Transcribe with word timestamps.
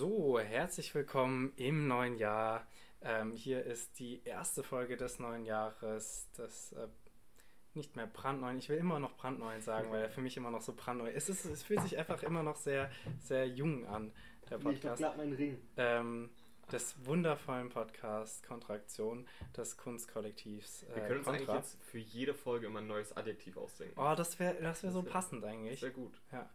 So, 0.00 0.40
herzlich 0.40 0.94
willkommen 0.94 1.52
im 1.56 1.86
neuen 1.86 2.16
Jahr. 2.16 2.66
Ähm, 3.02 3.32
hier 3.32 3.66
ist 3.66 3.98
die 3.98 4.22
erste 4.24 4.62
Folge 4.62 4.96
des 4.96 5.18
neuen 5.18 5.44
Jahres. 5.44 6.26
Das 6.38 6.72
äh, 6.72 6.88
nicht 7.74 7.96
mehr 7.96 8.06
brandneu. 8.06 8.56
Ich 8.56 8.70
will 8.70 8.78
immer 8.78 8.98
noch 8.98 9.14
brandneu 9.18 9.60
sagen, 9.60 9.90
weil 9.90 10.04
er 10.04 10.08
für 10.08 10.22
mich 10.22 10.38
immer 10.38 10.50
noch 10.50 10.62
so 10.62 10.72
brandneu 10.72 11.10
ist. 11.10 11.28
Es, 11.28 11.44
ist, 11.44 11.52
es 11.52 11.62
fühlt 11.64 11.82
sich 11.82 11.98
einfach 11.98 12.22
immer 12.22 12.42
noch 12.42 12.56
sehr, 12.56 12.90
sehr 13.18 13.46
jung 13.46 13.86
an, 13.88 14.10
der 14.48 14.56
Podcast. 14.56 15.02
Ich 15.02 15.16
meinen 15.18 15.34
Ring. 15.34 15.58
Ähm, 15.76 16.30
des 16.72 17.04
wundervollen 17.04 17.68
Podcasts 17.68 18.42
Kontraktion 18.42 19.28
des 19.54 19.76
Kunstkollektivs. 19.76 20.84
Äh, 20.84 20.94
Wir 20.94 21.02
können 21.02 21.18
uns 21.18 21.26
Kontra. 21.26 21.52
eigentlich 21.52 21.56
jetzt 21.56 21.84
für 21.84 21.98
jede 21.98 22.32
Folge 22.32 22.68
immer 22.68 22.78
ein 22.78 22.86
neues 22.86 23.14
Adjektiv 23.14 23.58
ausdenken. 23.58 24.00
Oh, 24.00 24.14
das 24.16 24.38
wäre 24.38 24.54
das 24.62 24.82
wär 24.82 24.92
so 24.92 25.04
wär, 25.04 25.12
passend 25.12 25.44
eigentlich. 25.44 25.78
Sehr 25.78 25.90
gut. 25.90 26.22
Ja. 26.32 26.48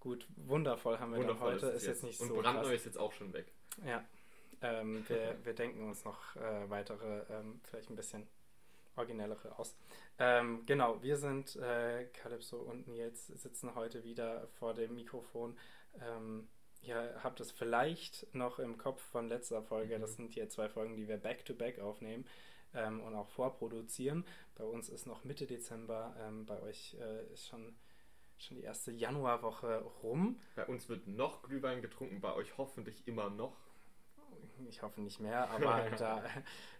Gut, 0.00 0.26
wundervoll 0.36 0.98
haben 0.98 1.12
wir 1.12 1.18
wundervoll 1.18 1.54
dann 1.54 1.62
heute. 1.62 1.76
Ist, 1.76 1.82
ist 1.82 1.88
jetzt, 1.88 2.04
nicht 2.04 2.20
und 2.20 2.28
so. 2.28 2.34
Und 2.34 2.42
brandneu 2.42 2.72
ist 2.72 2.86
jetzt 2.86 2.98
auch 2.98 3.12
schon 3.12 3.32
weg. 3.32 3.52
Ja. 3.84 4.04
Ähm, 4.62 5.04
wir, 5.08 5.36
wir 5.44 5.54
denken 5.54 5.86
uns 5.88 6.04
noch 6.04 6.36
äh, 6.36 6.70
weitere, 6.70 7.22
ähm, 7.30 7.60
vielleicht 7.64 7.90
ein 7.90 7.96
bisschen 7.96 8.26
originellere 8.96 9.58
aus. 9.58 9.76
Ähm, 10.18 10.64
genau, 10.66 11.02
wir 11.02 11.16
sind 11.16 11.56
äh, 11.56 12.06
Calypso 12.12 12.58
und 12.58 12.88
Nils, 12.88 13.28
sitzen 13.28 13.74
heute 13.74 14.04
wieder 14.04 14.48
vor 14.58 14.74
dem 14.74 14.94
Mikrofon. 14.94 15.56
Ähm, 16.00 16.48
ihr 16.82 17.20
habt 17.22 17.40
es 17.40 17.52
vielleicht 17.52 18.32
noch 18.34 18.58
im 18.58 18.76
Kopf 18.76 19.00
von 19.00 19.28
letzter 19.28 19.62
Folge. 19.62 19.96
Mhm. 19.96 20.00
Das 20.02 20.16
sind 20.16 20.32
hier 20.32 20.48
zwei 20.48 20.68
Folgen, 20.68 20.96
die 20.96 21.08
wir 21.08 21.16
back-to-back 21.16 21.78
-back 21.78 21.82
aufnehmen 21.82 22.24
ähm, 22.74 23.00
und 23.00 23.14
auch 23.14 23.28
vorproduzieren. 23.28 24.24
Bei 24.56 24.64
uns 24.64 24.88
ist 24.88 25.06
noch 25.06 25.24
Mitte 25.24 25.46
Dezember, 25.46 26.14
ähm, 26.20 26.46
bei 26.46 26.60
euch 26.62 26.96
äh, 27.00 27.32
ist 27.32 27.48
schon 27.48 27.76
schon 28.42 28.56
die 28.56 28.64
erste 28.64 28.92
Januarwoche 28.92 29.82
rum. 30.02 30.40
Bei 30.54 30.66
uns 30.66 30.88
wird 30.88 31.06
noch 31.06 31.42
Glühwein 31.42 31.82
getrunken, 31.82 32.20
bei 32.20 32.34
euch 32.34 32.56
hoffentlich 32.58 33.06
immer 33.06 33.30
noch. 33.30 33.56
Ich 34.68 34.82
hoffe 34.82 35.00
nicht 35.00 35.20
mehr, 35.20 35.50
aber 35.50 35.90
da 35.98 36.22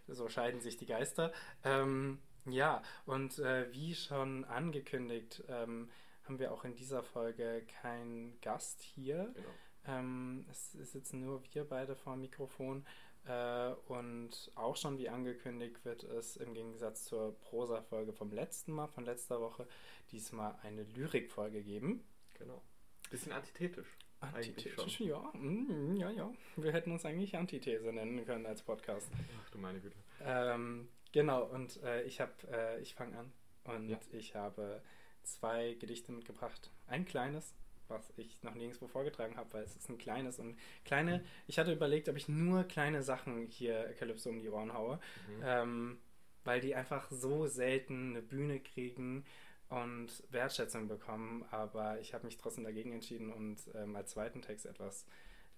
so 0.07 0.27
scheiden 0.29 0.61
sich 0.61 0.77
die 0.77 0.85
Geister. 0.85 1.31
Ähm, 1.63 2.19
ja, 2.45 2.81
und 3.05 3.39
äh, 3.39 3.71
wie 3.71 3.95
schon 3.95 4.45
angekündigt, 4.45 5.43
ähm, 5.47 5.89
haben 6.23 6.39
wir 6.39 6.51
auch 6.51 6.63
in 6.63 6.75
dieser 6.75 7.03
Folge 7.03 7.63
keinen 7.81 8.39
Gast 8.41 8.81
hier. 8.81 9.31
Genau. 9.35 9.49
Ähm, 9.87 10.45
es, 10.49 10.75
es 10.75 10.91
sitzen 10.91 11.21
nur 11.21 11.41
wir 11.53 11.63
beide 11.63 11.95
vor 11.95 12.13
dem 12.13 12.21
Mikrofon. 12.21 12.85
Äh, 13.29 13.75
und 13.87 14.51
auch 14.55 14.75
schon 14.75 14.97
wie 14.97 15.07
angekündigt 15.07 15.85
wird 15.85 16.03
es 16.03 16.35
im 16.37 16.53
Gegensatz 16.55 17.05
zur 17.05 17.39
Prosa-Folge 17.41 18.11
vom 18.11 18.31
letzten 18.31 18.71
Mal, 18.73 18.87
von 18.87 19.05
letzter 19.05 19.39
Woche, 19.39 19.67
diesmal 20.11 20.57
eine 20.63 20.83
Lyrik-Folge 20.83 21.61
geben. 21.61 22.03
Genau. 22.39 22.63
Bisschen 23.11 23.31
antithetisch. 23.31 23.97
Antithetisch, 24.19 24.99
ja. 25.01 25.31
Mm, 25.33 25.95
ja, 25.95 26.09
ja. 26.09 26.33
Wir 26.55 26.73
hätten 26.73 26.91
uns 26.91 27.05
eigentlich 27.05 27.37
Antithese 27.37 27.93
nennen 27.93 28.25
können 28.25 28.47
als 28.47 28.63
Podcast. 28.63 29.11
Ach 29.43 29.49
du 29.51 29.59
meine 29.59 29.79
Güte. 29.79 29.97
Ähm, 30.21 30.89
genau, 31.11 31.45
und 31.45 31.81
äh, 31.83 32.03
ich 32.03 32.19
habe, 32.19 32.33
äh, 32.51 32.81
ich 32.81 32.95
fange 32.95 33.17
an 33.17 33.31
und 33.63 33.89
ja. 33.89 33.99
ich 34.11 34.35
habe 34.35 34.81
zwei 35.23 35.75
Gedichte 35.75 36.11
mitgebracht. 36.11 36.71
Ein 36.87 37.05
kleines 37.05 37.53
was 37.89 38.13
ich 38.17 38.41
noch 38.43 38.55
nirgendwo 38.55 38.87
vorgetragen 38.87 39.37
habe, 39.37 39.53
weil 39.53 39.63
es 39.63 39.75
ist 39.75 39.89
ein 39.89 39.97
kleines 39.97 40.39
und 40.39 40.57
kleine. 40.85 41.23
Ich 41.47 41.59
hatte 41.59 41.73
überlegt, 41.73 42.09
ob 42.09 42.15
ich 42.15 42.29
nur 42.29 42.63
kleine 42.63 43.03
Sachen 43.03 43.47
hier 43.47 43.93
Calypso 43.97 44.29
um 44.29 44.39
die 44.39 44.49
Ohren 44.49 44.73
haue, 44.73 44.99
mhm. 45.27 45.43
ähm, 45.43 45.97
weil 46.43 46.61
die 46.61 46.75
einfach 46.75 47.09
so 47.11 47.47
selten 47.47 48.11
eine 48.11 48.21
Bühne 48.21 48.59
kriegen 48.59 49.25
und 49.69 50.23
Wertschätzung 50.29 50.87
bekommen. 50.87 51.45
Aber 51.51 51.99
ich 51.99 52.13
habe 52.13 52.25
mich 52.25 52.37
trotzdem 52.37 52.63
dagegen 52.63 52.91
entschieden 52.91 53.31
und 53.31 53.57
ähm, 53.75 53.95
als 53.95 54.11
zweiten 54.11 54.41
Text 54.41 54.65
etwas 54.65 55.05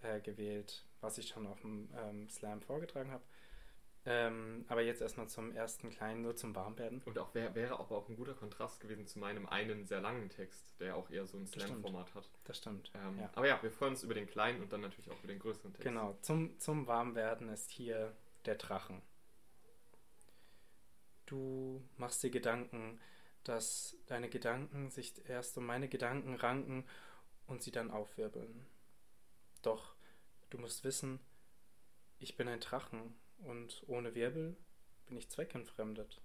äh, 0.01 0.19
gewählt, 0.19 0.85
was 0.99 1.17
ich 1.17 1.27
schon 1.27 1.47
auf 1.47 1.61
dem 1.61 1.89
ähm, 1.97 2.29
Slam 2.29 2.61
vorgetragen 2.61 3.11
habe. 3.11 3.23
Ähm, 4.03 4.65
aber 4.67 4.81
jetzt 4.81 5.01
erstmal 5.01 5.29
zum 5.29 5.51
ersten 5.51 5.91
kleinen, 5.91 6.23
nur 6.23 6.35
zum 6.35 6.55
Warmwerden. 6.55 7.03
Und 7.05 7.19
auch 7.19 7.35
wär, 7.35 7.53
wäre 7.53 7.79
aber 7.79 7.95
auch 7.95 8.09
ein 8.09 8.15
guter 8.15 8.33
Kontrast 8.33 8.79
gewesen 8.79 9.05
zu 9.05 9.19
meinem 9.19 9.47
einen 9.47 9.85
sehr 9.85 10.01
langen 10.01 10.29
Text, 10.29 10.79
der 10.79 10.95
auch 10.95 11.11
eher 11.11 11.27
so 11.27 11.37
ein 11.37 11.45
Slam-Format 11.45 12.15
hat. 12.15 12.27
Das 12.45 12.57
stimmt. 12.57 12.91
Ähm, 12.95 13.19
ja. 13.19 13.29
Aber 13.35 13.47
ja, 13.47 13.61
wir 13.61 13.71
freuen 13.71 13.91
uns 13.91 14.01
über 14.01 14.15
den 14.15 14.25
kleinen 14.25 14.61
und 14.61 14.73
dann 14.73 14.81
natürlich 14.81 15.11
auch 15.11 15.19
über 15.19 15.27
den 15.27 15.37
größeren 15.37 15.71
Text. 15.73 15.83
Genau, 15.83 16.17
zum, 16.21 16.57
zum 16.59 16.87
Warmwerden 16.87 17.49
ist 17.49 17.69
hier 17.69 18.15
der 18.45 18.55
Drachen. 18.55 19.03
Du 21.27 21.83
machst 21.97 22.23
dir 22.23 22.31
Gedanken, 22.31 22.99
dass 23.43 23.95
deine 24.07 24.29
Gedanken 24.29 24.89
sich 24.89 25.13
erst 25.29 25.57
um 25.59 25.65
meine 25.65 25.87
Gedanken 25.87 26.35
ranken 26.35 26.85
und 27.45 27.61
sie 27.61 27.71
dann 27.71 27.91
aufwirbeln. 27.91 28.65
Doch 29.61 29.95
du 30.49 30.57
musst 30.57 30.83
wissen, 30.83 31.19
ich 32.19 32.35
bin 32.35 32.47
ein 32.47 32.59
Drachen 32.59 33.15
und 33.45 33.83
ohne 33.87 34.15
Wirbel 34.15 34.55
bin 35.07 35.17
ich 35.17 35.29
zweckentfremdet. 35.29 36.21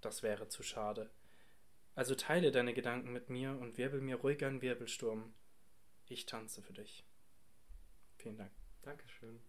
Das 0.00 0.22
wäre 0.22 0.48
zu 0.48 0.62
schade. 0.62 1.10
Also 1.94 2.14
teile 2.14 2.52
deine 2.52 2.74
Gedanken 2.74 3.12
mit 3.12 3.30
mir 3.30 3.58
und 3.58 3.78
wirbel 3.78 4.00
mir 4.00 4.16
ruhig 4.16 4.44
einen 4.44 4.62
Wirbelsturm. 4.62 5.32
Ich 6.08 6.26
tanze 6.26 6.62
für 6.62 6.74
dich. 6.74 7.04
Vielen 8.18 8.36
Dank. 8.36 8.52
Dankeschön. 8.82 9.40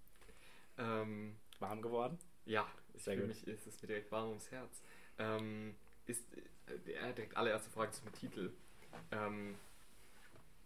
Ähm, 0.77 1.37
warm 1.59 1.81
geworden? 1.81 2.17
Ja, 2.45 2.67
sehr 2.95 3.17
gut. 3.17 3.27
Mich 3.27 3.45
ist 3.47 3.67
es 3.67 3.81
mir 3.81 3.87
direkt 3.87 4.11
warm 4.11 4.29
ums 4.29 4.49
Herz. 4.51 4.81
Ähm, 5.19 5.75
ist 6.05 6.25
äh, 6.67 6.79
direkt 6.85 7.35
allererste 7.35 7.69
Frage 7.69 7.91
zum 7.91 8.11
Titel. 8.13 8.53
Ähm, 9.11 9.55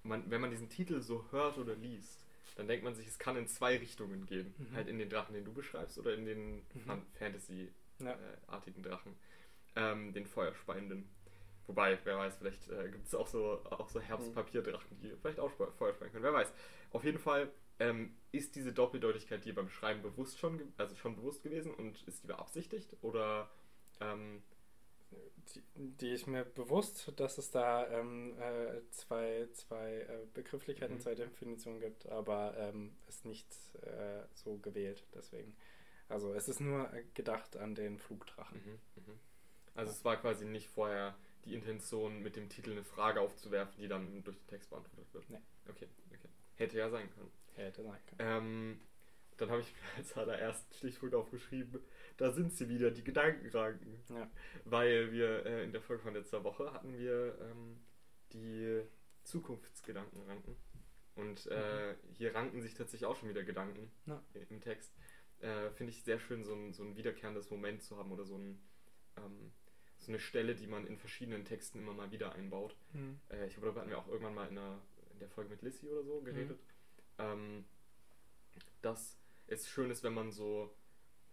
man, 0.03 0.29
wenn 0.29 0.41
man 0.41 0.51
diesen 0.51 0.69
Titel 0.69 1.01
so 1.01 1.25
hört 1.31 1.57
oder 1.57 1.75
liest, 1.75 2.25
dann 2.55 2.67
denkt 2.67 2.83
man 2.83 2.95
sich, 2.95 3.07
es 3.07 3.19
kann 3.19 3.37
in 3.37 3.47
zwei 3.47 3.77
Richtungen 3.77 4.25
gehen. 4.25 4.53
Mhm. 4.57 4.75
Halt 4.75 4.87
in 4.87 4.99
den 4.99 5.09
Drachen, 5.09 5.33
den 5.33 5.45
du 5.45 5.53
beschreibst, 5.53 5.97
oder 5.97 6.13
in 6.13 6.25
den 6.25 6.55
mhm. 6.73 7.01
Fantasy-artigen 7.13 8.83
ja. 8.83 8.87
äh, 8.87 8.89
Drachen. 8.89 9.15
Ähm, 9.75 10.11
den 10.13 10.25
Feuerspeienden. 10.25 11.09
Wobei, 11.67 11.97
wer 12.03 12.17
weiß, 12.17 12.35
vielleicht 12.37 12.69
äh, 12.69 12.89
gibt 12.89 13.07
es 13.07 13.15
auch 13.15 13.27
so, 13.27 13.63
auch 13.69 13.87
so 13.87 14.01
Herbstpapierdrachen, 14.01 14.99
die 14.99 15.13
vielleicht 15.21 15.39
auch 15.39 15.51
Feuer 15.51 15.93
speien 15.93 16.11
können. 16.11 16.23
Wer 16.23 16.33
weiß. 16.33 16.51
Auf 16.91 17.05
jeden 17.05 17.19
Fall 17.19 17.49
ähm, 17.79 18.15
ist 18.31 18.55
diese 18.55 18.73
Doppeldeutigkeit 18.73 19.45
dir 19.45 19.55
beim 19.55 19.69
Schreiben 19.69 20.01
bewusst 20.01 20.39
schon, 20.39 20.73
also 20.77 20.95
schon 20.95 21.15
bewusst 21.15 21.43
gewesen 21.43 21.73
und 21.73 22.03
ist 22.03 22.23
die 22.23 22.27
beabsichtigt? 22.27 22.97
Oder 23.01 23.49
ähm, 24.01 24.43
die, 25.55 25.63
die 25.75 26.11
ist 26.11 26.27
mir 26.27 26.45
bewusst, 26.45 27.11
dass 27.17 27.37
es 27.37 27.51
da 27.51 27.87
ähm, 27.89 28.37
äh, 28.39 28.81
zwei, 28.91 29.47
zwei 29.53 30.01
äh, 30.01 30.25
Begrifflichkeiten, 30.33 30.95
mhm. 30.95 31.01
zwei 31.01 31.15
Definitionen 31.15 31.79
gibt, 31.79 32.07
aber 32.07 32.55
ähm, 32.57 32.95
ist 33.07 33.25
nicht 33.25 33.47
äh, 33.81 34.23
so 34.33 34.57
gewählt. 34.57 35.05
Deswegen. 35.13 35.55
Also 36.09 36.33
es 36.33 36.49
ist 36.49 36.59
nur 36.59 36.91
gedacht 37.13 37.55
an 37.55 37.73
den 37.73 37.97
Flugdrachen. 37.97 38.61
Mhm, 38.65 39.03
mh. 39.05 39.19
Also 39.75 39.91
es 39.91 40.03
war 40.03 40.17
quasi 40.17 40.45
nicht 40.45 40.67
vorher 40.67 41.15
die 41.45 41.53
Intention, 41.53 42.21
mit 42.21 42.35
dem 42.35 42.49
Titel 42.49 42.71
eine 42.71 42.83
Frage 42.83 43.21
aufzuwerfen, 43.21 43.81
die 43.81 43.87
dann 43.87 44.23
durch 44.23 44.37
den 44.37 44.47
Text 44.47 44.69
beantwortet 44.69 45.13
wird. 45.13 45.29
Nee. 45.29 45.39
Okay, 45.69 45.87
okay. 46.09 46.29
Hätte 46.55 46.77
ja 46.77 46.89
sein 46.89 47.09
können. 47.11 47.31
Hätte 47.55 47.83
sein 47.83 47.99
können. 48.05 48.19
Ähm, 48.19 48.81
dann 49.41 49.49
habe 49.49 49.61
ich 49.61 49.73
als 49.97 50.15
allerersten 50.15 50.73
Stichpunkt 50.75 51.15
aufgeschrieben, 51.15 51.81
da 52.17 52.31
sind 52.31 52.53
sie 52.53 52.69
wieder, 52.69 52.91
die 52.91 53.03
Gedankenranken. 53.03 54.03
Ja. 54.09 54.29
Weil 54.65 55.11
wir 55.11 55.45
äh, 55.45 55.63
in 55.63 55.71
der 55.71 55.81
Folge 55.81 56.03
von 56.03 56.13
letzter 56.13 56.43
Woche 56.43 56.71
hatten 56.71 56.97
wir 56.97 57.37
ähm, 57.41 57.79
die 58.33 58.83
Zukunftsgedankenranken. 59.23 60.55
Und 61.15 61.47
äh, 61.47 61.93
mhm. 61.93 62.13
hier 62.13 62.35
ranken 62.35 62.61
sich 62.61 62.73
tatsächlich 62.73 63.05
auch 63.05 63.17
schon 63.17 63.29
wieder 63.29 63.43
Gedanken 63.43 63.91
ja. 64.05 64.23
im 64.49 64.61
Text. 64.61 64.93
Äh, 65.39 65.71
Finde 65.71 65.91
ich 65.91 66.03
sehr 66.03 66.19
schön, 66.19 66.43
so 66.43 66.53
ein, 66.53 66.71
so 66.71 66.83
ein 66.83 66.95
wiederkehrendes 66.95 67.49
Moment 67.49 67.81
zu 67.81 67.97
haben 67.97 68.11
oder 68.11 68.23
so, 68.23 68.37
ein, 68.37 68.61
ähm, 69.17 69.51
so 69.97 70.11
eine 70.11 70.19
Stelle, 70.19 70.55
die 70.55 70.67
man 70.67 70.85
in 70.85 70.97
verschiedenen 70.97 71.43
Texten 71.43 71.79
immer 71.79 71.93
mal 71.93 72.11
wieder 72.11 72.33
einbaut. 72.33 72.77
Mhm. 72.93 73.19
Äh, 73.29 73.47
ich 73.47 73.53
glaube, 73.53 73.67
darüber 73.67 73.81
hatten 73.81 73.89
wir 73.89 73.97
auch 73.97 74.07
irgendwann 74.07 74.35
mal 74.35 74.47
in 74.47 74.55
der, 74.55 74.81
in 75.11 75.19
der 75.19 75.29
Folge 75.29 75.49
mit 75.49 75.61
Lissy 75.63 75.89
oder 75.89 76.03
so 76.03 76.21
geredet. 76.21 76.59
Mhm. 77.17 77.23
Ähm, 77.25 77.65
dass 78.81 79.20
es 79.51 79.69
schön 79.69 79.91
ist, 79.91 80.03
wenn 80.03 80.13
man 80.13 80.31
so 80.31 80.73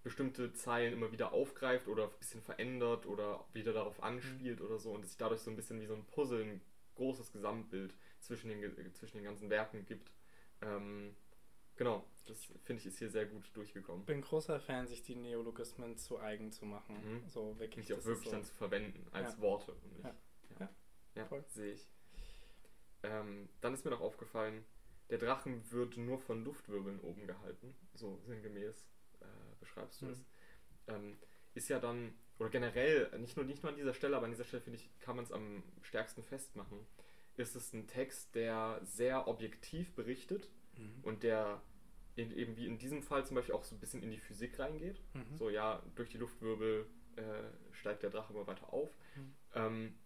bestimmte 0.02 0.52
Zeilen 0.52 0.92
immer 0.92 1.12
wieder 1.12 1.32
aufgreift 1.32 1.88
oder 1.88 2.04
ein 2.04 2.18
bisschen 2.18 2.40
verändert 2.40 3.06
oder 3.06 3.44
wieder 3.52 3.72
darauf 3.72 4.02
anspielt 4.02 4.60
mhm. 4.60 4.66
oder 4.66 4.78
so 4.78 4.92
und 4.92 5.02
es 5.02 5.10
sich 5.10 5.18
dadurch 5.18 5.40
so 5.40 5.50
ein 5.50 5.56
bisschen 5.56 5.80
wie 5.80 5.86
so 5.86 5.94
ein 5.94 6.04
Puzzle, 6.04 6.42
ein 6.42 6.60
großes 6.96 7.32
Gesamtbild 7.32 7.94
zwischen 8.20 8.48
den, 8.48 8.94
zwischen 8.94 9.18
den 9.18 9.24
ganzen 9.24 9.50
Werken 9.50 9.84
gibt. 9.86 10.10
Ähm, 10.62 11.14
genau, 11.76 12.04
das 12.26 12.44
finde 12.64 12.80
ich 12.80 12.86
ist 12.86 12.98
hier 12.98 13.10
sehr 13.10 13.26
gut 13.26 13.50
durchgekommen. 13.54 14.02
Ich 14.02 14.06
bin 14.06 14.20
großer 14.20 14.60
Fan, 14.60 14.86
sich 14.86 15.02
die 15.02 15.14
Neologismen 15.14 15.96
zu 15.96 16.18
eigen 16.18 16.52
zu 16.52 16.64
machen. 16.64 16.96
Mhm. 16.96 17.28
So 17.28 17.58
wirklich. 17.58 17.86
Die 17.86 17.94
auch 17.94 18.04
wirklich 18.04 18.30
so 18.30 18.32
dann 18.32 18.44
zu 18.44 18.54
verwenden 18.54 19.06
als 19.12 19.34
ja. 19.34 19.40
Worte. 19.40 19.76
Nicht, 19.92 20.04
ja, 20.04 20.14
ja. 20.60 20.70
ja. 21.14 21.28
ja 21.30 21.42
sehe 21.48 21.74
ich. 21.74 21.88
Ähm, 23.04 23.48
dann 23.60 23.74
ist 23.74 23.84
mir 23.84 23.92
noch 23.92 24.00
aufgefallen, 24.00 24.64
der 25.10 25.18
Drachen 25.18 25.70
wird 25.70 25.96
nur 25.96 26.18
von 26.18 26.44
Luftwirbeln 26.44 27.00
oben 27.00 27.26
gehalten, 27.26 27.74
so 27.94 28.20
sinngemäß 28.26 28.88
beschreibst 29.68 30.02
du 30.02 30.06
mhm. 30.06 30.12
es, 30.12 30.24
ähm, 30.88 31.18
ist 31.54 31.68
ja 31.68 31.78
dann, 31.78 32.14
oder 32.38 32.50
generell, 32.50 33.10
nicht 33.18 33.36
nur, 33.36 33.44
nicht 33.44 33.62
nur 33.62 33.72
an 33.72 33.76
dieser 33.76 33.94
Stelle, 33.94 34.16
aber 34.16 34.26
an 34.26 34.32
dieser 34.32 34.44
Stelle 34.44 34.62
finde 34.62 34.78
ich, 34.78 34.98
kann 35.00 35.16
man 35.16 35.24
es 35.24 35.32
am 35.32 35.62
stärksten 35.82 36.22
festmachen, 36.22 36.86
ist 37.36 37.56
es 37.56 37.72
ein 37.72 37.86
Text, 37.86 38.34
der 38.34 38.80
sehr 38.84 39.28
objektiv 39.28 39.94
berichtet 39.94 40.50
mhm. 40.76 41.00
und 41.02 41.22
der 41.22 41.62
in, 42.16 42.32
eben 42.32 42.56
wie 42.56 42.66
in 42.66 42.78
diesem 42.78 43.02
Fall 43.02 43.24
zum 43.24 43.36
Beispiel 43.36 43.54
auch 43.54 43.62
so 43.62 43.76
ein 43.76 43.80
bisschen 43.80 44.02
in 44.02 44.10
die 44.10 44.18
Physik 44.18 44.58
reingeht. 44.58 45.00
Mhm. 45.14 45.36
So, 45.36 45.50
ja, 45.50 45.82
durch 45.94 46.08
die 46.08 46.18
Luftwirbel 46.18 46.86
äh, 47.14 47.22
steigt 47.72 48.02
der 48.02 48.10
Drache 48.10 48.32
immer 48.32 48.46
weiter 48.48 48.72
auf. 48.72 48.90
Mhm. 49.14 49.34
Ähm, 49.54 49.98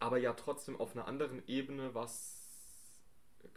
aber 0.00 0.18
ja 0.18 0.34
trotzdem 0.34 0.78
auf 0.78 0.94
einer 0.94 1.08
anderen 1.08 1.42
Ebene 1.48 1.94
was 1.94 2.37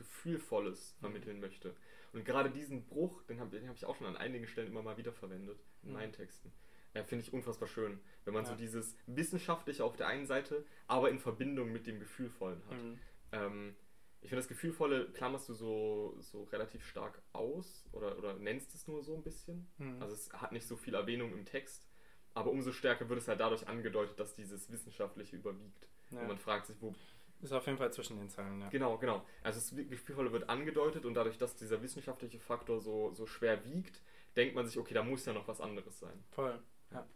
Gefühlvolles 0.01 0.95
vermitteln 0.99 1.35
mhm. 1.35 1.41
möchte. 1.41 1.75
Und 2.13 2.25
gerade 2.25 2.49
diesen 2.49 2.85
Bruch, 2.87 3.23
den 3.23 3.39
habe 3.39 3.67
hab 3.67 3.75
ich 3.75 3.85
auch 3.85 3.95
schon 3.95 4.07
an 4.07 4.17
einigen 4.17 4.47
Stellen 4.47 4.67
immer 4.67 4.81
mal 4.81 4.97
wieder 4.97 5.13
verwendet 5.13 5.59
in 5.83 5.89
mhm. 5.89 5.95
meinen 5.95 6.11
Texten. 6.11 6.51
Ja, 6.93 7.03
Finde 7.03 7.23
ich 7.23 7.31
unfassbar 7.31 7.69
schön, 7.69 7.99
wenn 8.25 8.33
man 8.33 8.43
ja. 8.43 8.49
so 8.49 8.55
dieses 8.55 8.97
Wissenschaftliche 9.05 9.85
auf 9.85 9.95
der 9.95 10.07
einen 10.07 10.25
Seite, 10.25 10.65
aber 10.87 11.09
in 11.09 11.19
Verbindung 11.19 11.71
mit 11.71 11.87
dem 11.87 11.99
Gefühlvollen 11.99 12.61
hat. 12.69 12.83
Mhm. 12.83 12.99
Ähm, 13.31 13.75
ich 14.19 14.29
finde, 14.29 14.41
das 14.41 14.49
Gefühlvolle 14.49 15.09
klammerst 15.13 15.47
du 15.49 15.53
so, 15.53 16.15
so 16.19 16.43
relativ 16.45 16.85
stark 16.85 17.21
aus 17.33 17.87
oder, 17.93 18.17
oder 18.17 18.33
nennst 18.33 18.75
es 18.75 18.87
nur 18.87 19.03
so 19.03 19.15
ein 19.15 19.23
bisschen. 19.23 19.67
Mhm. 19.77 20.01
Also 20.01 20.13
es 20.13 20.33
hat 20.33 20.51
nicht 20.51 20.67
so 20.67 20.75
viel 20.75 20.93
Erwähnung 20.93 21.31
im 21.31 21.45
Text, 21.45 21.87
aber 22.33 22.51
umso 22.51 22.71
stärker 22.71 23.07
wird 23.07 23.19
es 23.19 23.27
halt 23.27 23.39
dadurch 23.39 23.67
angedeutet, 23.67 24.19
dass 24.19 24.35
dieses 24.35 24.69
Wissenschaftliche 24.69 25.37
überwiegt. 25.37 25.87
Ja. 26.11 26.21
Und 26.21 26.27
man 26.27 26.37
fragt 26.37 26.67
sich, 26.67 26.81
wo. 26.81 26.93
Ist 27.41 27.53
auf 27.53 27.65
jeden 27.65 27.77
Fall 27.77 27.91
zwischen 27.91 28.17
den 28.17 28.29
Zeilen, 28.29 28.61
ja. 28.61 28.69
Genau, 28.69 28.97
genau. 28.97 29.25
Also 29.41 29.59
das 29.59 29.89
Gefühlvolle 29.89 30.31
wird 30.31 30.49
angedeutet 30.49 31.05
und 31.05 31.15
dadurch, 31.15 31.37
dass 31.37 31.55
dieser 31.55 31.81
wissenschaftliche 31.81 32.39
Faktor 32.39 32.79
so, 32.79 33.11
so 33.13 33.25
schwer 33.25 33.65
wiegt, 33.65 34.01
denkt 34.35 34.55
man 34.55 34.67
sich, 34.67 34.77
okay, 34.77 34.93
da 34.93 35.03
muss 35.03 35.25
ja 35.25 35.33
noch 35.33 35.47
was 35.47 35.59
anderes 35.59 35.99
sein. 35.99 36.23
Voll, 36.29 36.61
ja. 36.91 37.07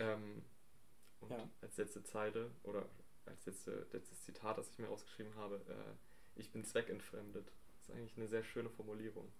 Ähm, 0.00 0.42
und 1.20 1.30
ja. 1.30 1.48
als 1.60 1.76
letzte 1.76 2.02
Zeile 2.02 2.50
oder 2.64 2.86
als 3.26 3.46
letzte, 3.46 3.86
letztes 3.92 4.24
Zitat, 4.24 4.58
das 4.58 4.68
ich 4.70 4.78
mir 4.78 4.88
ausgeschrieben 4.88 5.34
habe, 5.36 5.56
äh, 5.68 6.40
ich 6.40 6.50
bin 6.50 6.64
zweckentfremdet. 6.64 7.46
Das 7.46 7.88
ist 7.88 7.94
eigentlich 7.94 8.16
eine 8.16 8.26
sehr 8.26 8.42
schöne 8.42 8.70
Formulierung. 8.70 9.30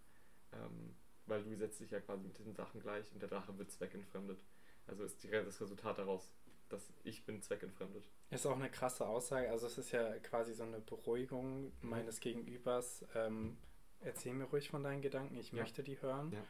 Ähm, 0.52 0.94
weil 1.26 1.42
du 1.42 1.56
setzt 1.56 1.80
dich 1.80 1.90
ja 1.90 2.00
quasi 2.00 2.24
mit 2.24 2.36
diesen 2.38 2.54
Sachen 2.54 2.80
gleich 2.80 3.10
und 3.12 3.20
der 3.22 3.28
Drache 3.28 3.56
wird 3.56 3.70
zweckentfremdet. 3.70 4.40
Also 4.86 5.04
ist 5.04 5.22
die, 5.22 5.30
das 5.30 5.60
Resultat 5.60 5.98
daraus, 5.98 6.32
dass 6.72 6.92
ich 7.04 7.24
bin 7.24 7.42
zweckentfremdet. 7.42 8.08
Ist 8.30 8.46
auch 8.46 8.56
eine 8.56 8.70
krasse 8.70 9.06
Aussage. 9.06 9.50
Also 9.50 9.66
es 9.66 9.78
ist 9.78 9.92
ja 9.92 10.18
quasi 10.18 10.54
so 10.54 10.64
eine 10.64 10.80
Beruhigung 10.80 11.64
mhm. 11.64 11.72
meines 11.80 12.20
Gegenübers. 12.20 13.04
Ähm, 13.14 13.56
erzähl 14.00 14.32
mir 14.32 14.44
ruhig 14.44 14.70
von 14.70 14.82
deinen 14.82 15.02
Gedanken, 15.02 15.36
ich 15.36 15.52
ja. 15.52 15.60
möchte 15.60 15.82
die 15.82 16.00
hören. 16.00 16.32
Ja. 16.32 16.44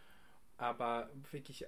Aber 0.60 1.08
wirklich, 1.30 1.64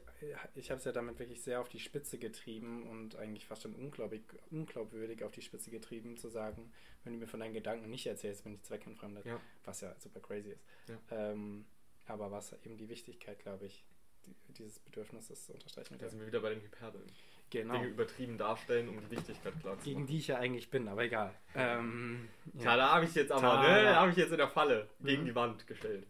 ich 0.55 0.71
habe 0.71 0.79
es 0.79 0.85
ja 0.85 0.93
damit 0.93 1.19
wirklich 1.19 1.41
sehr 1.41 1.63
auf 1.63 1.71
die 1.71 1.81
Spitze 1.81 2.19
getrieben 2.19 2.87
und 2.91 3.17
eigentlich 3.17 3.47
fast 3.47 3.63
schon 3.63 3.75
unglaublich, 3.75 4.23
unglaubwürdig 4.51 5.25
auf 5.25 5.33
die 5.33 5.41
Spitze 5.41 5.71
getrieben, 5.71 6.19
zu 6.19 6.29
sagen, 6.29 6.71
wenn 7.03 7.15
du 7.15 7.19
mir 7.19 7.27
von 7.27 7.41
deinen 7.41 7.55
Gedanken 7.55 7.89
nicht 7.89 8.07
erzählst, 8.07 8.45
bin 8.45 8.53
ich 8.53 8.63
zweckentfremdet. 8.63 9.25
Ja. 9.25 9.41
Was 9.65 9.81
ja 9.81 9.99
super 9.99 10.21
crazy 10.21 10.51
ist. 10.51 10.65
Ähm, 11.11 11.65
aber 12.07 12.31
was 12.31 12.53
eben 12.65 12.77
die 12.77 12.91
Wichtigkeit, 12.91 13.39
glaube 13.39 13.65
ich, 13.65 13.83
die, 14.27 14.35
dieses 14.53 14.79
Bedürfnisses 14.81 15.49
unterstreichen 15.49 15.97
Da 15.99 16.11
sind 16.11 16.21
wir 16.21 16.27
wieder 16.27 16.41
bei 16.41 16.51
den 16.51 16.61
Hyperbeln. 16.61 17.11
Genau. 17.53 17.75
Dinge 17.75 17.89
übertrieben 17.89 18.39
darstellen, 18.39 18.89
um 18.89 18.99
die 18.99 19.11
Wichtigkeit 19.11 19.53
klar 19.61 19.79
zu 19.79 19.85
Gegen 19.85 20.01
machen. 20.01 20.07
die 20.07 20.19
ich 20.19 20.29
ja 20.29 20.39
eigentlich 20.39 20.71
bin, 20.71 20.89
aber 20.89 21.05
egal. 21.05 21.35
Ähm, 21.55 22.29
ja. 22.55 22.77
da 22.79 22.93
habe 22.93 23.05
ich 23.05 23.15
jetzt 23.15 23.31
aber, 23.31 23.61
ne, 23.61 23.83
da 23.83 23.97
habe 23.97 24.11
ich 24.11 24.17
jetzt 24.17 24.31
in 24.31 24.39
der 24.39 24.49
Falle 24.49 24.89
gegen 25.01 25.23
mhm. 25.23 25.27
die 25.27 25.35
Wand 25.35 25.67
gestellt. 25.67 26.07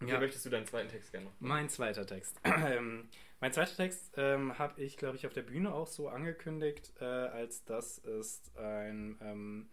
Wie 0.00 0.10
ja. 0.10 0.18
möchtest 0.18 0.44
du 0.44 0.50
deinen 0.50 0.66
zweiten 0.66 0.88
Text 0.88 1.12
gerne 1.12 1.26
machen? 1.26 1.36
Mein 1.38 1.68
zweiter 1.68 2.04
Text. 2.04 2.40
Ähm, 2.44 3.08
mein 3.38 3.52
zweiter 3.52 3.76
Text 3.76 4.12
ähm, 4.16 4.58
habe 4.58 4.82
ich, 4.82 4.96
glaube 4.96 5.16
ich, 5.16 5.26
auf 5.26 5.32
der 5.32 5.42
Bühne 5.42 5.72
auch 5.72 5.86
so 5.86 6.08
angekündigt, 6.08 6.92
äh, 7.00 7.04
als 7.04 7.64
das 7.64 7.98
ist 7.98 8.56
ein 8.56 9.18
ähm, 9.20 9.68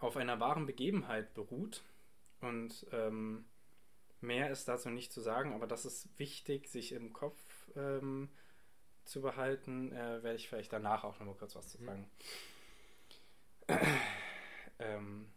auf 0.00 0.16
einer 0.16 0.38
wahren 0.38 0.66
Begebenheit 0.66 1.34
beruht. 1.34 1.82
Und 2.40 2.86
ähm, 2.92 3.46
mehr 4.20 4.50
ist 4.50 4.68
dazu 4.68 4.90
nicht 4.90 5.12
zu 5.12 5.20
sagen, 5.20 5.54
aber 5.54 5.66
das 5.66 5.86
ist 5.86 6.08
wichtig, 6.18 6.68
sich 6.68 6.92
im 6.92 7.12
Kopf 7.12 7.40
ähm, 7.74 8.28
zu 9.04 9.20
behalten. 9.22 9.92
Äh, 9.92 10.22
werde 10.22 10.36
ich 10.36 10.48
vielleicht 10.48 10.72
danach 10.72 11.04
auch 11.04 11.18
noch 11.20 11.26
mal 11.26 11.34
kurz 11.34 11.54
was 11.56 11.68
zu 11.68 11.82
mhm. 11.82 11.86
sagen. 11.86 12.10
Mhm. 14.78 15.26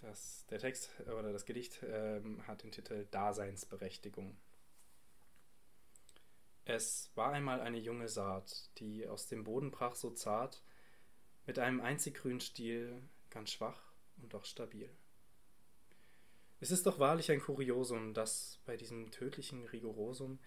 Das, 0.00 0.46
der 0.46 0.60
Text 0.60 0.90
oder 1.06 1.32
das 1.32 1.44
Gedicht 1.44 1.80
ähm, 1.82 2.46
hat 2.46 2.62
den 2.62 2.70
Titel 2.70 3.06
Daseinsberechtigung. 3.10 4.36
Es 6.64 7.10
war 7.16 7.32
einmal 7.32 7.60
eine 7.60 7.78
junge 7.78 8.08
Saat, 8.08 8.70
die 8.78 9.08
aus 9.08 9.26
dem 9.26 9.42
Boden 9.42 9.72
brach 9.72 9.96
so 9.96 10.10
zart, 10.10 10.62
mit 11.46 11.58
einem 11.58 11.80
einzig 11.80 12.14
grünen 12.14 12.40
Stiel, 12.40 13.02
ganz 13.30 13.50
schwach 13.50 13.80
und 14.18 14.34
doch 14.34 14.44
stabil. 14.44 14.88
Es 16.60 16.70
ist 16.70 16.86
doch 16.86 16.98
wahrlich 16.98 17.30
ein 17.30 17.40
Kuriosum, 17.40 18.14
dass 18.14 18.60
bei 18.66 18.76
diesem 18.76 19.10
tödlichen 19.10 19.64
Rigorosum 19.66 20.38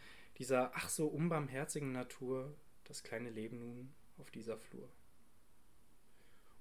dieser 0.41 0.71
ach 0.73 0.89
so 0.89 1.05
unbarmherzigen 1.05 1.91
Natur 1.91 2.57
das 2.85 3.03
kleine 3.03 3.29
Leben 3.29 3.59
nun 3.59 3.93
auf 4.17 4.31
dieser 4.31 4.57
Flur. 4.57 4.89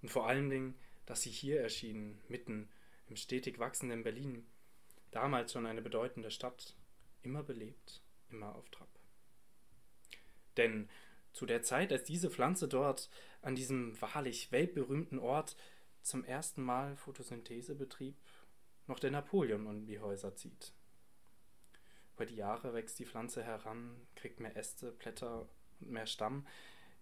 Und 0.02 0.10
vor 0.10 0.28
allen 0.28 0.50
Dingen, 0.50 0.74
dass 1.06 1.22
sie 1.22 1.30
hier 1.30 1.62
erschienen, 1.62 2.20
mitten 2.28 2.68
im 3.08 3.16
stetig 3.16 3.58
wachsenden 3.58 4.02
Berlin, 4.02 4.46
damals 5.12 5.52
schon 5.52 5.64
eine 5.64 5.80
bedeutende 5.80 6.30
Stadt, 6.30 6.76
immer 7.22 7.42
belebt, 7.42 8.02
immer 8.28 8.54
auf 8.54 8.68
Trab. 8.68 8.90
Denn 10.58 10.90
zu 11.32 11.46
der 11.46 11.62
Zeit, 11.62 11.90
als 11.90 12.04
diese 12.04 12.30
Pflanze 12.30 12.68
dort 12.68 13.08
an 13.40 13.54
diesem 13.54 13.98
wahrlich 14.02 14.52
weltberühmten 14.52 15.18
Ort 15.18 15.56
zum 16.02 16.22
ersten 16.22 16.62
Mal 16.62 16.96
Photosynthese 16.96 17.74
betrieb, 17.74 18.18
noch 18.86 18.98
der 18.98 19.10
Napoleon 19.10 19.66
um 19.66 19.86
die 19.86 20.00
Häuser 20.00 20.36
zieht. 20.36 20.74
Über 22.20 22.26
die 22.26 22.36
Jahre 22.36 22.74
wächst 22.74 22.98
die 22.98 23.06
Pflanze 23.06 23.42
heran, 23.42 23.96
kriegt 24.14 24.40
mehr 24.40 24.54
Äste, 24.54 24.92
Blätter 24.92 25.48
und 25.80 25.90
mehr 25.90 26.04
Stamm. 26.04 26.46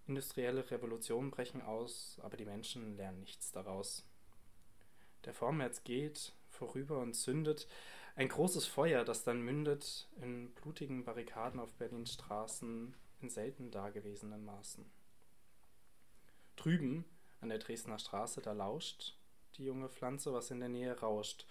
Industrielle 0.07 0.71
Revolutionen 0.71 1.33
brechen 1.33 1.61
aus, 1.61 2.21
aber 2.23 2.37
die 2.37 2.45
Menschen 2.45 2.97
lernen 2.97 3.19
nichts 3.19 3.51
daraus. 3.51 4.07
Der 5.25 5.35
Vormärz 5.35 5.83
geht 5.83 6.35
vorüber 6.51 7.01
und 7.01 7.15
zündet 7.15 7.67
ein 8.15 8.29
großes 8.29 8.67
Feuer, 8.67 9.05
das 9.05 9.25
dann 9.25 9.43
mündet 9.43 10.09
in 10.21 10.55
blutigen 10.55 11.03
Barrikaden 11.03 11.59
auf 11.59 11.75
Berlins 11.75 12.13
Straßen 12.13 12.95
in 13.21 13.29
selten 13.29 13.73
dagewesenen 13.73 14.45
Maßen. 14.45 14.89
Drüben 16.55 17.05
an 17.41 17.49
der 17.49 17.59
Dresdner 17.59 17.99
Straße, 17.99 18.41
da 18.41 18.53
lauscht 18.53 19.19
die 19.57 19.65
junge 19.65 19.89
Pflanze, 19.89 20.33
was 20.33 20.53
in 20.53 20.61
der 20.61 20.69
Nähe 20.69 20.97
rauscht. 20.97 21.45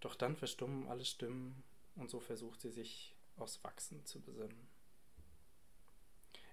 Doch 0.00 0.14
dann 0.14 0.36
verstummen 0.36 0.88
alle 0.88 1.06
Stimmen 1.06 1.64
und 1.96 2.10
so 2.10 2.20
versucht 2.20 2.60
sie 2.60 2.70
sich 2.70 3.16
aufs 3.36 3.62
Wachsen 3.64 4.04
zu 4.04 4.20
besinnen. 4.20 4.68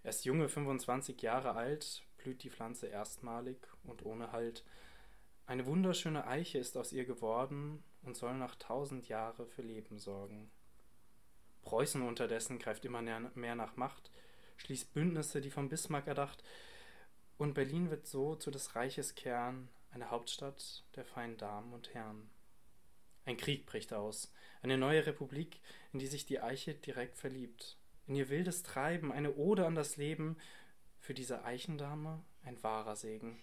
Erst 0.03 0.25
junge 0.25 0.49
25 0.49 1.21
Jahre 1.21 1.53
alt 1.55 2.03
blüht 2.17 2.43
die 2.43 2.49
Pflanze 2.49 2.87
erstmalig 2.87 3.57
und 3.83 4.05
ohne 4.05 4.31
Halt 4.31 4.65
eine 5.45 5.65
wunderschöne 5.65 6.25
Eiche 6.25 6.57
ist 6.57 6.77
aus 6.77 6.93
ihr 6.93 7.05
geworden 7.05 7.83
und 8.01 8.17
soll 8.17 8.33
nach 8.35 8.55
tausend 8.55 9.07
Jahre 9.07 9.45
für 9.45 9.61
Leben 9.61 9.99
sorgen. 9.99 10.51
Preußen 11.63 12.01
unterdessen 12.01 12.59
greift 12.59 12.85
immer 12.85 13.01
mehr 13.01 13.55
nach 13.55 13.75
Macht, 13.75 14.11
schließt 14.57 14.93
Bündnisse, 14.93 15.41
die 15.41 15.51
von 15.51 15.69
Bismarck 15.69 16.07
erdacht, 16.07 16.43
und 17.37 17.55
Berlin 17.55 17.89
wird 17.89 18.05
so 18.05 18.35
zu 18.35 18.51
des 18.51 18.75
Reiches 18.75 19.15
Kern, 19.15 19.69
eine 19.91 20.11
Hauptstadt 20.11 20.83
der 20.95 21.03
feinen 21.03 21.37
Damen 21.37 21.73
und 21.73 21.93
Herren. 21.93 22.29
Ein 23.25 23.37
Krieg 23.37 23.65
bricht 23.65 23.93
aus, 23.93 24.31
eine 24.61 24.77
neue 24.77 25.05
Republik, 25.05 25.61
in 25.91 25.99
die 25.99 26.07
sich 26.07 26.25
die 26.25 26.39
Eiche 26.39 26.73
direkt 26.73 27.17
verliebt. 27.17 27.77
In 28.07 28.15
ihr 28.15 28.29
wildes 28.29 28.63
Treiben, 28.63 29.11
eine 29.11 29.35
Ode 29.35 29.65
an 29.65 29.75
das 29.75 29.95
Leben, 29.97 30.37
für 30.99 31.13
diese 31.13 31.43
Eichendame 31.43 32.23
ein 32.43 32.61
wahrer 32.63 32.95
Segen. 32.95 33.41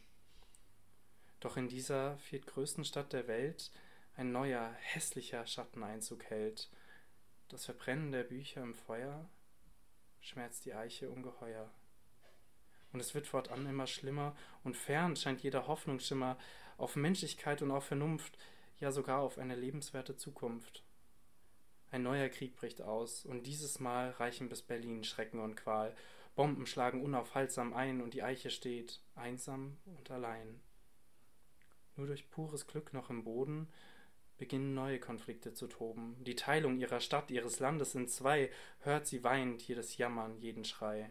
Doch 1.40 1.56
in 1.56 1.68
dieser 1.68 2.18
viertgrößten 2.18 2.84
Stadt 2.84 3.12
der 3.12 3.26
Welt 3.26 3.70
ein 4.16 4.32
neuer, 4.32 4.74
hässlicher 4.80 5.46
Schatteneinzug 5.46 6.24
hält. 6.24 6.70
Das 7.48 7.64
Verbrennen 7.64 8.12
der 8.12 8.24
Bücher 8.24 8.62
im 8.62 8.74
Feuer 8.74 9.28
schmerzt 10.20 10.66
die 10.66 10.74
Eiche 10.74 11.10
ungeheuer. 11.10 11.70
Und 12.92 13.00
es 13.00 13.14
wird 13.14 13.26
fortan 13.26 13.66
immer 13.66 13.86
schlimmer, 13.86 14.36
und 14.64 14.76
fern 14.76 15.16
scheint 15.16 15.42
jeder 15.42 15.66
Hoffnungsschimmer 15.66 16.36
auf 16.76 16.96
Menschlichkeit 16.96 17.62
und 17.62 17.70
auf 17.70 17.84
Vernunft, 17.84 18.36
ja 18.80 18.90
sogar 18.90 19.20
auf 19.20 19.38
eine 19.38 19.54
lebenswerte 19.54 20.16
Zukunft. 20.16 20.84
Ein 21.90 22.02
neuer 22.02 22.28
Krieg 22.28 22.56
bricht 22.56 22.82
aus, 22.82 23.24
und 23.24 23.46
dieses 23.46 23.80
Mal 23.80 24.10
reichen 24.10 24.48
bis 24.48 24.62
Berlin 24.62 25.04
Schrecken 25.04 25.40
und 25.40 25.56
Qual. 25.56 25.94
Bomben 26.34 26.66
schlagen 26.66 27.02
unaufhaltsam 27.02 27.74
ein, 27.74 28.00
und 28.00 28.14
die 28.14 28.22
Eiche 28.22 28.50
steht, 28.50 29.00
einsam 29.14 29.76
und 29.84 30.10
allein. 30.10 30.60
Nur 31.96 32.06
durch 32.06 32.30
pures 32.30 32.66
Glück 32.66 32.92
noch 32.92 33.10
im 33.10 33.24
Boden 33.24 33.68
beginnen 34.38 34.72
neue 34.72 34.98
Konflikte 34.98 35.52
zu 35.52 35.66
toben. 35.66 36.16
Die 36.24 36.34
Teilung 36.34 36.78
ihrer 36.78 37.00
Stadt, 37.00 37.30
ihres 37.30 37.60
Landes 37.60 37.94
in 37.94 38.08
zwei, 38.08 38.50
hört 38.78 39.06
sie 39.06 39.22
weinend 39.22 39.62
jedes 39.62 39.98
Jammern, 39.98 40.38
jeden 40.38 40.64
Schrei. 40.64 41.10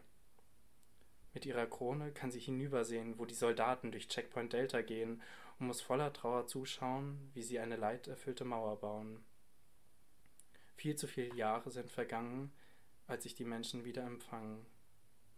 Mit 1.36 1.46
ihrer 1.46 1.68
Krone 1.68 2.12
kann 2.12 2.32
sie 2.32 2.40
hinübersehen, 2.40 3.20
wo 3.20 3.26
die 3.26 3.36
Soldaten 3.36 3.92
durch 3.92 4.08
Checkpoint 4.08 4.54
Delta 4.54 4.82
gehen 4.82 5.22
und 5.60 5.68
muss 5.68 5.82
voller 5.82 6.14
Trauer 6.14 6.48
zuschauen, 6.48 7.30
wie 7.34 7.44
sie 7.44 7.60
eine 7.60 7.76
leiderfüllte 7.76 8.46
Mauer 8.46 8.80
bauen. 8.80 9.24
Viel 10.76 10.96
zu 10.96 11.08
viele 11.08 11.36
Jahre 11.36 11.72
sind 11.72 11.92
vergangen, 11.92 12.52
als 13.06 13.24
sich 13.24 13.36
die 13.36 13.46
Menschen 13.46 13.84
wieder 13.84 14.04
empfangen. 14.04 14.66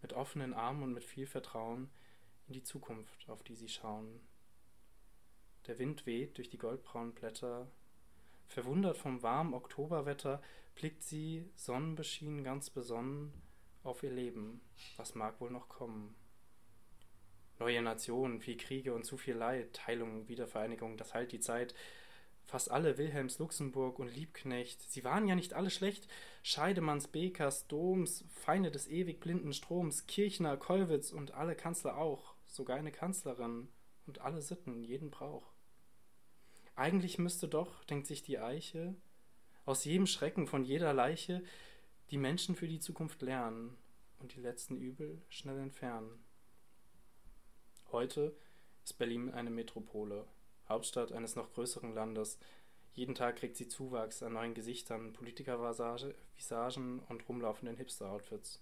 Mit 0.01 0.13
offenen 0.13 0.53
Armen 0.53 0.83
und 0.83 0.93
mit 0.93 1.03
viel 1.03 1.25
Vertrauen 1.25 1.89
in 2.47 2.53
die 2.53 2.63
Zukunft, 2.63 3.27
auf 3.29 3.43
die 3.43 3.55
sie 3.55 3.69
schauen. 3.69 4.19
Der 5.67 5.79
Wind 5.79 6.05
weht 6.05 6.37
durch 6.37 6.49
die 6.49 6.57
goldbraunen 6.57 7.13
Blätter. 7.13 7.71
Verwundert 8.47 8.97
vom 8.97 9.23
warmen 9.23 9.53
Oktoberwetter 9.53 10.41
blickt 10.75 11.03
sie, 11.03 11.49
sonnenbeschienen, 11.55 12.43
ganz 12.43 12.69
besonnen, 12.69 13.33
auf 13.83 14.03
ihr 14.03 14.11
Leben. 14.11 14.61
Was 14.97 15.15
mag 15.15 15.39
wohl 15.39 15.51
noch 15.51 15.69
kommen? 15.69 16.15
Neue 17.61 17.83
Nationen, 17.83 18.39
viel 18.39 18.57
Kriege 18.57 18.91
und 18.91 19.05
zu 19.05 19.17
viel 19.17 19.35
Leid, 19.35 19.73
Teilung, 19.73 20.27
Wiedervereinigung, 20.27 20.97
das 20.97 21.13
halt 21.13 21.31
die 21.31 21.39
Zeit. 21.39 21.75
Fast 22.47 22.71
alle 22.71 22.97
Wilhelms, 22.97 23.37
Luxemburg 23.37 23.99
und 23.99 24.07
Liebknecht, 24.07 24.81
sie 24.91 25.03
waren 25.03 25.27
ja 25.27 25.35
nicht 25.35 25.53
alle 25.53 25.69
schlecht. 25.69 26.07
Scheidemanns, 26.41 27.07
Bekers, 27.07 27.67
Doms, 27.67 28.25
Feinde 28.29 28.71
des 28.71 28.87
ewig 28.87 29.19
blinden 29.19 29.53
Stroms, 29.53 30.07
Kirchner, 30.07 30.57
Kollwitz 30.57 31.11
und 31.11 31.35
alle 31.35 31.55
Kanzler 31.55 31.99
auch, 31.99 32.33
sogar 32.47 32.77
eine 32.77 32.91
Kanzlerin 32.91 33.67
und 34.07 34.21
alle 34.21 34.41
Sitten, 34.41 34.83
jeden 34.83 35.11
Brauch. 35.11 35.53
Eigentlich 36.75 37.19
müsste 37.19 37.47
doch, 37.47 37.83
denkt 37.83 38.07
sich 38.07 38.23
die 38.23 38.39
Eiche, 38.39 38.95
aus 39.65 39.85
jedem 39.85 40.07
Schrecken 40.07 40.47
von 40.47 40.63
jeder 40.63 40.93
Leiche 40.93 41.43
die 42.09 42.17
Menschen 42.17 42.55
für 42.55 42.67
die 42.67 42.79
Zukunft 42.79 43.21
lernen 43.21 43.77
und 44.17 44.33
die 44.33 44.41
letzten 44.41 44.77
Übel 44.77 45.21
schnell 45.29 45.59
entfernen. 45.59 46.23
Heute 47.91 48.33
ist 48.85 48.93
Berlin 48.93 49.31
eine 49.31 49.49
Metropole, 49.49 50.25
Hauptstadt 50.69 51.11
eines 51.11 51.35
noch 51.35 51.51
größeren 51.51 51.93
Landes. 51.93 52.39
Jeden 52.93 53.15
Tag 53.15 53.35
kriegt 53.35 53.57
sie 53.57 53.67
Zuwachs 53.67 54.23
an 54.23 54.31
neuen 54.31 54.53
Gesichtern, 54.53 55.11
Politikervisagen 55.11 56.99
und 57.09 57.27
rumlaufenden 57.27 57.75
Hipster-Outfits. 57.75 58.61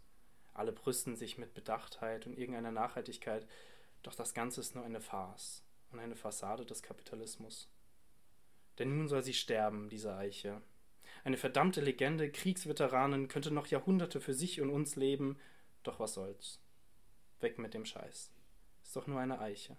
Alle 0.55 0.71
brüsten 0.71 1.15
sich 1.15 1.37
mit 1.37 1.53
Bedachtheit 1.53 2.25
und 2.25 2.39
irgendeiner 2.39 2.71
Nachhaltigkeit, 2.71 3.47
doch 4.01 4.15
das 4.15 4.33
Ganze 4.33 4.61
ist 4.61 4.73
nur 4.73 4.83
eine 4.83 4.99
Farce 4.99 5.63
und 5.91 5.99
eine 5.99 6.15
Fassade 6.15 6.65
des 6.65 6.81
Kapitalismus. 6.81 7.69
Denn 8.79 8.97
nun 8.97 9.07
soll 9.07 9.21
sie 9.21 9.35
sterben, 9.35 9.89
diese 9.89 10.15
Eiche. 10.15 10.59
Eine 11.23 11.37
verdammte 11.37 11.81
Legende, 11.81 12.31
Kriegsveteranen, 12.31 13.27
könnte 13.27 13.51
noch 13.51 13.67
Jahrhunderte 13.67 14.21
für 14.21 14.33
sich 14.33 14.59
und 14.59 14.71
uns 14.71 14.95
leben, 14.95 15.37
doch 15.83 15.99
was 15.99 16.15
soll's. 16.15 16.59
Weg 17.41 17.59
mit 17.59 17.75
dem 17.75 17.85
Scheiß. 17.85 18.31
Ist 18.89 18.95
doch 18.95 19.05
nur 19.05 19.19
eine 19.19 19.39
Eiche. 19.39 19.77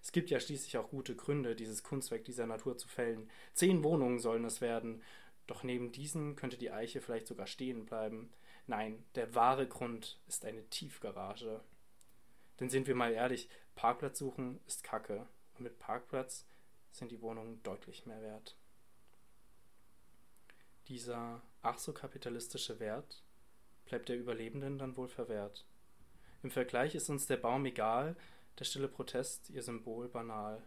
Es 0.00 0.12
gibt 0.12 0.30
ja 0.30 0.38
schließlich 0.38 0.78
auch 0.78 0.90
gute 0.90 1.16
Gründe, 1.16 1.56
dieses 1.56 1.82
Kunstwerk 1.82 2.24
dieser 2.24 2.46
Natur 2.46 2.78
zu 2.78 2.86
fällen. 2.86 3.28
Zehn 3.52 3.82
Wohnungen 3.82 4.20
sollen 4.20 4.44
es 4.44 4.60
werden. 4.60 5.02
Doch 5.48 5.64
neben 5.64 5.90
diesen 5.90 6.36
könnte 6.36 6.56
die 6.56 6.70
Eiche 6.70 7.00
vielleicht 7.00 7.26
sogar 7.26 7.48
stehen 7.48 7.86
bleiben. 7.86 8.32
Nein, 8.68 9.04
der 9.16 9.34
wahre 9.34 9.66
Grund 9.66 10.20
ist 10.28 10.44
eine 10.44 10.70
Tiefgarage. 10.70 11.64
Denn 12.60 12.70
sind 12.70 12.86
wir 12.86 12.94
mal 12.94 13.12
ehrlich, 13.12 13.48
Parkplatz 13.74 14.20
suchen 14.20 14.60
ist 14.68 14.84
Kacke. 14.84 15.26
Und 15.54 15.64
mit 15.64 15.80
Parkplatz 15.80 16.46
sind 16.92 17.10
die 17.10 17.20
Wohnungen 17.22 17.60
deutlich 17.64 18.06
mehr 18.06 18.22
wert. 18.22 18.56
Dieser 20.86 21.42
ach 21.60 21.78
so 21.78 21.92
kapitalistische 21.92 22.78
Wert 22.78 23.24
bleibt 23.84 24.08
der 24.08 24.16
Überlebenden 24.16 24.78
dann 24.78 24.96
wohl 24.96 25.08
verwehrt. 25.08 25.66
Im 26.42 26.50
Vergleich 26.50 26.94
ist 26.94 27.10
uns 27.10 27.26
der 27.26 27.36
Baum 27.36 27.66
egal, 27.66 28.16
der 28.58 28.64
stille 28.64 28.88
Protest 28.88 29.50
ihr 29.50 29.62
Symbol 29.62 30.08
banal. 30.08 30.62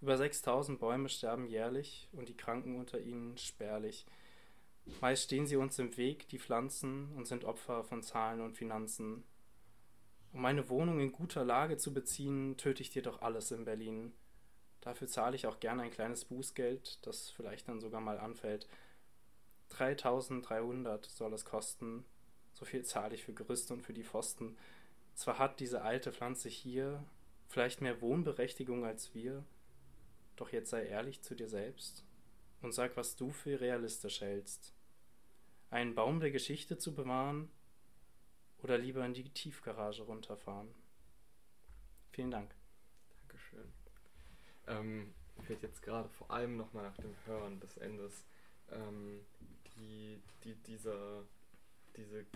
Über 0.00 0.16
6000 0.16 0.78
Bäume 0.78 1.08
sterben 1.08 1.48
jährlich 1.48 2.08
und 2.12 2.28
die 2.28 2.36
Kranken 2.36 2.76
unter 2.76 3.00
ihnen 3.00 3.36
spärlich. 3.36 4.06
Meist 5.00 5.24
stehen 5.24 5.46
sie 5.46 5.56
uns 5.56 5.78
im 5.80 5.96
Weg, 5.96 6.28
die 6.28 6.38
Pflanzen, 6.38 7.12
und 7.16 7.26
sind 7.26 7.44
Opfer 7.44 7.82
von 7.82 8.02
Zahlen 8.02 8.40
und 8.40 8.56
Finanzen. 8.56 9.24
Um 10.32 10.42
meine 10.42 10.68
Wohnung 10.68 11.00
in 11.00 11.10
guter 11.10 11.44
Lage 11.44 11.76
zu 11.76 11.92
beziehen, 11.92 12.56
töte 12.56 12.82
ich 12.82 12.90
dir 12.90 13.02
doch 13.02 13.20
alles 13.22 13.50
in 13.50 13.64
Berlin. 13.64 14.12
Dafür 14.80 15.08
zahle 15.08 15.34
ich 15.34 15.46
auch 15.46 15.58
gerne 15.58 15.82
ein 15.82 15.90
kleines 15.90 16.24
Bußgeld, 16.24 17.04
das 17.04 17.30
vielleicht 17.30 17.68
dann 17.68 17.80
sogar 17.80 18.00
mal 18.00 18.18
anfällt. 18.18 18.68
3300 19.70 21.04
soll 21.04 21.34
es 21.34 21.44
kosten, 21.44 22.04
so 22.58 22.64
viel 22.64 22.84
zahle 22.84 23.14
ich 23.14 23.22
für 23.22 23.32
Gerüste 23.32 23.72
und 23.72 23.82
für 23.82 23.92
die 23.92 24.02
Pfosten. 24.02 24.56
Zwar 25.14 25.38
hat 25.38 25.60
diese 25.60 25.82
alte 25.82 26.12
Pflanze 26.12 26.48
hier 26.48 27.04
vielleicht 27.46 27.80
mehr 27.80 28.00
Wohnberechtigung 28.00 28.84
als 28.84 29.14
wir, 29.14 29.44
doch 30.34 30.50
jetzt 30.50 30.70
sei 30.70 30.84
ehrlich 30.86 31.22
zu 31.22 31.36
dir 31.36 31.48
selbst 31.48 32.04
und 32.60 32.72
sag, 32.72 32.96
was 32.96 33.14
du 33.14 33.30
für 33.30 33.60
realistisch 33.60 34.22
hältst. 34.22 34.74
Einen 35.70 35.94
Baum 35.94 36.18
der 36.18 36.32
Geschichte 36.32 36.78
zu 36.78 36.96
bewahren 36.96 37.48
oder 38.58 38.76
lieber 38.76 39.06
in 39.06 39.14
die 39.14 39.28
Tiefgarage 39.30 40.02
runterfahren. 40.02 40.74
Vielen 42.10 42.32
Dank. 42.32 42.52
Dankeschön. 43.20 43.72
Ähm, 44.66 45.14
mir 45.36 45.44
fällt 45.44 45.62
jetzt 45.62 45.82
gerade 45.82 46.08
vor 46.08 46.28
allem 46.32 46.56
nochmal 46.56 46.82
nach 46.82 46.96
dem 46.96 47.14
Hören 47.24 47.60
des 47.60 47.76
Endes 47.76 48.24
ähm, 48.72 49.24
die, 49.76 50.20
die, 50.42 50.56
dieser, 50.56 51.24
diese, 51.98 52.26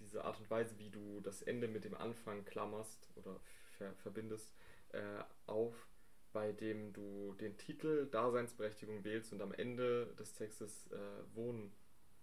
diese 0.00 0.24
Art 0.24 0.38
und 0.40 0.50
Weise, 0.50 0.78
wie 0.78 0.90
du 0.90 1.20
das 1.20 1.42
Ende 1.42 1.68
mit 1.68 1.84
dem 1.84 1.94
Anfang 1.94 2.44
klammerst 2.44 3.10
oder 3.16 3.40
ver 3.76 3.94
verbindest, 3.96 4.54
äh, 4.90 5.22
auf, 5.46 5.74
bei 6.32 6.52
dem 6.52 6.92
du 6.92 7.34
den 7.34 7.58
Titel 7.58 8.06
Daseinsberechtigung 8.10 9.04
wählst 9.04 9.32
und 9.32 9.42
am 9.42 9.52
Ende 9.52 10.14
des 10.18 10.32
Textes 10.32 10.90
äh, 10.90 10.96
Wohn, 11.34 11.72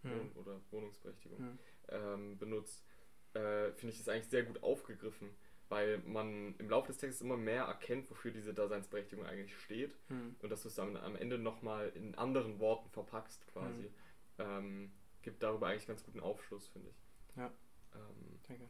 hm. 0.02 0.12
Wohn 0.12 0.32
oder 0.34 0.62
Wohnungsberechtigung 0.72 1.38
hm. 1.38 1.60
ähm, 1.90 2.38
benutzt, 2.38 2.86
äh, 3.34 3.72
finde 3.74 3.94
ich 3.94 4.00
das 4.00 4.10
eigentlich 4.10 4.30
sehr 4.30 4.44
gut 4.44 4.64
aufgegriffen 4.64 5.30
weil 5.70 5.98
man 6.06 6.56
im 6.58 6.70
Laufe 6.70 6.88
des 6.88 6.98
Textes 6.98 7.22
immer 7.22 7.38
mehr 7.38 7.64
erkennt, 7.64 8.10
wofür 8.10 8.32
diese 8.32 8.54
Daseinsberechtigung 8.54 9.26
eigentlich 9.26 9.58
steht 9.58 9.98
hm. 10.10 10.36
und 10.42 10.50
dass 10.50 10.62
du 10.62 10.68
es 10.68 10.76
dann 10.76 10.96
am 10.98 11.16
Ende 11.16 11.38
nochmal 11.38 11.92
in 11.96 12.16
anderen 12.16 12.60
Worten 12.60 12.90
verpackst 12.90 13.48
quasi. 13.48 13.84
Hm. 13.84 13.92
Ähm, 14.38 14.92
gibt 15.26 15.44
darüber 15.44 15.68
eigentlich 15.68 15.88
ganz 15.88 16.04
guten 16.04 16.22
Aufschluss, 16.22 16.70
finde 16.70 16.90
ich. 16.90 17.36
Ja. 17.36 17.52
Ähm, 17.94 18.40
Danke. 18.48 18.70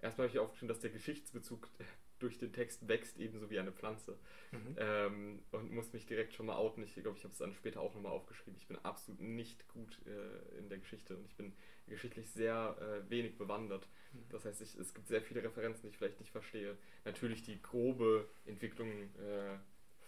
Erstmal 0.00 0.26
habe 0.26 0.36
ich 0.36 0.40
aufgeschrieben, 0.40 0.68
dass 0.68 0.80
der 0.80 0.90
Geschichtsbezug 0.90 1.68
durch 2.18 2.38
den 2.38 2.52
Text 2.52 2.88
wächst, 2.88 3.18
ebenso 3.18 3.50
wie 3.50 3.58
eine 3.58 3.72
Pflanze. 3.72 4.18
Mhm. 4.50 4.76
Ähm, 4.78 5.42
und 5.52 5.70
muss 5.70 5.92
mich 5.92 6.06
direkt 6.06 6.32
schon 6.32 6.46
mal 6.46 6.56
outen. 6.56 6.82
Ich 6.82 6.94
glaube, 6.94 7.18
ich 7.18 7.24
habe 7.24 7.32
es 7.32 7.38
dann 7.38 7.52
später 7.52 7.80
auch 7.80 7.94
nochmal 7.94 8.12
aufgeschrieben. 8.12 8.56
Ich 8.58 8.66
bin 8.66 8.78
absolut 8.78 9.20
nicht 9.20 9.68
gut 9.68 10.00
äh, 10.06 10.58
in 10.58 10.68
der 10.68 10.78
Geschichte 10.78 11.16
und 11.16 11.26
ich 11.26 11.36
bin 11.36 11.54
geschichtlich 11.86 12.30
sehr 12.30 12.76
äh, 12.80 13.10
wenig 13.10 13.36
bewandert. 13.36 13.86
Mhm. 14.12 14.24
Das 14.30 14.46
heißt, 14.46 14.62
ich, 14.62 14.74
es 14.76 14.94
gibt 14.94 15.08
sehr 15.08 15.20
viele 15.20 15.42
Referenzen, 15.42 15.82
die 15.82 15.88
ich 15.88 15.98
vielleicht 15.98 16.20
nicht 16.20 16.32
verstehe. 16.32 16.78
Natürlich 17.04 17.42
die 17.42 17.60
grobe 17.60 18.28
Entwicklung 18.46 19.14
äh, 19.16 19.58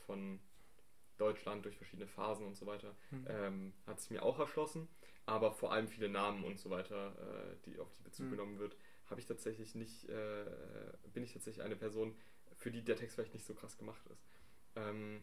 von 0.06 0.40
Deutschland 1.18 1.64
durch 1.64 1.76
verschiedene 1.76 2.08
Phasen 2.08 2.46
und 2.46 2.56
so 2.56 2.64
weiter 2.64 2.96
mhm. 3.10 3.26
ähm, 3.28 3.74
hat 3.86 3.98
es 3.98 4.08
mir 4.08 4.22
auch 4.22 4.38
erschlossen. 4.38 4.88
Aber 5.28 5.52
vor 5.52 5.72
allem 5.72 5.88
viele 5.88 6.08
Namen 6.08 6.42
und 6.42 6.58
so 6.58 6.70
weiter, 6.70 7.12
äh, 7.20 7.56
die 7.66 7.78
auf 7.78 7.92
die 7.92 8.02
Bezug 8.02 8.26
mhm. 8.26 8.30
genommen 8.30 8.58
wird, 8.58 8.78
habe 9.10 9.20
ich 9.20 9.26
tatsächlich 9.26 9.74
nicht, 9.74 10.08
äh, 10.08 10.46
bin 11.12 11.22
ich 11.22 11.34
tatsächlich 11.34 11.62
eine 11.62 11.76
Person, 11.76 12.16
für 12.56 12.70
die 12.70 12.82
der 12.82 12.96
Text 12.96 13.14
vielleicht 13.14 13.34
nicht 13.34 13.44
so 13.44 13.52
krass 13.52 13.76
gemacht 13.76 14.00
ist. 14.06 14.26
Ähm, 14.74 15.22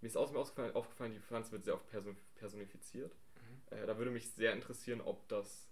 mir 0.00 0.08
ist 0.08 0.16
außerdem 0.16 0.40
aufgefallen, 0.40 0.74
aufgefallen, 0.74 1.12
die 1.12 1.20
Pflanze 1.20 1.52
wird 1.52 1.64
sehr 1.64 1.74
oft 1.74 1.86
personifiziert. 2.34 3.14
Mhm. 3.36 3.78
Äh, 3.78 3.86
da 3.86 3.96
würde 3.96 4.10
mich 4.10 4.28
sehr 4.32 4.52
interessieren, 4.54 5.00
ob 5.00 5.28
das 5.28 5.68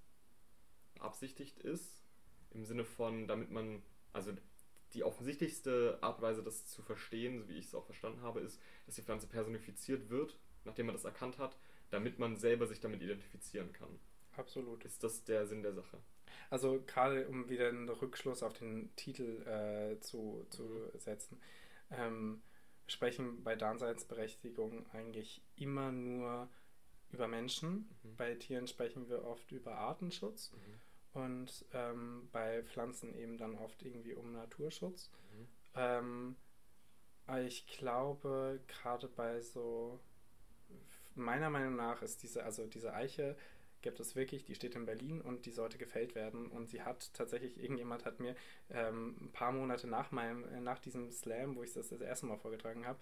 beabsichtigt 0.95 1.59
ist, 1.59 2.05
im 2.51 2.65
Sinne 2.65 2.85
von, 2.85 3.27
damit 3.27 3.51
man, 3.51 3.83
also 4.13 4.33
die 4.95 5.03
offensichtlichste 5.03 5.99
Art 6.03 6.19
und 6.19 6.23
Weise, 6.23 6.45
das 6.45 6.69
zu 6.69 6.83
verstehen, 6.83 7.41
so 7.41 7.49
wie 7.49 7.59
ich 7.59 7.67
es 7.67 7.75
auch 7.75 7.85
verstanden 7.85 8.23
habe, 8.23 8.39
ist, 8.39 8.61
dass 8.87 8.95
die 8.95 9.03
Pflanze 9.03 9.27
personifiziert 9.27 10.09
wird, 10.09 10.39
nachdem 10.65 10.87
man 10.87 10.95
das 10.95 11.05
erkannt 11.05 11.39
hat, 11.39 11.57
damit 11.93 12.19
man 12.19 12.37
selber 12.37 12.67
sich 12.67 12.81
damit 12.81 13.03
identifizieren 13.03 13.73
kann. 13.73 13.99
Absolut. 14.37 14.85
Ist 14.85 15.05
das 15.05 15.25
der 15.25 15.47
Sinn 15.47 15.63
der 15.63 15.75
Sache? 15.75 15.99
Also 16.51 16.83
gerade 16.87 17.29
um 17.29 17.49
wieder 17.49 17.69
einen 17.69 17.89
Rückschluss 17.89 18.43
auf 18.43 18.55
den 18.55 18.95
Titel 18.97 19.43
äh, 19.47 20.01
zu, 20.01 20.47
zu 20.51 20.91
setzen. 20.99 21.41
Ähm, 21.91 22.43
sprechen 22.87 23.43
bei 23.45 23.55
Daseinsberechtigung 23.57 24.87
eigentlich 24.93 25.43
immer 25.57 25.93
nur 25.93 26.49
über 27.11 27.29
Menschen. 27.29 27.91
Mhm. 28.03 28.17
Bei 28.17 28.35
Tieren 28.35 28.67
sprechen 28.67 29.09
wir 29.09 29.25
oft 29.25 29.53
über 29.53 29.77
Artenschutz. 29.77 30.53
Mhm 30.53 30.81
und 31.13 31.67
ähm, 31.73 32.29
bei 32.33 32.63
Pflanzen 32.63 33.15
eben 33.15 33.37
dann 33.37 33.57
oft 33.57 33.83
irgendwie 33.83 34.15
um 34.15 34.33
Naturschutz. 34.33 35.11
Mhm. 35.33 35.49
Ähm, 35.75 36.37
ich 37.45 37.67
glaube, 37.67 38.61
gerade 38.67 39.09
bei 39.09 39.41
so, 39.41 40.01
meiner 41.15 41.51
Meinung 41.51 41.77
nach 41.77 42.03
ist 42.03 42.23
diese, 42.23 42.45
also 42.45 42.67
diese 42.67 42.95
Eiche 42.95 43.37
gibt 43.83 44.01
es 44.01 44.15
wirklich, 44.15 44.45
die 44.45 44.55
steht 44.55 44.77
in 44.77 44.87
Berlin 44.87 45.21
und 45.21 45.45
die 45.45 45.51
sollte 45.51 45.77
gefällt 45.77 46.15
werden. 46.15 46.47
Und 46.47 46.69
sie 46.69 46.83
hat 46.83 47.13
tatsächlich, 47.15 47.61
irgendjemand 47.61 48.05
hat 48.05 48.21
mir 48.21 48.35
ähm, 48.71 49.17
ein 49.21 49.33
paar 49.33 49.53
Monate 49.53 49.89
nach 49.89 50.13
meinem, 50.13 50.63
nach 50.63 50.79
diesem 50.79 51.11
Slam, 51.11 51.57
wo 51.57 51.63
ich 51.63 51.73
das 51.73 51.89
das 51.89 52.01
erste 52.01 52.27
Mal 52.27 52.39
vorgetragen 52.39 52.87
habe, 52.87 52.99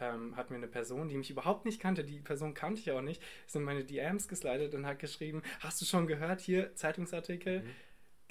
ähm, 0.00 0.36
hat 0.36 0.50
mir 0.50 0.56
eine 0.56 0.68
Person, 0.68 1.08
die 1.08 1.16
mich 1.16 1.30
überhaupt 1.30 1.64
nicht 1.64 1.80
kannte, 1.80 2.02
die 2.02 2.20
Person 2.20 2.54
kannte 2.54 2.80
ich 2.80 2.90
auch 2.90 3.02
nicht, 3.02 3.22
in 3.52 3.62
meine 3.62 3.84
DMs 3.84 4.26
geslidet 4.26 4.74
und 4.74 4.86
hat 4.86 4.98
geschrieben, 4.98 5.42
hast 5.60 5.80
du 5.80 5.84
schon 5.84 6.06
gehört, 6.06 6.40
hier 6.40 6.74
Zeitungsartikel, 6.74 7.60
mhm. 7.60 7.70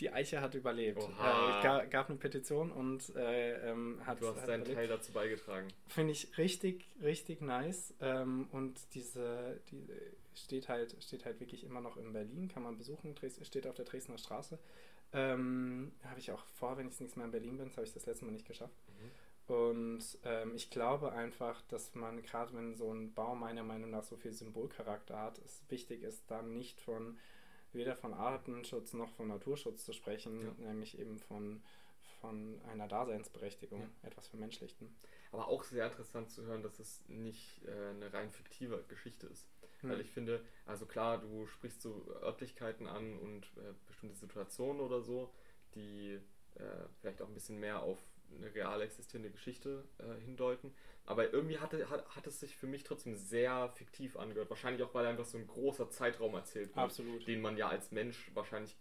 Die 0.01 0.11
Eiche 0.11 0.41
hat 0.41 0.55
überlebt. 0.55 1.01
Äh, 1.01 1.87
gab, 1.87 2.09
eine 2.09 2.17
Petition 2.17 2.71
und 2.71 3.15
äh, 3.15 3.69
ähm, 3.69 4.01
hat... 4.05 4.21
Du 4.21 4.27
hast 4.27 4.47
deinen 4.47 4.65
Teil 4.65 4.87
dazu 4.87 5.11
beigetragen. 5.11 5.67
Finde 5.87 6.11
ich 6.11 6.37
richtig, 6.37 6.89
richtig 7.01 7.41
nice 7.41 7.93
ähm, 8.01 8.47
und 8.51 8.79
diese, 8.93 9.61
diese 9.69 9.93
steht 10.33 10.67
halt, 10.69 10.95
steht 11.03 11.25
halt 11.25 11.39
wirklich 11.39 11.63
immer 11.63 11.81
noch 11.81 11.97
in 11.97 12.11
Berlin, 12.13 12.47
kann 12.47 12.63
man 12.63 12.77
besuchen, 12.77 13.15
steht 13.43 13.67
auf 13.67 13.75
der 13.75 13.85
Dresdner 13.85 14.17
Straße. 14.17 14.59
Ähm, 15.13 15.91
habe 16.03 16.19
ich 16.19 16.31
auch 16.31 16.43
vor, 16.45 16.77
wenn 16.77 16.87
ich 16.87 16.93
das 16.93 17.01
nächste 17.01 17.19
Mal 17.19 17.25
in 17.25 17.31
Berlin 17.31 17.57
bin, 17.57 17.67
das 17.67 17.77
habe 17.77 17.85
ich 17.85 17.93
das 17.93 18.05
letzte 18.05 18.25
Mal 18.25 18.31
nicht 18.31 18.47
geschafft. 18.47 18.75
Mhm. 18.87 19.53
Und 19.53 20.17
ähm, 20.23 20.53
ich 20.55 20.69
glaube 20.69 21.11
einfach, 21.11 21.61
dass 21.63 21.93
man, 21.93 22.21
gerade 22.21 22.53
wenn 22.55 22.75
so 22.75 22.93
ein 22.93 23.13
Bau 23.13 23.35
meiner 23.35 23.63
Meinung 23.63 23.89
nach 23.89 24.03
so 24.03 24.15
viel 24.15 24.31
Symbolcharakter 24.31 25.17
hat, 25.17 25.39
es 25.39 25.61
wichtig 25.69 26.03
ist, 26.03 26.23
dann 26.31 26.53
nicht 26.53 26.79
von 26.79 27.17
weder 27.73 27.95
von 27.95 28.13
Artenschutz 28.13 28.93
noch 28.93 29.11
von 29.11 29.27
Naturschutz 29.27 29.85
zu 29.85 29.93
sprechen, 29.93 30.41
ja. 30.41 30.67
nämlich 30.67 30.99
eben 30.99 31.19
von, 31.19 31.61
von 32.19 32.61
einer 32.69 32.87
Daseinsberechtigung, 32.87 33.81
ja. 33.81 34.07
etwas 34.07 34.27
Vermenschlichten. 34.27 34.93
Aber 35.31 35.47
auch 35.47 35.63
sehr 35.63 35.87
interessant 35.87 36.29
zu 36.29 36.43
hören, 36.43 36.63
dass 36.63 36.79
es 36.79 37.01
nicht 37.07 37.63
äh, 37.65 37.89
eine 37.91 38.13
rein 38.13 38.31
fiktive 38.31 38.83
Geschichte 38.87 39.27
ist. 39.27 39.47
Hm. 39.81 39.91
Weil 39.91 40.01
ich 40.01 40.11
finde, 40.11 40.43
also 40.65 40.85
klar, 40.85 41.17
du 41.19 41.47
sprichst 41.47 41.81
so 41.81 42.05
Örtlichkeiten 42.21 42.87
an 42.87 43.17
und 43.17 43.45
äh, 43.57 43.73
bestimmte 43.87 44.15
Situationen 44.15 44.81
oder 44.81 45.01
so, 45.01 45.31
die 45.75 46.19
äh, 46.55 46.87
vielleicht 46.99 47.21
auch 47.21 47.27
ein 47.27 47.33
bisschen 47.33 47.59
mehr 47.59 47.81
auf 47.81 47.99
eine 48.35 48.53
real 48.53 48.81
existierende 48.81 49.31
Geschichte 49.31 49.83
äh, 49.97 50.21
hindeuten. 50.21 50.73
Aber 51.05 51.33
irgendwie 51.33 51.59
hatte, 51.59 51.89
hat, 51.89 52.07
hat 52.15 52.27
es 52.27 52.39
sich 52.39 52.55
für 52.55 52.67
mich 52.67 52.83
trotzdem 52.83 53.15
sehr 53.15 53.69
fiktiv 53.69 54.17
angehört. 54.17 54.49
Wahrscheinlich 54.49 54.83
auch, 54.83 54.93
weil 54.93 55.05
einfach 55.05 55.25
so 55.25 55.37
ein 55.37 55.47
großer 55.47 55.89
Zeitraum 55.89 56.35
erzählt 56.35 56.69
wird, 56.69 56.77
Absolut. 56.77 57.27
den 57.27 57.41
man 57.41 57.57
ja 57.57 57.69
als 57.69 57.91
Mensch 57.91 58.31
wahrscheinlich 58.33 58.77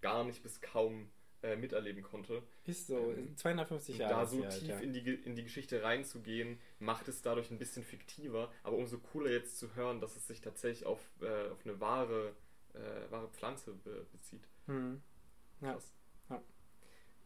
gar 0.00 0.24
nicht 0.24 0.42
bis 0.42 0.60
kaum 0.60 1.10
äh, 1.44 1.56
miterleben 1.56 2.02
konnte. 2.02 2.42
Ist 2.64 2.86
so, 2.86 3.12
ähm, 3.12 3.36
250 3.36 3.98
Jahre. 3.98 4.14
Da 4.14 4.26
so 4.26 4.36
tief 4.36 4.46
alt, 4.46 4.62
ja. 4.62 4.78
in, 4.78 4.92
die, 4.92 5.00
in 5.00 5.34
die 5.34 5.44
Geschichte 5.44 5.82
reinzugehen, 5.82 6.58
macht 6.78 7.08
es 7.08 7.22
dadurch 7.22 7.50
ein 7.50 7.58
bisschen 7.58 7.84
fiktiver, 7.84 8.50
aber 8.62 8.76
umso 8.76 8.98
cooler 8.98 9.30
jetzt 9.30 9.58
zu 9.58 9.74
hören, 9.74 10.00
dass 10.00 10.16
es 10.16 10.26
sich 10.26 10.40
tatsächlich 10.40 10.86
auf, 10.86 11.00
äh, 11.20 11.50
auf 11.50 11.64
eine 11.64 11.80
wahre, 11.80 12.34
äh, 12.72 13.10
wahre 13.10 13.28
Pflanze 13.28 13.74
be 13.74 14.06
bezieht. 14.12 14.48
Hm. 14.66 15.02
Ja. 15.60 15.78
ja. 16.30 16.42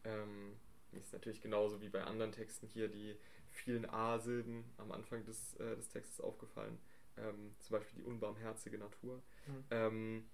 Ähm, 0.03 0.55
ist 0.93 1.13
natürlich 1.13 1.41
genauso 1.41 1.81
wie 1.81 1.89
bei 1.89 2.03
anderen 2.03 2.31
Texten 2.31 2.67
hier 2.67 2.87
die 2.87 3.15
vielen 3.51 3.89
A-Silben 3.89 4.63
am 4.77 4.91
Anfang 4.91 5.23
des, 5.25 5.55
äh, 5.55 5.75
des 5.75 5.89
Textes 5.89 6.21
aufgefallen. 6.21 6.77
Ähm, 7.17 7.55
zum 7.59 7.77
Beispiel 7.77 8.01
die 8.01 8.07
unbarmherzige 8.07 8.77
Natur. 8.77 9.21
Mhm. 9.47 9.63
Ähm, 9.71 10.29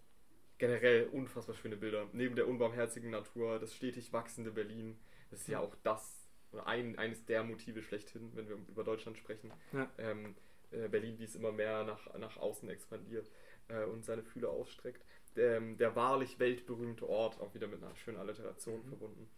generell 0.57 1.07
unfassbar 1.07 1.55
schöne 1.55 1.77
Bilder. 1.77 2.07
Neben 2.13 2.35
der 2.35 2.47
unbarmherzigen 2.47 3.09
Natur, 3.09 3.59
das 3.59 3.75
stetig 3.75 4.13
wachsende 4.13 4.51
Berlin. 4.51 4.97
Das 5.29 5.41
ist 5.41 5.47
ja 5.47 5.59
auch 5.59 5.75
das, 5.83 6.29
oder 6.51 6.67
ein, 6.67 6.97
eines 6.97 7.25
der 7.25 7.43
Motive 7.43 7.81
schlechthin, 7.81 8.31
wenn 8.35 8.47
wir 8.47 8.55
über 8.55 8.83
Deutschland 8.83 9.17
sprechen. 9.17 9.51
Ja. 9.74 9.89
Ähm, 9.97 10.35
äh, 10.71 10.88
Berlin, 10.88 11.17
wie 11.19 11.24
es 11.24 11.35
immer 11.35 11.51
mehr 11.51 11.83
nach, 11.83 12.13
nach 12.17 12.38
außen 12.38 12.69
expandiert 12.69 13.29
äh, 13.67 13.83
und 13.85 14.05
seine 14.05 14.24
Fühler 14.24 14.50
ausstreckt. 14.50 15.03
Der, 15.35 15.57
ähm, 15.57 15.77
der 15.77 15.95
wahrlich 15.95 16.39
weltberühmte 16.39 17.09
Ort, 17.09 17.41
auch 17.41 17.53
wieder 17.53 17.67
mit 17.67 17.83
einer 17.83 17.95
schönen 17.95 18.17
Alliteration 18.17 18.79
mhm. 18.79 18.88
verbunden. 18.88 19.29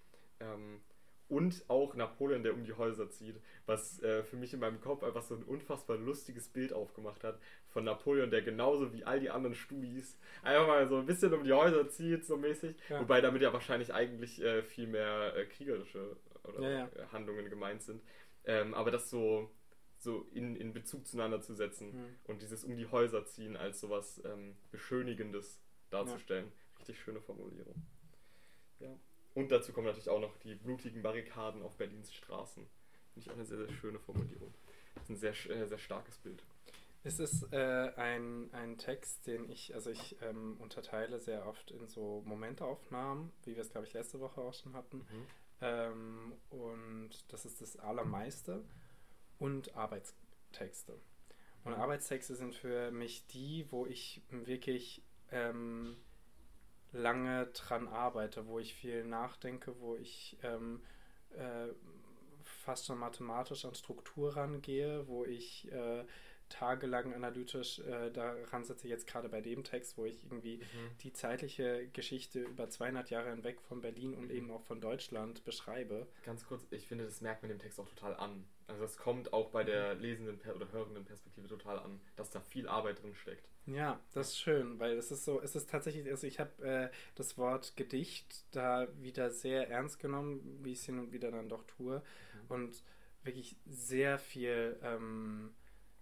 Und 1.30 1.66
auch 1.68 1.94
Napoleon, 1.96 2.44
der 2.44 2.54
um 2.54 2.64
die 2.64 2.74
Häuser 2.74 3.10
zieht, 3.10 3.36
was 3.66 4.02
äh, 4.02 4.24
für 4.24 4.38
mich 4.38 4.54
in 4.54 4.62
meinem 4.62 4.80
Kopf 4.80 5.04
einfach 5.04 5.24
so 5.24 5.36
ein 5.36 5.44
unfassbar 5.44 5.98
lustiges 5.98 6.48
Bild 6.48 6.72
aufgemacht 6.72 7.24
hat 7.26 7.38
von 7.68 7.84
Napoleon, 7.84 8.32
der 8.32 8.42
genauso 8.42 8.94
wie 8.94 9.04
all 9.04 9.20
die 9.20 9.30
anderen 9.30 9.56
Studis 9.56 10.18
einfach 10.42 10.68
mal 10.68 10.88
so 10.88 10.98
ein 10.98 11.06
bisschen 11.06 11.34
um 11.34 11.44
die 11.44 11.52
Häuser 11.52 11.90
zieht, 11.90 12.26
so 12.26 12.38
mäßig. 12.38 12.78
Ja. 12.90 13.02
Wobei 13.02 13.20
damit 13.20 13.42
ja 13.42 13.52
wahrscheinlich 13.52 13.94
eigentlich 13.94 14.42
äh, 14.42 14.64
viel 14.64 14.88
mehr 14.88 15.36
äh, 15.36 15.46
kriegerische 15.46 16.16
ja, 16.60 16.70
ja. 16.70 16.86
Äh, 16.86 17.08
Handlungen 17.12 17.50
gemeint 17.50 17.82
sind. 17.84 18.02
Ähm, 18.46 18.74
aber 18.74 18.92
das 18.92 19.10
so, 19.10 19.52
so 19.98 20.26
in, 20.32 20.56
in 20.56 20.74
Bezug 20.74 21.06
zueinander 21.06 21.42
zu 21.42 21.54
setzen 21.54 21.94
mhm. 21.94 22.16
und 22.24 22.42
dieses 22.42 22.64
um 22.64 22.78
die 22.78 22.88
Häuser 22.88 23.26
ziehen 23.26 23.58
als 23.58 23.82
sowas 23.82 24.22
ähm, 24.24 24.56
Beschönigendes 24.72 25.60
darzustellen. 25.90 26.52
Richtig 26.80 27.00
schöne 27.00 27.20
Formulierung. 27.20 27.76
Ja. 28.80 28.98
Und 29.38 29.52
dazu 29.52 29.72
kommen 29.72 29.86
natürlich 29.86 30.10
auch 30.10 30.20
noch 30.20 30.36
die 30.38 30.56
blutigen 30.56 31.04
Barrikaden 31.04 31.62
auf 31.62 31.78
Berlins 31.78 32.12
Straßen. 32.12 32.66
Finde 33.14 33.20
ich 33.20 33.30
auch 33.30 33.36
eine 33.36 33.46
sehr, 33.46 33.60
sehr 33.60 33.72
schöne 33.72 34.00
Formulierung. 34.00 34.52
Das 34.96 35.04
ist 35.04 35.10
ein 35.12 35.16
sehr, 35.18 35.56
äh, 35.56 35.68
sehr 35.68 35.78
starkes 35.78 36.18
Bild. 36.18 36.44
Es 37.04 37.20
ist 37.20 37.54
äh, 37.54 37.92
ein, 37.98 38.52
ein 38.52 38.80
Text, 38.80 39.28
den 39.28 39.48
ich, 39.48 39.76
also 39.76 39.92
ich 39.92 40.20
ähm, 40.24 40.58
unterteile 40.58 41.20
sehr 41.20 41.46
oft 41.46 41.70
in 41.70 41.88
so 41.88 42.24
Momentaufnahmen, 42.26 43.32
wie 43.44 43.54
wir 43.56 43.62
es, 43.62 43.70
glaube 43.70 43.86
ich, 43.86 43.94
letzte 43.94 44.20
Woche 44.20 44.42
auch 44.42 44.56
schon 44.56 44.74
hatten. 44.74 44.98
Mhm. 44.98 45.28
Ähm, 45.62 46.34
und 46.50 47.32
das 47.32 47.46
ist 47.46 47.62
das 47.62 47.78
Allermeiste. 47.78 48.66
Und 49.38 49.76
Arbeitstexte. 49.76 51.00
Und 51.64 51.74
mhm. 51.74 51.80
Arbeitstexte 51.80 52.36
sind 52.36 52.56
für 52.56 52.90
mich 52.90 53.28
die, 53.28 53.68
wo 53.70 53.86
ich 53.86 54.24
wirklich 54.32 55.04
ähm, 55.30 55.96
lange 56.92 57.48
dran 57.48 57.88
arbeite, 57.88 58.48
wo 58.48 58.60
ich 58.60 58.74
viel 58.74 59.04
nachdenke, 59.04 59.80
wo 59.80 59.96
ich 59.96 60.38
ähm, 60.44 60.82
äh, 61.32 61.68
fast 62.44 62.86
schon 62.86 62.98
mathematisch 62.98 63.66
an 63.66 63.76
Struktur 63.76 64.36
rangehe, 64.36 65.08
wo 65.08 65.26
ich 65.26 65.72
äh, 65.72 66.06
tagelang 66.50 67.14
analytisch 67.14 67.80
äh, 67.80 68.10
daran 68.12 68.64
sitze, 68.64 68.88
jetzt 68.88 69.08
gerade 69.08 69.30
bei 69.30 69.42
dem 69.42 69.64
Text, 69.64 69.98
wo 69.98 70.06
ich 70.06 70.24
irgendwie 70.24 70.58
mhm. 70.58 70.98
die 71.04 71.14
zeitliche 71.14 71.88
Geschichte 71.90 72.42
über 72.42 72.70
200 72.70 73.10
Jahre 73.10 73.32
hinweg 73.32 73.62
von 73.62 73.82
Berlin 73.82 74.14
und 74.14 74.26
mhm. 74.26 74.36
eben 74.36 74.52
auch 74.52 74.64
von 74.64 74.80
Deutschland 74.80 75.44
beschreibe. 75.44 76.08
Ganz 76.24 76.46
kurz, 76.46 76.66
ich 76.72 76.88
finde, 76.88 77.06
das 77.06 77.22
merkt 77.22 77.44
man 77.44 77.50
dem 77.50 77.60
Text 77.60 77.80
auch 77.80 77.90
total 77.90 78.16
an. 78.16 78.46
Also 78.68 78.84
es 78.84 78.98
kommt 78.98 79.32
auch 79.32 79.50
bei 79.50 79.64
der 79.64 79.96
lesenden 79.96 80.40
oder 80.52 80.72
hörenden 80.72 81.06
Perspektive 81.06 81.48
total 81.48 81.80
an, 81.80 82.02
dass 82.18 82.30
da 82.30 82.42
viel 82.42 82.68
Arbeit 82.68 83.02
drin 83.02 83.16
steckt. 83.16 83.48
Ja, 83.66 84.00
das 84.14 84.30
ist 84.30 84.40
schön, 84.40 84.78
weil 84.80 84.98
es 84.98 85.12
ist 85.12 85.26
so, 85.26 85.42
es 85.42 85.56
ist 85.56 85.70
tatsächlich, 85.70 86.08
also 86.10 86.28
ich 86.28 86.40
habe 86.40 86.66
äh, 86.66 86.90
das 87.16 87.38
Wort 87.38 87.76
Gedicht 87.78 88.46
da 88.52 88.88
wieder 89.00 89.30
sehr 89.30 89.70
ernst 89.70 90.00
genommen, 90.00 90.60
wie 90.64 90.74
ich 90.74 90.80
es 90.80 90.86
hin 90.86 91.00
und 91.00 91.12
wieder 91.14 91.32
dann 91.32 91.50
doch 91.50 91.64
tue 91.64 91.98
mhm. 92.00 92.42
und 92.50 92.84
wirklich 93.24 93.58
sehr 93.66 94.20
viel 94.20 94.78
ähm, 94.84 95.54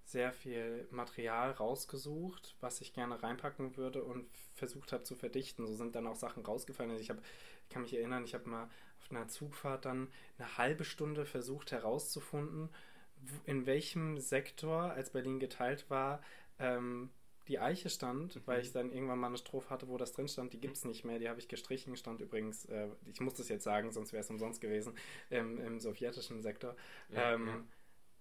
sehr 0.05 0.31
viel 0.31 0.87
Material 0.91 1.51
rausgesucht, 1.51 2.55
was 2.61 2.79
ich 2.79 2.93
gerne 2.93 3.21
reinpacken 3.21 3.75
würde 3.75 4.03
und 4.03 4.25
versucht 4.53 4.93
habe 4.93 5.03
zu 5.03 5.15
verdichten. 5.15 5.65
So 5.65 5.73
sind 5.73 5.95
dann 5.95 6.05
auch 6.05 6.15
Sachen 6.15 6.45
rausgefallen. 6.45 6.91
Also 6.91 7.01
ich 7.01 7.09
habe, 7.09 7.21
ich 7.63 7.69
kann 7.69 7.81
mich 7.81 7.95
erinnern, 7.95 8.23
ich 8.23 8.35
habe 8.35 8.47
mal 8.47 8.69
auf 9.05 9.11
einer 9.11 9.27
Zugfahrt 9.27 9.85
dann 9.85 10.09
eine 10.37 10.57
halbe 10.57 10.83
Stunde 10.83 11.25
versucht 11.25 11.71
herauszufinden, 11.71 12.69
in 13.45 13.65
welchem 13.65 14.19
Sektor, 14.19 14.91
als 14.91 15.11
Berlin 15.11 15.39
geteilt 15.39 15.89
war, 15.89 16.21
ähm, 16.59 17.09
die 17.47 17.59
Eiche 17.59 17.89
stand, 17.89 18.35
mhm. 18.35 18.41
weil 18.45 18.61
ich 18.61 18.71
dann 18.71 18.91
irgendwann 18.91 19.19
mal 19.19 19.27
eine 19.27 19.37
Strophe 19.37 19.69
hatte, 19.69 19.87
wo 19.87 19.97
das 19.97 20.13
drin 20.13 20.27
stand, 20.27 20.53
die 20.53 20.59
gibt 20.59 20.77
es 20.77 20.85
nicht 20.85 21.05
mehr, 21.05 21.19
die 21.19 21.29
habe 21.29 21.39
ich 21.39 21.47
gestrichen, 21.47 21.95
stand 21.95 22.21
übrigens, 22.21 22.65
äh, 22.65 22.87
ich 23.05 23.21
muss 23.21 23.35
das 23.35 23.49
jetzt 23.49 23.63
sagen, 23.63 23.91
sonst 23.91 24.13
wäre 24.13 24.21
es 24.21 24.29
umsonst 24.29 24.61
gewesen, 24.61 24.93
ähm, 25.29 25.59
im 25.59 25.79
sowjetischen 25.79 26.41
Sektor. 26.41 26.75
Ja, 27.09 27.33
ähm, 27.33 27.47
ja. 27.47 27.63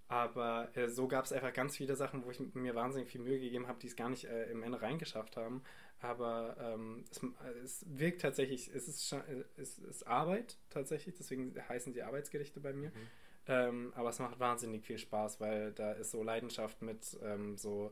Aber 0.09 0.77
äh, 0.77 0.88
so 0.88 1.09
gab 1.09 1.25
es 1.25 1.33
einfach 1.33 1.55
ganz 1.55 1.77
viele 1.77 1.97
Sachen, 1.97 2.25
wo 2.25 2.31
ich 2.31 2.38
mir 2.55 2.75
wahnsinnig 2.75 3.09
viel 3.09 3.23
Mühe 3.23 3.40
gegeben 3.40 3.66
habe, 3.66 3.79
die 3.81 3.87
es 3.87 3.97
gar 3.97 4.11
nicht 4.11 4.25
äh, 4.25 4.51
im 4.51 4.62
Ende 4.62 4.83
reingeschafft 4.83 5.37
haben. 5.38 5.62
Aber 6.00 6.57
ähm, 6.61 7.04
es, 7.11 7.22
es, 7.64 7.87
wirkt 7.88 8.20
tatsächlich, 8.20 8.68
es 8.74 8.88
ist, 8.88 9.14
es 9.57 9.78
ist 9.78 10.07
Arbeit 10.07 10.59
tatsächlich, 10.68 11.14
deswegen 11.16 11.54
heißen 11.68 11.92
die 11.92 12.02
Arbeitsgedichte 12.02 12.61
bei 12.61 12.72
mir. 12.72 12.90
Mhm. 12.90 13.07
Ähm, 13.46 13.92
aber 13.94 14.11
es 14.11 14.18
macht 14.18 14.38
wahnsinnig 14.38 14.85
viel 14.85 14.98
Spaß, 14.98 15.40
weil 15.40 15.72
da 15.72 15.92
ist 15.92 16.11
so 16.11 16.22
Leidenschaft 16.22 16.83
mit 16.83 17.18
ähm, 17.22 17.57
so, 17.57 17.90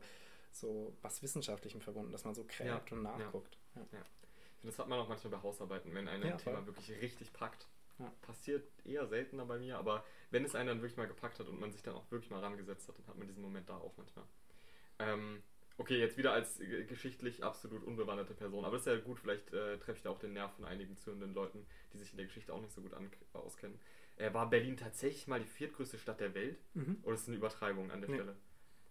so 0.51 0.95
was 1.01 1.21
Wissenschaftlichem 1.21 1.81
verbunden, 1.81 2.11
dass 2.11 2.25
man 2.25 2.33
so 2.33 2.43
gräbt 2.43 2.89
ja, 2.91 2.97
und 2.97 3.03
nachguckt. 3.03 3.57
Ja. 3.75 3.81
Ja. 3.91 4.03
Das 4.63 4.79
hat 4.79 4.87
man 4.87 4.99
auch 4.99 5.09
manchmal 5.09 5.31
bei 5.31 5.43
Hausarbeiten, 5.43 5.93
wenn 5.93 6.07
ein 6.07 6.37
Thema 6.37 6.65
wirklich 6.65 6.89
richtig 7.01 7.33
packt. 7.33 7.67
Passiert 8.21 8.67
eher 8.85 9.07
seltener 9.07 9.45
bei 9.45 9.59
mir, 9.59 9.77
aber 9.77 10.03
wenn 10.29 10.43
es 10.43 10.55
einen 10.55 10.67
dann 10.67 10.81
wirklich 10.81 10.97
mal 10.97 11.07
gepackt 11.07 11.39
hat 11.39 11.47
und 11.47 11.59
man 11.59 11.71
sich 11.71 11.83
dann 11.83 11.93
auch 11.93 12.09
wirklich 12.11 12.31
mal 12.31 12.41
rangesetzt 12.41 12.87
hat, 12.87 12.97
dann 12.97 13.07
hat 13.07 13.17
man 13.17 13.27
diesen 13.27 13.41
Moment 13.41 13.69
da 13.69 13.77
auch 13.77 13.95
manchmal. 13.95 14.25
Ähm, 14.99 15.41
okay, 15.77 15.99
jetzt 15.99 16.17
wieder 16.17 16.33
als 16.33 16.59
geschichtlich 16.87 17.43
absolut 17.43 17.83
unbewanderte 17.83 18.33
Person, 18.33 18.65
aber 18.65 18.77
das 18.77 18.85
ist 18.85 18.93
ja 18.93 18.99
gut, 18.99 19.19
vielleicht 19.19 19.51
äh, 19.53 19.77
treffe 19.77 19.97
ich 19.97 20.03
da 20.03 20.09
auch 20.09 20.19
den 20.19 20.33
Nerv 20.33 20.53
von 20.53 20.65
einigen 20.65 20.97
zuhörenden 20.97 21.33
Leuten, 21.33 21.65
die 21.93 21.97
sich 21.97 22.11
in 22.11 22.17
der 22.17 22.27
Geschichte 22.27 22.53
auch 22.53 22.61
nicht 22.61 22.73
so 22.73 22.81
gut 22.81 22.93
auskennen. 23.33 23.79
Äh, 24.17 24.33
war 24.33 24.49
Berlin 24.49 24.77
tatsächlich 24.77 25.27
mal 25.27 25.39
die 25.39 25.47
viertgrößte 25.47 25.97
Stadt 25.97 26.19
der 26.19 26.33
Welt? 26.35 26.59
Mhm. 26.75 26.99
Oder 27.03 27.15
ist 27.15 27.21
es 27.21 27.27
eine 27.27 27.37
Übertreibung 27.37 27.91
an 27.91 28.01
der 28.01 28.09
nee. 28.09 28.15
Stelle? 28.15 28.35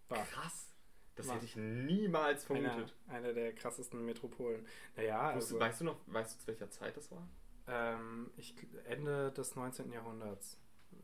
War. 0.09 0.25
Krass. 0.25 0.69
Das 1.15 1.27
war. 1.27 1.35
hätte 1.35 1.45
ich 1.45 1.55
niemals 1.55 2.43
vermutet. 2.43 2.93
Eine, 3.07 3.17
eine 3.17 3.33
der 3.33 3.53
krassesten 3.53 4.03
Metropolen. 4.03 4.65
Naja, 4.95 5.29
also, 5.29 5.59
weißt 5.59 5.81
du 5.81 5.85
noch, 5.85 5.97
weißt 6.07 6.35
du 6.35 6.39
zu 6.39 6.47
welcher 6.47 6.69
Zeit 6.69 6.97
das 6.97 7.11
war? 7.11 7.27
Ähm, 7.67 8.31
ich, 8.35 8.55
Ende 8.85 9.31
des 9.31 9.55
19. 9.55 9.91
Jahrhunderts. 9.91 10.57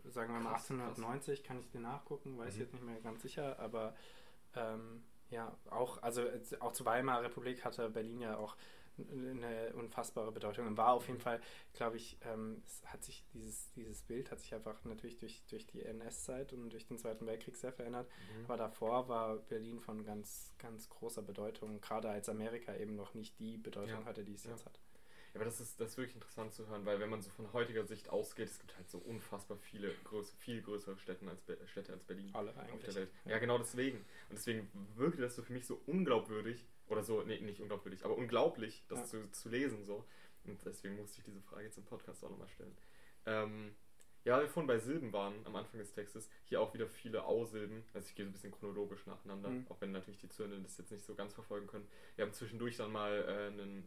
sagen 0.05 0.33
wir 0.33 0.41
mal 0.41 0.51
krass, 0.51 0.71
1890, 0.71 1.39
krass. 1.39 1.47
kann 1.47 1.59
ich 1.59 1.69
dir 1.69 1.79
nachgucken, 1.79 2.37
weiß 2.37 2.47
mhm. 2.47 2.51
ich 2.51 2.59
jetzt 2.59 2.73
nicht 2.73 2.83
mehr 2.83 2.99
ganz 3.01 3.21
sicher, 3.21 3.57
aber 3.59 3.95
ähm, 4.55 5.03
ja, 5.29 5.55
auch, 5.69 6.01
also 6.01 6.23
auch 6.59 6.71
zur 6.71 6.85
Weimarer 6.85 7.23
Republik 7.23 7.63
hatte 7.63 7.89
Berlin 7.89 8.21
ja 8.21 8.37
auch 8.37 8.55
eine 9.11 9.73
unfassbare 9.73 10.31
Bedeutung 10.31 10.67
und 10.67 10.77
war 10.77 10.93
auf 10.93 11.07
jeden 11.07 11.19
mhm. 11.19 11.23
Fall, 11.23 11.41
glaube 11.73 11.97
ich, 11.97 12.17
ähm, 12.21 12.61
hat 12.85 13.03
sich 13.03 13.23
dieses, 13.33 13.71
dieses 13.71 14.01
Bild 14.01 14.31
hat 14.31 14.39
sich 14.39 14.53
einfach 14.53 14.83
natürlich 14.83 15.17
durch, 15.17 15.41
durch 15.49 15.65
die 15.67 15.83
NS-Zeit 15.83 16.53
und 16.53 16.69
durch 16.69 16.87
den 16.87 16.97
Zweiten 16.97 17.25
Weltkrieg 17.25 17.55
sehr 17.55 17.71
verändert. 17.71 18.09
Mhm. 18.09 18.45
Aber 18.45 18.57
davor 18.57 19.07
war 19.07 19.37
Berlin 19.37 19.79
von 19.79 20.03
ganz, 20.03 20.51
ganz 20.57 20.89
großer 20.89 21.21
Bedeutung, 21.21 21.79
gerade 21.81 22.09
als 22.09 22.29
Amerika 22.29 22.75
eben 22.75 22.95
noch 22.95 23.13
nicht 23.13 23.39
die 23.39 23.57
Bedeutung 23.57 24.01
ja. 24.01 24.05
hatte, 24.05 24.23
die 24.23 24.33
es 24.33 24.43
ja. 24.43 24.51
jetzt 24.51 24.65
hat. 24.65 24.79
Ja, 25.33 25.35
aber 25.35 25.45
das 25.45 25.61
ist, 25.61 25.79
das 25.79 25.91
ist 25.91 25.97
wirklich 25.97 26.15
interessant 26.15 26.53
zu 26.53 26.67
hören, 26.67 26.85
weil 26.85 26.99
wenn 26.99 27.09
man 27.09 27.21
so 27.21 27.29
von 27.29 27.51
heutiger 27.53 27.85
Sicht 27.85 28.09
ausgeht, 28.09 28.49
es 28.49 28.59
gibt 28.59 28.75
halt 28.75 28.89
so 28.89 28.97
unfassbar 28.97 29.57
viele 29.57 29.93
größ, 30.05 30.33
viel 30.39 30.61
größere 30.61 30.97
Städte 30.97 31.27
als, 31.29 31.43
Städte 31.69 31.93
als 31.93 32.03
Berlin 32.03 32.29
Alle 32.33 32.55
eigentlich. 32.57 32.73
auf 32.73 32.81
der 32.81 32.95
Welt. 32.95 33.11
Ja. 33.25 33.31
ja, 33.31 33.37
genau 33.39 33.57
deswegen. 33.57 33.97
Und 33.97 34.37
deswegen 34.37 34.69
wirkte 34.95 35.21
das 35.21 35.35
so 35.35 35.43
für 35.43 35.53
mich 35.53 35.65
so 35.65 35.81
unglaubwürdig, 35.85 36.65
oder 36.87 37.03
so, 37.03 37.21
nee, 37.21 37.39
nicht 37.39 37.61
unglaubwürdig, 37.61 38.03
aber 38.03 38.17
unglaublich, 38.17 38.83
das 38.87 38.99
ja. 38.99 39.05
zu, 39.05 39.31
zu 39.31 39.49
lesen 39.49 39.83
so. 39.83 40.05
Und 40.45 40.63
deswegen 40.65 40.95
musste 40.95 41.19
ich 41.19 41.25
diese 41.25 41.41
Frage 41.41 41.65
jetzt 41.65 41.77
im 41.77 41.85
Podcast 41.85 42.23
auch 42.23 42.29
nochmal 42.29 42.49
stellen. 42.49 42.75
Ähm, 43.25 43.75
ja, 44.25 44.39
wir 44.39 44.47
vorhin 44.47 44.67
bei 44.67 44.79
Silben 44.79 45.13
waren 45.13 45.33
am 45.45 45.55
Anfang 45.55 45.79
des 45.79 45.91
Textes, 45.91 46.29
hier 46.45 46.61
auch 46.61 46.73
wieder 46.73 46.87
viele 46.87 47.23
Ausilben. 47.23 47.83
Also 47.93 48.07
ich 48.09 48.15
gehe 48.15 48.25
so 48.25 48.29
ein 48.29 48.33
bisschen 48.33 48.51
chronologisch 48.51 49.05
nacheinander, 49.05 49.49
mhm. 49.49 49.65
auch 49.69 49.79
wenn 49.81 49.91
natürlich 49.91 50.19
die 50.19 50.29
Zuhörenden 50.29 50.63
das 50.63 50.77
jetzt 50.77 50.91
nicht 50.91 51.05
so 51.05 51.15
ganz 51.15 51.33
verfolgen 51.33 51.67
können. 51.67 51.87
Wir 52.15 52.25
haben 52.25 52.33
zwischendurch 52.33 52.77
dann 52.77 52.91
mal 52.91 53.11
äh, 53.11 53.47
eine, 53.53 53.83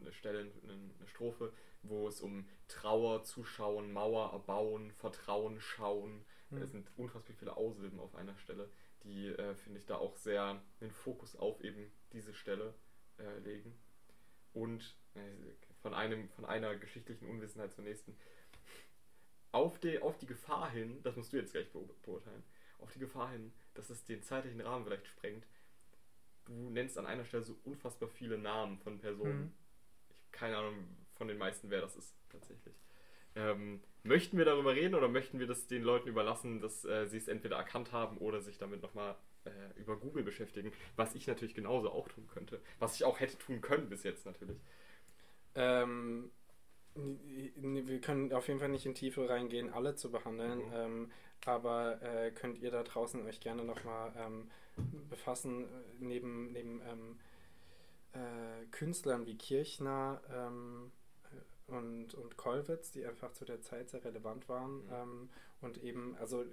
eine, 0.00 0.12
Stelle, 0.12 0.40
eine, 0.40 0.72
eine 0.72 1.06
Strophe, 1.06 1.52
wo 1.82 2.08
es 2.08 2.20
um 2.20 2.48
Trauer, 2.68 3.22
Zuschauen, 3.22 3.92
Mauer 3.92 4.32
erbauen, 4.32 4.92
Vertrauen, 4.92 5.60
Schauen. 5.60 6.24
Mhm. 6.50 6.62
Es 6.62 6.72
sind 6.72 6.90
unfassbar 6.96 7.36
viele 7.36 7.56
Ausilben 7.56 8.00
auf 8.00 8.14
einer 8.14 8.36
Stelle 8.38 8.68
die, 9.06 9.28
äh, 9.28 9.54
finde 9.54 9.80
ich, 9.80 9.86
da 9.86 9.96
auch 9.96 10.16
sehr 10.16 10.60
den 10.80 10.90
Fokus 10.90 11.36
auf 11.36 11.62
eben 11.62 11.90
diese 12.12 12.34
Stelle 12.34 12.74
äh, 13.18 13.38
legen. 13.40 13.78
Und 14.52 14.96
äh, 15.14 15.20
von, 15.80 15.94
einem, 15.94 16.28
von 16.30 16.44
einer 16.44 16.76
geschichtlichen 16.76 17.28
Unwissenheit 17.28 17.72
zur 17.72 17.84
nächsten. 17.84 18.16
Auf 19.52 19.78
die, 19.78 20.00
auf 20.00 20.18
die 20.18 20.26
Gefahr 20.26 20.70
hin, 20.70 21.02
das 21.02 21.16
musst 21.16 21.32
du 21.32 21.38
jetzt 21.38 21.52
gleich 21.52 21.70
beurteilen, 21.70 22.42
auf 22.78 22.92
die 22.92 22.98
Gefahr 22.98 23.30
hin, 23.30 23.52
dass 23.74 23.90
es 23.90 24.04
den 24.04 24.22
zeitlichen 24.22 24.60
Rahmen 24.60 24.84
vielleicht 24.84 25.06
sprengt, 25.06 25.46
du 26.46 26.52
nennst 26.70 26.98
an 26.98 27.06
einer 27.06 27.24
Stelle 27.24 27.42
so 27.42 27.56
unfassbar 27.64 28.08
viele 28.08 28.38
Namen 28.38 28.78
von 28.78 28.98
Personen. 28.98 29.40
Mhm. 29.40 29.52
Ich 30.10 30.18
habe 30.18 30.30
keine 30.32 30.56
Ahnung 30.58 30.74
von 31.14 31.28
den 31.28 31.38
meisten, 31.38 31.70
wer 31.70 31.80
das 31.80 31.96
ist, 31.96 32.14
tatsächlich. 32.30 32.74
Ähm, 33.34 33.82
möchten 34.02 34.38
wir 34.38 34.44
darüber 34.44 34.74
reden 34.74 34.94
oder 34.94 35.08
möchten 35.08 35.38
wir 35.38 35.46
das 35.46 35.66
den 35.66 35.82
Leuten 35.82 36.08
überlassen, 36.08 36.60
dass 36.60 36.84
äh, 36.84 37.06
sie 37.06 37.18
es 37.18 37.28
entweder 37.28 37.56
erkannt 37.56 37.92
haben 37.92 38.18
oder 38.18 38.40
sich 38.40 38.56
damit 38.58 38.80
nochmal 38.80 39.16
äh, 39.44 39.78
über 39.78 39.98
Google 39.98 40.22
beschäftigen? 40.22 40.72
Was 40.96 41.14
ich 41.14 41.26
natürlich 41.26 41.54
genauso 41.54 41.90
auch 41.90 42.08
tun 42.08 42.26
könnte. 42.26 42.60
Was 42.78 42.96
ich 42.96 43.04
auch 43.04 43.20
hätte 43.20 43.36
tun 43.38 43.60
können 43.60 43.88
bis 43.88 44.04
jetzt 44.04 44.24
natürlich. 44.24 44.58
Ähm, 45.54 46.30
wir 47.56 48.00
können 48.00 48.32
auf 48.32 48.48
jeden 48.48 48.60
Fall 48.60 48.68
nicht 48.68 48.86
in 48.86 48.94
Tiefe 48.94 49.28
reingehen, 49.28 49.72
alle 49.72 49.94
zu 49.94 50.10
behandeln. 50.10 50.58
Mhm. 50.58 50.72
Ähm, 50.74 51.10
aber 51.44 52.02
äh, 52.02 52.30
könnt 52.30 52.58
ihr 52.58 52.70
da 52.70 52.82
draußen 52.82 53.24
euch 53.26 53.40
gerne 53.40 53.64
nochmal 53.64 54.12
ähm, 54.18 54.50
befassen, 55.08 55.64
äh, 55.64 55.66
neben, 56.00 56.52
neben 56.52 56.80
ähm, 56.80 57.18
äh, 58.12 58.66
Künstlern 58.70 59.26
wie 59.26 59.36
Kirchner, 59.36 60.20
ähm, 60.32 60.92
und, 61.68 62.14
und 62.14 62.36
Kollwitz, 62.36 62.92
die 62.92 63.04
einfach 63.04 63.32
zu 63.32 63.44
der 63.44 63.60
Zeit 63.60 63.90
sehr 63.90 64.04
relevant 64.04 64.48
waren. 64.48 64.84
Mhm. 64.84 64.92
Ähm, 64.92 65.30
und 65.60 65.82
eben, 65.82 66.16
also 66.16 66.44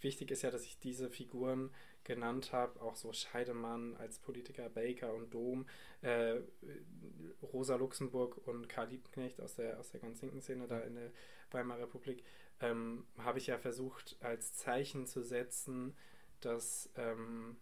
wichtig 0.00 0.30
ist 0.30 0.42
ja, 0.42 0.50
dass 0.50 0.64
ich 0.64 0.78
diese 0.78 1.10
Figuren 1.10 1.70
genannt 2.04 2.52
habe, 2.52 2.80
auch 2.80 2.94
so 2.94 3.12
Scheidemann 3.12 3.96
als 3.96 4.18
Politiker, 4.18 4.68
Baker 4.68 5.14
und 5.14 5.32
Dom, 5.34 5.66
äh, 6.02 6.40
Rosa 7.42 7.76
Luxemburg 7.76 8.46
und 8.46 8.68
Karl 8.68 8.88
Liebknecht 8.88 9.40
aus 9.40 9.56
der, 9.56 9.78
aus 9.80 9.90
der 9.90 10.00
ganz 10.00 10.20
linken 10.22 10.40
Szene 10.40 10.66
da 10.66 10.80
in 10.80 10.94
der 10.94 11.10
Weimarer 11.50 11.82
Republik, 11.82 12.22
ähm, 12.60 13.06
habe 13.18 13.38
ich 13.38 13.48
ja 13.48 13.58
versucht 13.58 14.16
als 14.20 14.54
Zeichen 14.54 15.06
zu 15.06 15.22
setzen, 15.22 15.96
dass 16.40 16.90
ähm, 16.96 17.56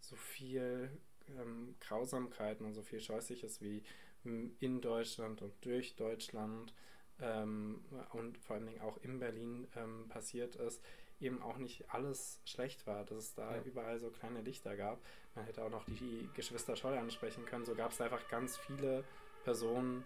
so 0.00 0.16
viel 0.16 0.90
ähm, 1.28 1.76
Grausamkeiten 1.80 2.66
und 2.66 2.74
so 2.74 2.82
viel 2.82 3.00
Scheußliches 3.00 3.60
wie 3.60 3.82
in 4.24 4.80
Deutschland 4.80 5.42
und 5.42 5.52
durch 5.64 5.96
Deutschland 5.96 6.74
ähm, 7.20 7.84
und 8.12 8.38
vor 8.38 8.56
allen 8.56 8.66
Dingen 8.66 8.80
auch 8.80 8.96
in 8.98 9.18
Berlin 9.18 9.66
ähm, 9.76 10.08
passiert 10.08 10.56
ist, 10.56 10.82
eben 11.20 11.42
auch 11.42 11.58
nicht 11.58 11.90
alles 11.90 12.40
schlecht 12.44 12.86
war, 12.86 13.04
dass 13.04 13.18
es 13.18 13.34
da 13.34 13.56
ja. 13.56 13.62
überall 13.62 13.98
so 13.98 14.10
kleine 14.10 14.40
Lichter 14.40 14.76
gab. 14.76 15.00
Man 15.34 15.44
hätte 15.44 15.64
auch 15.64 15.70
noch 15.70 15.84
die 15.86 16.28
Geschwister 16.34 16.76
Scholl 16.76 16.96
ansprechen 16.96 17.44
können. 17.44 17.64
So 17.64 17.74
gab 17.74 17.92
es 17.92 18.00
einfach 18.00 18.28
ganz 18.28 18.56
viele 18.56 19.04
Personen, 19.44 20.04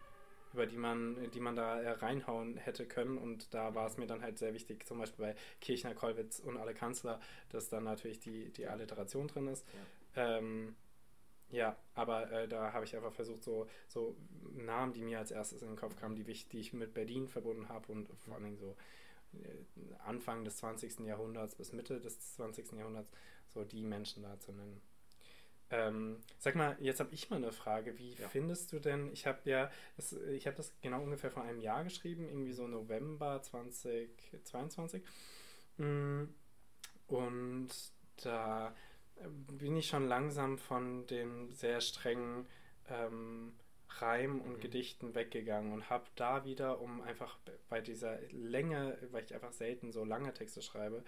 über 0.52 0.66
die 0.66 0.76
man, 0.76 1.30
die 1.30 1.40
man 1.40 1.56
da 1.56 1.76
reinhauen 1.94 2.56
hätte 2.56 2.86
können. 2.86 3.18
Und 3.18 3.52
da 3.52 3.74
war 3.74 3.86
es 3.86 3.98
mir 3.98 4.06
dann 4.06 4.22
halt 4.22 4.38
sehr 4.38 4.54
wichtig, 4.54 4.86
zum 4.86 4.98
Beispiel 4.98 5.26
bei 5.26 5.34
Kirchner, 5.60 5.94
Kollwitz 5.94 6.40
und 6.40 6.56
alle 6.56 6.74
Kanzler, 6.74 7.20
dass 7.50 7.68
dann 7.68 7.84
natürlich 7.84 8.20
die, 8.20 8.50
die 8.50 8.66
Alliteration 8.66 9.28
drin 9.28 9.48
ist. 9.48 9.66
Ja. 10.14 10.38
Ähm, 10.38 10.76
ja, 11.52 11.76
aber 11.94 12.32
äh, 12.32 12.48
da 12.48 12.72
habe 12.72 12.84
ich 12.84 12.96
einfach 12.96 13.12
versucht, 13.12 13.44
so, 13.44 13.68
so 13.86 14.16
Namen, 14.54 14.92
die 14.92 15.02
mir 15.02 15.18
als 15.18 15.30
erstes 15.30 15.62
in 15.62 15.68
den 15.68 15.76
Kopf 15.76 15.96
kamen, 15.96 16.16
die 16.16 16.28
ich, 16.30 16.48
die 16.48 16.58
ich 16.58 16.72
mit 16.72 16.94
Berlin 16.94 17.28
verbunden 17.28 17.68
habe 17.68 17.92
und 17.92 18.08
vor 18.18 18.34
allen 18.34 18.44
Dingen 18.44 18.56
so 18.56 18.74
äh, 19.34 19.94
Anfang 20.04 20.44
des 20.44 20.56
20. 20.56 21.00
Jahrhunderts 21.00 21.54
bis 21.54 21.72
Mitte 21.72 22.00
des 22.00 22.34
20. 22.36 22.72
Jahrhunderts, 22.72 23.10
so 23.48 23.64
die 23.64 23.82
Menschen 23.82 24.22
da 24.22 24.40
zu 24.40 24.52
nennen. 24.52 24.80
Ähm, 25.68 26.22
sag 26.38 26.54
mal, 26.54 26.76
jetzt 26.80 27.00
habe 27.00 27.14
ich 27.14 27.28
mal 27.28 27.36
eine 27.36 27.52
Frage. 27.52 27.98
Wie 27.98 28.14
ja. 28.14 28.28
findest 28.28 28.72
du 28.72 28.78
denn, 28.78 29.12
ich 29.12 29.26
habe 29.26 29.38
ja, 29.44 29.70
das, 29.96 30.12
ich 30.12 30.46
habe 30.46 30.56
das 30.56 30.72
genau 30.80 31.02
ungefähr 31.02 31.30
vor 31.30 31.42
einem 31.42 31.60
Jahr 31.60 31.84
geschrieben, 31.84 32.28
irgendwie 32.28 32.52
so 32.52 32.66
November 32.66 33.42
2022. 33.42 35.02
Mm, 35.76 36.24
und 37.08 37.68
da 38.22 38.74
bin 39.58 39.76
ich 39.76 39.88
schon 39.88 40.08
langsam 40.08 40.58
von 40.58 41.06
den 41.06 41.52
sehr 41.52 41.80
strengen 41.80 42.46
ähm, 42.88 43.54
Reim 44.00 44.40
und 44.40 44.56
mhm. 44.56 44.60
Gedichten 44.60 45.14
weggegangen 45.14 45.72
und 45.72 45.90
habe 45.90 46.06
da 46.16 46.44
wieder, 46.44 46.80
um 46.80 47.02
einfach 47.02 47.38
bei 47.68 47.80
dieser 47.80 48.18
Länge, 48.30 48.98
weil 49.10 49.24
ich 49.24 49.34
einfach 49.34 49.52
selten 49.52 49.92
so 49.92 50.04
lange 50.04 50.32
Texte 50.32 50.62
schreibe, 50.62 51.04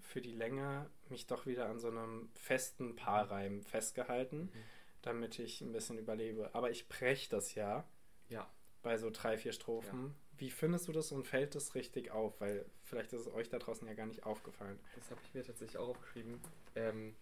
für 0.00 0.20
die 0.20 0.32
Länge 0.32 0.90
mich 1.08 1.26
doch 1.26 1.46
wieder 1.46 1.68
an 1.68 1.78
so 1.78 1.88
einem 1.88 2.30
festen 2.34 2.96
Paarreim 2.96 3.62
festgehalten, 3.62 4.44
mhm. 4.44 4.62
damit 5.02 5.38
ich 5.38 5.60
ein 5.60 5.72
bisschen 5.72 5.98
überlebe. 5.98 6.54
Aber 6.54 6.70
ich 6.70 6.88
breche 6.88 7.28
das 7.28 7.54
ja. 7.54 7.84
Ja. 8.28 8.50
Bei 8.82 8.96
so 8.98 9.10
drei, 9.10 9.38
vier 9.38 9.52
Strophen. 9.52 10.06
Ja. 10.06 10.14
Wie 10.38 10.50
findest 10.50 10.88
du 10.88 10.92
das 10.92 11.12
und 11.12 11.26
fällt 11.26 11.54
das 11.54 11.74
richtig 11.74 12.10
auf? 12.10 12.40
Weil 12.40 12.64
vielleicht 12.82 13.12
ist 13.12 13.26
es 13.26 13.32
euch 13.32 13.48
da 13.48 13.58
draußen 13.58 13.86
ja 13.86 13.94
gar 13.94 14.06
nicht 14.06 14.24
aufgefallen. 14.24 14.78
Das 14.96 15.10
habe 15.10 15.20
ich 15.24 15.34
mir 15.34 15.44
tatsächlich 15.44 15.76
auch 15.76 15.90
aufgeschrieben. 15.90 16.40
Ähm, 16.74 17.14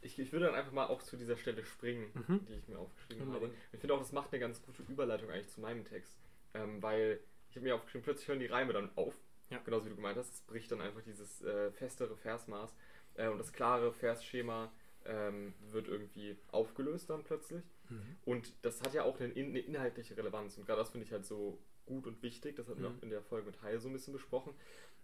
ich, 0.00 0.18
ich 0.18 0.32
würde 0.32 0.46
dann 0.46 0.54
einfach 0.54 0.72
mal 0.72 0.86
auch 0.86 1.02
zu 1.02 1.16
dieser 1.16 1.36
Stelle 1.36 1.64
springen, 1.64 2.10
mhm. 2.14 2.46
die 2.46 2.54
ich 2.54 2.68
mir 2.68 2.78
aufgeschrieben 2.78 3.28
mhm. 3.28 3.34
habe. 3.34 3.50
Ich 3.72 3.80
finde 3.80 3.94
auch, 3.94 3.98
das 3.98 4.12
macht 4.12 4.32
eine 4.32 4.40
ganz 4.40 4.62
gute 4.62 4.82
Überleitung 4.82 5.30
eigentlich 5.30 5.48
zu 5.48 5.60
meinem 5.60 5.84
Text. 5.84 6.16
Ähm, 6.54 6.82
weil 6.82 7.20
ich 7.50 7.56
habe 7.56 7.64
mir 7.64 7.74
aufgeschrieben, 7.74 8.04
plötzlich 8.04 8.28
hören 8.28 8.40
die 8.40 8.46
Reime 8.46 8.72
dann 8.72 8.90
auf. 8.96 9.14
Ja. 9.50 9.58
Genauso 9.64 9.86
wie 9.86 9.90
du 9.90 9.96
gemeint 9.96 10.16
hast. 10.16 10.34
Es 10.34 10.40
bricht 10.42 10.70
dann 10.70 10.80
einfach 10.80 11.02
dieses 11.02 11.42
äh, 11.42 11.70
festere 11.72 12.16
Versmaß. 12.16 12.74
Äh, 13.14 13.28
und 13.28 13.38
das 13.38 13.52
klare 13.52 13.92
Versschema 13.92 14.70
ähm, 15.04 15.54
wird 15.70 15.88
irgendwie 15.88 16.36
aufgelöst 16.52 17.10
dann 17.10 17.24
plötzlich. 17.24 17.64
Mhm. 17.88 18.16
Und 18.24 18.52
das 18.62 18.80
hat 18.82 18.94
ja 18.94 19.04
auch 19.04 19.18
eine, 19.18 19.32
eine 19.32 19.58
inhaltliche 19.58 20.16
Relevanz. 20.16 20.58
Und 20.58 20.66
gerade 20.66 20.80
das 20.80 20.90
finde 20.90 21.06
ich 21.06 21.12
halt 21.12 21.26
so 21.26 21.58
gut 21.86 22.06
und 22.06 22.22
wichig. 22.22 22.56
Das 22.56 22.68
hatten 22.68 22.82
wir 22.82 22.90
mhm. 22.90 22.98
auch 22.98 23.02
in 23.02 23.10
der 23.10 23.22
Folge 23.22 23.46
mit 23.46 23.62
Heil 23.62 23.80
so 23.80 23.88
ein 23.88 23.92
bisschen 23.92 24.12
besprochen. 24.12 24.54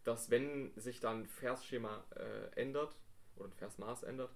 Dass 0.04 0.30
wenn 0.30 0.70
sich 0.76 1.00
dann 1.00 1.26
Versschema 1.26 2.04
äh, 2.14 2.60
ändert 2.60 2.94
oder 3.36 3.48
ein 3.48 3.52
Versmaß 3.52 4.04
ändert, 4.04 4.34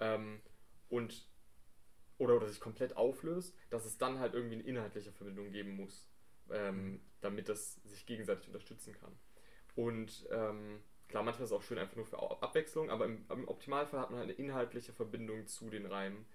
ähm, 0.00 0.40
und 0.88 1.28
oder, 2.18 2.36
oder 2.36 2.48
sich 2.48 2.60
komplett 2.60 2.96
auflöst, 2.96 3.56
dass 3.70 3.86
es 3.86 3.96
dann 3.96 4.18
halt 4.18 4.34
irgendwie 4.34 4.56
eine 4.56 4.64
inhaltliche 4.64 5.12
Verbindung 5.12 5.52
geben 5.52 5.76
muss, 5.76 6.06
ähm, 6.50 7.00
damit 7.20 7.48
das 7.48 7.76
sich 7.84 8.04
gegenseitig 8.04 8.46
unterstützen 8.46 8.92
kann. 8.92 9.18
Und 9.74 10.28
ähm, 10.30 10.82
klar, 11.08 11.22
manchmal 11.22 11.44
ist 11.44 11.50
es 11.50 11.56
auch 11.56 11.62
schön 11.62 11.78
einfach 11.78 11.96
nur 11.96 12.04
für 12.04 12.18
Abwechslung, 12.42 12.90
aber 12.90 13.06
im, 13.06 13.24
im 13.30 13.48
Optimalfall 13.48 14.00
hat 14.00 14.10
man 14.10 14.20
halt 14.20 14.28
eine 14.28 14.38
inhaltliche 14.38 14.92
Verbindung 14.92 15.46
zu 15.46 15.70
den 15.70 15.86
Reimen. 15.86 16.26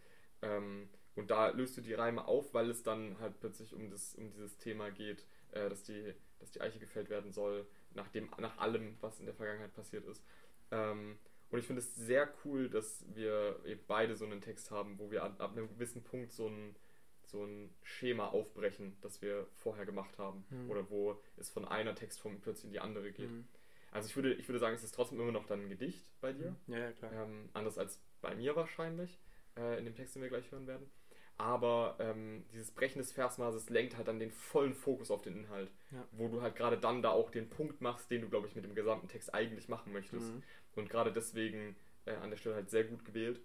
Ähm, 0.41 0.89
und 1.15 1.32
da 1.32 1.49
löst 1.49 1.78
du 1.78 1.82
die 1.82 1.93
Reime 1.93 2.28
auf, 2.28 2.54
weil 2.54 2.69
es 2.69 2.84
dann 2.84 3.19
halt 3.19 3.39
plötzlich 3.39 3.73
um, 3.73 3.89
das, 3.89 4.15
um 4.15 4.32
dieses 4.32 4.58
Thema 4.58 4.89
geht, 4.89 5.25
äh, 5.51 5.69
dass, 5.69 5.84
die, 5.84 6.13
dass 6.39 6.51
die 6.51 6.62
Eiche 6.62 6.80
gefällt 6.80 7.10
werden 7.10 7.32
soll, 7.32 7.67
nach, 7.93 8.10
dem, 8.10 8.30
nach 8.39 8.58
allem, 8.58 8.97
was 9.01 9.19
in 9.19 9.25
der 9.25 9.36
Vergangenheit 9.36 9.73
passiert 9.73 10.06
ist. 10.06 10.23
Ähm, 10.71 11.17
und 11.49 11.60
ich 11.60 11.65
finde 11.65 11.79
es 11.81 11.95
sehr 11.95 12.34
cool, 12.43 12.69
dass 12.69 13.05
wir 13.13 13.60
beide 13.88 14.15
so 14.15 14.25
einen 14.25 14.41
Text 14.41 14.71
haben, 14.71 14.99
wo 14.99 15.12
wir 15.12 15.23
ab, 15.23 15.39
ab 15.39 15.51
einem 15.51 15.67
gewissen 15.67 16.03
Punkt 16.03 16.31
so 16.31 16.47
ein, 16.47 16.75
so 17.23 17.43
ein 17.43 17.73
Schema 17.84 18.27
aufbrechen, 18.27 18.97
das 19.01 19.21
wir 19.21 19.47
vorher 19.55 19.86
gemacht 19.86 20.17
haben. 20.17 20.45
Mhm. 20.49 20.69
Oder 20.69 20.89
wo 20.89 21.21
es 21.38 21.49
von 21.49 21.65
einer 21.65 21.95
Textform 21.95 22.39
plötzlich 22.41 22.65
in 22.65 22.71
die 22.71 22.79
andere 22.79 23.12
geht. 23.12 23.31
Mhm. 23.31 23.47
Also 23.91 24.10
ich 24.10 24.15
würde, 24.15 24.34
ich 24.34 24.49
würde 24.49 24.60
sagen, 24.60 24.75
es 24.75 24.84
ist 24.84 24.93
trotzdem 24.93 25.19
immer 25.19 25.31
noch 25.31 25.45
dann 25.45 25.62
ein 25.62 25.69
Gedicht 25.69 26.05
bei 26.19 26.34
dir. 26.34 26.55
Mhm. 26.67 26.73
Ja, 26.73 26.79
ja, 26.79 26.91
klar. 26.91 27.13
Ähm, 27.13 27.49
anders 27.53 27.77
als 27.77 28.01
bei 28.21 28.36
mir 28.36 28.55
wahrscheinlich, 28.55 29.19
äh, 29.58 29.77
in 29.79 29.86
dem 29.86 29.95
Text, 29.95 30.15
den 30.15 30.21
wir 30.21 30.29
gleich 30.29 30.51
hören 30.51 30.67
werden. 30.67 30.89
Aber 31.38 31.97
ähm, 31.99 32.45
dieses 32.53 32.71
Brechen 32.71 32.99
des 32.99 33.12
Versmaßes 33.12 33.69
lenkt 33.69 33.97
halt 33.97 34.08
dann 34.08 34.19
den 34.19 34.31
vollen 34.31 34.73
Fokus 34.73 35.12
auf 35.12 35.21
den 35.21 35.36
Inhalt. 35.36 35.69
Ja. 35.91 36.08
Wo 36.12 36.29
du 36.29 36.41
halt 36.41 36.55
gerade 36.55 36.77
dann 36.77 37.01
da 37.01 37.10
auch 37.10 37.29
den 37.29 37.49
Punkt 37.49 37.81
machst, 37.81 38.10
den 38.10 38.21
du, 38.21 38.29
glaube 38.29 38.47
ich, 38.47 38.55
mit 38.55 38.63
dem 38.63 38.73
gesamten 38.73 39.08
Text 39.08 39.34
eigentlich 39.34 39.67
machen 39.67 39.91
möchtest. 39.91 40.34
Mhm. 40.34 40.43
Und 40.75 40.89
gerade 40.89 41.11
deswegen 41.11 41.75
äh, 42.05 42.15
an 42.15 42.29
der 42.29 42.38
Stelle 42.38 42.55
halt 42.55 42.69
sehr 42.69 42.83
gut 42.83 43.05
gewählt. 43.05 43.41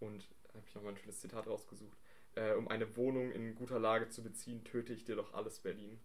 Und 0.00 0.28
habe 0.54 0.64
ich 0.66 0.74
nochmal 0.74 0.92
ein 0.92 0.98
schönes 0.98 1.20
Zitat 1.20 1.46
rausgesucht. 1.46 1.96
Äh, 2.34 2.54
um 2.54 2.68
eine 2.68 2.96
Wohnung 2.96 3.30
in 3.32 3.54
guter 3.54 3.78
Lage 3.78 4.08
zu 4.08 4.22
beziehen, 4.22 4.64
töte 4.64 4.92
ich 4.92 5.04
dir 5.04 5.16
doch 5.16 5.34
alles 5.34 5.60
Berlin. 5.60 6.00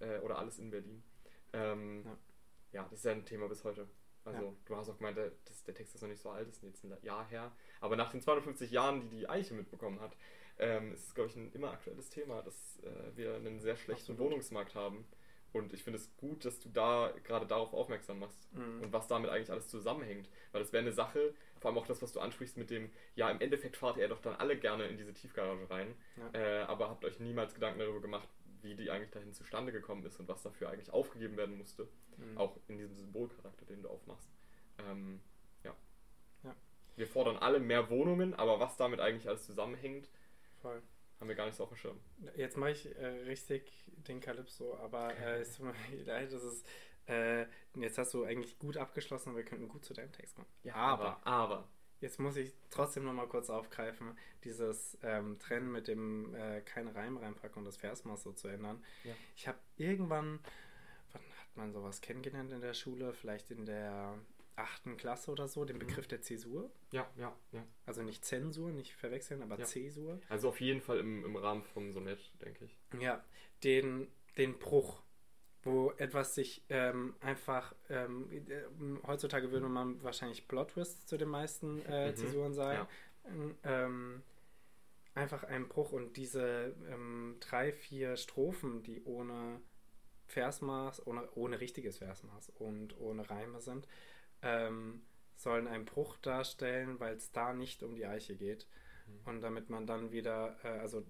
Äh, 0.00 0.18
oder 0.20 0.38
alles 0.38 0.58
in 0.58 0.70
Berlin. 0.70 1.02
Ähm, 1.52 2.04
Ja. 2.04 2.18
ja. 2.72 2.82
das 2.84 3.00
ist 3.00 3.04
ja 3.04 3.12
ein 3.12 3.24
Thema 3.24 3.48
bis 3.48 3.64
heute. 3.64 3.88
Also, 4.24 4.42
Ja. 4.44 4.52
du 4.66 4.76
hast 4.76 4.88
auch 4.88 4.96
gemeint, 4.96 5.16
der, 5.16 5.32
das, 5.44 5.64
der 5.64 5.74
Text 5.74 5.94
ist 5.96 6.00
noch 6.02 6.08
nicht 6.08 6.22
so 6.22 6.30
alt, 6.30 6.48
ist 6.48 6.62
jetzt 6.62 6.84
ein 6.84 6.96
Jahr 7.02 7.26
her. 7.28 7.52
Aber 7.80 7.96
nach 7.96 8.10
den 8.10 8.20
250 8.20 8.70
Jahren, 8.70 9.00
die 9.00 9.08
die 9.08 9.28
Eiche 9.28 9.54
mitbekommen 9.54 10.00
hat, 10.00 10.16
ähm, 10.58 10.92
ist 10.92 11.08
es, 11.08 11.14
glaube 11.14 11.30
ich, 11.30 11.36
ein 11.36 11.50
immer 11.52 11.72
aktuelles 11.72 12.08
Thema, 12.10 12.42
dass 12.42 12.78
äh, 12.84 13.16
wir 13.16 13.34
einen 13.34 13.60
sehr 13.60 13.76
schlechten 13.76 14.12
Absolut. 14.12 14.30
Wohnungsmarkt 14.32 14.74
haben. 14.76 15.04
Und 15.52 15.72
ich 15.74 15.84
finde 15.84 15.98
es 15.98 16.16
gut, 16.16 16.44
dass 16.46 16.58
du 16.60 16.68
da 16.70 17.12
gerade 17.24 17.46
darauf 17.46 17.74
aufmerksam 17.74 18.20
machst 18.20 18.50
Mhm. 18.54 18.82
und 18.82 18.92
was 18.92 19.06
damit 19.06 19.30
eigentlich 19.30 19.50
alles 19.50 19.68
zusammenhängt. 19.68 20.30
Weil 20.52 20.62
das 20.62 20.72
wäre 20.72 20.82
eine 20.82 20.92
Sache, 20.92 21.34
vor 21.60 21.70
allem 21.70 21.78
auch 21.78 21.86
das, 21.86 22.00
was 22.00 22.12
du 22.12 22.20
ansprichst 22.20 22.56
mit 22.56 22.70
dem, 22.70 22.90
ja, 23.16 23.30
im 23.30 23.40
Endeffekt 23.40 23.76
fahrt 23.76 23.98
ihr 23.98 24.08
doch 24.08 24.20
dann 24.22 24.34
alle 24.36 24.56
gerne 24.56 24.86
in 24.86 24.96
diese 24.96 25.12
Tiefgarage 25.12 25.68
rein, 25.70 25.94
Ja. 26.16 26.30
äh, 26.40 26.62
aber 26.62 26.88
habt 26.88 27.04
euch 27.04 27.20
niemals 27.20 27.54
Gedanken 27.54 27.80
darüber 27.80 28.00
gemacht, 28.00 28.28
wie 28.62 28.74
die 28.74 28.90
eigentlich 28.90 29.10
dahin 29.10 29.32
zustande 29.34 29.72
gekommen 29.72 30.04
ist 30.06 30.18
und 30.20 30.28
was 30.28 30.42
dafür 30.42 30.70
eigentlich 30.70 30.90
aufgegeben 30.92 31.36
werden 31.36 31.58
musste. 31.58 31.86
Mhm. 32.16 32.38
Auch 32.38 32.56
in 32.68 32.78
diesem 32.78 32.96
Symbolcharakter, 32.96 33.66
den 33.66 33.82
du 33.82 33.88
aufmachst. 33.90 34.30
Ähm, 34.88 35.20
ja. 35.64 35.74
Ja. 36.44 36.54
Wir 36.96 37.06
fordern 37.06 37.36
alle 37.36 37.60
mehr 37.60 37.90
Wohnungen, 37.90 38.32
aber 38.34 38.58
was 38.60 38.76
damit 38.76 39.00
eigentlich 39.00 39.28
alles 39.28 39.44
zusammenhängt, 39.44 40.08
Voll. 40.62 40.80
Haben 41.22 41.28
wir 41.28 41.36
gar 41.36 41.46
nicht 41.46 41.54
so 41.54 41.62
auf 41.62 41.68
dem 41.68 41.76
Schirm. 41.76 42.00
Jetzt 42.34 42.56
mache 42.56 42.72
ich 42.72 42.96
äh, 42.96 43.06
richtig 43.06 43.84
den 44.08 44.20
Calypso, 44.20 44.76
aber 44.78 45.16
äh, 45.16 45.40
es 45.40 45.56
tut 45.56 45.66
mir 45.66 45.74
leid, 46.04 46.32
das 46.32 46.42
ist. 46.42 46.66
Äh, 47.06 47.46
jetzt 47.76 47.96
hast 47.96 48.12
du 48.12 48.24
eigentlich 48.24 48.58
gut 48.58 48.76
abgeschlossen 48.76 49.30
und 49.30 49.36
wir 49.36 49.44
könnten 49.44 49.68
gut 49.68 49.84
zu 49.84 49.94
deinem 49.94 50.10
Text 50.10 50.34
kommen. 50.34 50.48
aber, 50.74 51.24
aber. 51.24 51.68
jetzt 52.00 52.18
muss 52.18 52.36
ich 52.36 52.54
trotzdem 52.70 53.04
nochmal 53.04 53.28
kurz 53.28 53.50
aufgreifen, 53.50 54.18
dieses 54.42 54.98
ähm, 55.02 55.38
Trennen 55.38 55.70
mit 55.70 55.86
dem 55.86 56.34
äh, 56.34 56.60
keine 56.62 56.92
Reim 56.92 57.16
reinpacken 57.16 57.58
und 57.58 57.66
das 57.66 57.76
Versmaß 57.76 58.24
so 58.24 58.32
zu 58.32 58.48
ändern. 58.48 58.84
Ja. 59.04 59.14
Ich 59.36 59.46
habe 59.46 59.58
irgendwann, 59.76 60.40
wann 61.12 61.22
hat 61.22 61.56
man 61.56 61.72
sowas 61.72 62.00
kennengelernt 62.00 62.50
in 62.50 62.60
der 62.60 62.74
Schule? 62.74 63.12
Vielleicht 63.12 63.52
in 63.52 63.64
der 63.64 64.18
achten 64.62 64.96
Klasse 64.96 65.30
oder 65.30 65.48
so, 65.48 65.64
den 65.64 65.76
Mhm. 65.76 65.80
Begriff 65.80 66.06
der 66.08 66.20
Zäsur. 66.22 66.70
Ja, 66.92 67.08
ja, 67.16 67.36
ja. 67.52 67.64
Also 67.86 68.02
nicht 68.02 68.24
Zensur, 68.24 68.70
nicht 68.72 68.94
verwechseln, 68.94 69.42
aber 69.42 69.58
Ja. 69.58 69.64
Zäsur. 69.64 70.20
Also 70.28 70.48
auf 70.48 70.60
jeden 70.60 70.80
Fall 70.80 70.98
im, 70.98 71.24
im 71.24 71.36
Rahmen 71.36 71.62
vom 71.62 71.92
Sonett, 71.92 72.20
denke 72.40 72.64
ich. 72.64 72.78
Ja, 73.00 73.24
den, 73.64 74.08
den 74.36 74.58
Bruch, 74.58 75.02
wo 75.62 75.92
etwas 75.92 76.34
sich 76.34 76.64
ähm, 76.68 77.14
einfach, 77.20 77.74
ähm, 77.88 78.30
äh, 78.32 78.62
heutzutage 79.06 79.50
würde 79.52 79.68
man 79.68 80.02
wahrscheinlich 80.02 80.48
Plot 80.48 80.70
Twist 80.72 81.08
zu 81.08 81.16
den 81.16 81.28
meisten 81.28 81.84
äh, 81.86 82.10
Mhm, 82.10 82.16
Zäsuren 82.16 82.54
sagen. 82.54 82.88
ja. 83.24 83.54
Ähm, 83.62 84.22
einfach 85.14 85.44
ein 85.44 85.68
Bruch 85.68 85.92
und 85.92 86.16
diese 86.16 86.74
ähm, 86.88 87.36
drei, 87.40 87.72
vier 87.72 88.16
Strophen, 88.16 88.82
die 88.82 89.02
ohne 89.04 89.60
Versmaß, 90.26 91.06
ohne, 91.06 91.28
ohne 91.34 91.60
richtiges 91.60 91.98
Versmaß 91.98 92.50
und 92.58 92.98
ohne 92.98 93.28
Reime 93.28 93.60
sind, 93.60 93.86
ähm, 94.42 95.02
sollen 95.36 95.66
einen 95.66 95.84
Bruch 95.84 96.16
darstellen, 96.18 97.00
weil 97.00 97.16
es 97.16 97.32
da 97.32 97.52
nicht 97.52 97.82
um 97.82 97.94
die 97.94 98.06
Eiche 98.06 98.36
geht. 98.36 98.66
Mhm. 99.06 99.20
Und 99.28 99.40
damit 99.40 99.70
man 99.70 99.86
dann 99.86 100.12
wieder, 100.12 100.56
äh, 100.64 100.68
also 100.80 101.04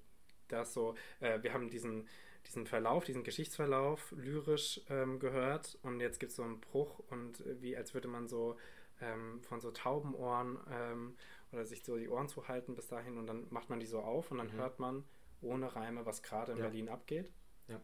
das 0.49 0.73
so, 0.75 0.95
äh, 1.21 1.43
wir 1.43 1.53
haben 1.53 1.71
diesen, 1.71 2.09
diesen 2.47 2.67
Verlauf, 2.67 3.05
diesen 3.05 3.25
Geschichtsverlauf 3.25 4.13
lyrisch 4.17 4.81
ähm, 4.89 5.19
gehört 5.21 5.79
und 5.83 6.01
jetzt 6.01 6.19
gibt 6.19 6.31
es 6.31 6.37
so 6.37 6.43
einen 6.43 6.61
Bruch 6.61 6.99
und 7.11 7.41
äh, 7.47 7.61
wie 7.63 7.77
als 7.77 7.95
würde 7.95 8.09
man 8.09 8.27
so 8.29 8.57
ähm, 9.01 9.41
von 9.43 9.61
so 9.61 9.71
Taubenohren 9.71 10.59
ähm, 10.71 11.17
oder 11.53 11.65
sich 11.65 11.85
so 11.85 11.97
die 11.97 12.09
Ohren 12.09 12.29
zu 12.29 12.49
halten 12.49 12.75
bis 12.75 12.89
dahin 12.89 13.17
und 13.19 13.27
dann 13.27 13.47
macht 13.51 13.71
man 13.71 13.81
die 13.81 13.87
so 13.87 14.01
auf 14.01 14.31
und 14.31 14.39
dann 14.39 14.49
Mhm. 14.49 14.53
hört 14.59 14.79
man 14.81 15.05
ohne 15.41 15.75
Reime, 15.75 16.05
was 16.07 16.23
gerade 16.23 16.53
in 16.53 16.59
Ja. 16.59 16.65
Berlin 16.65 16.89
abgeht. 16.89 17.31
Ja. 17.69 17.81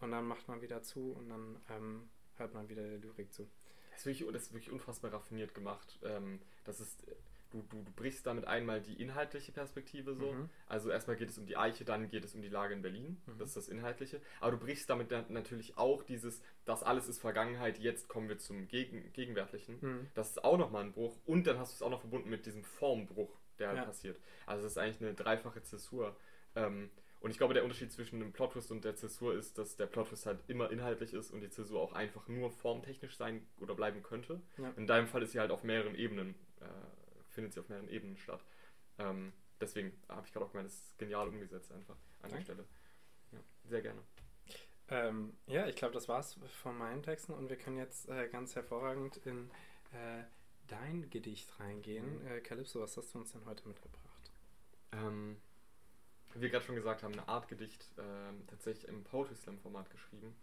Und 0.00 0.10
dann 0.12 0.26
macht 0.26 0.48
man 0.48 0.60
wieder 0.62 0.82
zu 0.82 1.12
und 1.12 1.28
dann 1.28 1.60
ähm, 1.70 2.10
hört 2.36 2.54
man 2.54 2.68
wieder 2.68 2.82
der 2.82 2.98
Lyrik 2.98 3.32
zu. 3.32 3.48
Das 4.00 4.06
ist 4.06 4.18
wirklich, 4.20 4.32
das 4.32 4.42
ist 4.44 4.52
wirklich 4.54 4.72
unfassbar 4.72 5.12
raffiniert 5.12 5.54
gemacht. 5.54 5.98
Ähm, 6.02 6.40
das 6.64 6.80
ist, 6.80 7.04
du, 7.50 7.62
du, 7.68 7.82
du 7.82 7.92
brichst 7.92 8.26
damit 8.26 8.46
einmal 8.46 8.80
die 8.80 8.94
inhaltliche 8.94 9.52
Perspektive 9.52 10.14
so. 10.14 10.32
Mhm. 10.32 10.48
Also 10.66 10.88
erstmal 10.90 11.16
geht 11.16 11.28
es 11.28 11.36
um 11.36 11.44
die 11.44 11.58
Eiche, 11.58 11.84
dann 11.84 12.08
geht 12.08 12.24
es 12.24 12.34
um 12.34 12.40
die 12.40 12.48
Lage 12.48 12.72
in 12.72 12.80
Berlin. 12.80 13.20
Mhm. 13.26 13.36
Das 13.38 13.48
ist 13.50 13.56
das 13.58 13.68
Inhaltliche. 13.68 14.22
Aber 14.40 14.52
du 14.52 14.56
brichst 14.56 14.88
damit 14.88 15.12
dann 15.12 15.26
natürlich 15.28 15.76
auch 15.76 16.02
dieses, 16.02 16.40
das 16.64 16.82
alles 16.82 17.08
ist 17.08 17.20
Vergangenheit, 17.20 17.78
jetzt 17.78 18.08
kommen 18.08 18.30
wir 18.30 18.38
zum 18.38 18.68
Gegen, 18.68 19.12
Gegenwärtigen. 19.12 19.76
Mhm. 19.82 20.06
Das 20.14 20.30
ist 20.30 20.44
auch 20.44 20.56
nochmal 20.56 20.84
ein 20.84 20.92
Bruch. 20.92 21.18
Und 21.26 21.46
dann 21.46 21.58
hast 21.58 21.72
du 21.72 21.74
es 21.76 21.82
auch 21.82 21.90
noch 21.90 22.00
verbunden 22.00 22.30
mit 22.30 22.46
diesem 22.46 22.64
Formbruch, 22.64 23.38
der 23.58 23.68
halt 23.68 23.78
Ja. 23.78 23.84
passiert. 23.84 24.18
Also 24.46 24.62
das 24.62 24.72
ist 24.72 24.78
eigentlich 24.78 25.02
eine 25.02 25.12
dreifache 25.12 25.62
Zäsur. 25.62 26.16
Ähm, 26.56 26.88
und 27.20 27.30
ich 27.30 27.36
glaube, 27.36 27.52
der 27.52 27.64
Unterschied 27.64 27.92
zwischen 27.92 28.18
dem 28.18 28.32
Plot-Twist 28.32 28.70
und 28.70 28.84
der 28.84 28.96
Zäsur 28.96 29.34
ist, 29.34 29.58
dass 29.58 29.76
der 29.76 29.86
Plot-Twist 29.86 30.24
halt 30.24 30.40
immer 30.48 30.70
inhaltlich 30.70 31.12
ist 31.12 31.30
und 31.30 31.42
die 31.42 31.50
Zäsur 31.50 31.80
auch 31.80 31.92
einfach 31.92 32.28
nur 32.28 32.50
formtechnisch 32.50 33.16
sein 33.16 33.46
oder 33.58 33.74
bleiben 33.74 34.02
könnte. 34.02 34.40
Ja. 34.56 34.70
In 34.76 34.86
deinem 34.86 35.06
Fall 35.06 35.22
ist 35.22 35.32
sie 35.32 35.40
halt 35.40 35.50
auf 35.50 35.62
mehreren 35.62 35.94
Ebenen, 35.94 36.34
äh, 36.60 36.64
findet 37.28 37.52
sie 37.52 37.60
auf 37.60 37.68
mehreren 37.68 37.88
Ebenen 37.88 38.16
statt. 38.16 38.42
Ähm, 38.98 39.34
deswegen 39.60 39.92
habe 40.08 40.26
ich 40.26 40.32
gerade 40.32 40.46
auch 40.46 40.50
gemeint, 40.50 40.68
das 40.68 40.76
ist 40.76 40.98
genial 40.98 41.28
umgesetzt 41.28 41.70
einfach 41.72 41.96
an 42.22 42.30
der. 42.30 42.40
Stelle. 42.40 42.64
Ja, 43.32 43.38
sehr 43.64 43.82
gerne. 43.82 44.02
Ähm, 44.88 45.36
ja, 45.46 45.68
ich 45.68 45.76
glaube, 45.76 45.94
das 45.94 46.08
war's 46.08 46.38
von 46.62 46.76
meinen 46.76 47.02
Texten 47.02 47.32
und 47.32 47.48
wir 47.48 47.56
können 47.56 47.76
jetzt 47.76 48.08
äh, 48.08 48.28
ganz 48.28 48.56
hervorragend 48.56 49.18
in 49.18 49.50
äh, 49.92 50.24
dein 50.66 51.10
Gedicht 51.10 51.60
reingehen. 51.60 52.22
Mhm. 52.22 52.26
Äh, 52.26 52.40
Calypso, 52.40 52.80
was 52.80 52.96
hast 52.96 53.14
du 53.14 53.18
uns 53.18 53.32
denn 53.32 53.44
heute 53.44 53.68
mitgebracht? 53.68 54.32
Ähm, 54.92 55.36
wie 56.34 56.40
wir 56.40 56.50
gerade 56.50 56.64
schon 56.64 56.76
gesagt 56.76 57.02
haben, 57.02 57.12
eine 57.12 57.28
Art 57.28 57.48
Gedicht 57.48 57.90
ähm, 57.98 58.46
tatsächlich 58.46 58.88
im 58.88 59.04
Poetry 59.04 59.34
Slam 59.34 59.58
Format 59.58 59.90
geschrieben, 59.90 60.34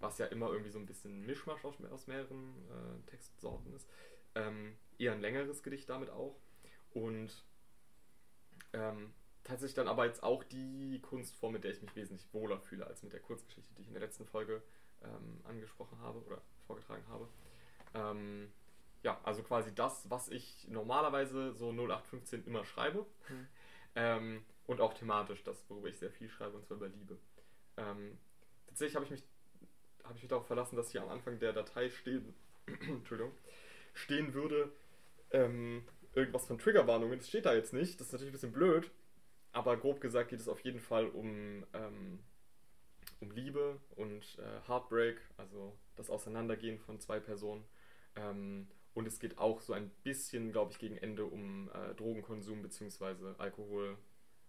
was 0.00 0.18
ja 0.18 0.26
immer 0.26 0.50
irgendwie 0.50 0.70
so 0.70 0.78
ein 0.78 0.86
bisschen 0.86 1.24
Mischmasch 1.26 1.64
aus, 1.64 1.74
aus 1.90 2.06
mehreren 2.06 2.54
äh, 2.70 3.10
Textsorten 3.10 3.72
ist. 3.74 3.88
Ähm, 4.34 4.76
eher 4.98 5.12
ein 5.12 5.20
längeres 5.20 5.62
Gedicht 5.62 5.88
damit 5.88 6.10
auch. 6.10 6.36
Und 6.92 7.44
ähm, 8.72 9.12
tatsächlich 9.44 9.74
dann 9.74 9.88
aber 9.88 10.06
jetzt 10.06 10.22
auch 10.22 10.44
die 10.44 11.00
Kunstform, 11.02 11.54
mit 11.54 11.64
der 11.64 11.72
ich 11.72 11.82
mich 11.82 11.94
wesentlich 11.96 12.32
wohler 12.32 12.60
fühle, 12.60 12.86
als 12.86 13.02
mit 13.02 13.12
der 13.12 13.20
Kurzgeschichte, 13.20 13.74
die 13.74 13.82
ich 13.82 13.88
in 13.88 13.94
der 13.94 14.02
letzten 14.02 14.26
Folge 14.26 14.62
ähm, 15.02 15.40
angesprochen 15.44 15.98
habe 16.00 16.20
oder 16.20 16.40
vorgetragen 16.66 17.04
habe. 17.08 17.28
Ähm, 17.94 18.52
ja, 19.02 19.20
also 19.24 19.42
quasi 19.42 19.74
das, 19.74 20.08
was 20.08 20.28
ich 20.28 20.68
normalerweise 20.68 21.52
so 21.52 21.70
0815 21.70 22.44
immer 22.46 22.64
schreibe. 22.64 23.06
Mhm. 23.28 23.48
Ähm, 23.94 24.42
und 24.66 24.80
auch 24.80 24.94
thematisch, 24.94 25.42
das, 25.44 25.64
worüber 25.68 25.88
ich 25.88 25.98
sehr 25.98 26.10
viel 26.10 26.28
schreibe, 26.28 26.56
und 26.56 26.66
zwar 26.66 26.76
über 26.76 26.88
Liebe. 26.88 27.18
Ähm, 27.76 28.18
tatsächlich 28.66 28.96
habe 28.96 29.04
ich, 29.04 29.10
mich, 29.10 29.22
habe 30.04 30.16
ich 30.16 30.22
mich 30.22 30.30
darauf 30.30 30.46
verlassen, 30.46 30.76
dass 30.76 30.90
hier 30.90 31.02
am 31.02 31.08
Anfang 31.08 31.38
der 31.38 31.52
Datei 31.52 31.90
stehen, 31.90 32.34
Entschuldigung, 32.66 33.32
stehen 33.94 34.34
würde, 34.34 34.72
ähm, 35.30 35.84
irgendwas 36.14 36.46
von 36.46 36.58
Triggerwarnungen. 36.58 37.18
Das 37.18 37.28
steht 37.28 37.46
da 37.46 37.54
jetzt 37.54 37.72
nicht, 37.72 38.00
das 38.00 38.08
ist 38.08 38.12
natürlich 38.12 38.30
ein 38.30 38.34
bisschen 38.34 38.52
blöd, 38.52 38.90
aber 39.52 39.76
grob 39.76 40.00
gesagt 40.00 40.30
geht 40.30 40.40
es 40.40 40.48
auf 40.48 40.60
jeden 40.60 40.80
Fall 40.80 41.08
um, 41.08 41.66
ähm, 41.72 42.20
um 43.20 43.30
Liebe 43.30 43.80
und 43.96 44.38
äh, 44.38 44.68
Heartbreak, 44.68 45.20
also 45.36 45.76
das 45.96 46.10
Auseinandergehen 46.10 46.78
von 46.78 47.00
zwei 47.00 47.20
Personen. 47.20 47.64
Ähm, 48.16 48.68
und 48.94 49.06
es 49.06 49.18
geht 49.18 49.38
auch 49.38 49.60
so 49.60 49.72
ein 49.72 49.90
bisschen, 50.02 50.52
glaube 50.52 50.72
ich, 50.72 50.78
gegen 50.78 50.96
Ende 50.98 51.24
um 51.24 51.70
äh, 51.70 51.94
Drogenkonsum 51.94 52.62
bzw. 52.62 53.34
Alkohol, 53.38 53.96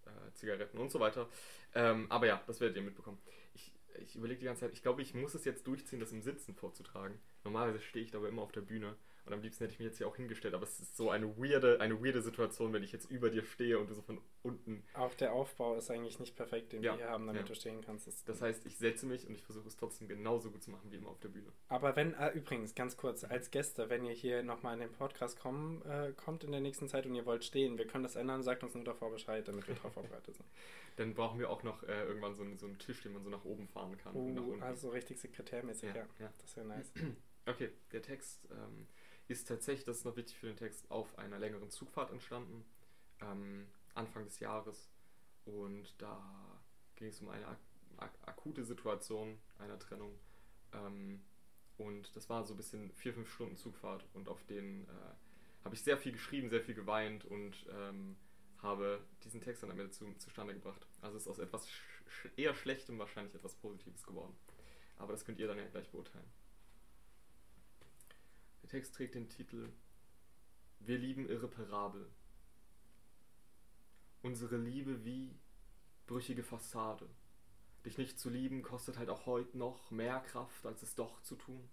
äh, 0.05 0.33
Zigaretten 0.33 0.77
und 0.77 0.91
so 0.91 0.99
weiter. 0.99 1.29
Ähm, 1.75 2.07
aber 2.09 2.27
ja, 2.27 2.41
das 2.47 2.59
werdet 2.59 2.77
ihr 2.77 2.83
mitbekommen. 2.83 3.17
Ich, 3.53 3.73
ich 3.99 4.15
überlege 4.15 4.39
die 4.39 4.45
ganze 4.45 4.61
Zeit, 4.61 4.73
ich 4.73 4.81
glaube, 4.81 5.01
ich 5.01 5.13
muss 5.13 5.33
es 5.33 5.45
jetzt 5.45 5.67
durchziehen, 5.67 5.99
das 5.99 6.11
im 6.11 6.21
Sitzen 6.21 6.55
vorzutragen. 6.55 7.19
Normalerweise 7.43 7.81
stehe 7.81 8.05
ich 8.05 8.11
dabei 8.11 8.29
immer 8.29 8.41
auf 8.41 8.51
der 8.51 8.61
Bühne 8.61 8.95
und 9.25 9.33
am 9.33 9.41
liebsten 9.41 9.63
hätte 9.63 9.73
ich 9.73 9.79
mich 9.79 9.87
jetzt 9.87 9.97
hier 9.97 10.07
auch 10.07 10.15
hingestellt, 10.15 10.53
aber 10.53 10.63
es 10.63 10.79
ist 10.79 10.97
so 10.97 11.09
eine 11.09 11.37
weirde, 11.37 11.79
eine 11.81 12.03
weirde 12.03 12.21
Situation, 12.21 12.73
wenn 12.73 12.83
ich 12.83 12.91
jetzt 12.91 13.09
über 13.09 13.29
dir 13.29 13.43
stehe 13.43 13.79
und 13.79 13.89
du 13.89 13.93
so 13.93 14.01
von 14.01 14.19
unten. 14.41 14.83
Auch 14.93 15.13
der 15.13 15.33
Aufbau 15.33 15.75
ist 15.75 15.89
eigentlich 15.91 16.19
nicht 16.19 16.35
perfekt, 16.35 16.73
den 16.73 16.83
Ja, 16.83 16.93
wir 16.93 16.97
hier 16.97 17.09
haben, 17.09 17.25
damit 17.27 17.43
ja. 17.43 17.47
du 17.47 17.55
stehen 17.55 17.81
kannst. 17.81 18.07
Das- 18.07 18.23
Das 18.25 18.41
heißt, 18.41 18.65
ich 18.65 18.77
setze 18.77 19.05
mich 19.05 19.27
und 19.27 19.35
ich 19.35 19.43
versuche 19.43 19.67
es 19.67 19.77
trotzdem 19.77 20.07
genauso 20.07 20.51
gut 20.51 20.61
zu 20.63 20.71
machen 20.71 20.91
wie 20.91 20.97
immer 20.97 21.09
auf 21.09 21.19
der 21.19 21.29
Bühne. 21.29 21.51
Aber 21.69 21.95
wenn, 21.95 22.13
äh, 22.15 22.31
übrigens, 22.31 22.75
ganz 22.75 22.97
kurz, 22.97 23.23
als 23.23 23.49
Gäste, 23.51 23.89
wenn 23.89 24.03
ihr 24.05 24.13
hier 24.13 24.43
nochmal 24.43 24.73
in 24.73 24.81
den 24.81 24.91
Podcast 24.91 25.39
kommen, 25.39 25.81
äh, 25.85 26.11
kommt 26.13 26.43
in 26.43 26.51
der 26.51 26.61
nächsten 26.61 26.87
Zeit 26.89 27.05
und 27.05 27.15
ihr 27.15 27.25
wollt 27.25 27.43
stehen, 27.43 27.77
wir 27.77 27.87
können 27.87 28.03
das 28.03 28.15
ändern, 28.15 28.43
sagt 28.43 28.63
uns 28.63 28.73
nur 28.75 28.83
davor 28.83 29.11
Bescheid, 29.11 29.47
damit 29.47 29.67
wir 29.67 29.75
darauf 29.75 29.93
vorbereitet 29.93 30.35
sind. 30.35 30.45
Dann 30.97 31.13
brauchen 31.15 31.39
wir 31.39 31.49
auch 31.49 31.63
noch 31.63 31.81
äh, 31.83 32.03
irgendwann 32.05 32.35
so 32.35 32.43
einen, 32.43 32.57
so 32.57 32.65
einen 32.67 32.77
Tisch, 32.77 33.01
den 33.01 33.13
man 33.13 33.23
so 33.23 33.29
nach 33.29 33.45
oben 33.45 33.67
fahren 33.67 33.97
kann. 33.97 34.13
und 34.13 34.33
nach 34.35 34.43
Uh, 34.43 34.51
unten. 34.51 34.63
also 34.63 34.89
richtig 34.89 35.19
sekretärmäßig, 35.19 35.89
ja. 35.89 35.95
Ja, 35.95 36.07
ja. 36.19 36.33
Das 36.39 36.55
wäre 36.57 36.67
nice. 36.67 36.91
Okay, 37.45 37.71
der 37.91 38.01
Text 38.01 38.47
ähm, 38.51 38.87
ist 39.27 39.47
tatsächlich, 39.47 39.85
das 39.85 39.97
ist 39.97 40.05
noch 40.05 40.15
wichtig 40.15 40.37
für 40.37 40.47
den 40.47 40.57
Text, 40.57 40.89
auf 40.91 41.17
einer 41.17 41.39
längeren 41.39 41.69
Zugfahrt 41.69 42.11
entstanden, 42.11 42.65
ähm, 43.21 43.67
Anfang 43.93 44.25
des 44.25 44.39
Jahres. 44.39 44.89
Und 45.45 45.93
da 45.97 46.21
ging 46.95 47.07
es 47.07 47.21
um 47.21 47.29
eine 47.29 47.47
ak 47.47 47.59
ak 47.97 48.11
akute 48.25 48.63
Situation 48.63 49.39
einer 49.59 49.77
Trennung. 49.79 50.17
Ähm, 50.73 51.21
und 51.77 52.15
das 52.15 52.29
war 52.29 52.43
so 52.45 52.53
ein 52.53 52.57
bisschen 52.57 52.91
vier, 52.91 53.13
fünf 53.13 53.31
Stunden 53.31 53.55
Zugfahrt 53.55 54.05
und 54.13 54.29
auf 54.29 54.43
denen 54.45 54.85
äh, 54.85 55.63
habe 55.63 55.75
ich 55.75 55.81
sehr 55.81 55.97
viel 55.97 56.11
geschrieben, 56.11 56.49
sehr 56.49 56.61
viel 56.61 56.75
geweint 56.75 57.25
und 57.25 57.65
ähm, 57.71 58.15
habe 58.59 59.01
diesen 59.23 59.41
Text 59.41 59.63
dann 59.63 59.71
am 59.71 59.79
Ende 59.79 59.91
zu, 59.91 60.11
zustande 60.15 60.53
gebracht. 60.53 60.85
Also 61.01 61.17
ist 61.17 61.27
aus 61.27 61.39
etwas 61.39 61.69
sch 61.69 62.29
eher 62.35 62.53
Schlechtem 62.53 62.99
wahrscheinlich 62.99 63.33
etwas 63.35 63.55
Positives 63.55 64.03
geworden. 64.03 64.35
Aber 64.97 65.13
das 65.13 65.25
könnt 65.25 65.39
ihr 65.39 65.47
dann 65.47 65.57
ja 65.57 65.67
gleich 65.67 65.89
beurteilen. 65.89 66.29
Text 68.73 68.95
trägt 68.95 69.13
den 69.13 69.29
Titel 69.29 69.69
Wir 70.79 70.97
lieben 70.97 71.29
irreparabel. 71.29 72.09
Unsere 74.23 74.57
Liebe 74.57 75.05
wie 75.05 75.37
brüchige 76.07 76.41
Fassade. 76.41 77.07
Dich 77.85 77.99
nicht 77.99 78.19
zu 78.19 78.31
lieben 78.31 78.63
kostet 78.63 78.97
halt 78.97 79.09
auch 79.09 79.27
heute 79.27 79.59
noch 79.59 79.91
mehr 79.91 80.21
Kraft, 80.21 80.65
als 80.65 80.81
es 80.81 80.95
doch 80.95 81.21
zu 81.21 81.35
tun. 81.35 81.69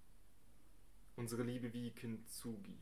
Unsere 1.16 1.42
Liebe 1.42 1.72
wie 1.72 1.90
Kintsugi. 1.90 2.76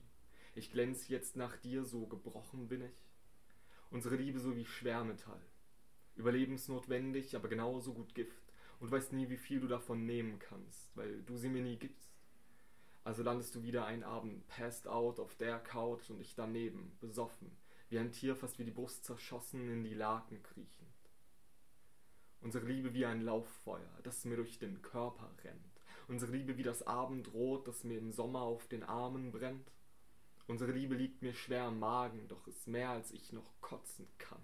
Ich 0.57 0.73
glänz 0.73 1.07
jetzt 1.07 1.37
nach 1.37 1.57
dir, 1.57 1.85
so 1.85 2.09
gebrochen 2.09 2.67
bin 2.67 2.83
ich. 2.83 3.07
Unsere 3.89 4.17
Liebe 4.17 4.41
so 4.41 4.57
wie 4.57 4.67
Schwermetall. 4.67 5.47
Überlebensnotwendig, 6.17 7.37
aber 7.37 7.47
genauso 7.47 7.95
gut 7.95 8.17
Gift. 8.17 8.53
Und 8.81 8.91
weißt 8.91 9.13
nie, 9.13 9.29
wie 9.29 9.37
viel 9.37 9.61
du 9.61 9.69
davon 9.69 10.07
nehmen 10.07 10.41
kannst, 10.41 10.91
weil 10.97 11.23
du 11.23 11.37
sie 11.37 11.49
mir 11.49 11.63
nie 11.63 11.77
gibst. 11.77 12.08
Also 13.09 13.23
landest 13.23 13.55
du 13.55 13.63
wieder 13.63 13.87
einen 13.87 14.03
Abend 14.03 14.47
passed 14.49 14.87
out 14.87 15.19
auf 15.19 15.35
der 15.35 15.59
Couch 15.61 16.11
und 16.11 16.21
ich 16.21 16.35
daneben, 16.35 16.95
besoffen, 17.01 17.57
wie 17.89 17.99
ein 17.99 18.13
Tier 18.13 18.37
fast 18.37 18.59
wie 18.59 18.67
die 18.67 18.71
Brust 18.71 19.07
zerschossen 19.07 19.67
in 19.71 19.83
die 19.83 19.95
Laken 19.95 20.43
kriechend. 20.43 20.93
Unsere 22.43 22.67
Liebe 22.67 22.93
wie 22.93 23.07
ein 23.07 23.23
Lauffeuer, 23.23 23.99
das 24.03 24.27
mir 24.27 24.37
durch 24.37 24.59
den 24.59 24.83
Körper 24.83 25.31
rennt. 25.43 25.81
Unsere 26.07 26.33
Liebe 26.33 26.59
wie 26.59 26.63
das 26.63 26.87
Abendrot, 26.87 27.67
das 27.67 27.83
mir 27.83 27.97
im 27.97 28.13
Sommer 28.13 28.43
auf 28.43 28.69
den 28.69 28.83
Armen 28.83 29.33
brennt. 29.33 29.73
Unsere 30.47 30.73
Liebe 30.73 30.95
liegt 30.95 31.23
mir 31.23 31.33
schwer 31.33 31.63
am 31.63 31.79
Magen, 31.79 32.29
doch 32.29 32.47
ist 32.47 32.69
mehr 32.69 32.91
als 32.91 33.11
ich 33.13 33.33
noch 33.33 33.59
kotzen 33.63 34.07
kann. 34.19 34.43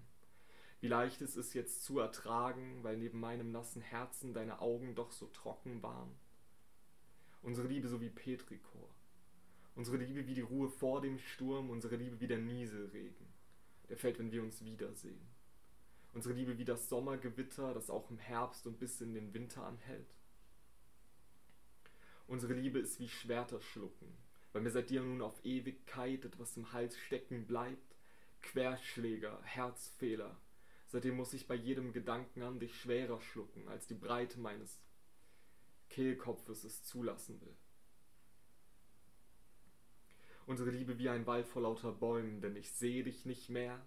Wie 0.81 0.89
leicht 0.89 1.21
ist 1.21 1.37
es 1.37 1.53
jetzt 1.53 1.85
zu 1.85 1.99
ertragen, 1.99 2.83
weil 2.83 2.97
neben 2.97 3.21
meinem 3.21 3.53
nassen 3.53 3.83
Herzen 3.83 4.33
deine 4.33 4.63
Augen 4.63 4.95
doch 4.95 5.13
so 5.13 5.27
trocken 5.27 5.83
waren. 5.83 6.17
Unsere 7.45 7.69
Liebe 7.69 7.89
so 7.89 8.01
wie 8.01 8.09
Petrikor. 8.09 8.89
Unsere 9.75 9.99
Liebe 9.99 10.27
wie 10.27 10.33
die 10.33 10.41
Ruhe 10.41 10.71
vor 10.71 11.03
dem 11.03 11.19
Sturm, 11.19 11.69
unsere 11.69 11.97
Liebe 11.97 12.19
wie 12.19 12.27
der 12.27 12.39
Nieselregen, 12.39 13.27
der 13.91 13.99
fällt, 13.99 14.19
wenn 14.19 14.33
wir 14.33 14.43
uns 14.43 14.65
wiedersehen. 14.65 15.29
Unsere 16.15 16.35
Liebe 16.35 16.57
wie 16.57 16.65
das 16.65 16.89
Sommergewitter, 16.89 17.75
das 17.75 17.91
auch 17.91 18.11
im 18.11 18.17
Herbst 18.17 18.67
und 18.67 18.79
bis 18.79 19.03
in 19.03 19.13
den 19.13 19.35
Winter 19.35 19.63
anhält. 19.63 20.15
Unsere 22.27 22.55
Liebe 22.55 22.79
ist 22.79 22.99
wie 22.99 23.09
Schwerter 23.09 23.61
schlucken, 23.61 24.17
weil 24.55 24.63
mir 24.63 24.71
seit 24.71 24.89
dir 24.89 25.03
nun 25.03 25.21
auf 25.21 25.45
Ewigkeit 25.45 26.25
etwas 26.25 26.57
im 26.57 26.73
Hals 26.73 26.97
stecken 26.97 27.47
bleibt. 27.47 27.95
Querschläger, 28.41 29.39
Herzfehler. 29.43 30.41
Seitdem 30.87 31.17
muss 31.17 31.35
ich 31.35 31.47
bei 31.47 31.57
jedem 31.57 31.93
Gedanken 31.93 32.41
an 32.41 32.59
dich 32.59 32.75
schwerer 32.81 33.21
schlucken, 33.21 33.69
als 33.69 33.87
die 33.87 33.95
Breite 33.95 34.41
meines 34.41 34.81
Kehlkopfes 35.89 36.65
es 36.65 36.85
zulassen 36.85 37.41
will. 37.41 37.57
Unsere 40.47 40.71
Liebe 40.71 40.99
wie 40.99 41.09
ein 41.09 41.27
Wald 41.27 41.47
vor 41.47 41.63
lauter 41.63 41.93
Bäumen, 41.93 42.41
denn 42.41 42.57
ich 42.57 42.71
sehe 42.73 43.05
dich 43.05 43.25
nicht 43.25 43.49
mehr, 43.49 43.81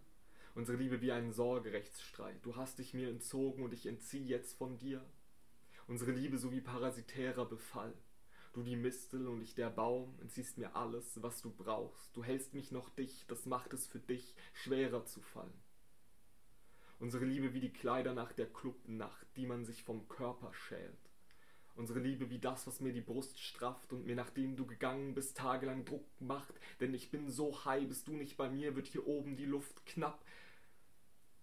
Unsere 0.58 0.80
Liebe 0.80 1.02
wie 1.02 1.12
ein 1.12 1.32
Sorgerechtsstreit. 1.32 2.44
Du 2.44 2.56
hast 2.56 2.80
dich 2.80 2.96
mir 2.96 3.10
entzogen 3.10 3.64
und 3.64 3.76
ich 3.76 3.86
entziehe 3.86 4.26
jetzt 4.26 4.58
von 4.58 4.80
dir. 4.80 5.06
Unsere 5.86 6.10
Liebe 6.14 6.40
so 6.40 6.52
wie 6.52 6.62
parasitärer 6.62 7.46
Befall. 7.46 7.94
Du 8.54 8.64
die 8.64 8.76
Mistel 8.76 9.28
und 9.28 9.44
ich 9.44 9.54
der 9.54 9.70
Baum, 9.70 10.18
entziehst 10.20 10.58
mir 10.58 10.76
alles, 10.76 11.22
was 11.22 11.44
du 11.44 11.52
brauchst. 11.52 12.18
Du 12.18 12.24
hältst 12.24 12.56
mich 12.56 12.72
noch 12.72 12.90
dicht, 12.90 13.30
das 13.30 13.46
macht 13.46 13.72
es 13.72 13.86
für 13.86 14.00
dich 14.00 14.34
schwerer 14.56 15.06
zu 15.06 15.22
fallen. 15.22 15.62
Unsere 16.98 17.26
Liebe 17.26 17.54
wie 17.54 17.62
die 17.62 17.72
Kleider 17.72 18.16
nach 18.16 18.34
der 18.34 18.52
Clubnacht, 18.52 19.28
die 19.36 19.46
man 19.46 19.64
sich 19.64 19.84
vom 19.84 20.08
Körper 20.08 20.56
schält. 20.56 21.07
Unsere 21.78 22.00
Liebe 22.00 22.32
wie 22.32 22.40
das, 22.40 22.66
was 22.66 22.82
mir 22.82 22.92
die 22.92 23.02
Brust 23.02 23.40
strafft 23.40 23.94
und 23.94 24.08
mir, 24.08 24.16
nachdem 24.16 24.56
du 24.56 24.66
gegangen 24.66 25.13
bist, 25.13 25.38
tagelang 25.38 25.86
Druck 25.86 26.08
macht. 26.20 26.56
Denn 26.80 26.92
ich 26.96 27.12
bin 27.12 27.30
so 27.30 27.66
high, 27.66 27.88
bist 27.88 28.08
du 28.08 28.13
nicht 28.13 28.36
bei 28.36 28.50
mir, 28.50 28.76
wird 28.76 28.88
hier 28.88 29.06
oben 29.06 29.38
die 29.38 29.46
Luft 29.46 29.86
knapp. 29.86 30.26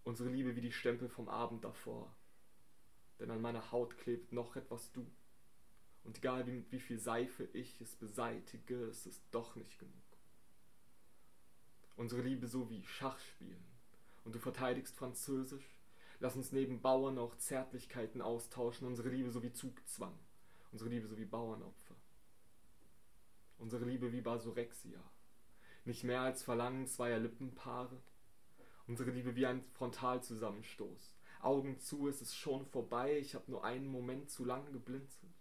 Unsere 0.02 0.30
Liebe 0.30 0.56
wie 0.56 0.60
die 0.60 0.72
Stempel 0.72 1.08
vom 1.08 1.28
Abend 1.28 1.64
davor. 1.64 2.12
Denn 3.20 3.30
an 3.30 3.40
meiner 3.40 3.70
Haut 3.70 3.96
klebt 3.96 4.32
noch 4.32 4.56
etwas 4.56 4.90
du. 4.90 5.06
Und 6.02 6.18
egal 6.18 6.48
wie, 6.48 6.64
wie 6.68 6.80
viel 6.80 6.98
Seife 6.98 7.44
ich 7.52 7.80
es 7.80 7.94
beseitige, 7.94 8.86
es 8.86 9.06
ist 9.06 9.22
doch 9.30 9.54
nicht 9.54 9.78
genug. 9.78 9.94
Unsere 11.94 12.22
Liebe 12.22 12.48
so 12.48 12.68
wie 12.70 12.84
Schachspielen. 12.84 13.64
Und 14.24 14.34
du 14.34 14.40
verteidigst 14.40 14.96
Französisch. 14.96 15.73
Lass 16.24 16.36
uns 16.36 16.52
neben 16.52 16.80
Bauern 16.80 17.18
auch 17.18 17.36
Zärtlichkeiten 17.36 18.22
austauschen. 18.22 18.86
Unsere 18.86 19.10
Liebe 19.10 19.30
so 19.30 19.42
wie 19.42 19.52
Zugzwang. 19.52 20.18
Unsere 20.72 20.88
Liebe 20.88 21.06
so 21.06 21.18
wie 21.18 21.26
Bauernopfer. 21.26 21.94
Unsere 23.58 23.84
Liebe 23.84 24.10
wie 24.10 24.22
Basurexia. 24.22 25.04
Nicht 25.84 26.02
mehr 26.02 26.22
als 26.22 26.42
Verlangen 26.42 26.86
zweier 26.86 27.18
Lippenpaare 27.18 28.00
Unsere 28.86 29.10
Liebe 29.10 29.36
wie 29.36 29.44
ein 29.44 29.66
Frontalzusammenstoß. 29.74 31.14
Augen 31.42 31.78
zu, 31.78 32.08
es 32.08 32.22
ist 32.22 32.34
schon 32.34 32.64
vorbei, 32.64 33.18
ich 33.18 33.34
habe 33.34 33.50
nur 33.50 33.62
einen 33.62 33.88
Moment 33.88 34.30
zu 34.30 34.46
lang 34.46 34.72
geblinzelt. 34.72 35.34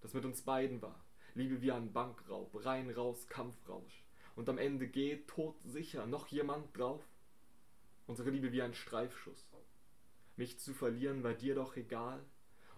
Das 0.00 0.14
mit 0.14 0.24
uns 0.24 0.40
beiden 0.40 0.80
war. 0.80 1.04
Liebe 1.34 1.60
wie 1.60 1.72
ein 1.72 1.92
Bankraub, 1.92 2.64
rein 2.64 2.88
raus, 2.88 3.28
Kampfrausch. 3.28 4.02
Und 4.34 4.48
am 4.48 4.56
Ende 4.56 4.88
geht, 4.88 5.28
tot 5.28 5.60
sicher, 5.60 6.06
noch 6.06 6.28
jemand 6.28 6.74
drauf. 6.74 7.04
Unsere 8.06 8.30
Liebe 8.30 8.52
wie 8.52 8.62
ein 8.62 8.74
Streifschuss. 8.74 9.48
Mich 10.36 10.58
zu 10.58 10.74
verlieren 10.74 11.22
war 11.22 11.34
dir 11.34 11.54
doch 11.54 11.76
egal, 11.76 12.24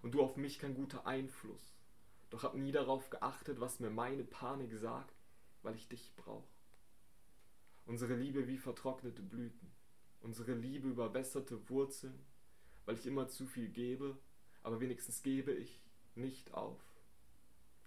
und 0.02 0.12
du 0.12 0.22
auf 0.22 0.36
mich 0.36 0.58
kein 0.58 0.74
guter 0.74 1.06
Einfluss. 1.06 1.74
Doch 2.28 2.42
hab 2.42 2.54
nie 2.54 2.72
darauf 2.72 3.08
geachtet, 3.10 3.60
was 3.60 3.80
mir 3.80 3.90
meine 3.90 4.24
Panik 4.24 4.74
sagt, 4.74 5.14
weil 5.62 5.74
ich 5.76 5.88
dich 5.88 6.14
brauch. 6.16 6.48
Unsere 7.86 8.14
Liebe 8.14 8.46
wie 8.46 8.58
vertrocknete 8.58 9.22
Blüten. 9.22 9.70
Unsere 10.20 10.52
Liebe 10.52 10.88
überwässerte 10.88 11.68
Wurzeln, 11.68 12.18
weil 12.84 12.96
ich 12.96 13.06
immer 13.06 13.28
zu 13.28 13.46
viel 13.46 13.68
gebe, 13.68 14.18
aber 14.62 14.80
wenigstens 14.80 15.22
gebe 15.22 15.52
ich 15.52 15.82
nicht 16.14 16.52
auf. 16.52 16.82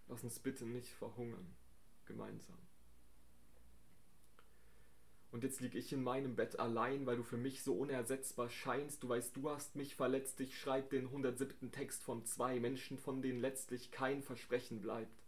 Lass 0.08 0.24
uns 0.24 0.40
bitte 0.40 0.66
nicht 0.66 0.90
verhungern, 0.90 1.56
gemeinsam. 2.06 2.67
Und 5.32 5.44
jetzt 5.44 5.60
lieg 5.60 5.76
ich 5.76 5.92
in 5.92 6.04
meinem 6.04 6.36
Bett 6.36 6.60
allein, 6.60 7.06
weil 7.06 7.18
du 7.18 7.24
für 7.24 7.38
mich 7.38 7.64
so 7.64 7.74
unersetzbar 7.76 8.50
scheinst. 8.50 9.04
Du 9.04 9.10
weißt, 9.10 9.36
du 9.36 9.50
hast 9.50 9.76
mich 9.76 9.96
verletzt. 9.96 10.40
Ich 10.40 10.58
schreib 10.58 10.90
den 10.90 11.06
107. 11.06 11.72
Text 11.72 12.04
von 12.04 12.26
zwei 12.26 12.60
Menschen, 12.60 12.98
von 12.98 13.22
denen 13.22 13.42
letztlich 13.42 13.92
kein 13.92 14.24
Versprechen 14.24 14.82
bleibt 14.82 15.28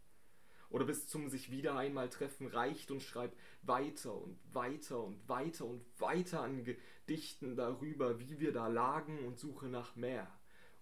oder 0.70 0.86
bis 0.86 1.08
zum 1.08 1.30
sich 1.30 1.52
wieder 1.52 1.76
einmal 1.76 2.10
treffen 2.10 2.48
reicht 2.48 2.92
und 2.92 3.02
schreibt 3.02 3.38
weiter 3.64 4.14
und 4.14 4.38
weiter 4.54 5.04
und 5.04 5.28
weiter 5.28 5.66
und 5.66 5.84
weiter 6.00 6.42
an 6.42 6.64
Gedichten 6.64 7.56
darüber, 7.56 8.20
wie 8.20 8.40
wir 8.40 8.54
da 8.54 8.68
lagen 8.68 9.26
und 9.26 9.40
suche 9.40 9.68
nach 9.68 9.96
mehr 9.96 10.28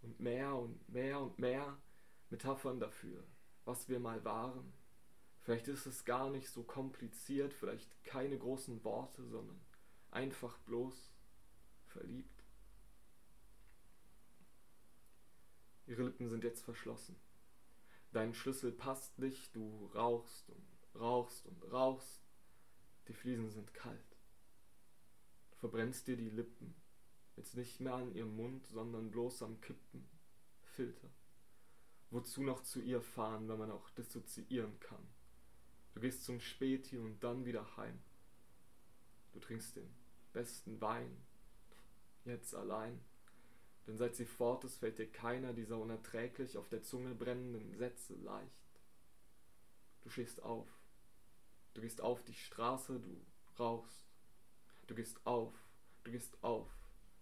und 0.01 0.19
mehr 0.19 0.55
und 0.55 0.89
mehr 0.89 1.19
und 1.19 1.39
mehr 1.39 1.77
Metaphern 2.29 2.79
dafür, 2.79 3.23
was 3.65 3.87
wir 3.87 3.99
mal 3.99 4.23
waren. 4.25 4.73
Vielleicht 5.47 5.69
ist 5.69 5.85
es 5.85 6.03
gar 6.03 6.29
nicht 6.29 6.49
so 6.49 6.61
kompliziert, 6.61 7.53
vielleicht 7.53 8.03
keine 8.03 8.37
großen 8.37 8.83
Worte, 8.83 9.25
sondern 9.25 9.57
einfach 10.11 10.57
bloß 10.57 11.13
verliebt. 11.85 12.43
Ihre 15.85 16.03
Lippen 16.03 16.27
sind 16.27 16.43
jetzt 16.43 16.65
verschlossen. 16.65 17.15
Dein 18.11 18.33
Schlüssel 18.33 18.73
passt 18.73 19.19
nicht, 19.19 19.55
du 19.55 19.85
rauchst 19.95 20.49
und 20.49 20.67
rauchst 20.99 21.45
und 21.45 21.71
rauchst. 21.71 22.27
Die 23.07 23.13
Fliesen 23.13 23.49
sind 23.49 23.73
kalt. 23.73 24.17
Du 25.51 25.55
verbrennst 25.59 26.09
dir 26.09 26.17
die 26.17 26.29
Lippen. 26.29 26.75
Jetzt 27.37 27.55
nicht 27.55 27.79
mehr 27.79 27.93
an 27.93 28.13
ihrem 28.13 28.35
Mund, 28.35 28.67
sondern 28.67 29.11
bloß 29.11 29.43
am 29.43 29.61
Kippen. 29.61 30.09
Filter. 30.75 31.09
Wozu 32.09 32.43
noch 32.43 32.63
zu 32.63 32.81
ihr 32.81 33.01
fahren, 33.01 33.47
wenn 33.47 33.59
man 33.59 33.71
auch 33.71 33.89
dissoziieren 33.91 34.77
kann? 34.81 35.07
Du 35.97 36.01
gehst 36.01 36.25
zum 36.25 36.39
Späti 36.39 36.99
und 36.99 37.23
dann 37.23 37.43
wieder 37.43 37.75
heim. 37.75 37.99
Du 39.33 39.39
trinkst 39.39 39.77
den 39.77 39.89
besten 40.31 40.79
Wein. 40.79 41.25
Jetzt 42.23 42.53
allein. 42.53 43.03
Denn 43.87 43.97
seit 43.97 44.15
sie 44.15 44.27
fort 44.27 44.63
ist, 44.63 44.77
fällt 44.77 44.99
dir 44.99 45.11
keiner 45.11 45.53
dieser 45.53 45.79
unerträglich 45.79 46.55
auf 46.55 46.69
der 46.69 46.83
Zunge 46.83 47.15
brennenden 47.15 47.75
Sätze 47.75 48.13
leicht. 48.13 48.79
Du 50.03 50.11
stehst 50.11 50.43
auf. 50.43 50.67
Du 51.73 51.81
gehst 51.81 51.99
auf 51.99 52.23
die 52.25 52.35
Straße, 52.35 52.99
du 52.99 53.19
rauchst. 53.57 54.05
Du 54.85 54.93
gehst 54.93 55.25
auf, 55.25 55.55
du 56.03 56.11
gehst 56.11 56.37
auf, 56.43 56.69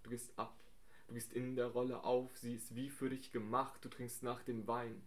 du 0.04 0.10
gehst 0.10 0.38
ab. 0.38 0.60
Du 1.08 1.14
gehst 1.14 1.32
in 1.32 1.56
der 1.56 1.68
Rolle 1.68 2.04
auf, 2.04 2.36
sie 2.36 2.56
ist 2.56 2.76
wie 2.76 2.90
für 2.90 3.10
dich 3.10 3.32
gemacht. 3.32 3.86
Du 3.86 3.88
trinkst 3.88 4.22
nach 4.22 4.44
dem 4.44 4.68
Wein 4.68 5.02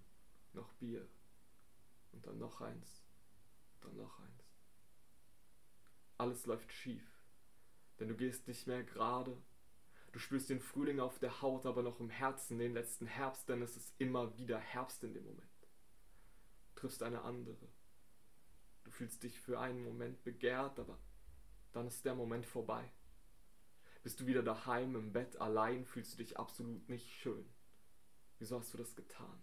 noch 0.55 0.73
Bier. 0.77 1.07
Und 2.13 2.27
dann 2.27 2.39
noch 2.39 2.63
eins, 2.63 3.03
dann 3.81 3.97
noch 3.97 4.19
eins. 4.21 4.57
Alles 6.17 6.47
läuft 6.47 6.73
schief, 6.73 7.21
denn 7.99 8.09
du 8.09 8.17
gehst 8.17 8.49
nicht 8.49 8.67
mehr 8.67 8.83
gerade. 8.83 9.41
Du 10.13 10.19
spürst 10.19 10.51
den 10.51 10.61
Frühling 10.61 11.01
auf 11.01 11.19
der 11.19 11.43
Haut, 11.43 11.67
aber 11.67 11.83
noch 11.83 12.01
im 12.01 12.11
Herzen 12.11 12.59
den 12.59 12.73
letzten 12.73 13.07
Herbst, 13.07 13.49
denn 13.49 13.63
es 13.63 13.77
ist 13.77 13.95
immer 13.99 14.37
wieder 14.39 14.59
Herbst 14.59 15.05
in 15.05 15.15
dem 15.15 15.25
Moment. 15.25 15.69
Du 16.69 16.81
triffst 16.81 17.03
eine 17.03 17.23
andere. 17.23 17.69
Du 18.85 18.91
fühlst 18.91 19.23
dich 19.23 19.39
für 19.41 19.61
einen 19.61 19.85
Moment 19.85 20.25
begehrt, 20.25 20.79
aber 20.81 20.99
dann 21.73 21.87
ist 21.87 22.05
der 22.05 22.15
Moment 22.15 22.47
vorbei. 22.47 22.91
Bist 24.03 24.21
du 24.21 24.27
wieder 24.27 24.43
daheim 24.43 24.97
im 24.97 25.13
Bett 25.13 25.41
allein, 25.41 25.85
fühlst 25.85 26.15
du 26.15 26.19
dich 26.19 26.39
absolut 26.39 26.89
nicht 26.89 27.13
schön. 27.13 27.47
Wieso 28.39 28.59
hast 28.59 28.73
du 28.73 28.79
das 28.79 28.97
getan? 28.97 29.43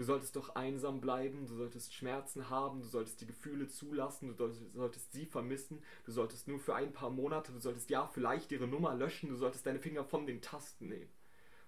Du 0.00 0.06
solltest 0.06 0.34
doch 0.34 0.54
einsam 0.54 1.02
bleiben, 1.02 1.46
du 1.46 1.54
solltest 1.56 1.92
Schmerzen 1.92 2.48
haben, 2.48 2.80
du 2.80 2.88
solltest 2.88 3.20
die 3.20 3.26
Gefühle 3.26 3.68
zulassen, 3.68 4.34
du 4.34 4.50
solltest 4.72 5.12
sie 5.12 5.26
vermissen, 5.26 5.82
du 6.06 6.10
solltest 6.10 6.48
nur 6.48 6.58
für 6.58 6.74
ein 6.74 6.94
paar 6.94 7.10
Monate, 7.10 7.52
du 7.52 7.58
solltest 7.58 7.90
ja 7.90 8.06
vielleicht 8.06 8.50
ihre 8.50 8.66
Nummer 8.66 8.94
löschen, 8.94 9.28
du 9.28 9.36
solltest 9.36 9.66
deine 9.66 9.78
Finger 9.78 10.02
von 10.02 10.24
den 10.24 10.40
Tasten 10.40 10.88
nehmen. 10.88 11.10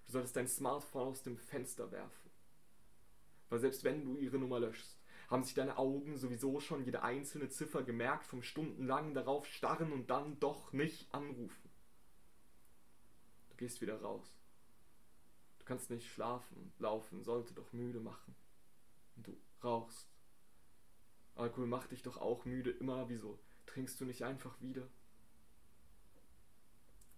Du 0.07 0.13
solltest 0.13 0.35
dein 0.35 0.47
Smartphone 0.47 1.09
aus 1.09 1.21
dem 1.21 1.37
Fenster 1.37 1.91
werfen. 1.91 2.31
Weil 3.49 3.59
selbst 3.59 3.83
wenn 3.83 4.03
du 4.03 4.17
ihre 4.17 4.39
Nummer 4.39 4.59
löschst, 4.59 4.97
haben 5.27 5.43
sich 5.43 5.53
deine 5.53 5.77
Augen 5.77 6.17
sowieso 6.17 6.59
schon 6.59 6.83
jede 6.83 7.03
einzelne 7.03 7.49
Ziffer 7.49 7.83
gemerkt, 7.83 8.25
vom 8.25 8.41
stundenlang 8.41 9.13
darauf 9.13 9.45
starren 9.45 9.93
und 9.93 10.09
dann 10.09 10.39
doch 10.39 10.73
nicht 10.73 11.13
anrufen. 11.13 11.69
Du 13.51 13.57
gehst 13.57 13.79
wieder 13.79 14.01
raus. 14.01 14.42
Du 15.63 15.67
kannst 15.69 15.89
nicht 15.89 16.11
schlafen 16.11 16.73
laufen, 16.77 17.23
sollte 17.23 17.53
doch 17.53 17.71
müde 17.71 18.01
machen. 18.01 18.35
Und 19.15 19.27
du 19.27 19.37
rauchst. 19.63 20.09
Alkohol 21.35 21.67
macht 21.67 21.91
dich 21.91 22.03
doch 22.03 22.17
auch 22.17 22.43
müde, 22.43 22.69
immer 22.69 23.07
wieso? 23.07 23.39
Trinkst 23.65 24.01
du 24.01 24.03
nicht 24.03 24.25
einfach 24.25 24.59
wieder? 24.59 24.85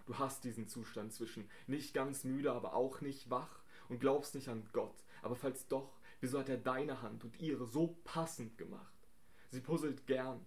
Du 0.06 0.20
hast 0.20 0.44
diesen 0.44 0.68
Zustand 0.68 1.12
zwischen 1.12 1.50
nicht 1.66 1.96
ganz 1.96 2.24
müde, 2.24 2.52
aber 2.52 2.76
auch 2.76 3.02
nicht 3.02 3.32
wach 3.32 3.64
und 3.90 4.00
glaubst 4.00 4.36
nicht 4.36 4.48
an 4.48 4.70
Gott. 4.74 5.04
Aber 5.24 5.36
falls 5.36 5.68
doch, 5.68 6.00
wieso 6.20 6.38
hat 6.38 6.48
er 6.48 6.60
deine 6.60 7.02
Hand 7.02 7.24
und 7.24 7.40
ihre 7.40 7.66
so 7.66 7.98
passend 8.04 8.60
gemacht? 8.60 9.10
Sie 9.50 9.62
puzzelt 9.62 10.06
gern. 10.06 10.46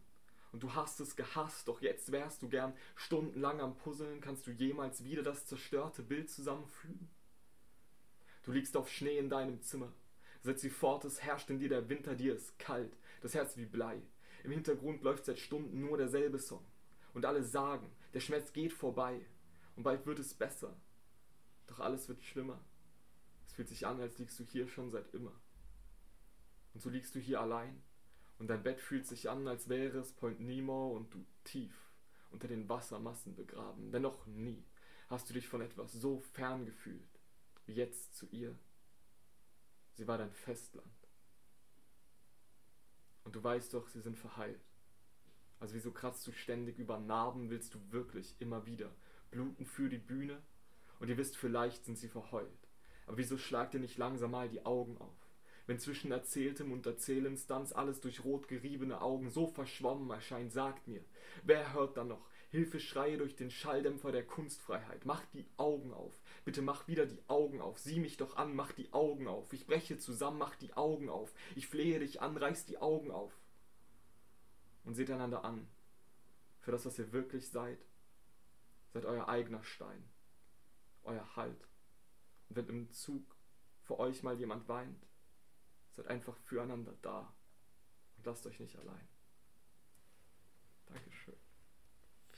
Und 0.52 0.62
du 0.62 0.72
hast 0.72 1.00
es 1.00 1.16
gehasst, 1.16 1.66
doch 1.66 1.82
jetzt 1.82 2.12
wärst 2.12 2.42
du 2.42 2.48
gern 2.48 2.76
stundenlang 2.94 3.60
am 3.60 3.76
Puzzeln. 3.76 4.20
Kannst 4.20 4.46
du 4.46 4.52
jemals 4.52 5.02
wieder 5.02 5.24
das 5.24 5.46
zerstörte 5.46 6.04
Bild 6.04 6.30
zusammenfügen? 6.30 7.10
Du 8.48 8.54
liegst 8.54 8.78
auf 8.78 8.88
Schnee 8.88 9.18
in 9.18 9.28
deinem 9.28 9.60
Zimmer. 9.60 9.92
Setz 10.40 10.62
sie 10.62 10.70
fort, 10.70 11.04
es 11.04 11.22
herrscht 11.22 11.50
in 11.50 11.58
dir 11.58 11.68
der 11.68 11.90
Winter, 11.90 12.14
dir 12.14 12.34
ist 12.34 12.58
kalt, 12.58 12.96
das 13.20 13.34
Herz 13.34 13.58
wie 13.58 13.66
Blei. 13.66 14.00
Im 14.42 14.52
Hintergrund 14.52 15.02
läuft 15.02 15.26
seit 15.26 15.38
Stunden 15.38 15.82
nur 15.82 15.98
derselbe 15.98 16.38
Song. 16.38 16.64
Und 17.12 17.26
alle 17.26 17.42
sagen, 17.42 17.92
der 18.14 18.20
Schmerz 18.20 18.54
geht 18.54 18.72
vorbei 18.72 19.20
und 19.76 19.82
bald 19.82 20.06
wird 20.06 20.18
es 20.18 20.32
besser. 20.32 20.74
Doch 21.66 21.80
alles 21.80 22.08
wird 22.08 22.22
schlimmer. 22.22 22.58
Es 23.46 23.52
fühlt 23.52 23.68
sich 23.68 23.86
an, 23.86 24.00
als 24.00 24.16
liegst 24.16 24.40
du 24.40 24.44
hier 24.44 24.66
schon 24.66 24.90
seit 24.90 25.12
immer. 25.12 25.38
Und 26.72 26.80
so 26.80 26.88
liegst 26.88 27.14
du 27.14 27.18
hier 27.18 27.42
allein 27.42 27.82
und 28.38 28.48
dein 28.48 28.62
Bett 28.62 28.80
fühlt 28.80 29.06
sich 29.06 29.28
an, 29.28 29.46
als 29.46 29.68
wäre 29.68 29.98
es 29.98 30.14
Point 30.14 30.40
Nemo 30.40 30.96
und 30.96 31.12
du 31.12 31.22
tief 31.44 31.92
unter 32.30 32.48
den 32.48 32.66
Wassermassen 32.66 33.34
begraben. 33.34 33.92
Denn 33.92 34.00
noch 34.00 34.24
nie 34.24 34.64
hast 35.08 35.28
du 35.28 35.34
dich 35.34 35.46
von 35.46 35.60
etwas 35.60 35.92
so 35.92 36.20
fern 36.20 36.64
gefühlt 36.64 37.17
jetzt 37.72 38.14
zu 38.14 38.26
ihr. 38.30 38.56
Sie 39.94 40.06
war 40.06 40.18
dein 40.18 40.32
Festland. 40.32 40.86
Und 43.24 43.34
du 43.34 43.42
weißt 43.42 43.74
doch, 43.74 43.88
sie 43.88 44.00
sind 44.00 44.16
verheilt. 44.16 44.60
Also 45.60 45.74
wieso 45.74 45.90
kratzt 45.90 46.26
du 46.26 46.32
ständig 46.32 46.78
über 46.78 46.98
Narben, 46.98 47.50
willst 47.50 47.74
du 47.74 47.78
wirklich 47.90 48.36
immer 48.38 48.64
wieder 48.64 48.94
bluten 49.30 49.66
für 49.66 49.88
die 49.88 49.98
Bühne? 49.98 50.40
Und 51.00 51.08
ihr 51.08 51.16
wisst, 51.16 51.36
vielleicht 51.36 51.84
sind 51.84 51.98
sie 51.98 52.08
verheult. 52.08 52.68
Aber 53.06 53.16
wieso 53.16 53.36
schlagt 53.36 53.74
ihr 53.74 53.80
nicht 53.80 53.98
langsam 53.98 54.30
mal 54.30 54.48
die 54.48 54.64
Augen 54.64 54.96
auf? 54.98 55.28
Wenn 55.66 55.78
zwischen 55.78 56.12
Erzähltem 56.12 56.72
und 56.72 56.86
Erzählenstanz 56.86 57.72
alles 57.72 58.00
durch 58.00 58.24
rot 58.24 58.48
geriebene 58.48 59.02
Augen 59.02 59.28
so 59.28 59.46
verschwommen 59.46 60.10
erscheint, 60.10 60.52
sagt 60.52 60.88
mir, 60.88 61.04
wer 61.44 61.74
hört 61.74 61.96
dann 61.96 62.08
noch 62.08 62.26
Hilfeschreie 62.50 63.18
durch 63.18 63.36
den 63.36 63.50
Schalldämpfer 63.50 64.12
der 64.12 64.26
Kunstfreiheit? 64.26 65.04
Mach 65.04 65.24
die 65.26 65.46
Augen 65.56 65.92
auf, 65.92 66.18
Bitte 66.48 66.62
mach 66.62 66.88
wieder 66.88 67.04
die 67.04 67.22
Augen 67.28 67.60
auf. 67.60 67.78
Sieh 67.78 68.00
mich 68.00 68.16
doch 68.16 68.36
an, 68.36 68.56
mach 68.56 68.72
die 68.72 68.90
Augen 68.94 69.28
auf. 69.28 69.52
Ich 69.52 69.66
breche 69.66 69.98
zusammen, 69.98 70.38
mach 70.38 70.56
die 70.56 70.72
Augen 70.72 71.10
auf. 71.10 71.30
Ich 71.54 71.68
flehe 71.68 71.98
dich 71.98 72.22
an, 72.22 72.38
reiß 72.38 72.64
die 72.64 72.78
Augen 72.78 73.10
auf. 73.10 73.38
Und 74.84 74.94
seht 74.94 75.10
einander 75.10 75.44
an. 75.44 75.68
Für 76.60 76.72
das, 76.72 76.86
was 76.86 76.98
ihr 76.98 77.12
wirklich 77.12 77.50
seid. 77.50 77.78
Seid 78.94 79.04
euer 79.04 79.28
eigener 79.28 79.62
Stein. 79.62 80.08
Euer 81.02 81.36
Halt. 81.36 81.68
Und 82.48 82.56
wenn 82.56 82.68
im 82.68 82.92
Zug 82.92 83.36
für 83.82 83.98
euch 83.98 84.22
mal 84.22 84.38
jemand 84.38 84.68
weint, 84.68 85.06
seid 85.90 86.06
einfach 86.06 86.38
füreinander 86.38 86.94
da. 87.02 87.30
Und 88.16 88.24
lasst 88.24 88.46
euch 88.46 88.58
nicht 88.58 88.78
allein. 88.78 89.06
Dankeschön. 90.86 91.36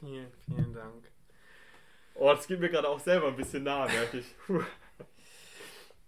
Vielen, 0.00 0.32
vielen 0.46 0.72
Dank. 0.72 1.10
Oh, 2.14 2.32
das 2.32 2.46
geht 2.46 2.58
mir 2.58 2.70
gerade 2.70 2.88
auch 2.88 3.00
selber 3.00 3.28
ein 3.28 3.36
bisschen 3.36 3.62
nah, 3.62 3.86
merke 3.86 4.18
ich. 4.18 4.34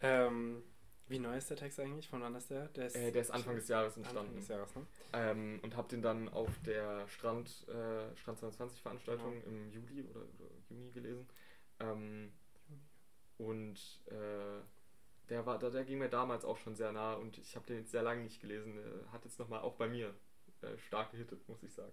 ähm, 0.01 0.63
wie 1.09 1.19
neu 1.19 1.37
ist 1.37 1.51
der 1.51 1.59
Text 1.59 1.79
eigentlich? 1.79 2.09
Von 2.09 2.23
wann 2.23 2.35
ist 2.35 2.51
der? 2.51 2.69
Der 2.69 2.87
ist, 2.87 2.97
äh, 2.97 3.13
der 3.13 3.21
ist 3.21 3.31
Anfang 3.31 3.55
des 3.55 3.69
Jahres 3.69 3.99
entstanden. 3.99 4.29
Anfang 4.29 4.41
des 4.41 4.49
Jahres, 4.49 4.75
ne? 4.75 4.87
Ähm, 5.13 5.61
und 5.63 5.77
hab 5.77 5.91
den 5.91 6.01
dann 6.01 6.31
auf 6.31 6.49
der 6.65 7.07
Strand, 7.09 7.69
äh, 7.69 8.17
Strand 8.17 8.39
22 8.39 8.81
Veranstaltung 8.81 9.35
ja. 9.35 9.43
im 9.45 9.71
Juli 9.71 10.05
oder, 10.05 10.21
oder, 10.21 10.51
Juni 10.71 10.91
gelesen. 10.91 11.29
Ähm, 11.81 12.33
und 13.37 13.79
äh, 14.07 14.63
der, 15.29 15.45
war, 15.45 15.59
der, 15.59 15.71
der 15.71 15.85
ging 15.85 15.99
mir 15.99 16.09
damals 16.09 16.47
auch 16.47 16.57
schon 16.57 16.77
sehr 16.77 16.93
nah 16.93 17.15
und 17.15 17.37
ich 17.37 17.57
habe 17.57 17.67
den 17.67 17.79
jetzt 17.79 17.91
sehr 17.91 18.03
lange 18.03 18.23
nicht 18.23 18.41
gelesen. 18.41 18.79
hat 19.13 19.25
jetzt 19.25 19.39
nochmal 19.39 19.61
auch 19.61 19.75
bei 19.75 19.89
mir 19.89 20.15
äh, 20.63 20.79
stark 20.79 21.11
gehittet, 21.11 21.47
muss 21.47 21.63
ich 21.63 21.75
sagen. 21.75 21.93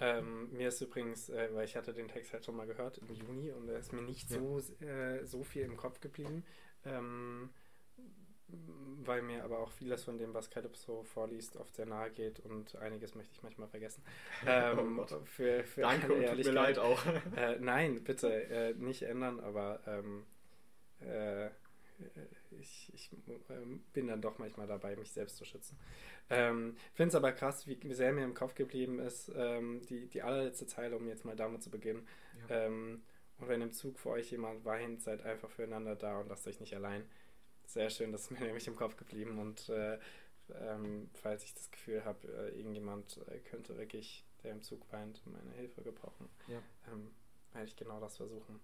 Ähm, 0.00 0.50
mir 0.52 0.68
ist 0.68 0.80
übrigens, 0.80 1.28
äh, 1.28 1.48
weil 1.52 1.64
ich 1.64 1.76
hatte 1.76 1.92
den 1.92 2.08
Text 2.08 2.32
halt 2.32 2.44
schon 2.44 2.56
mal 2.56 2.66
gehört 2.66 2.98
im 2.98 3.12
Juni 3.12 3.50
und 3.50 3.68
er 3.68 3.78
ist 3.78 3.92
mir 3.92 4.02
nicht 4.02 4.30
ja. 4.30 4.38
so, 4.38 4.58
äh, 4.84 5.24
so 5.24 5.42
viel 5.42 5.62
im 5.62 5.76
Kopf 5.76 6.00
geblieben. 6.00 6.44
Ähm, 6.84 7.50
weil 9.04 9.22
mir 9.22 9.44
aber 9.44 9.58
auch 9.58 9.70
vieles 9.70 10.04
von 10.04 10.16
dem, 10.16 10.32
was 10.32 10.48
Calypso 10.48 11.02
vorliest, 11.02 11.56
oft 11.56 11.74
sehr 11.74 11.86
nahe 11.86 12.10
geht 12.10 12.40
und 12.40 12.76
einiges 12.76 13.14
möchte 13.14 13.34
ich 13.34 13.42
manchmal 13.42 13.68
vergessen. 13.68 14.02
Ähm, 14.46 14.98
oh 15.00 15.06
für, 15.24 15.64
für 15.64 15.82
Danke 15.82 16.12
und 16.12 16.26
tut 16.26 16.44
mir 16.44 16.52
leid 16.52 16.78
auch. 16.78 17.04
Äh, 17.36 17.58
nein, 17.60 18.02
bitte 18.04 18.28
äh, 18.30 18.74
nicht 18.74 19.02
ändern, 19.02 19.40
aber 19.40 19.80
ähm, 19.86 20.24
äh, 21.00 21.50
ich, 22.58 22.92
ich 22.94 23.10
ähm, 23.50 23.84
bin 23.92 24.08
dann 24.08 24.20
doch 24.20 24.38
manchmal 24.38 24.66
dabei, 24.66 24.96
mich 24.96 25.12
selbst 25.12 25.36
zu 25.36 25.44
schützen. 25.44 25.78
Ähm, 26.30 26.76
Finde 26.94 27.08
es 27.08 27.14
aber 27.14 27.32
krass, 27.32 27.66
wie 27.66 27.94
sehr 27.94 28.12
mir 28.12 28.24
im 28.24 28.34
Kopf 28.34 28.54
geblieben 28.54 28.98
ist, 28.98 29.32
ähm, 29.34 29.82
die, 29.88 30.06
die 30.08 30.22
allerletzte 30.22 30.66
Zeile, 30.66 30.96
um 30.96 31.06
jetzt 31.08 31.24
mal 31.24 31.36
damit 31.36 31.62
zu 31.62 31.70
beginnen. 31.70 32.06
Ja. 32.48 32.66
Ähm, 32.66 33.02
und 33.38 33.48
wenn 33.48 33.62
im 33.62 33.72
Zug 33.72 33.98
vor 33.98 34.12
euch 34.12 34.30
jemand 34.30 34.64
weint, 34.64 35.02
seid 35.02 35.22
einfach 35.22 35.50
füreinander 35.50 35.94
da 35.94 36.20
und 36.20 36.28
lasst 36.28 36.46
euch 36.46 36.60
nicht 36.60 36.74
allein. 36.74 37.04
Sehr 37.66 37.90
schön, 37.90 38.12
das 38.12 38.22
ist 38.22 38.30
mir 38.30 38.40
nämlich 38.46 38.66
im 38.66 38.76
Kopf 38.76 38.96
geblieben 38.96 39.38
und 39.38 39.68
äh, 39.68 39.98
ähm, 40.54 41.10
falls 41.14 41.44
ich 41.44 41.54
das 41.54 41.70
Gefühl 41.70 42.04
habe, 42.04 42.26
äh, 42.26 42.56
irgendjemand 42.56 43.18
äh, 43.28 43.38
könnte 43.40 43.76
wirklich, 43.76 44.24
der 44.42 44.52
im 44.52 44.62
Zug 44.62 44.90
weint, 44.92 45.22
meine 45.26 45.52
Hilfe 45.52 45.82
gebrauchen, 45.82 46.28
ja. 46.48 46.62
ähm, 46.90 47.10
werde 47.52 47.68
ich 47.68 47.76
genau 47.76 48.00
das 48.00 48.16
versuchen. 48.16 48.60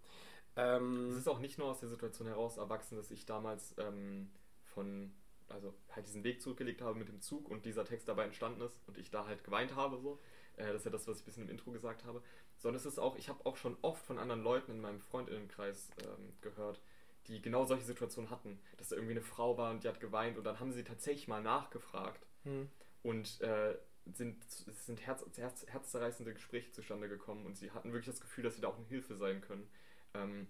Ähm, 0.57 1.11
es 1.11 1.16
ist 1.16 1.28
auch 1.28 1.40
nicht 1.40 1.59
nur 1.59 1.68
aus 1.68 1.80
der 1.80 1.88
Situation 1.88 2.28
heraus 2.28 2.57
erwachsen, 2.57 2.96
dass 2.96 3.11
ich 3.11 3.26
damals 3.26 3.74
ähm, 3.78 4.30
von, 4.62 5.12
also 5.48 5.74
halt 5.90 6.07
diesen 6.07 6.24
Weg 6.24 6.40
zurückgelegt 6.42 6.80
habe 6.80 6.98
mit 6.98 7.09
dem 7.09 7.20
Zug 7.20 7.48
und 7.48 7.64
dieser 7.64 7.84
Text 7.84 8.09
dabei 8.09 8.24
entstanden 8.24 8.61
ist 8.61 8.80
und 8.86 8.98
ich 8.98 9.11
da 9.11 9.26
halt 9.26 9.44
geweint 9.44 9.74
habe, 9.74 9.98
so. 9.98 10.20
Äh, 10.57 10.66
das 10.66 10.76
ist 10.76 10.84
ja 10.84 10.90
das, 10.90 11.09
was 11.09 11.18
ich 11.18 11.22
ein 11.22 11.26
bisschen 11.26 11.44
im 11.44 11.50
Intro 11.50 11.72
gesagt 11.72 12.05
habe. 12.05 12.22
Sondern 12.59 12.78
es 12.78 12.86
ist 12.86 12.98
auch, 12.98 13.16
ich 13.16 13.28
habe 13.28 13.44
auch 13.46 13.57
schon 13.57 13.76
oft 13.82 14.05
von 14.07 14.18
anderen 14.18 14.42
Leuten 14.42 14.70
in 14.70 14.80
meinem 14.80 15.00
Freundinnenkreis 15.00 15.90
ähm, 16.02 16.32
gehört, 16.40 16.80
die 17.26 17.42
genau 17.42 17.64
solche 17.64 17.84
Situationen 17.84 18.30
hatten. 18.30 18.61
Dass 18.76 18.88
da 18.88 18.96
irgendwie 18.96 19.14
eine 19.14 19.22
Frau 19.22 19.59
war 19.59 19.70
und 19.72 19.82
die 19.82 19.88
hat 19.88 20.00
geweint 20.00 20.38
und 20.38 20.44
dann 20.44 20.61
haben 20.61 20.72
sie 20.72 20.84
tatsächlich 20.84 21.26
mal 21.26 21.42
nachgefragt. 21.42 22.26
Hm. 22.44 22.70
Und 23.02 23.40
äh, 23.40 23.76
sind, 24.12 24.44
es 24.44 24.86
sind 24.86 25.05
herz, 25.05 25.24
herz, 25.36 25.66
herzzerreißende 25.66 26.34
Gespräche 26.34 26.70
zustande 26.70 27.09
gekommen 27.09 27.46
und 27.46 27.57
sie 27.57 27.70
hatten 27.70 27.92
wirklich 27.92 28.07
das 28.07 28.20
Gefühl, 28.20 28.44
dass 28.44 28.55
sie 28.55 28.61
da 28.61 28.68
auch 28.68 28.76
eine 28.76 28.86
Hilfe 28.86 29.16
sein 29.16 29.40
können. 29.40 29.68
Ähm, 30.15 30.47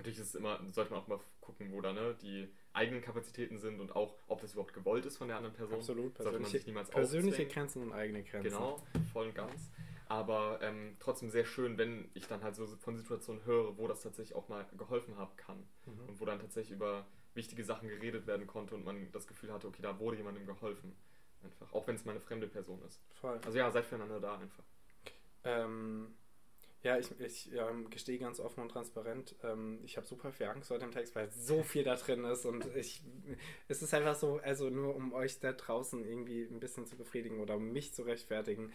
Natürlich 0.00 0.18
ist 0.18 0.28
es 0.28 0.34
immer, 0.34 0.58
sollte 0.72 0.92
man 0.92 1.02
auch 1.02 1.08
mal 1.08 1.20
gucken, 1.42 1.72
wo 1.72 1.82
da 1.82 1.92
ne, 1.92 2.16
die 2.22 2.48
eigenen 2.72 3.02
Kapazitäten 3.02 3.58
sind 3.58 3.80
und 3.80 3.94
auch, 3.94 4.16
ob 4.28 4.40
das 4.40 4.54
überhaupt 4.54 4.72
gewollt 4.72 5.04
ist 5.04 5.18
von 5.18 5.28
der 5.28 5.36
anderen 5.36 5.54
Person. 5.54 5.76
Absolut, 5.76 6.16
sollte 6.16 6.38
man 6.38 6.44
sich 6.44 6.52
persönliche, 6.52 6.70
niemals 6.70 6.88
persönliche 6.88 7.34
aufzwingen. 7.34 7.52
Grenzen 7.52 7.82
und 7.82 7.92
eigene 7.92 8.22
Grenzen. 8.22 8.50
Genau, 8.50 8.82
voll 9.12 9.26
und 9.26 9.34
ganz. 9.34 9.70
Aber 10.06 10.58
ähm, 10.62 10.96
trotzdem 11.00 11.28
sehr 11.28 11.44
schön, 11.44 11.76
wenn 11.76 12.10
ich 12.14 12.26
dann 12.26 12.42
halt 12.42 12.54
so 12.56 12.66
von 12.66 12.96
Situationen 12.96 13.44
höre, 13.44 13.76
wo 13.76 13.88
das 13.88 14.00
tatsächlich 14.00 14.34
auch 14.34 14.48
mal 14.48 14.66
geholfen 14.78 15.18
haben 15.18 15.36
kann. 15.36 15.68
Mhm. 15.84 16.08
Und 16.08 16.20
wo 16.20 16.24
dann 16.24 16.40
tatsächlich 16.40 16.74
über 16.76 17.06
wichtige 17.34 17.62
Sachen 17.62 17.88
geredet 17.88 18.26
werden 18.26 18.46
konnte 18.46 18.74
und 18.74 18.86
man 18.86 19.12
das 19.12 19.26
Gefühl 19.26 19.52
hatte, 19.52 19.68
okay, 19.68 19.82
da 19.82 19.98
wurde 19.98 20.16
jemandem 20.16 20.46
geholfen. 20.46 20.96
Einfach. 21.44 21.72
Auch 21.74 21.86
wenn 21.86 21.96
es 21.96 22.06
mal 22.06 22.12
eine 22.12 22.20
fremde 22.20 22.48
Person 22.48 22.80
ist. 22.82 23.02
Voll. 23.20 23.38
Also 23.44 23.58
ja, 23.58 23.70
seid 23.70 23.84
füreinander 23.84 24.18
da 24.18 24.38
einfach. 24.38 24.64
Ähm, 25.44 26.14
ja, 26.82 26.98
ich, 26.98 27.10
ich 27.20 27.52
ähm, 27.52 27.90
gestehe 27.90 28.18
ganz 28.18 28.40
offen 28.40 28.60
und 28.62 28.70
transparent, 28.70 29.34
ähm, 29.42 29.80
ich 29.84 29.96
habe 29.96 30.06
super 30.06 30.32
viel 30.32 30.46
Angst 30.46 30.68
vor 30.68 30.78
dem 30.78 30.90
Text, 30.92 31.14
weil 31.14 31.30
so 31.30 31.62
viel 31.62 31.84
da 31.84 31.94
drin 31.96 32.24
ist 32.24 32.46
und 32.46 32.64
ich, 32.76 33.02
es 33.68 33.82
ist 33.82 33.92
einfach 33.94 34.14
so, 34.14 34.38
also 34.42 34.70
nur 34.70 34.96
um 34.96 35.12
euch 35.12 35.40
da 35.40 35.52
draußen 35.52 36.04
irgendwie 36.04 36.42
ein 36.44 36.60
bisschen 36.60 36.86
zu 36.86 36.96
befriedigen 36.96 37.40
oder 37.40 37.56
um 37.56 37.70
mich 37.72 37.92
zu 37.92 38.02
rechtfertigen. 38.02 38.72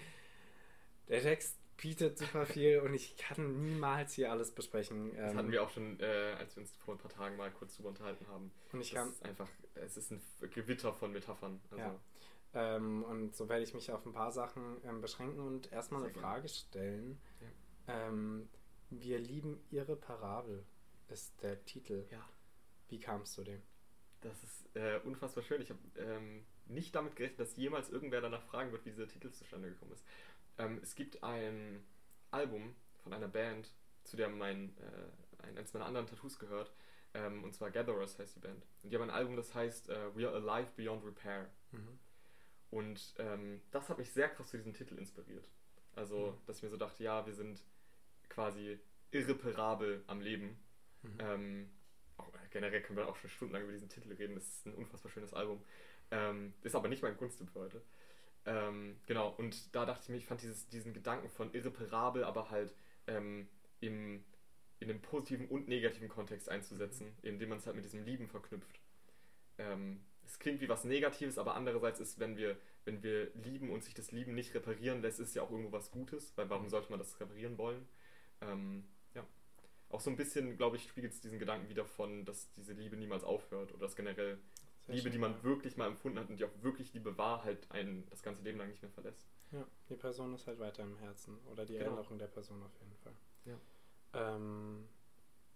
Der 1.08 1.22
Text 1.22 1.58
bietet 1.78 2.18
super 2.18 2.46
viel 2.46 2.80
und 2.80 2.94
ich 2.94 3.18
kann 3.18 3.62
niemals 3.64 4.14
hier 4.14 4.32
alles 4.32 4.52
besprechen. 4.52 5.12
Das 5.16 5.32
Ähm, 5.32 5.38
hatten 5.38 5.52
wir 5.52 5.64
auch 5.64 5.70
schon, 5.70 6.00
äh, 6.00 6.36
als 6.38 6.56
wir 6.56 6.62
uns 6.62 6.72
vor 6.78 6.96
ein 6.96 7.00
paar 7.00 7.12
Tagen 7.12 7.36
mal 7.38 7.52
kurz 7.52 7.76
drüber 7.76 7.90
unterhalten 7.90 8.28
haben. 8.28 8.52
und 8.72 8.82
ich 8.82 8.92
das 8.92 9.00
kann, 9.00 9.10
ist 9.10 9.24
einfach, 9.26 9.50
es 9.76 9.98
ist 9.98 10.12
ein 10.12 10.22
Gewitter 10.54 10.94
von 10.94 11.12
Metaphern. 11.12 11.60
Also, 11.72 11.84
Ja. 11.84 12.00
Ähm, 12.54 13.04
und 13.04 13.36
so 13.36 13.50
werde 13.50 13.64
ich 13.64 13.74
mich 13.74 13.92
auf 13.92 14.06
ein 14.06 14.14
paar 14.14 14.32
Sachen 14.32 14.78
ähm, 14.86 15.02
beschränken 15.02 15.40
und 15.42 15.72
erstmal 15.74 16.02
Sehr 16.04 16.12
eine. 16.12 16.20
Frage 16.22 16.48
stellen. 16.48 17.20
Ähm, 17.88 18.50
wir 18.90 19.20
lieben 19.20 19.64
ihre 19.72 19.96
Parabel, 19.96 20.66
ist 21.08 21.42
der 21.42 21.64
Titel. 21.66 22.06
ja. 22.12 22.28
Wie 22.88 23.00
kamst 23.00 23.38
du 23.38 23.44
dem? 23.44 23.62
Das 24.22 24.44
ist 24.44 24.76
äh, 24.76 25.00
unfassbar 25.04 25.44
schön. 25.44 25.62
Ich 25.62 25.70
habe 25.70 25.80
ähm, 25.98 26.46
nicht 26.66 26.96
damit 26.96 27.16
gerechnet, 27.16 27.40
dass 27.40 27.56
jemals 27.58 27.90
irgendwer 27.90 28.22
danach 28.22 28.44
fragen 28.44 28.72
wird, 28.72 28.86
wie 28.86 28.92
dieser 28.92 29.08
Titel 29.08 29.32
zustande 29.32 29.70
gekommen 29.70 29.92
ist. 29.92 30.06
Ähm, 30.58 30.80
es 30.82 30.96
gibt 30.96 31.24
ein 31.24 31.84
Album 32.32 32.76
von 33.04 33.14
einer 33.14 33.28
Band, 33.28 33.72
zu 34.04 34.18
der 34.18 34.30
mein, 34.30 34.76
äh, 34.78 35.44
ein, 35.44 35.58
eines 35.58 35.74
meiner 35.74 35.86
anderen 35.86 36.08
Tattoos 36.08 36.40
gehört. 36.40 36.72
Ähm, 37.14 37.44
und 37.44 37.54
zwar 37.54 37.72
Gatherers 37.72 38.18
heißt 38.20 38.36
die 38.36 38.40
Band. 38.40 38.66
Und 38.84 38.90
die 38.92 38.96
haben 38.96 39.04
ein 39.04 39.10
Album, 39.16 39.36
das 39.36 39.54
heißt 39.54 39.90
äh, 39.90 40.16
We 40.16 40.28
Are 40.28 40.36
Alive 40.36 40.72
Beyond 40.76 41.06
Repair. 41.06 41.50
Mhm. 41.72 42.00
Und 42.72 43.14
ähm, 43.20 43.62
das 43.72 43.90
hat 43.90 43.98
mich 43.98 44.12
sehr 44.12 44.30
krass 44.30 44.50
zu 44.50 44.58
diesem 44.58 44.74
Titel 44.74 44.98
inspiriert. 44.98 45.50
Also, 45.96 46.32
Mhm. 46.32 46.46
dass 46.46 46.58
ich 46.58 46.64
mir 46.64 46.70
so 46.70 46.78
dachte, 46.78 47.04
ja, 47.04 47.26
wir 47.26 47.34
sind 47.34 47.64
quasi 48.36 48.80
irreparabel 49.12 50.04
am 50.08 50.22
Leben. 50.22 50.58
Mhm. 51.04 51.18
Ähm, 51.20 51.72
auch, 52.18 52.30
generell 52.52 52.82
können 52.82 52.98
wir 52.98 53.08
auch 53.10 53.18
schon 53.18 53.30
stundenlang 53.30 53.64
über 53.64 53.74
diesen 53.74 53.90
Titel 53.90 54.14
reden. 54.14 54.36
Das 54.36 54.46
ist 54.46 54.68
ein 54.68 54.76
unfassbar 54.76 55.12
schönes 55.12 55.34
Album. 55.34 55.64
Ähm, 56.12 56.54
ist 56.64 56.76
aber 56.76 56.90
nicht 56.90 57.04
mein 57.04 57.18
Kunsttipp 57.18 57.50
für 57.52 57.62
heute. 57.62 57.82
Ähm, 58.46 58.98
genau, 59.08 59.30
und 59.38 59.76
da 59.76 59.86
dachte 59.86 60.04
ich 60.04 60.10
mir, 60.10 60.18
ich 60.18 60.28
fand 60.28 60.42
dieses, 60.42 60.68
diesen 60.70 60.94
Gedanken 60.94 61.30
von 61.30 61.54
irreparabel, 61.54 62.24
aber 62.24 62.50
halt 62.52 62.76
ähm, 63.08 63.50
im, 63.82 64.26
in 64.80 64.88
dem 64.90 65.02
positiven 65.02 65.48
und 65.50 65.68
negativen 65.68 66.10
Kontext 66.10 66.50
einzusetzen, 66.50 67.18
indem 67.24 67.50
man 67.50 67.60
es 67.60 67.66
halt 67.68 67.76
mit 67.76 67.86
diesem 67.86 68.04
Lieben 68.04 68.28
verknüpft. 68.28 68.80
Ähm, 69.58 70.02
es 70.26 70.40
klingt 70.40 70.62
wie 70.62 70.70
was 70.70 70.84
Negatives, 70.86 71.38
aber 71.38 71.56
andererseits 71.56 72.00
ist, 72.00 72.20
wenn 72.20 72.38
wir, 72.38 72.58
wenn 72.86 73.04
wir 73.04 73.32
lieben 73.36 73.70
und 73.72 73.84
sich 73.84 73.94
das 73.94 74.12
Lieben 74.12 74.36
nicht 74.36 74.54
reparieren 74.56 75.02
lässt, 75.02 75.20
ist 75.20 75.36
ja 75.36 75.44
auch 75.44 75.52
irgendwo 75.52 75.72
was 75.72 75.92
Gutes, 75.92 76.34
weil 76.38 76.50
warum 76.50 76.68
Mhm. 76.68 76.70
sollte 76.70 76.90
man 76.90 77.00
das 77.00 77.20
reparieren 77.20 77.58
wollen? 77.58 77.88
Ähm, 78.42 78.86
ja. 79.14 79.26
Auch 79.90 80.02
so 80.02 80.10
ein 80.10 80.16
bisschen, 80.16 80.58
glaube 80.58 80.78
ich, 80.78 80.84
spiegelt 80.88 81.14
es 81.14 81.22
diesen 81.22 81.40
Gedanken 81.40 81.70
wieder 81.70 81.86
von, 81.86 82.26
dass 82.26 82.52
diese 82.54 82.74
Liebe 82.74 82.98
niemals 82.98 83.24
aufhört 83.24 83.72
oder 83.72 83.82
dass 83.82 83.96
generell 83.96 84.38
Sehr 84.86 84.96
Liebe, 84.96 85.04
schön, 85.04 85.12
die 85.14 85.18
man 85.20 85.32
ja. 85.34 85.44
wirklich 85.44 85.78
mal 85.78 85.88
empfunden 85.88 86.20
hat 86.20 86.30
und 86.30 86.38
die 86.38 86.46
auch 86.46 86.62
wirklich 86.62 86.94
Liebe 86.94 87.18
war, 87.18 87.44
halt 87.44 87.70
einen 87.72 88.06
das 88.10 88.22
ganze 88.24 88.44
Leben 88.44 88.58
lang 88.58 88.70
nicht 88.70 88.82
mehr 88.82 88.92
verlässt. 88.92 89.28
Ja, 89.52 89.66
die 89.90 89.96
Person 89.96 90.34
ist 90.34 90.48
halt 90.48 90.60
weiter 90.60 90.84
im 90.84 90.98
Herzen. 90.98 91.38
Oder 91.52 91.66
die 91.66 91.74
Genau. 91.74 91.92
Erinnerung 91.92 92.18
der 92.20 92.28
Person 92.28 92.62
auf 92.64 92.74
jeden 92.80 92.96
Fall. 93.04 93.14
Ja. 93.46 93.60
Ähm, 94.36 94.88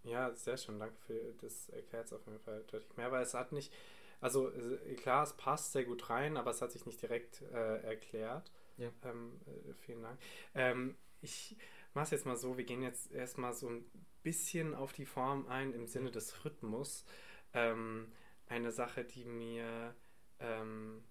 ja, 0.04 0.34
sehr 0.34 0.58
schön. 0.58 0.80
Danke 0.80 0.96
für 1.06 1.34
das 1.42 1.70
erklärt 1.70 2.06
es 2.06 2.14
auf 2.14 2.26
jeden 2.26 2.40
Fall 2.40 2.64
deutlich 2.72 2.96
mehr, 2.98 3.12
weil 3.12 3.24
es 3.24 3.34
hat 3.34 3.52
nicht, 3.52 3.74
also 4.22 4.50
äh, 4.52 4.96
klar, 4.96 5.24
es 5.24 5.34
passt 5.34 5.74
sehr 5.74 5.86
gut 5.86 6.10
rein, 6.10 6.38
aber 6.38 6.52
es 6.52 6.62
hat 6.62 6.72
sich 6.72 6.86
nicht 6.86 7.02
direkt 7.02 7.42
äh, 7.42 7.82
erklärt. 7.82 8.52
Ja. 8.78 8.92
Ähm, 9.04 9.40
äh, 9.46 9.74
vielen 9.74 10.04
Dank. 10.04 10.20
Ähm, 10.56 10.96
ich 11.22 11.58
mache 11.94 12.06
es 12.06 12.12
jetzt 12.12 12.26
mal 12.26 12.36
so, 12.38 12.58
wir 12.58 12.66
gehen 12.66 12.82
jetzt 12.82 13.12
erstmal 13.12 13.54
so 13.54 13.68
ein 13.70 13.86
bisschen 14.24 14.76
auf 14.76 14.94
die 14.94 15.06
Form 15.06 15.48
ein 15.48 15.74
im 15.74 15.88
Sinne 15.88 16.12
des 16.12 16.44
Rhythmus. 16.46 17.06
Ähm, 17.54 18.12
eine 18.48 18.72
Sache, 18.72 19.04
die 19.04 19.26
mir 19.26 19.96
ähm, 20.40 21.04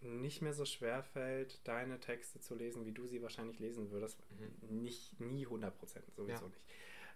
nicht 0.00 0.42
mehr 0.42 0.52
so 0.52 0.64
schwer 0.64 1.02
fällt, 1.02 1.66
deine 1.66 2.00
Texte 2.00 2.40
zu 2.40 2.54
lesen, 2.54 2.84
wie 2.86 2.92
du 2.92 3.06
sie 3.06 3.22
wahrscheinlich 3.22 3.58
lesen 3.60 3.90
würdest. 3.90 4.18
Nicht, 4.68 5.20
nie 5.20 5.44
100 5.46 5.76
Prozent, 5.78 6.04
sowieso 6.14 6.44
Ja. 6.44 6.48
nicht. 6.48 6.64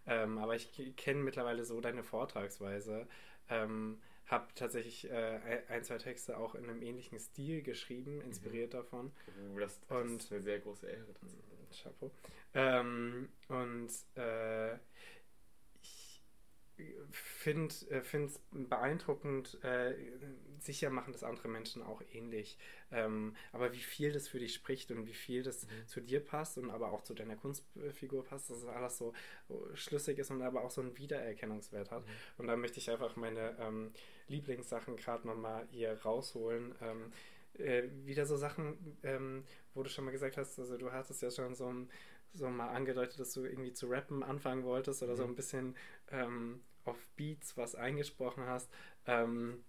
Ähm, 0.09 0.39
aber 0.39 0.55
ich 0.55 0.71
kenne 0.97 1.21
mittlerweile 1.21 1.65
so 1.65 1.81
deine 1.81 2.05
Vortragsweise. 2.05 3.09
Ähm, 3.49 4.01
habe 4.27 4.47
tatsächlich 4.55 5.09
äh, 5.11 5.63
ein, 5.69 5.83
zwei 5.85 5.99
Texte 5.99 6.37
auch 6.37 6.55
in 6.55 6.65
einem 6.65 6.83
ähnlichen 6.83 7.19
Stil 7.19 7.63
geschrieben, 7.63 8.21
inspiriert 8.21 8.75
davon. 8.75 9.13
Uh, 9.53 9.59
das, 9.59 9.81
das 9.89 10.03
Und- 10.03 10.23
ist 10.23 10.33
eine 10.33 10.43
sehr 10.43 10.59
große 10.61 10.87
Ehre. 10.89 11.13
tatsächlich. 11.13 11.56
Chapeau. 11.73 12.11
Ähm, 12.55 13.29
und 13.49 13.91
äh, 14.17 14.75
ich 15.81 16.23
finde 17.11 17.73
es 17.73 18.41
beeindruckend, 18.51 19.63
äh, 19.65 19.95
sicher 20.59 20.91
machen 20.91 21.13
das 21.13 21.23
andere 21.23 21.49
Menschen 21.49 21.83
auch 21.83 22.03
ähnlich. 22.13 22.59
Ähm, 22.91 23.35
aber 23.53 23.73
wie 23.73 23.79
viel 23.81 24.13
das 24.13 24.29
für 24.29 24.39
dich 24.39 24.53
spricht 24.55 24.91
und 24.91 25.07
wie 25.07 25.15
viel 25.15 25.43
das 25.43 25.65
Mhm. 25.67 25.87
zu 25.87 26.01
dir 26.01 26.21
passt 26.21 26.59
und 26.59 26.71
aber 26.71 26.93
auch 26.93 27.03
zu 27.03 27.15
deiner 27.15 27.37
Kunstfigur 27.37 28.25
passt, 28.25 28.51
dass 28.51 28.59
es 28.59 28.67
alles 28.67 28.99
so 28.99 29.15
so 29.49 29.69
schlüssig 29.75 30.19
ist 30.19 30.31
und 30.31 30.43
aber 30.43 30.63
auch 30.65 30.71
so 30.71 30.83
einen 30.83 30.97
Wiedererkennungswert 30.99 31.91
hat. 31.91 32.05
Mhm. 32.07 32.11
Und 32.39 32.47
da 32.49 32.57
möchte 32.57 32.79
ich 32.79 32.91
einfach 32.91 33.17
meine 33.17 33.57
ähm, 33.59 33.93
Lieblingssachen 34.29 34.97
gerade 34.97 35.27
nochmal 35.27 35.67
hier 35.71 35.99
rausholen. 36.03 36.75
Ähm, 36.83 37.13
äh, 37.59 37.85
wieder 38.05 38.27
so 38.27 38.37
Sachen, 38.37 38.99
ähm, 39.03 39.45
wo 39.77 39.83
du 39.85 39.91
schon 39.91 40.05
mal 40.07 40.13
gesagt 40.13 40.37
hast, 40.39 40.59
also 40.59 40.79
du 40.79 40.93
hattest 40.93 41.23
ja 41.23 41.31
schon 41.31 41.55
so, 41.55 41.73
so 42.33 42.49
mal 42.51 42.71
angedeutet, 42.71 43.21
dass 43.21 43.33
du 43.33 43.45
irgendwie 43.45 43.73
zu 43.73 43.89
rappen 43.89 44.23
anfangen 44.25 44.65
wolltest 44.65 45.03
oder 45.03 45.17
so 45.17 45.25
Mhm. 45.25 45.31
ein 45.31 45.37
bisschen 45.37 45.77
ähm, 46.11 46.63
auf 46.85 46.99
Beats 47.17 47.57
was 47.57 47.75
eingesprochen 47.77 48.47
hast. 48.47 48.71
Ähm, 49.07 49.65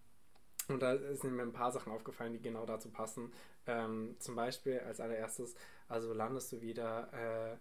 und 0.68 0.82
da 0.82 0.98
sind 1.16 1.34
mir 1.36 1.44
ein 1.44 1.54
paar 1.54 1.72
Sachen 1.72 1.92
aufgefallen, 1.94 2.34
die 2.34 2.42
genau 2.42 2.66
dazu 2.66 2.90
passen. 2.90 3.32
Ähm, 3.68 4.16
zum 4.20 4.36
Beispiel 4.36 4.80
als 4.82 5.00
allererstes, 5.00 5.56
also 5.88 6.14
landest 6.14 6.52
du 6.52 6.62
wieder 6.62 7.12
äh, 7.14 7.58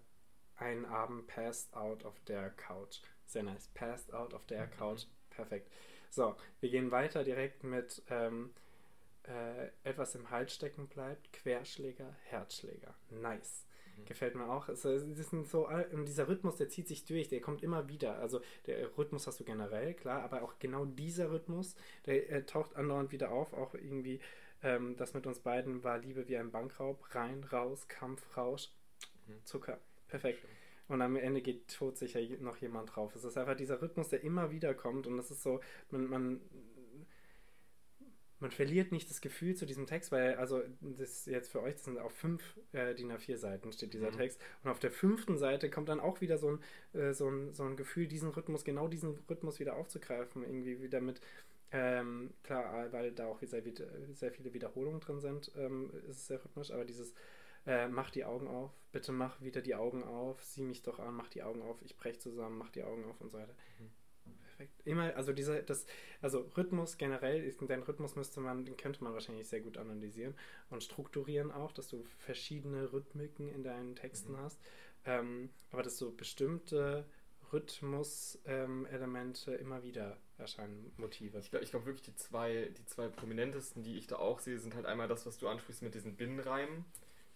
einen 0.63 0.87
Abend 0.87 1.27
passed 1.29 1.75
out 1.75 2.05
auf 2.05 2.21
der 2.25 2.51
Couch. 2.51 3.01
Sehr 3.27 3.43
nice. 3.43 3.69
Passed 3.75 4.13
out 4.15 4.35
auf 4.35 4.47
der 4.47 4.67
Mhm. 4.67 4.71
Couch. 4.79 5.07
Perfekt. 5.31 5.71
So, 6.11 6.37
wir 6.61 6.71
gehen 6.71 6.91
weiter 6.91 7.25
direkt 7.25 7.63
mit 7.65 8.03
ähm, 8.09 8.55
äh, 9.29 9.71
etwas 9.89 10.15
im 10.15 10.31
Hals 10.31 10.55
stecken 10.55 10.89
bleibt. 10.89 11.33
Querschläger, 11.33 12.15
Herzschläger. 12.25 12.95
Nice. 13.11 13.67
Mhm. 13.97 14.05
Gefällt 14.05 14.35
mir 14.35 14.49
auch. 14.49 14.69
Es 14.69 14.83
das 14.83 15.03
sind 15.03 15.47
so, 15.47 15.69
dieser 16.07 16.29
Rhythmus, 16.29 16.57
der 16.57 16.69
zieht 16.69 16.89
sich 16.89 17.05
durch, 17.05 17.29
der 17.29 17.41
kommt 17.41 17.63
immer 17.63 17.89
wieder. 17.89 18.19
Also 18.19 18.41
der 18.67 18.97
Rhythmus 18.97 19.27
hast 19.27 19.41
du 19.41 19.45
generell, 19.45 19.95
klar, 19.95 20.23
aber 20.23 20.43
auch 20.43 20.59
genau 20.59 20.85
dieser 20.85 21.31
Rhythmus, 21.31 21.75
der 22.07 22.31
äh, 22.31 22.45
taucht 22.45 22.77
andauernd 22.77 23.13
wieder 23.13 23.33
auf. 23.33 23.53
Auch 23.53 23.75
irgendwie, 23.75 24.21
ähm, 24.63 24.97
das 24.97 25.15
mit 25.15 25.27
uns 25.27 25.41
beiden 25.41 25.85
war 25.85 25.99
Liebe 25.99 26.29
wie 26.29 26.37
ein 26.37 26.51
Bankraub. 26.51 27.15
Rein, 27.15 27.45
raus, 27.45 27.89
Kampf, 27.89 28.37
Rausch, 28.37 28.71
Mhm. 29.27 29.45
Zucker. 29.45 29.79
Perfekt. 30.09 30.41
Schön. 30.41 30.51
Und 30.89 31.03
am 31.03 31.17
Ende 31.17 31.43
geht 31.43 31.67
todsicher 31.69 32.21
noch 32.41 32.59
jemand 32.59 32.95
drauf. 32.95 33.15
Es 33.17 33.25
ist 33.25 33.37
einfach 33.37 33.57
dieser 33.57 33.83
Rhythmus, 33.83 34.09
der 34.09 34.23
immer 34.23 34.53
wieder 34.53 34.73
kommt 34.73 35.09
und 35.09 35.17
das 35.17 35.33
ist 35.33 35.43
so, 35.43 35.61
man, 35.91 36.07
man, 36.09 36.41
man 38.41 38.51
verliert 38.51 38.93
nicht 38.93 39.11
das 39.11 39.21
Gefühl 39.21 39.55
zu 39.55 39.67
diesem 39.67 39.87
Text, 39.87 40.13
weil, 40.13 40.35
also, 40.37 40.63
das 40.81 41.27
jetzt 41.27 41.51
für 41.51 41.63
euch, 41.63 41.75
das 41.75 41.85
sind 41.85 41.99
auf 41.99 42.13
fünf 42.13 42.43
äh, 42.73 42.95
DIN 42.95 43.11
A4 43.13 43.37
Seiten 43.39 43.73
steht 43.73 43.95
dieser 43.95 44.11
Mhm. 44.11 44.17
Text. 44.17 44.41
Und 44.63 44.71
auf 44.71 44.79
der 44.79 44.91
fünften 44.91 45.37
Seite 45.39 45.71
kommt 45.71 45.89
dann 45.89 46.01
auch 46.01 46.21
wieder 46.21 46.39
so 46.39 46.51
ein, 46.53 46.61
äh, 47.01 47.13
so, 47.15 47.29
ein, 47.31 47.55
so 47.55 47.65
ein 47.65 47.77
Gefühl, 47.77 48.07
diesen 48.09 48.31
Rhythmus, 48.31 48.65
genau 48.65 48.89
diesen 48.89 49.19
Rhythmus 49.31 49.59
wieder 49.61 49.77
aufzugreifen. 49.77 50.43
Irgendwie 50.43 50.81
wieder 50.83 51.01
mit, 51.01 51.21
ähm, 51.73 52.33
klar, 52.43 52.93
weil 52.93 53.13
da 53.13 53.27
auch 53.27 53.41
sehr, 53.43 53.65
wieder- 53.65 53.89
sehr 54.15 54.33
viele 54.33 54.53
Wiederholungen 54.55 55.01
drin 55.01 55.21
sind, 55.21 55.51
ähm, 55.57 55.91
ist 56.09 56.17
es 56.19 56.27
sehr 56.29 56.45
rhythmisch, 56.45 56.71
aber 56.71 56.85
dieses 56.85 57.15
äh, 57.67 57.89
mach 57.89 58.11
die 58.11 58.25
Augen 58.25 58.47
auf, 58.47 58.71
bitte 58.93 59.11
mach 59.13 59.41
wieder 59.41 59.61
die 59.61 59.75
Augen 59.75 60.05
auf, 60.05 60.43
sieh 60.45 60.63
mich 60.63 60.83
doch 60.83 61.01
an, 61.01 61.15
mach 61.15 61.29
die 61.29 61.43
Augen 61.43 61.63
auf, 61.63 61.83
ich 61.83 61.97
brech 61.97 62.21
zusammen, 62.21 62.57
mach 62.59 62.71
die 62.71 62.85
Augen 62.85 63.05
auf 63.05 63.21
und 63.21 63.31
so 63.33 63.39
weiter. 63.39 63.55
Perfekt. 64.57 64.87
Immer, 64.87 65.15
also 65.17 65.33
dieser, 65.33 65.63
das, 65.63 65.87
also 66.21 66.41
Rhythmus 66.57 66.97
generell, 66.97 67.43
den 67.43 67.83
Rhythmus 67.83 68.17
müsste 68.17 68.41
man, 68.41 68.65
den 68.65 68.77
könnte 68.77 69.05
man 69.05 69.13
wahrscheinlich 69.13 69.49
sehr 69.49 69.61
gut 69.61 69.77
analysieren 69.77 70.35
und 70.71 70.83
strukturieren 70.83 71.53
auch, 71.53 71.73
dass 71.73 71.89
du 71.89 72.05
verschiedene 72.19 72.93
Rhythmiken 72.93 73.49
in 73.49 73.63
deinen 73.63 73.97
Texten 73.97 74.33
Mhm. 74.33 74.39
hast. 74.39 74.59
Ähm, 75.05 75.51
aber 75.71 75.83
dass 75.83 75.99
du 75.99 76.15
bestimmte 76.15 77.05
Rhythmus-Elemente 77.53 79.55
ähm, 79.55 79.61
immer 79.61 79.83
wieder 79.83 80.17
erscheinen, 80.39 80.93
Motive. 80.97 81.39
Ich 81.39 81.51
glaube 81.51 81.65
ich 81.65 81.71
glaub 81.71 81.87
wirklich, 81.87 82.03
die 82.03 82.17
zwei, 82.17 82.71
die 82.77 82.85
zwei 82.87 83.09
prominentesten, 83.09 83.83
die 83.83 83.99
ich 83.99 84.07
da 84.07 84.17
auch 84.17 84.41
sehe, 84.41 84.59
sind 84.59 84.75
halt 84.75 84.87
einmal 84.87 85.09
das, 85.09 85.27
was 85.27 85.39
du 85.39 85.49
ansprichst 85.49 85.83
mit 85.83 85.95
diesen 85.95 86.17
Binnenreimen. 86.17 86.85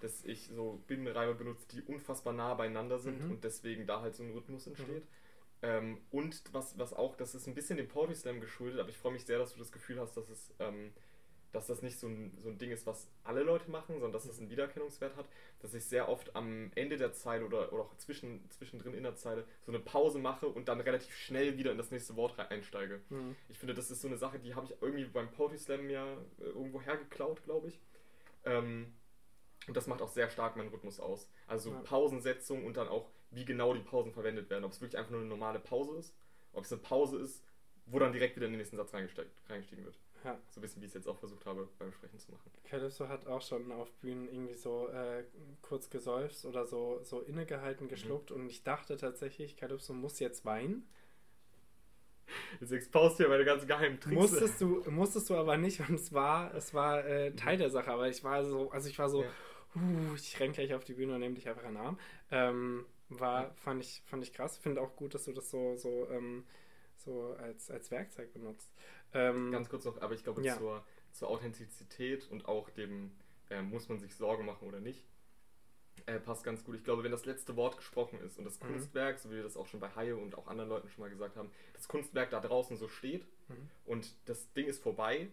Dass 0.01 0.25
ich 0.25 0.49
so 0.49 0.83
Binnenreime 0.87 1.35
benutze, 1.35 1.69
die 1.69 1.83
unfassbar 1.83 2.33
nah 2.33 2.55
beieinander 2.55 2.99
sind 2.99 3.23
mhm. 3.23 3.33
und 3.33 3.45
deswegen 3.45 3.87
da 3.87 4.01
halt 4.01 4.17
so 4.17 4.23
ein 4.23 4.33
Rhythmus 4.33 4.67
entsteht. 4.67 5.05
Mhm. 5.05 5.09
Ähm, 5.63 6.01
und 6.11 6.43
was, 6.53 6.79
was 6.79 6.93
auch, 6.95 7.17
das 7.17 7.35
ist 7.35 7.47
ein 7.47 7.55
bisschen 7.55 7.77
dem 7.77 7.89
Poetry 7.89 8.15
Slam 8.15 8.41
geschuldet, 8.41 8.81
aber 8.81 8.89
ich 8.89 8.97
freue 8.97 9.13
mich 9.13 9.25
sehr, 9.25 9.39
dass 9.39 9.53
du 9.53 9.59
das 9.59 9.73
Gefühl 9.73 10.01
hast, 10.01 10.17
dass 10.17 10.29
es 10.29 10.55
ähm, 10.59 10.93
dass 11.53 11.67
das 11.67 11.83
nicht 11.83 11.99
so 11.99 12.07
ein, 12.07 12.33
so 12.39 12.49
ein 12.49 12.59
Ding 12.59 12.71
ist, 12.71 12.87
was 12.87 13.09
alle 13.25 13.43
Leute 13.43 13.71
machen, 13.71 13.95
sondern 13.95 14.13
dass 14.13 14.25
es 14.25 14.39
einen 14.39 14.51
Wiedererkennungswert 14.51 15.17
hat, 15.17 15.27
dass 15.61 15.75
ich 15.75 15.85
sehr 15.85 16.09
oft 16.09 16.37
am 16.37 16.71
Ende 16.75 16.97
der 16.97 17.13
Zeile 17.13 17.45
oder, 17.45 17.73
oder 17.73 17.83
auch 17.83 17.97
zwischen, 17.97 18.49
zwischendrin 18.51 18.95
in 18.95 19.03
der 19.03 19.17
Zeile 19.17 19.45
so 19.61 19.73
eine 19.73 19.81
Pause 19.81 20.19
mache 20.19 20.47
und 20.47 20.69
dann 20.69 20.81
relativ 20.81 21.15
schnell 21.15 21.59
wieder 21.59 21.73
in 21.73 21.79
das 21.79 21.91
nächste 21.91 22.17
Wort 22.17 22.39
einsteige. 22.39 23.01
Mhm. 23.09 23.37
Ich 23.49 23.59
finde, 23.59 23.75
das 23.75 23.91
ist 23.91 24.01
so 24.01 24.09
eine 24.09 24.17
Sache, 24.17 24.39
die 24.39 24.55
habe 24.55 24.67
ich 24.67 24.81
irgendwie 24.81 25.05
beim 25.05 25.31
Poetry 25.31 25.59
Slam 25.59 25.91
ja 25.91 26.07
äh, 26.39 26.45
irgendwo 26.45 26.81
hergeklaut, 26.81 27.43
glaube 27.43 27.69
ich. 27.69 27.81
Ähm, 28.45 28.93
und 29.67 29.77
das 29.77 29.87
macht 29.87 30.03
auch 30.03 30.09
sehr 30.09 30.31
stark 30.31 30.57
meinen 30.57 30.71
Rhythmus 30.71 31.01
aus. 31.01 31.29
Also 31.47 31.73
ja. 31.73 31.81
Pausensetzung 31.81 32.65
und 32.65 32.77
dann 32.77 32.89
auch, 32.89 33.11
wie 33.31 33.45
genau 33.45 33.75
die 33.75 33.81
Pausen 33.81 34.13
verwendet 34.13 34.51
werden. 34.51 34.65
Ob 34.65 34.73
es 34.73 34.81
wirklich 34.81 34.99
einfach 34.99 35.11
nur 35.11 35.21
eine 35.21 35.29
normale 35.29 35.59
Pause 35.59 35.97
ist, 35.99 36.15
ob 36.53 36.65
es 36.65 36.73
eine 36.73 36.81
Pause 36.81 37.19
ist, 37.19 37.45
wo 37.87 37.99
dann 37.99 38.13
direkt 38.13 38.37
wieder 38.37 38.47
in 38.47 38.53
den 38.53 38.59
nächsten 38.59 38.77
Satz 38.77 38.93
reingestiegen 38.93 39.85
wird. 39.85 39.99
Ja. 40.25 40.39
So 40.51 40.61
ein 40.61 40.63
bisschen, 40.63 40.83
wie 40.83 40.87
ich 40.87 40.91
es 40.91 40.95
jetzt 40.95 41.09
auch 41.09 41.19
versucht 41.19 41.47
habe, 41.47 41.69
beim 41.79 41.93
Sprechen 41.93 42.19
zu 42.19 42.31
machen. 42.31 42.51
Calypso 42.65 43.09
hat 43.09 43.27
auch 43.27 43.41
schon 43.41 43.73
auf 43.73 43.91
Bühnen 43.95 44.29
irgendwie 44.29 44.55
so 44.55 44.89
äh, 44.89 45.25
kurz 45.63 45.89
gesäuft 45.89 46.45
oder 46.45 46.67
so, 46.67 47.01
so 47.03 47.21
innegehalten, 47.21 47.87
mhm. 47.87 47.91
geschluckt 47.91 48.31
mhm. 48.31 48.37
und 48.37 48.51
ich 48.51 48.63
dachte 48.63 48.97
tatsächlich, 48.97 49.57
Calypso 49.57 49.95
muss 49.95 50.21
jetzt 50.21 50.45
weinen. 50.45 50.87
Jetzt 52.61 52.73
exposed 52.73 53.17
hier 53.17 53.29
meine 53.29 53.45
ganzen 53.45 53.67
geheimen 53.67 53.99
Tricks. 53.99 54.15
Musstest 54.15 54.61
du, 54.61 54.85
musstest 54.91 55.31
du 55.31 55.35
aber 55.37 55.57
nicht 55.57 55.81
und 55.81 55.95
es 55.95 56.13
war, 56.13 56.55
es 56.55 56.75
war 56.75 57.05
äh, 57.05 57.35
Teil 57.35 57.57
der 57.57 57.71
Sache, 57.71 57.91
aber 57.91 58.09
ich 58.09 58.23
war 58.23 58.45
so, 58.45 58.71
also 58.71 58.89
ich 58.89 58.99
war 58.99 59.09
so, 59.09 59.23
ja. 59.23 59.31
uh, 59.75 60.15
ich 60.15 60.39
renn 60.39 60.53
gleich 60.53 60.75
auf 60.75 60.85
die 60.85 60.95
Bühne 60.95 61.15
und 61.15 61.21
nehme 61.21 61.35
dich 61.35 61.49
einfach 61.49 61.65
in 61.65 61.75
den 61.75 61.77
Arm. 61.79 61.99
Ähm, 62.31 62.87
war, 63.11 63.53
fand 63.55 63.83
ich, 63.83 64.03
fand 64.07 64.23
ich 64.23 64.33
krass. 64.33 64.59
Finde 64.59 64.81
auch 64.81 64.97
gut, 64.97 65.15
dass 65.15 65.25
du 65.25 65.33
das 65.33 65.51
so, 65.51 65.77
so, 65.77 66.09
ähm, 66.11 66.45
so 66.97 67.35
als, 67.39 67.71
als 67.71 67.91
Werkzeug 67.91 68.33
benutzt. 68.33 68.73
Ähm, 69.13 69.51
Ganz 69.51 69.69
kurz 69.69 69.85
noch, 69.85 70.01
aber 70.01 70.15
ich 70.15 70.23
glaube 70.23 70.43
ja. 70.43 70.57
zur, 70.57 70.85
zur 71.13 71.29
Authentizität 71.29 72.31
und 72.31 72.47
auch 72.47 72.71
dem, 72.71 73.13
äh, 73.51 73.63
muss 73.63 73.89
man 73.89 73.99
sich 73.99 74.15
Sorgen 74.15 74.47
machen 74.47 74.69
oder 74.69 74.81
nicht, 74.81 75.05
äh, 76.07 76.19
passt 76.19 76.45
ganz 76.45 76.65
gut. 76.65 76.77
Ich 76.77 76.85
glaube, 76.85 77.03
wenn 77.03 77.11
das 77.11 77.27
letzte 77.27 77.57
Wort 77.57 77.77
gesprochen 77.77 78.21
ist 78.21 78.39
und 78.39 78.45
das 78.45 78.61
mhm. 78.61 78.69
Kunstwerk, 78.69 79.19
so 79.19 79.31
wie 79.31 79.37
wir 79.37 79.43
das 79.43 79.57
auch 79.57 79.67
schon 79.67 79.81
bei 79.81 79.95
Haie 79.95 80.17
und 80.17 80.39
auch 80.39 80.47
anderen 80.47 80.71
Leuten 80.71 80.89
schon 80.89 81.03
mal 81.03 81.11
gesagt 81.11 81.37
haben, 81.37 81.51
das 81.75 81.89
Kunstwerk 81.89 82.31
da 82.31 82.41
draußen 82.41 82.77
so 82.77 82.89
steht 82.89 83.27
mhm. 83.49 83.69
und 83.85 84.17
das 84.27 84.53
Ding 84.53 84.67
ist 84.67 84.83
vorbei 84.83 85.31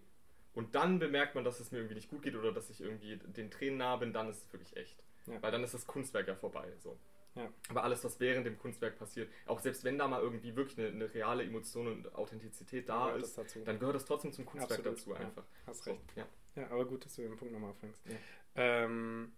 und 0.54 0.74
dann 0.74 1.00
bemerkt 1.00 1.36
man, 1.36 1.44
dass 1.44 1.60
es 1.60 1.72
mir 1.72 1.78
irgendwie 1.78 1.96
nicht 1.96 2.10
gut 2.10 2.24
geht 2.24 2.36
oder 2.36 2.52
dass 2.52 2.70
ich 2.70 2.82
irgendwie 2.82 3.18
den 3.18 3.52
Tränen 3.52 3.78
nah 3.78 3.96
bin, 3.98 4.12
dann 4.12 4.28
ist 4.28 4.44
es 4.44 4.54
wirklich 4.54 4.76
echt. 4.76 5.04
Ja. 5.28 5.42
Weil 5.42 5.52
dann 5.52 5.64
ist 5.64 5.74
das 5.74 5.86
Kunstwerk 5.86 6.28
ja 6.28 6.36
vorbei. 6.36 6.74
So. 6.80 6.98
Ja. 7.38 7.50
Aber 7.70 7.84
alles, 7.84 8.04
was 8.04 8.20
während 8.20 8.46
dem 8.46 8.58
Kunstwerk 8.58 8.98
passiert, 8.98 9.30
auch 9.46 9.60
selbst 9.60 9.84
wenn 9.84 9.98
da 9.98 10.08
mal 10.08 10.22
irgendwie 10.22 10.56
wirklich 10.56 10.78
eine, 10.78 10.88
eine 10.88 11.14
reale 11.14 11.44
Emotion 11.44 11.88
und 11.88 12.16
Authentizität 12.16 12.90
da 12.90 13.12
ist, 13.16 13.40
dann 13.66 13.80
gehört 13.80 13.96
das 13.96 14.06
trotzdem 14.06 14.32
zum 14.32 14.46
Kunstwerk 14.46 14.80
Absolut. 14.80 14.98
dazu 14.98 15.14
einfach. 15.14 15.44
Ja, 15.44 15.68
hast 15.68 15.84
so, 15.84 15.92
recht. 15.92 16.04
Ja. 16.16 16.28
ja, 16.56 16.70
aber 16.70 16.86
gut, 16.86 17.06
dass 17.06 17.16
du 17.16 17.22
den 17.22 17.38
Punkt 17.38 17.54
nochmal 17.54 17.74
fängst. 17.76 18.02
Ja. 18.06 18.16
Ähm, 18.56 19.32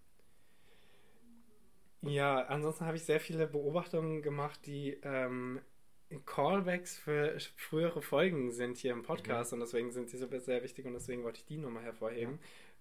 ja, 2.02 2.42
ansonsten 2.46 2.86
habe 2.86 2.96
ich 2.96 3.04
sehr 3.04 3.20
viele 3.20 3.46
Beobachtungen 3.46 4.22
gemacht, 4.22 4.64
die 4.64 4.98
ähm, 5.02 5.60
Callbacks 6.26 6.98
für 6.98 7.38
frühere 7.56 8.02
Folgen 8.02 8.50
sind 8.50 8.78
hier 8.78 8.92
im 8.92 9.02
Podcast 9.02 9.52
mhm. 9.52 9.56
und 9.56 9.60
deswegen 9.60 9.90
sind 9.92 10.08
sie 10.08 10.16
so 10.16 10.26
sehr 10.38 10.62
wichtig 10.62 10.86
und 10.86 10.94
deswegen 10.94 11.22
wollte 11.22 11.40
ich 11.40 11.46
die 11.46 11.58
nochmal 11.58 11.84
hervorheben. 11.84 12.38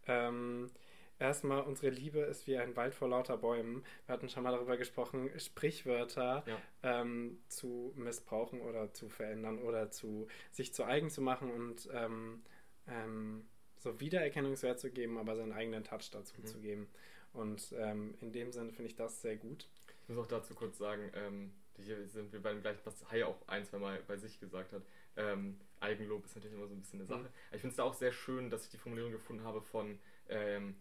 Ja. 0.07 0.29
Ähm, 0.29 0.71
erstmal, 1.19 1.61
unsere 1.61 1.89
Liebe 1.89 2.19
ist 2.19 2.47
wie 2.47 2.57
ein 2.57 2.75
Wald 2.75 2.95
vor 2.95 3.09
lauter 3.09 3.37
Bäumen. 3.37 3.83
Wir 4.05 4.13
hatten 4.13 4.29
schon 4.29 4.43
mal 4.43 4.51
darüber 4.51 4.77
gesprochen, 4.77 5.29
Sprichwörter 5.37 6.43
ja. 6.47 6.57
ähm, 6.83 7.39
zu 7.47 7.93
missbrauchen 7.95 8.61
oder 8.61 8.93
zu 8.93 9.09
verändern 9.09 9.59
oder 9.59 9.91
zu 9.91 10.27
sich 10.51 10.73
zu 10.73 10.85
eigen 10.85 11.09
zu 11.09 11.21
machen 11.21 11.51
und 11.51 11.89
ähm, 11.93 12.41
ähm, 12.87 13.45
so 13.77 13.99
Wiedererkennungswert 13.99 14.79
zu 14.79 14.91
geben, 14.91 15.17
aber 15.17 15.35
seinen 15.35 15.53
eigenen 15.53 15.83
Touch 15.83 16.09
dazu 16.11 16.41
mhm. 16.41 16.45
zu 16.45 16.59
geben. 16.59 16.87
Und 17.33 17.73
ähm, 17.77 18.15
in 18.21 18.31
dem 18.31 18.51
Sinne 18.51 18.71
finde 18.71 18.89
ich 18.89 18.95
das 18.95 19.21
sehr 19.21 19.37
gut. 19.37 19.67
Ich 20.01 20.09
muss 20.09 20.17
auch 20.17 20.27
dazu 20.27 20.55
kurz 20.55 20.77
sagen, 20.77 21.11
ähm, 21.13 21.53
hier 21.77 22.07
sind 22.07 22.33
wir 22.33 22.41
beim 22.41 22.61
gleichen, 22.61 22.81
was 22.83 23.09
Hai 23.09 23.25
auch 23.25 23.47
ein, 23.47 23.63
zwei 23.65 23.77
Mal 23.77 24.01
bei 24.07 24.17
sich 24.17 24.39
gesagt 24.39 24.73
hat. 24.73 24.81
Ähm, 25.15 25.59
Eigenlob 25.79 26.25
ist 26.25 26.35
natürlich 26.35 26.57
immer 26.57 26.67
so 26.67 26.73
ein 26.73 26.79
bisschen 26.79 26.99
eine 26.99 27.07
Sache. 27.07 27.21
Mhm. 27.21 27.27
Ich 27.51 27.61
finde 27.61 27.69
es 27.69 27.75
da 27.77 27.83
auch 27.83 27.93
sehr 27.93 28.11
schön, 28.11 28.49
dass 28.49 28.65
ich 28.65 28.69
die 28.69 28.77
Formulierung 28.77 29.11
gefunden 29.11 29.43
habe 29.43 29.61
von 29.61 29.99
ähm, 30.27 30.75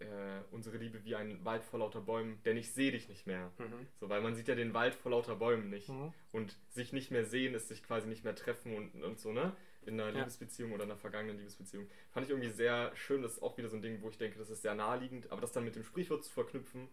äh, 0.00 0.42
unsere 0.50 0.76
Liebe 0.76 1.04
wie 1.04 1.14
ein 1.14 1.44
Wald 1.44 1.62
vor 1.62 1.78
lauter 1.78 2.00
Bäumen, 2.00 2.40
denn 2.44 2.56
ich 2.56 2.72
sehe 2.72 2.92
dich 2.92 3.08
nicht 3.08 3.26
mehr. 3.26 3.52
Mhm. 3.58 3.86
So, 3.98 4.08
weil 4.08 4.20
man 4.20 4.34
sieht 4.34 4.48
ja 4.48 4.54
den 4.54 4.74
Wald 4.74 4.94
vor 4.94 5.12
lauter 5.12 5.36
Bäumen 5.36 5.70
nicht. 5.70 5.88
Mhm. 5.88 6.12
Und 6.32 6.56
sich 6.68 6.92
nicht 6.92 7.10
mehr 7.10 7.24
sehen 7.24 7.54
ist 7.54 7.68
sich 7.68 7.82
quasi 7.82 8.08
nicht 8.08 8.24
mehr 8.24 8.34
treffen 8.34 8.74
und, 8.74 9.02
und 9.02 9.18
so, 9.18 9.32
ne? 9.32 9.54
In 9.86 9.98
einer 9.98 10.10
ja. 10.10 10.18
Liebesbeziehung 10.18 10.72
oder 10.72 10.84
einer 10.84 10.96
vergangenen 10.96 11.38
Liebesbeziehung. 11.38 11.88
Fand 12.10 12.26
ich 12.26 12.30
irgendwie 12.30 12.50
sehr 12.50 12.94
schön. 12.94 13.22
Das 13.22 13.32
ist 13.34 13.42
auch 13.42 13.56
wieder 13.56 13.68
so 13.68 13.76
ein 13.76 13.82
Ding, 13.82 14.02
wo 14.02 14.10
ich 14.10 14.18
denke, 14.18 14.38
das 14.38 14.50
ist 14.50 14.62
sehr 14.62 14.74
naheliegend. 14.74 15.30
Aber 15.30 15.40
das 15.40 15.52
dann 15.52 15.64
mit 15.64 15.74
dem 15.74 15.84
Sprichwort 15.84 16.22
zu 16.22 16.30
verknüpfen, 16.30 16.88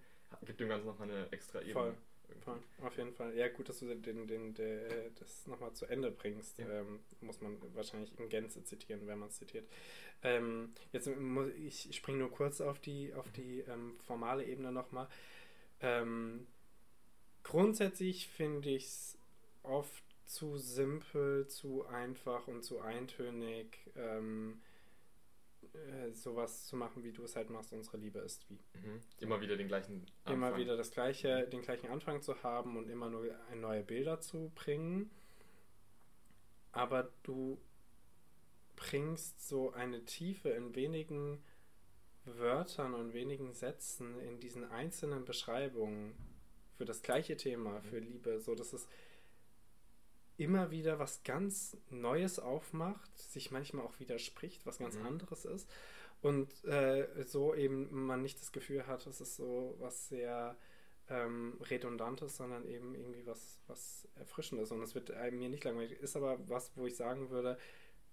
gibt 0.45 0.60
dem 0.60 0.70
Ganzen 0.70 0.88
nochmal 0.88 1.12
eine 1.12 1.32
extra 1.32 1.60
Ebene. 1.60 1.74
Voll. 1.74 1.97
Voll. 2.41 2.60
Auf 2.82 2.97
jeden 2.97 3.14
Fall. 3.14 3.36
Ja, 3.36 3.47
gut, 3.47 3.70
dass 3.70 3.80
du 3.80 3.88
den, 3.88 4.01
den, 4.01 4.28
den, 4.28 4.53
den 4.53 5.16
das 5.20 5.47
nochmal 5.47 5.74
zu 5.74 5.86
Ende 5.86 6.12
bringst. 6.12 6.60
Ja. 6.60 6.70
Ähm, 6.70 6.99
muss 7.22 7.41
man 7.41 7.58
wahrscheinlich 7.74 8.18
in 8.20 8.30
Gänze 8.30 8.64
zitieren, 8.64 9.08
wenn 9.08 9.20
man 9.20 9.30
es 9.30 9.38
zitiert. 9.38 9.68
Ähm, 10.24 10.74
jetzt 10.91 11.07
muss 11.18 11.49
ich, 11.55 11.89
ich 11.89 11.95
springe 11.95 12.20
nur 12.20 12.32
kurz 12.32 12.61
auf 12.61 12.80
die, 12.80 13.13
auf 13.13 13.32
die 13.32 13.59
ähm, 13.61 13.97
formale 14.05 14.43
Ebene 14.45 14.72
nochmal. 14.72 15.07
Ähm, 15.80 16.47
grundsätzlich 17.43 18.28
finde 18.28 18.70
ich 18.70 18.86
es 18.86 19.18
oft 19.63 20.03
zu 20.26 20.57
simpel, 20.57 21.47
zu 21.47 21.86
einfach 21.86 22.47
und 22.47 22.63
zu 22.63 22.82
eintönig, 22.82 23.80
ähm, 23.95 24.61
äh, 25.74 26.11
sowas 26.11 26.65
zu 26.65 26.76
machen, 26.76 27.03
wie 27.03 27.11
du 27.11 27.24
es 27.24 27.36
halt 27.36 27.49
machst, 27.49 27.72
unsere 27.72 27.97
Liebe 27.97 28.20
ist 28.20 28.49
wie. 28.49 28.55
Mhm. 28.55 29.01
Immer 29.20 29.41
wieder 29.41 29.55
den 29.55 29.68
gleichen 29.68 30.05
Anfang. 30.24 30.34
Immer 30.34 30.57
wieder 30.57 30.76
das 30.76 30.91
gleiche, 30.91 31.47
den 31.47 31.61
gleichen 31.61 31.88
Anfang 31.88 32.22
zu 32.22 32.41
haben 32.43 32.78
und 32.78 32.89
immer 32.89 33.09
nur 33.09 33.26
neue 33.55 33.84
Bilder 33.84 34.20
zu 34.20 34.51
bringen. 34.55 35.11
Aber 36.72 37.09
du 37.24 37.57
bringst 38.78 39.45
so 39.45 39.73
eine 39.73 40.05
Tiefe 40.05 40.49
in 40.49 40.73
wenigen 40.75 41.43
Wörtern 42.23 42.93
und 42.93 43.13
wenigen 43.13 43.53
Sätzen 43.53 44.17
in 44.21 44.39
diesen 44.39 44.63
einzelnen 44.63 45.25
Beschreibungen 45.25 46.15
für 46.78 46.86
das 46.86 47.01
gleiche 47.01 47.36
Thema, 47.36 47.82
für 47.82 47.99
Liebe, 47.99 48.39
so 48.39 48.55
dass 48.55 48.71
es 48.71 48.88
immer 50.38 50.71
wieder 50.71 50.99
was 50.99 51.23
ganz 51.23 51.75
Neues 51.89 52.39
aufmacht, 52.39 53.17
sich 53.17 53.51
manchmal 53.51 53.86
auch 53.86 53.99
widerspricht, 53.99 54.65
was 54.65 54.78
ganz 54.78 54.95
mhm. 54.95 55.07
anderes 55.07 55.43
ist 55.43 55.69
und 56.21 56.63
äh, 56.65 57.07
so 57.25 57.53
eben 57.53 58.05
man 58.05 58.21
nicht 58.21 58.39
das 58.39 58.51
Gefühl 58.51 58.88
hat, 58.88 59.05
es 59.07 59.21
ist 59.21 59.36
so 59.36 59.75
was 59.80 60.09
sehr 60.09 60.57
ähm, 61.09 61.57
Redundantes, 61.61 62.38
sondern 62.38 62.65
eben 62.65 62.95
irgendwie 62.95 63.25
was, 63.25 63.59
was 63.67 64.07
Erfrischendes 64.15 64.71
und 64.71 64.82
es 64.82 64.95
wird 64.95 65.09
mir 65.32 65.49
nicht 65.49 65.63
langweilig. 65.63 65.99
Ist 65.99 66.15
aber 66.15 66.38
was, 66.49 66.71
wo 66.75 66.86
ich 66.86 66.95
sagen 66.95 67.30
würde, 67.30 67.57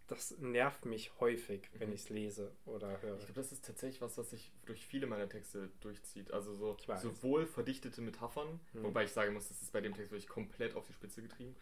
das 0.06 0.36
nervt 0.38 0.84
mich 0.84 1.12
häufig, 1.18 1.70
wenn 1.78 1.88
mhm. 1.88 1.94
ich 1.94 2.02
es 2.02 2.08
lese 2.10 2.52
oder 2.66 3.00
höre. 3.00 3.16
Ich 3.18 3.24
glaube, 3.24 3.40
das 3.40 3.52
ist 3.52 3.64
tatsächlich 3.64 4.02
was, 4.02 4.18
was 4.18 4.30
sich 4.30 4.52
durch 4.66 4.84
viele 4.86 5.06
meiner 5.06 5.28
Texte 5.28 5.70
durchzieht. 5.80 6.30
Also 6.30 6.54
so 6.54 6.76
sowohl 7.00 7.46
verdichtete 7.46 8.02
Metaphern, 8.02 8.60
mhm. 8.74 8.82
wobei 8.82 9.04
ich 9.04 9.12
sagen 9.12 9.32
muss, 9.32 9.48
das 9.48 9.62
ist 9.62 9.72
bei 9.72 9.80
dem 9.80 9.94
Text 9.94 10.12
wirklich 10.12 10.28
komplett 10.28 10.74
auf 10.74 10.86
die 10.86 10.92
Spitze 10.92 11.22
getrieben, 11.22 11.56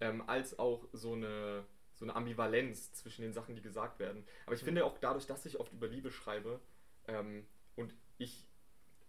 ähm, 0.00 0.22
als 0.28 0.58
auch 0.60 0.86
so 0.92 1.14
eine, 1.14 1.64
so 1.94 2.04
eine 2.04 2.14
Ambivalenz 2.14 2.92
zwischen 2.92 3.22
den 3.22 3.32
Sachen, 3.32 3.56
die 3.56 3.62
gesagt 3.62 3.98
werden. 3.98 4.24
Aber 4.46 4.54
ich 4.54 4.62
mhm. 4.62 4.66
finde 4.66 4.84
auch 4.84 4.98
dadurch, 4.98 5.26
dass 5.26 5.44
ich 5.44 5.58
oft 5.58 5.72
über 5.72 5.88
Liebe 5.88 6.12
schreibe 6.12 6.60
ähm, 7.08 7.46
und 7.74 7.96
ich, 8.16 8.46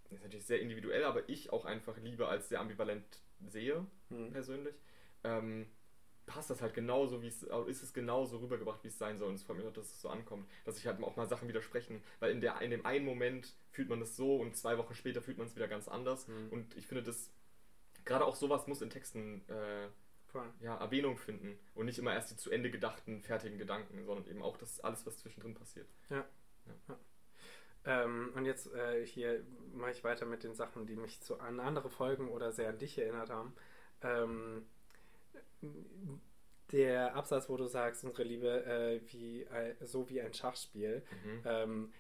das 0.06 0.14
ist 0.14 0.24
natürlich 0.24 0.48
sehr 0.48 0.62
individuell, 0.62 1.04
aber 1.04 1.30
ich 1.30 1.52
auch 1.54 1.66
einfach 1.66 1.98
Liebe 1.98 2.28
als 2.28 2.50
sehr 2.50 2.60
ambivalent 2.60 3.22
sehe, 3.48 3.86
mhm. 4.10 4.32
persönlich, 4.32 4.76
ähm, 5.24 5.68
passt 6.30 6.52
das 6.52 6.62
halt 6.62 6.76
genauso, 6.76 7.24
wie 7.24 7.28
es 7.28 7.42
ist 7.42 7.84
es 7.84 7.92
genauso 7.92 8.38
rübergebracht, 8.38 8.84
wie 8.84 8.88
es 8.88 8.98
sein 9.00 9.18
soll. 9.18 9.30
Und 9.30 9.36
es 9.36 9.44
freut 9.44 9.58
mich 9.58 9.66
auch, 9.66 9.74
dass 9.74 9.86
es 9.86 10.02
so 10.02 10.10
ankommt, 10.10 10.48
dass 10.64 10.76
sich 10.76 10.86
halt 10.86 11.02
auch 11.04 11.16
mal 11.16 11.28
Sachen 11.28 11.48
widersprechen, 11.48 12.04
weil 12.20 12.32
in, 12.32 12.40
der, 12.40 12.62
in 12.62 12.70
dem 12.70 12.86
einen 12.86 13.04
Moment 13.04 13.56
fühlt 13.72 13.90
man 13.90 14.00
es 14.02 14.16
so 14.16 14.38
und 14.38 14.56
zwei 14.56 14.78
Wochen 14.78 14.94
später 14.94 15.24
fühlt 15.24 15.40
man 15.40 15.48
es 15.48 15.56
wieder 15.56 15.68
ganz 15.68 15.88
anders. 15.88 16.28
Mhm. 16.28 16.50
Und 16.52 16.78
ich 16.78 16.86
finde, 16.86 17.02
das 17.02 17.32
gerade 18.06 18.26
auch 18.26 18.36
sowas 18.36 18.68
muss 18.68 18.84
in 18.84 18.92
Texten 18.92 19.42
äh, 19.50 19.88
ja, 20.62 20.78
Erwähnung 20.78 21.18
finden 21.18 21.58
und 21.74 21.88
nicht 21.88 21.98
immer 21.98 22.14
erst 22.14 22.30
die 22.30 22.38
zu 22.38 22.52
Ende 22.52 22.70
gedachten, 22.70 23.22
fertigen 23.22 23.58
Gedanken, 23.58 24.06
sondern 24.06 24.28
eben 24.28 24.44
auch 24.44 24.58
das 24.58 24.80
alles, 24.82 25.06
was 25.08 25.18
zwischendrin 25.18 25.56
passiert. 25.56 25.88
Ja. 26.12 26.18
ja. 26.18 26.74
ja. 26.90 27.00
Ähm, 27.86 28.32
und 28.36 28.46
jetzt 28.46 28.72
äh, 28.74 29.04
hier 29.04 29.44
mache 29.74 29.92
ich 29.92 30.04
weiter 30.04 30.28
mit 30.28 30.44
den 30.44 30.54
Sachen, 30.54 30.86
die 30.86 30.96
mich 30.96 31.22
zu, 31.22 31.40
an 31.40 31.60
andere 31.60 31.90
Folgen 31.90 32.30
oder 32.30 32.52
sehr 32.52 32.70
an 32.70 32.78
dich 32.78 33.00
erinnert 33.00 33.32
haben. 33.32 33.56
Ähm, 34.04 34.68
der 36.72 37.16
Absatz, 37.16 37.50
wo 37.50 37.58
du 37.58 37.66
sagst, 37.66 38.04
unsere 38.04 38.24
Liebe 38.24 38.66
äh, 38.66 39.02
wie, 39.12 39.44
äh, 39.44 39.76
so 39.82 40.10
wie 40.10 40.22
ein 40.22 40.34
Schachspiel. 40.34 41.04
Mhm. 41.24 41.42
Ähm, 41.46 41.94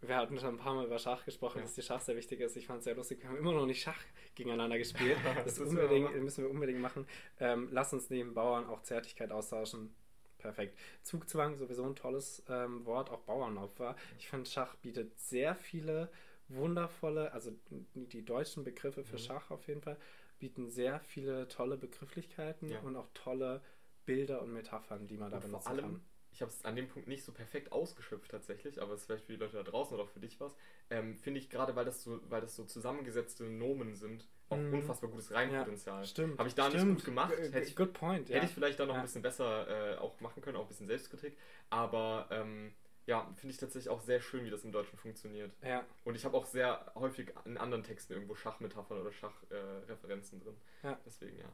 wir 0.00 0.16
hatten 0.16 0.38
schon 0.38 0.56
ein 0.56 0.58
paar 0.58 0.74
Mal 0.74 0.86
über 0.86 0.98
Schach 0.98 1.24
gesprochen, 1.24 1.58
ja. 1.58 1.62
dass 1.62 1.74
die 1.74 1.82
Schach 1.82 2.00
sehr 2.00 2.16
wichtig 2.16 2.40
ist. 2.40 2.56
Ich 2.56 2.66
fand 2.66 2.78
es 2.78 2.84
sehr 2.84 2.96
lustig. 2.96 3.22
Wir 3.22 3.28
haben 3.28 3.38
immer 3.38 3.52
noch 3.52 3.66
nicht 3.66 3.82
Schach 3.82 4.00
gegeneinander 4.34 4.78
gespielt. 4.78 5.16
Das, 5.44 5.56
das 5.56 5.60
unbedingt, 5.60 6.14
müssen 6.22 6.44
wir 6.44 6.50
unbedingt 6.50 6.80
machen. 6.80 7.06
Ähm, 7.38 7.68
lass 7.70 7.92
uns 7.92 8.10
neben 8.10 8.34
Bauern 8.34 8.66
auch 8.66 8.82
Zärtlichkeit 8.82 9.30
austauschen. 9.30 9.94
Perfekt. 10.38 10.76
Zugzwang, 11.02 11.56
sowieso 11.56 11.84
ein 11.84 11.94
tolles 11.94 12.42
ähm, 12.48 12.84
Wort, 12.84 13.10
auch 13.10 13.20
Bauernopfer. 13.20 13.94
Ich 14.18 14.28
finde, 14.28 14.50
Schach 14.50 14.74
bietet 14.76 15.16
sehr 15.20 15.54
viele 15.54 16.10
wundervolle, 16.48 17.32
also 17.32 17.52
die 17.94 18.24
deutschen 18.24 18.64
Begriffe 18.64 19.04
für 19.04 19.14
mhm. 19.14 19.20
Schach 19.20 19.50
auf 19.52 19.68
jeden 19.68 19.82
Fall, 19.82 19.96
bieten 20.42 20.68
sehr 20.68 20.98
viele 20.98 21.46
tolle 21.46 21.76
Begrifflichkeiten 21.76 22.68
ja. 22.68 22.80
und 22.80 22.96
auch 22.96 23.06
tolle 23.14 23.62
Bilder 24.06 24.42
und 24.42 24.52
Metaphern, 24.52 25.06
die 25.06 25.16
man 25.16 25.30
da 25.30 25.36
und 25.36 25.44
benutzen 25.44 25.62
vor 25.62 25.70
allem, 25.70 25.84
kann. 25.84 26.00
Ich 26.32 26.42
habe 26.42 26.50
es 26.50 26.64
an 26.64 26.74
dem 26.74 26.88
Punkt 26.88 27.06
nicht 27.06 27.22
so 27.22 27.30
perfekt 27.30 27.70
ausgeschöpft 27.70 28.28
tatsächlich, 28.28 28.82
aber 28.82 28.94
es 28.94 29.02
ist 29.02 29.06
vielleicht 29.06 29.24
für 29.26 29.32
die 29.34 29.38
Leute 29.38 29.58
da 29.58 29.62
draußen 29.62 29.94
oder 29.94 30.02
auch 30.02 30.08
für 30.08 30.18
dich 30.18 30.40
was. 30.40 30.56
Ähm, 30.90 31.16
Finde 31.16 31.38
ich 31.38 31.48
gerade, 31.48 31.76
weil 31.76 31.84
das 31.84 32.02
so, 32.02 32.18
weil 32.28 32.40
das 32.40 32.56
so 32.56 32.64
zusammengesetzte 32.64 33.44
Nomen 33.44 33.94
sind, 33.94 34.26
auch 34.48 34.56
mm. 34.56 34.74
unfassbar 34.74 35.10
gutes 35.10 35.30
Reimpotenzial. 35.30 36.00
Ja, 36.00 36.06
stimmt. 36.06 36.38
Habe 36.40 36.48
ich 36.48 36.56
da 36.56 36.70
stimmt. 36.70 36.86
nicht 36.86 36.94
gut 36.96 37.04
gemacht. 37.04 37.32
Hätte 37.38 37.60
ich, 37.60 37.76
Good 37.76 37.92
point, 37.92 38.28
ja. 38.28 38.34
Hätte 38.34 38.46
ich 38.46 38.52
vielleicht 38.52 38.80
da 38.80 38.86
noch 38.86 38.96
ein 38.96 39.02
bisschen 39.02 39.22
besser 39.22 39.92
äh, 39.92 39.96
auch 39.98 40.18
machen 40.20 40.42
können, 40.42 40.56
auch 40.56 40.62
ein 40.62 40.68
bisschen 40.68 40.88
Selbstkritik. 40.88 41.38
Aber 41.70 42.26
ähm, 42.32 42.72
ja, 43.06 43.28
finde 43.34 43.52
ich 43.52 43.58
tatsächlich 43.58 43.90
auch 43.90 44.00
sehr 44.00 44.20
schön, 44.20 44.44
wie 44.44 44.50
das 44.50 44.64
im 44.64 44.72
Deutschen 44.72 44.98
funktioniert. 44.98 45.52
Ja. 45.62 45.84
Und 46.04 46.14
ich 46.14 46.24
habe 46.24 46.36
auch 46.36 46.46
sehr 46.46 46.92
häufig 46.94 47.32
in 47.44 47.56
anderen 47.58 47.82
Texten 47.82 48.12
irgendwo 48.12 48.34
Schachmetaphern 48.34 49.00
oder 49.00 49.12
Schachreferenzen 49.12 50.40
äh, 50.40 50.44
drin. 50.44 50.56
Ja. 50.82 50.98
Deswegen, 51.04 51.38
ja. 51.38 51.52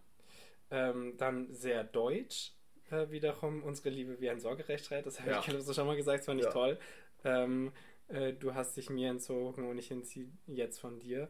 Ähm, 0.71 1.17
dann 1.17 1.53
sehr 1.55 1.85
deutsch 1.85 2.53
äh, 2.91 3.11
wiederum 3.11 3.63
unsere 3.63 3.89
Liebe 3.89 4.21
wie 4.21 4.29
ein 4.29 4.41
Sorgerechtsstreit. 4.41 5.07
Das 5.07 5.21
habe 5.21 5.31
ja. 5.31 5.43
ich 5.47 5.63
so 5.65 5.73
schon 5.73 5.87
mal 5.87 5.97
gesagt, 5.97 6.21
das 6.21 6.27
fand 6.27 6.41
ich 6.41 6.47
ja. 6.47 6.53
toll. 6.53 6.79
Ähm, 7.25 7.73
äh, 8.09 8.33
du 8.35 8.55
hast 8.55 8.77
dich 8.77 8.91
mir 8.91 9.11
entzogen 9.11 9.69
und 9.69 9.79
ich 9.79 9.91
entziehe 9.91 10.29
jetzt 10.47 10.79
von 10.79 10.99
dir. 10.99 11.29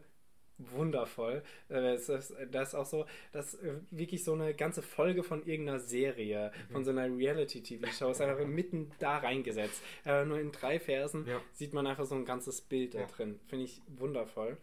Wundervoll. 0.59 1.41
Äh, 1.69 1.81
das 1.81 2.09
ist, 2.09 2.35
das 2.51 2.69
ist 2.69 2.75
auch 2.75 2.85
so, 2.85 3.05
das 3.31 3.53
ist 3.53 3.63
äh, 3.63 3.79
wirklich 3.91 4.23
so 4.23 4.33
eine 4.33 4.53
ganze 4.53 4.81
Folge 4.81 5.23
von 5.23 5.45
irgendeiner 5.45 5.79
Serie, 5.79 6.51
mhm. 6.51 6.73
von 6.73 6.85
so 6.85 6.91
einer 6.91 7.05
Reality-TV-Show, 7.05 8.11
ist 8.11 8.21
einfach 8.21 8.45
mitten 8.45 8.91
da 8.99 9.17
reingesetzt. 9.17 9.81
Äh, 10.05 10.25
nur 10.25 10.39
in 10.39 10.51
drei 10.51 10.79
Versen 10.79 11.25
ja. 11.25 11.41
sieht 11.53 11.73
man 11.73 11.87
einfach 11.87 12.05
so 12.05 12.15
ein 12.15 12.25
ganzes 12.25 12.61
Bild 12.61 12.93
da 12.93 13.05
drin. 13.05 13.39
Finde 13.47 13.65
ich 13.65 13.81
wundervoll. 13.87 14.57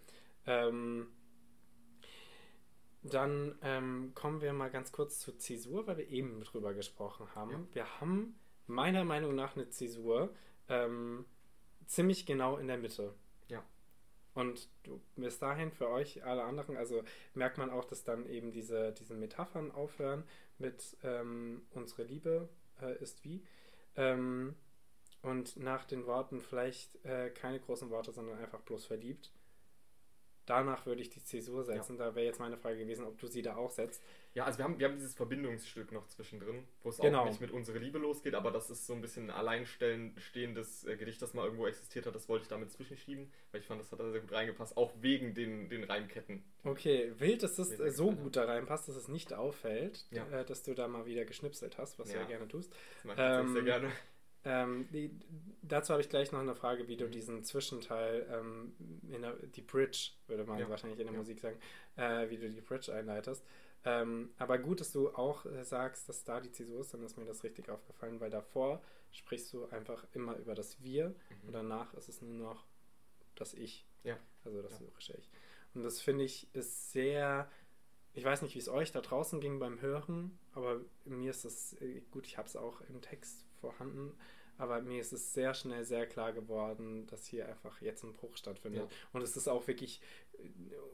Ähm, 0.46 1.08
dann 3.02 3.56
ähm, 3.62 4.12
kommen 4.14 4.40
wir 4.40 4.52
mal 4.52 4.70
ganz 4.70 4.92
kurz 4.92 5.20
zur 5.20 5.38
Zäsur, 5.38 5.86
weil 5.86 5.98
wir 5.98 6.08
eben 6.08 6.42
drüber 6.42 6.74
gesprochen 6.74 7.26
haben. 7.34 7.50
Ja. 7.50 7.74
Wir 7.74 8.00
haben 8.00 8.38
meiner 8.66 9.04
Meinung 9.04 9.34
nach 9.34 9.56
eine 9.56 9.68
Zäsur 9.68 10.34
ähm, 10.68 11.24
ziemlich 11.86 12.26
genau 12.26 12.56
in 12.56 12.66
der 12.66 12.78
Mitte. 12.78 13.14
Und 14.36 14.68
bis 15.16 15.38
dahin 15.38 15.72
für 15.72 15.88
euch 15.88 16.22
alle 16.22 16.44
anderen, 16.44 16.76
also 16.76 17.02
merkt 17.32 17.56
man 17.56 17.70
auch, 17.70 17.86
dass 17.86 18.04
dann 18.04 18.26
eben 18.26 18.52
diese, 18.52 18.92
diese 18.92 19.14
Metaphern 19.14 19.72
aufhören 19.72 20.24
mit 20.58 20.94
ähm, 21.02 21.62
unsere 21.70 22.02
Liebe 22.02 22.50
äh, 22.82 23.02
ist 23.02 23.24
wie. 23.24 23.42
Ähm, 23.96 24.54
und 25.22 25.56
nach 25.56 25.86
den 25.86 26.04
Worten 26.04 26.42
vielleicht 26.42 27.02
äh, 27.06 27.30
keine 27.30 27.58
großen 27.58 27.88
Worte, 27.88 28.12
sondern 28.12 28.38
einfach 28.38 28.60
bloß 28.60 28.84
verliebt 28.84 29.32
danach 30.46 30.86
würde 30.86 31.02
ich 31.02 31.10
die 31.10 31.22
Zäsur 31.22 31.64
setzen. 31.64 31.98
Ja. 31.98 32.06
Da 32.06 32.14
wäre 32.14 32.26
jetzt 32.26 32.40
meine 32.40 32.56
Frage 32.56 32.78
gewesen, 32.78 33.04
ob 33.04 33.18
du 33.18 33.26
sie 33.26 33.42
da 33.42 33.56
auch 33.56 33.70
setzt. 33.70 34.02
Ja, 34.34 34.44
also 34.44 34.58
wir 34.58 34.64
haben, 34.64 34.78
wir 34.78 34.86
haben 34.86 34.96
dieses 34.96 35.14
Verbindungsstück 35.14 35.92
noch 35.92 36.06
zwischendrin, 36.08 36.64
wo 36.82 36.90
es 36.90 36.98
genau. 36.98 37.22
auch 37.22 37.26
nicht 37.26 37.40
mit 37.40 37.50
Unsere 37.50 37.78
Liebe 37.78 37.98
losgeht, 37.98 38.34
aber 38.34 38.50
das 38.50 38.70
ist 38.70 38.86
so 38.86 38.92
ein 38.92 39.00
bisschen 39.00 39.30
ein 39.30 39.36
alleinstehendes 39.36 40.84
äh, 40.84 40.96
Gedicht, 40.96 41.22
das 41.22 41.34
mal 41.34 41.44
irgendwo 41.44 41.66
existiert 41.66 42.06
hat. 42.06 42.14
Das 42.14 42.28
wollte 42.28 42.42
ich 42.42 42.48
damit 42.48 42.70
zwischenschieben, 42.70 43.32
weil 43.50 43.60
ich 43.60 43.66
fand, 43.66 43.80
das 43.80 43.90
hat 43.92 44.00
da 44.00 44.10
sehr 44.10 44.20
gut 44.20 44.32
reingepasst, 44.32 44.76
auch 44.76 44.92
wegen 45.00 45.34
den, 45.34 45.68
den 45.68 45.84
Reimketten. 45.84 46.44
Okay, 46.64 47.12
wild, 47.18 47.42
dass 47.42 47.56
das 47.56 47.78
äh, 47.78 47.90
so 47.90 48.12
gut 48.12 48.36
da 48.36 48.44
reinpasst, 48.44 48.88
dass 48.88 48.96
es 48.96 49.08
nicht 49.08 49.32
auffällt, 49.32 50.06
ja. 50.10 50.26
äh, 50.28 50.44
dass 50.44 50.62
du 50.62 50.74
da 50.74 50.86
mal 50.86 51.06
wieder 51.06 51.24
geschnipselt 51.24 51.78
hast, 51.78 51.98
was 51.98 52.10
ja. 52.10 52.16
du 52.16 52.20
ja 52.20 52.26
gerne 52.28 52.48
tust. 52.48 52.72
Das 52.96 53.04
mache 53.04 53.22
ich 53.22 53.40
ähm, 53.40 53.52
sehr 53.52 53.62
gerne. 53.62 53.92
Ähm, 54.48 54.86
die, 54.92 55.10
dazu 55.62 55.92
habe 55.92 56.00
ich 56.00 56.08
gleich 56.08 56.30
noch 56.30 56.38
eine 56.38 56.54
Frage, 56.54 56.86
wie 56.86 56.96
du 56.96 57.08
diesen 57.08 57.42
Zwischenteil, 57.42 58.26
ähm, 58.30 58.74
der, 58.78 59.32
die 59.34 59.60
Bridge, 59.60 60.12
würde 60.28 60.44
man 60.44 60.60
ja. 60.60 60.68
wahrscheinlich 60.68 61.00
in 61.00 61.06
der 61.06 61.14
ja. 61.14 61.18
Musik 61.18 61.40
sagen, 61.40 61.58
äh, 61.96 62.30
wie 62.30 62.38
du 62.38 62.48
die 62.48 62.60
Bridge 62.60 62.94
einleitest. 62.94 63.44
Ähm, 63.84 64.30
aber 64.38 64.58
gut, 64.58 64.80
dass 64.80 64.92
du 64.92 65.10
auch 65.10 65.46
äh, 65.46 65.64
sagst, 65.64 66.08
dass 66.08 66.22
da 66.22 66.40
die 66.40 66.52
Zäsur 66.52 66.80
ist, 66.80 66.94
dann 66.94 67.02
ist 67.02 67.18
mir 67.18 67.24
das 67.24 67.42
richtig 67.42 67.68
aufgefallen, 67.68 68.20
weil 68.20 68.30
davor 68.30 68.80
sprichst 69.10 69.52
du 69.52 69.66
einfach 69.66 70.06
immer 70.12 70.36
über 70.36 70.54
das 70.54 70.80
Wir 70.80 71.08
mhm. 71.08 71.46
und 71.48 71.52
danach 71.52 71.92
ist 71.94 72.08
es 72.08 72.22
nur 72.22 72.34
noch 72.34 72.66
das 73.34 73.52
Ich. 73.52 73.84
Ja. 74.04 74.16
Also 74.44 74.62
das 74.62 74.78
ja. 74.78 74.86
lyrische 74.86 75.16
Ich. 75.18 75.28
Und 75.74 75.82
das 75.82 76.00
finde 76.00 76.24
ich 76.24 76.54
ist 76.54 76.92
sehr, 76.92 77.50
ich 78.12 78.24
weiß 78.24 78.42
nicht, 78.42 78.54
wie 78.54 78.60
es 78.60 78.68
euch 78.68 78.92
da 78.92 79.00
draußen 79.00 79.40
ging 79.40 79.58
beim 79.58 79.80
Hören, 79.80 80.38
aber 80.52 80.80
mir 81.04 81.30
ist 81.30 81.44
das, 81.44 81.72
äh, 81.80 82.02
gut, 82.12 82.26
ich 82.26 82.38
habe 82.38 82.46
es 82.46 82.54
auch 82.54 82.80
im 82.82 83.00
Text 83.02 83.45
vorhanden, 83.56 84.16
aber 84.58 84.80
mir 84.80 85.00
ist 85.00 85.12
es 85.12 85.34
sehr 85.34 85.54
schnell 85.54 85.84
sehr 85.84 86.06
klar 86.06 86.32
geworden, 86.32 87.06
dass 87.06 87.26
hier 87.26 87.48
einfach 87.48 87.80
jetzt 87.80 88.02
ein 88.04 88.12
Bruch 88.14 88.36
stattfindet. 88.36 88.90
Ja. 88.90 88.96
Und 89.12 89.22
es 89.22 89.36
ist 89.36 89.48
auch 89.48 89.66
wirklich 89.66 90.00
äh, 90.32 90.48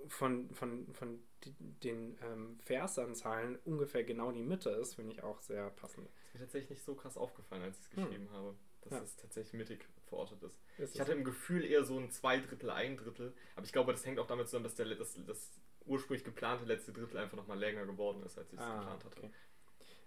von, 0.08 0.52
von, 0.52 0.92
von 0.94 1.22
den 1.44 2.18
ähm, 2.22 2.58
Versanzahlen 2.60 3.58
ungefähr 3.64 4.04
genau 4.04 4.32
die 4.32 4.42
Mitte 4.42 4.70
ist, 4.70 4.94
finde 4.94 5.12
ich 5.12 5.22
auch 5.22 5.40
sehr 5.40 5.70
passend. 5.70 6.08
Ist 6.08 6.34
mir 6.34 6.40
tatsächlich 6.40 6.70
nicht 6.70 6.84
so 6.84 6.94
krass 6.94 7.16
aufgefallen, 7.16 7.62
als 7.62 7.78
ich 7.78 7.84
es 7.84 7.96
hm. 7.96 8.04
geschrieben 8.04 8.26
hm. 8.26 8.32
habe, 8.32 8.56
dass 8.82 8.92
ja. 8.92 9.02
es 9.02 9.16
tatsächlich 9.16 9.54
mittig 9.54 9.86
verortet 10.06 10.42
ist. 10.42 10.60
ist 10.78 10.94
ich 10.94 11.00
hatte 11.00 11.12
im 11.12 11.24
Gefühl 11.24 11.64
eher 11.64 11.84
so 11.84 11.98
ein 11.98 12.10
Zweidrittel, 12.10 12.70
ein 12.70 12.96
Drittel, 12.96 13.32
aber 13.54 13.64
ich 13.64 13.72
glaube, 13.72 13.92
das 13.92 14.04
hängt 14.04 14.18
auch 14.18 14.26
damit 14.26 14.48
zusammen, 14.48 14.64
dass 14.64 14.74
der, 14.74 14.86
das, 14.94 15.16
das 15.24 15.52
ursprünglich 15.86 16.24
geplante 16.24 16.64
letzte 16.64 16.92
Drittel 16.92 17.18
einfach 17.18 17.36
nochmal 17.36 17.58
länger 17.58 17.86
geworden 17.86 18.22
ist, 18.24 18.38
als 18.38 18.52
ich 18.52 18.58
es 18.58 18.64
ah, 18.64 18.78
geplant 18.78 19.04
hatte. 19.04 19.18
Okay. 19.18 19.30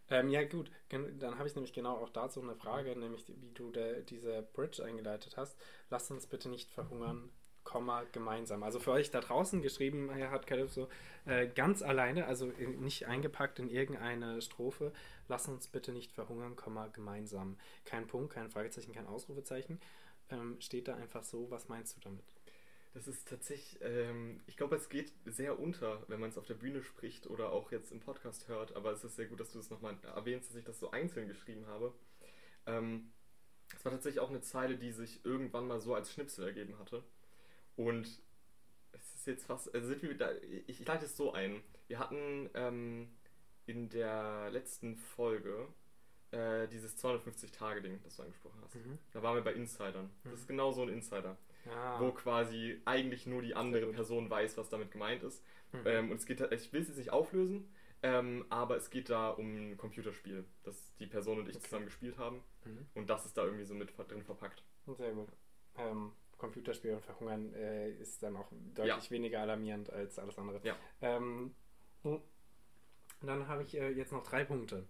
Ähm, 0.09 0.29
ja, 0.29 0.43
gut, 0.43 0.69
dann 0.89 1.37
habe 1.37 1.47
ich 1.47 1.55
nämlich 1.55 1.73
genau 1.73 1.95
auch 1.97 2.09
dazu 2.09 2.41
eine 2.41 2.55
Frage, 2.55 2.95
nämlich 2.95 3.27
wie 3.41 3.51
du 3.51 3.71
der, 3.71 4.01
diese 4.01 4.43
Bridge 4.53 4.83
eingeleitet 4.83 5.35
hast. 5.37 5.57
Lasst 5.89 6.11
uns 6.11 6.27
bitte 6.27 6.49
nicht 6.49 6.69
verhungern, 6.69 7.31
Komma, 7.63 8.03
gemeinsam. 8.11 8.61
Also 8.61 8.79
für 8.79 8.91
euch 8.91 9.09
da 9.09 9.19
draußen 9.19 9.61
geschrieben 9.63 10.11
hat 10.13 10.45
Calypso 10.45 10.87
äh, 11.25 11.47
ganz 11.47 11.81
alleine, 11.81 12.27
also 12.27 12.51
in, 12.51 12.81
nicht 12.81 13.07
eingepackt 13.07 13.57
in 13.57 13.69
irgendeine 13.69 14.41
Strophe. 14.41 14.93
Lasst 15.27 15.49
uns 15.49 15.67
bitte 15.67 15.91
nicht 15.91 16.11
verhungern, 16.11 16.55
Komma, 16.55 16.87
gemeinsam. 16.87 17.57
Kein 17.83 18.05
Punkt, 18.05 18.33
kein 18.33 18.49
Fragezeichen, 18.49 18.93
kein 18.93 19.07
Ausrufezeichen. 19.07 19.81
Ähm, 20.29 20.57
steht 20.61 20.87
da 20.87 20.95
einfach 20.95 21.23
so, 21.23 21.49
was 21.49 21.67
meinst 21.67 21.97
du 21.97 22.01
damit? 22.01 22.34
Das 22.95 23.09
ist 23.09 23.27
tatsächlich, 23.27 23.77
ähm, 23.81 24.39
ich 24.47 24.55
glaube, 24.55 24.77
es 24.77 24.87
geht 24.87 25.11
sehr 25.25 25.59
unter, 25.59 26.01
wenn 26.07 26.21
man 26.21 26.29
es 26.29 26.37
auf 26.37 26.45
der 26.45 26.53
Bühne 26.53 26.81
spricht 26.81 27.27
oder 27.27 27.51
auch 27.51 27.73
jetzt 27.73 27.91
im 27.91 27.99
Podcast 27.99 28.47
hört, 28.47 28.73
aber 28.73 28.93
es 28.93 29.03
ist 29.03 29.17
sehr 29.17 29.25
gut, 29.25 29.41
dass 29.41 29.51
du 29.51 29.59
es 29.59 29.69
nochmal 29.69 29.97
erwähnst, 30.03 30.49
dass 30.49 30.55
ich 30.55 30.63
das 30.63 30.79
so 30.79 30.91
einzeln 30.91 31.27
geschrieben 31.27 31.67
habe. 31.67 31.93
Ähm, 32.65 33.11
es 33.75 33.83
war 33.83 33.91
tatsächlich 33.91 34.21
auch 34.21 34.29
eine 34.29 34.39
Zeile, 34.39 34.77
die 34.77 34.93
sich 34.93 35.25
irgendwann 35.25 35.67
mal 35.67 35.81
so 35.81 35.93
als 35.93 36.13
Schnipsel 36.13 36.45
ergeben 36.45 36.79
hatte. 36.79 37.03
Und 37.75 38.07
es 38.93 39.15
ist 39.15 39.27
jetzt 39.27 39.45
fast, 39.45 39.75
also 39.75 39.87
sind 39.89 40.01
wir 40.01 40.17
da, 40.17 40.31
ich, 40.37 40.69
ich 40.69 40.87
leite 40.87 41.03
es 41.03 41.17
so 41.17 41.33
ein. 41.33 41.61
Wir 41.87 41.99
hatten 41.99 42.49
ähm, 42.53 43.09
in 43.65 43.89
der 43.89 44.49
letzten 44.51 44.95
Folge 44.95 45.67
äh, 46.31 46.69
dieses 46.69 46.97
250-Tage-Ding, 47.03 47.99
das 48.03 48.15
du 48.15 48.23
angesprochen 48.23 48.61
hast. 48.63 48.75
Mhm. 48.75 48.99
Da 49.11 49.21
waren 49.21 49.35
wir 49.35 49.43
bei 49.43 49.53
Insidern. 49.53 50.05
Mhm. 50.23 50.29
Das 50.29 50.39
ist 50.39 50.47
genau 50.47 50.71
so 50.71 50.83
ein 50.83 50.89
Insider 50.89 51.37
ah. 51.69 51.99
wo 51.99 52.11
quasi 52.11 52.81
eigentlich 52.85 53.25
nur 53.25 53.41
die 53.41 53.55
andere 53.55 53.87
Person 53.87 54.29
weiß, 54.29 54.57
was 54.57 54.69
damit 54.69 54.91
gemeint 54.91 55.23
ist. 55.23 55.43
Mhm. 55.71 55.81
Ähm, 55.85 56.11
und 56.11 56.17
es 56.17 56.25
geht, 56.25 56.41
ich 56.51 56.73
will 56.73 56.81
es 56.81 56.87
jetzt 56.87 56.97
nicht 56.97 57.11
auflösen, 57.11 57.69
ähm, 58.03 58.45
aber 58.49 58.77
es 58.77 58.89
geht 58.89 59.09
da 59.09 59.29
um 59.29 59.71
ein 59.71 59.77
Computerspiel, 59.77 60.45
das 60.63 60.95
die 60.99 61.07
Person 61.07 61.39
und 61.39 61.49
ich 61.49 61.55
okay. 61.55 61.65
zusammen 61.65 61.85
gespielt 61.85 62.17
haben. 62.17 62.43
Mhm. 62.65 62.85
Und 62.93 63.09
das 63.09 63.25
ist 63.25 63.37
da 63.37 63.43
irgendwie 63.43 63.65
so 63.65 63.73
mit 63.73 63.97
drin 63.97 64.23
verpackt. 64.23 64.63
Sehr 64.97 65.13
gut. 65.13 65.29
Ähm, 65.77 66.11
Computerspiel 66.37 66.93
und 66.93 67.01
Verhungern 67.01 67.53
äh, 67.53 67.91
ist 67.91 68.21
dann 68.21 68.35
auch 68.35 68.51
deutlich 68.73 69.05
ja. 69.05 69.11
weniger 69.11 69.41
alarmierend 69.41 69.89
als 69.91 70.19
alles 70.19 70.37
andere. 70.37 70.59
Ja. 70.63 70.75
Ähm, 71.01 71.55
dann 73.21 73.47
habe 73.47 73.63
ich 73.63 73.77
äh, 73.77 73.89
jetzt 73.89 74.11
noch 74.11 74.23
drei 74.23 74.43
Punkte. 74.43 74.85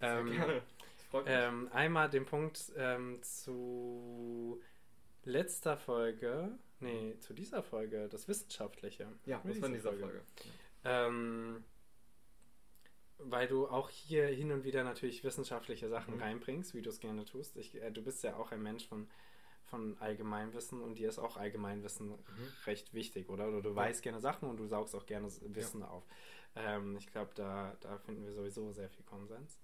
Sehr 0.00 0.18
ähm, 0.18 0.30
gerne. 0.30 0.62
Ähm, 1.24 1.68
einmal 1.72 2.10
den 2.10 2.26
Punkt 2.26 2.70
ähm, 2.76 3.22
zu 3.22 4.60
letzter 5.28 5.76
Folge, 5.76 6.58
nee, 6.80 7.16
zu 7.20 7.34
dieser 7.34 7.62
Folge, 7.62 8.08
das 8.08 8.26
Wissenschaftliche. 8.28 9.12
Ja, 9.26 9.40
das 9.44 9.60
war 9.60 9.68
in 9.68 9.74
dieser 9.74 9.92
Folge. 9.92 10.06
Folge. 10.06 10.22
Ähm, 10.84 11.64
weil 13.18 13.48
du 13.48 13.68
auch 13.68 13.90
hier 13.90 14.26
hin 14.26 14.52
und 14.52 14.64
wieder 14.64 14.84
natürlich 14.84 15.24
wissenschaftliche 15.24 15.88
Sachen 15.88 16.14
mhm. 16.14 16.22
reinbringst, 16.22 16.74
wie 16.74 16.82
du 16.82 16.88
es 16.88 17.00
gerne 17.00 17.24
tust. 17.24 17.56
Ich, 17.56 17.74
äh, 17.80 17.90
du 17.90 18.02
bist 18.02 18.22
ja 18.22 18.36
auch 18.36 18.52
ein 18.52 18.62
Mensch 18.62 18.86
von, 18.86 19.08
von 19.64 19.96
Allgemeinwissen 19.98 20.80
und 20.80 20.98
dir 20.98 21.08
ist 21.08 21.18
auch 21.18 21.36
Allgemeinwissen 21.36 22.10
mhm. 22.10 22.16
recht 22.66 22.94
wichtig, 22.94 23.28
oder? 23.28 23.48
Oder 23.48 23.62
du 23.62 23.70
ja. 23.70 23.76
weißt 23.76 24.02
gerne 24.02 24.20
Sachen 24.20 24.48
und 24.48 24.56
du 24.56 24.66
saugst 24.66 24.94
auch 24.94 25.06
gerne 25.06 25.28
Wissen 25.42 25.80
ja. 25.80 25.88
auf. 25.88 26.04
Ähm, 26.54 26.96
ich 26.96 27.06
glaube, 27.08 27.32
da, 27.34 27.76
da 27.80 27.98
finden 27.98 28.24
wir 28.24 28.32
sowieso 28.32 28.72
sehr 28.72 28.88
viel 28.88 29.04
Konsens. 29.04 29.58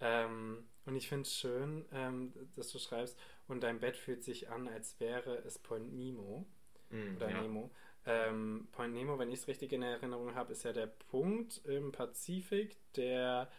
Ähm, 0.00 0.64
und 0.84 0.96
ich 0.96 1.08
finde 1.08 1.22
es 1.22 1.34
schön, 1.34 1.84
ähm, 1.92 2.32
dass 2.56 2.70
du 2.72 2.78
schreibst, 2.78 3.16
und 3.48 3.62
dein 3.62 3.80
Bett 3.80 3.96
fühlt 3.96 4.22
sich 4.24 4.50
an, 4.50 4.68
als 4.68 4.98
wäre 5.00 5.36
es 5.38 5.58
Point 5.58 5.92
Nemo. 5.92 6.46
Mm, 6.90 7.16
oder 7.16 7.30
ja. 7.30 7.42
Nemo. 7.42 7.70
Ähm, 8.04 8.68
Point 8.72 8.94
Nemo, 8.94 9.18
wenn 9.18 9.30
ich 9.30 9.40
es 9.40 9.48
richtig 9.48 9.72
in 9.72 9.82
Erinnerung 9.82 10.34
habe, 10.34 10.52
ist 10.52 10.64
ja 10.64 10.72
der 10.72 10.86
Punkt 10.86 11.64
im 11.64 11.92
Pazifik, 11.92 12.76
der 12.94 13.50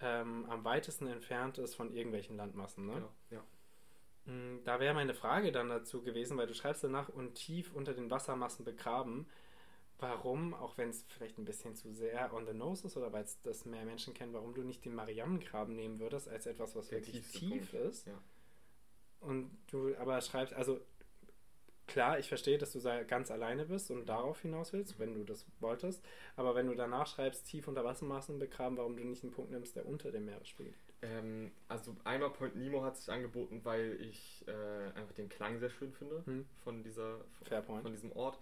ähm, 0.00 0.46
am 0.48 0.64
weitesten 0.64 1.06
entfernt 1.06 1.58
ist 1.58 1.74
von 1.74 1.92
irgendwelchen 1.92 2.36
Landmassen. 2.36 2.86
Ne? 2.86 2.94
Genau, 2.94 3.12
ja. 3.30 3.44
Mm, 4.32 4.64
da 4.64 4.80
wäre 4.80 4.94
meine 4.94 5.14
Frage 5.14 5.52
dann 5.52 5.68
dazu 5.68 6.02
gewesen, 6.02 6.36
weil 6.38 6.46
du 6.46 6.54
schreibst 6.54 6.84
danach 6.84 7.08
und 7.08 7.34
tief 7.34 7.74
unter 7.74 7.92
den 7.94 8.10
Wassermassen 8.10 8.64
begraben. 8.64 9.26
Warum, 9.98 10.54
auch 10.54 10.78
wenn 10.78 10.88
es 10.88 11.04
vielleicht 11.08 11.36
ein 11.36 11.44
bisschen 11.44 11.74
zu 11.74 11.92
sehr 11.92 12.32
on 12.32 12.46
the 12.46 12.54
nose 12.54 12.86
ist 12.86 12.96
oder 12.96 13.12
weil 13.12 13.24
es 13.24 13.42
das 13.42 13.66
mehr 13.66 13.84
Menschen 13.84 14.14
kennen, 14.14 14.32
warum 14.32 14.54
du 14.54 14.62
nicht 14.62 14.82
den 14.86 14.94
Marianengraben 14.94 15.76
nehmen 15.76 16.00
würdest 16.00 16.26
als 16.26 16.46
etwas, 16.46 16.74
was 16.74 16.88
Der 16.88 17.00
wirklich 17.00 17.30
tief 17.30 17.70
Punkt. 17.72 17.86
ist? 17.86 18.06
Ja. 18.06 18.18
Und 19.20 19.50
du 19.70 19.94
aber 19.96 20.20
schreibst, 20.20 20.54
also 20.54 20.80
klar, 21.86 22.18
ich 22.18 22.28
verstehe, 22.28 22.56
dass 22.56 22.72
du 22.72 22.80
ganz 23.06 23.30
alleine 23.30 23.66
bist 23.66 23.90
und 23.90 24.06
darauf 24.08 24.40
hinaus 24.40 24.72
willst, 24.72 24.98
wenn 24.98 25.14
du 25.14 25.24
das 25.24 25.44
wolltest. 25.58 26.02
Aber 26.36 26.54
wenn 26.54 26.66
du 26.66 26.74
danach 26.74 27.06
schreibst, 27.06 27.46
tief 27.46 27.68
unter 27.68 27.84
Wassermaßen 27.84 28.38
begraben, 28.38 28.76
warum 28.76 28.96
du 28.96 29.04
nicht 29.04 29.22
einen 29.24 29.32
Punkt 29.32 29.50
nimmst, 29.50 29.76
der 29.76 29.86
unter 29.86 30.10
dem 30.10 30.24
Meeresspiegel 30.24 30.72
liegt? 30.72 30.94
Ähm, 31.02 31.50
also 31.68 31.96
einmal 32.04 32.30
Point 32.30 32.56
Nemo 32.56 32.82
hat 32.82 32.96
sich 32.96 33.10
angeboten, 33.10 33.60
weil 33.64 33.98
ich 34.00 34.44
äh, 34.46 34.98
einfach 34.98 35.14
den 35.14 35.28
Klang 35.28 35.58
sehr 35.58 35.70
schön 35.70 35.92
finde 35.92 36.22
hm. 36.24 36.46
von 36.62 36.82
dieser 36.82 37.24
von, 37.66 37.82
von 37.82 37.92
diesem 37.92 38.12
Ort. 38.12 38.38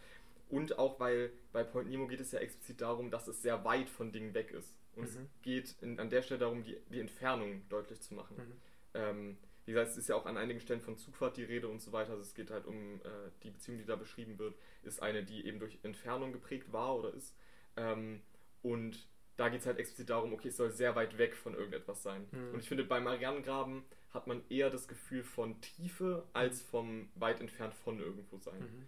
Und 0.48 0.78
auch 0.78 0.98
weil 0.98 1.30
bei 1.52 1.62
Point 1.62 1.88
Nemo 1.88 2.06
geht 2.06 2.20
es 2.20 2.32
ja 2.32 2.38
explizit 2.38 2.80
darum, 2.80 3.10
dass 3.10 3.28
es 3.28 3.42
sehr 3.42 3.64
weit 3.64 3.88
von 3.88 4.12
Dingen 4.12 4.34
weg 4.34 4.50
ist. 4.50 4.74
Und 4.96 5.02
mhm. 5.02 5.08
es 5.08 5.42
geht 5.42 5.74
in, 5.82 6.00
an 6.00 6.10
der 6.10 6.22
Stelle 6.22 6.40
darum, 6.40 6.64
die, 6.64 6.76
die 6.90 7.00
Entfernung 7.00 7.68
deutlich 7.68 8.00
zu 8.00 8.14
machen. 8.14 8.36
Mhm. 8.36 8.52
Ähm, 8.94 9.38
wie 9.68 9.72
gesagt, 9.72 9.90
es 9.90 9.98
ist 9.98 10.08
ja 10.08 10.16
auch 10.16 10.24
an 10.24 10.38
einigen 10.38 10.60
Stellen 10.60 10.80
von 10.80 10.96
Zugfahrt 10.96 11.36
die 11.36 11.44
Rede 11.44 11.68
und 11.68 11.82
so 11.82 11.92
weiter. 11.92 12.12
Also 12.12 12.22
es 12.22 12.32
geht 12.32 12.50
halt 12.50 12.64
um 12.64 13.02
äh, 13.04 13.30
die 13.42 13.50
Beziehung, 13.50 13.76
die 13.76 13.84
da 13.84 13.96
beschrieben 13.96 14.38
wird, 14.38 14.54
ist 14.82 15.02
eine, 15.02 15.22
die 15.22 15.46
eben 15.46 15.58
durch 15.58 15.78
Entfernung 15.82 16.32
geprägt 16.32 16.72
war 16.72 16.96
oder 16.96 17.12
ist. 17.12 17.36
Ähm, 17.76 18.22
und 18.62 19.06
da 19.36 19.50
geht 19.50 19.60
es 19.60 19.66
halt 19.66 19.78
explizit 19.78 20.08
darum, 20.08 20.32
okay, 20.32 20.48
es 20.48 20.56
soll 20.56 20.70
sehr 20.70 20.96
weit 20.96 21.18
weg 21.18 21.36
von 21.36 21.52
irgendetwas 21.52 22.02
sein. 22.02 22.26
Mhm. 22.30 22.54
Und 22.54 22.60
ich 22.60 22.68
finde, 22.68 22.84
bei 22.84 22.98
Marianengraben 22.98 23.84
hat 24.14 24.26
man 24.26 24.40
eher 24.48 24.70
das 24.70 24.88
Gefühl 24.88 25.22
von 25.22 25.60
Tiefe 25.60 26.26
als 26.32 26.62
vom 26.62 27.10
weit 27.14 27.40
entfernt 27.40 27.74
von 27.74 28.00
irgendwo 28.00 28.38
sein. 28.38 28.60
Mhm. 28.60 28.86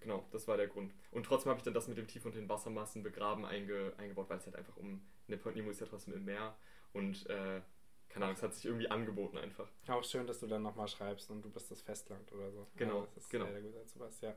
Genau, 0.00 0.26
das 0.32 0.48
war 0.48 0.56
der 0.56 0.66
Grund. 0.66 0.92
Und 1.12 1.26
trotzdem 1.26 1.50
habe 1.50 1.58
ich 1.58 1.64
dann 1.64 1.74
das 1.74 1.86
mit 1.86 1.96
dem 1.96 2.08
Tief 2.08 2.24
und 2.24 2.34
den 2.34 2.48
Wassermassen 2.48 3.04
begraben 3.04 3.44
einge, 3.44 3.92
eingebaut, 3.98 4.28
weil 4.30 4.38
es 4.38 4.46
halt 4.46 4.56
einfach 4.56 4.76
um. 4.78 5.00
Ne, 5.28 5.36
Point 5.36 5.54
Nemo 5.54 5.70
ist 5.70 5.80
ja 5.80 5.86
trotzdem 5.86 6.14
im 6.14 6.24
Meer 6.24 6.56
und 6.92 7.24
äh, 7.30 7.60
keine 8.08 8.24
Ahnung, 8.24 8.36
es 8.36 8.42
hat 8.42 8.54
sich 8.54 8.64
irgendwie 8.64 8.90
angeboten 8.90 9.38
einfach. 9.38 9.68
Auch 9.88 10.04
schön, 10.04 10.26
dass 10.26 10.40
du 10.40 10.46
dann 10.46 10.62
nochmal 10.62 10.88
schreibst 10.88 11.30
und 11.30 11.42
du 11.42 11.50
bist 11.50 11.70
das 11.70 11.82
Festland 11.82 12.32
oder 12.32 12.50
so. 12.50 12.66
Genau, 12.76 13.00
ja, 13.00 13.08
das 13.14 13.24
ist 13.24 13.30
genau. 13.30 13.46
sehr, 13.46 13.60
gut 13.60 13.74
dazu 13.76 14.00
was, 14.00 14.20
ja. 14.20 14.36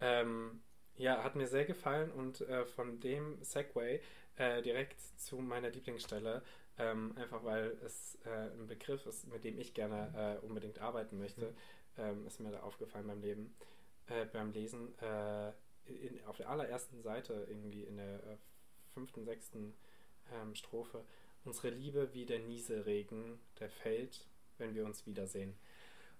Ähm, 0.00 0.62
ja, 0.96 1.22
hat 1.22 1.36
mir 1.36 1.46
sehr 1.46 1.64
gefallen 1.64 2.10
und 2.10 2.40
äh, 2.42 2.64
von 2.64 3.00
dem 3.00 3.42
Segway 3.42 4.00
äh, 4.36 4.62
direkt 4.62 5.00
zu 5.18 5.36
meiner 5.36 5.70
Lieblingsstelle, 5.70 6.42
ähm, 6.78 7.14
einfach 7.16 7.44
weil 7.44 7.78
es 7.84 8.18
äh, 8.24 8.50
ein 8.52 8.66
Begriff 8.66 9.06
ist, 9.06 9.26
mit 9.28 9.44
dem 9.44 9.58
ich 9.58 9.74
gerne 9.74 10.38
äh, 10.42 10.44
unbedingt 10.44 10.78
arbeiten 10.80 11.18
möchte, 11.18 11.46
mhm. 11.46 11.54
ähm, 11.98 12.26
ist 12.26 12.40
mir 12.40 12.50
da 12.50 12.60
aufgefallen 12.60 13.06
beim 13.06 13.20
Leben, 13.20 13.54
äh, 14.08 14.24
beim 14.26 14.52
Lesen. 14.52 14.98
Äh, 15.00 15.52
in, 15.86 16.22
auf 16.24 16.36
der 16.36 16.48
allerersten 16.48 17.02
Seite, 17.02 17.46
irgendwie 17.48 17.82
in 17.82 17.96
der 17.96 18.38
fünften, 18.94 19.24
sechsten 19.24 19.74
ähm, 20.32 20.54
Strophe, 20.54 21.04
Unsere 21.44 21.70
Liebe 21.70 22.12
wie 22.12 22.26
der 22.26 22.40
Nieselregen, 22.40 23.38
der 23.58 23.70
fällt, 23.70 24.26
wenn 24.58 24.74
wir 24.74 24.84
uns 24.84 25.06
wiedersehen. 25.06 25.54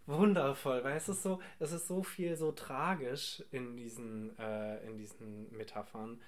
Wundervoll, 0.06 0.82
weil 0.82 0.96
es 0.96 1.08
ist 1.08 1.22
so, 1.22 1.40
es 1.58 1.72
ist 1.72 1.86
so 1.86 2.02
viel 2.02 2.36
so 2.36 2.52
tragisch 2.52 3.44
in 3.50 3.76
diesen, 3.76 4.36
äh, 4.38 4.84
in 4.86 4.96
diesen 4.96 5.52
Metaphern. 5.52 6.20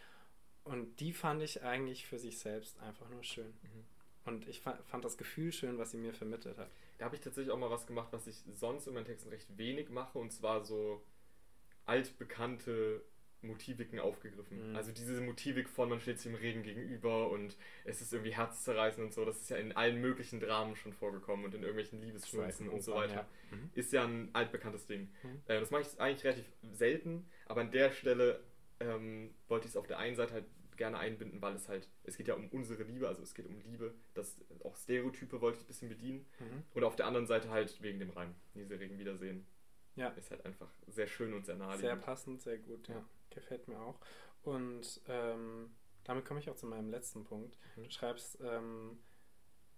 Und 0.64 1.00
die 1.00 1.12
fand 1.12 1.42
ich 1.42 1.62
eigentlich 1.62 2.06
für 2.06 2.18
sich 2.18 2.38
selbst 2.38 2.78
einfach 2.80 3.08
nur 3.08 3.24
schön. 3.24 3.52
Mhm. 3.62 3.84
Und 4.24 4.46
ich 4.46 4.60
fand, 4.60 4.84
fand 4.84 5.04
das 5.04 5.18
Gefühl 5.18 5.52
schön, 5.52 5.78
was 5.78 5.90
sie 5.90 5.96
mir 5.96 6.12
vermittelt 6.12 6.58
hat. 6.58 6.70
Da 6.98 7.06
habe 7.06 7.16
ich 7.16 7.22
tatsächlich 7.22 7.52
auch 7.52 7.58
mal 7.58 7.70
was 7.70 7.86
gemacht, 7.86 8.08
was 8.12 8.26
ich 8.26 8.36
sonst 8.52 8.86
in 8.86 8.94
meinen 8.94 9.06
Texten 9.06 9.30
recht 9.30 9.58
wenig 9.58 9.88
mache, 9.90 10.18
und 10.18 10.32
zwar 10.32 10.64
so 10.64 11.02
altbekannte 11.86 13.02
Motiviken 13.42 13.98
aufgegriffen. 13.98 14.70
Mhm. 14.70 14.76
Also 14.76 14.92
diese 14.92 15.20
Motivik 15.20 15.68
von 15.68 15.88
man 15.88 16.00
steht 16.00 16.18
sich 16.18 16.30
im 16.30 16.36
Regen 16.36 16.62
gegenüber 16.62 17.30
und 17.30 17.56
es 17.84 18.00
ist 18.00 18.12
irgendwie 18.12 18.34
herzzerreißend 18.34 19.04
und 19.06 19.12
so, 19.12 19.24
das 19.24 19.40
ist 19.40 19.50
ja 19.50 19.56
in 19.56 19.72
allen 19.72 20.00
möglichen 20.00 20.40
Dramen 20.40 20.76
schon 20.76 20.92
vorgekommen 20.92 21.44
und 21.44 21.54
in 21.54 21.62
irgendwelchen 21.62 22.00
Liebesschmerzen 22.00 22.68
und 22.68 22.82
so 22.82 22.94
weiter. 22.94 23.14
Ja. 23.50 23.56
Mhm. 23.56 23.70
Ist 23.74 23.92
ja 23.92 24.04
ein 24.04 24.30
altbekanntes 24.32 24.86
Ding. 24.86 25.08
Mhm. 25.22 25.42
Äh, 25.46 25.60
das 25.60 25.70
mache 25.70 25.82
ich 25.82 26.00
eigentlich 26.00 26.24
relativ 26.24 26.46
selten, 26.72 27.26
aber 27.46 27.62
an 27.62 27.70
der 27.70 27.90
Stelle 27.90 28.40
ähm, 28.80 29.34
wollte 29.48 29.66
ich 29.66 29.72
es 29.72 29.76
auf 29.76 29.86
der 29.86 29.98
einen 29.98 30.16
Seite 30.16 30.34
halt 30.34 30.46
gerne 30.76 30.98
einbinden, 30.98 31.40
weil 31.42 31.54
es 31.54 31.68
halt, 31.68 31.88
es 32.04 32.16
geht 32.16 32.28
ja 32.28 32.34
um 32.34 32.48
unsere 32.48 32.82
Liebe, 32.82 33.06
also 33.06 33.22
es 33.22 33.34
geht 33.34 33.46
um 33.46 33.60
Liebe, 33.60 33.94
das 34.14 34.36
auch 34.64 34.76
Stereotype 34.76 35.40
wollte 35.40 35.58
ich 35.58 35.64
ein 35.64 35.66
bisschen 35.66 35.88
bedienen 35.88 36.26
mhm. 36.40 36.62
und 36.74 36.84
auf 36.84 36.96
der 36.96 37.06
anderen 37.06 37.26
Seite 37.26 37.50
halt 37.50 37.80
wegen 37.82 37.98
dem 37.98 38.10
Reim, 38.10 38.34
diese 38.54 38.78
Regen 38.78 38.98
wiedersehen. 38.98 39.46
Ja. 39.94 40.08
Ist 40.10 40.30
halt 40.30 40.44
einfach 40.46 40.72
sehr 40.86 41.06
schön 41.06 41.34
und 41.34 41.44
sehr 41.44 41.56
naheliegend. 41.56 41.82
Sehr 41.82 41.96
passend, 41.96 42.40
sehr 42.40 42.58
gut, 42.58 42.88
ja. 42.88 43.04
Gefällt 43.34 43.68
mir 43.68 43.80
auch. 43.80 43.98
Und 44.42 45.00
ähm, 45.08 45.70
damit 46.04 46.24
komme 46.24 46.40
ich 46.40 46.50
auch 46.50 46.56
zu 46.56 46.66
meinem 46.66 46.90
letzten 46.90 47.24
Punkt. 47.24 47.58
Mhm. 47.76 47.84
Du 47.84 47.90
schreibst 47.90 48.38
ähm, 48.42 48.98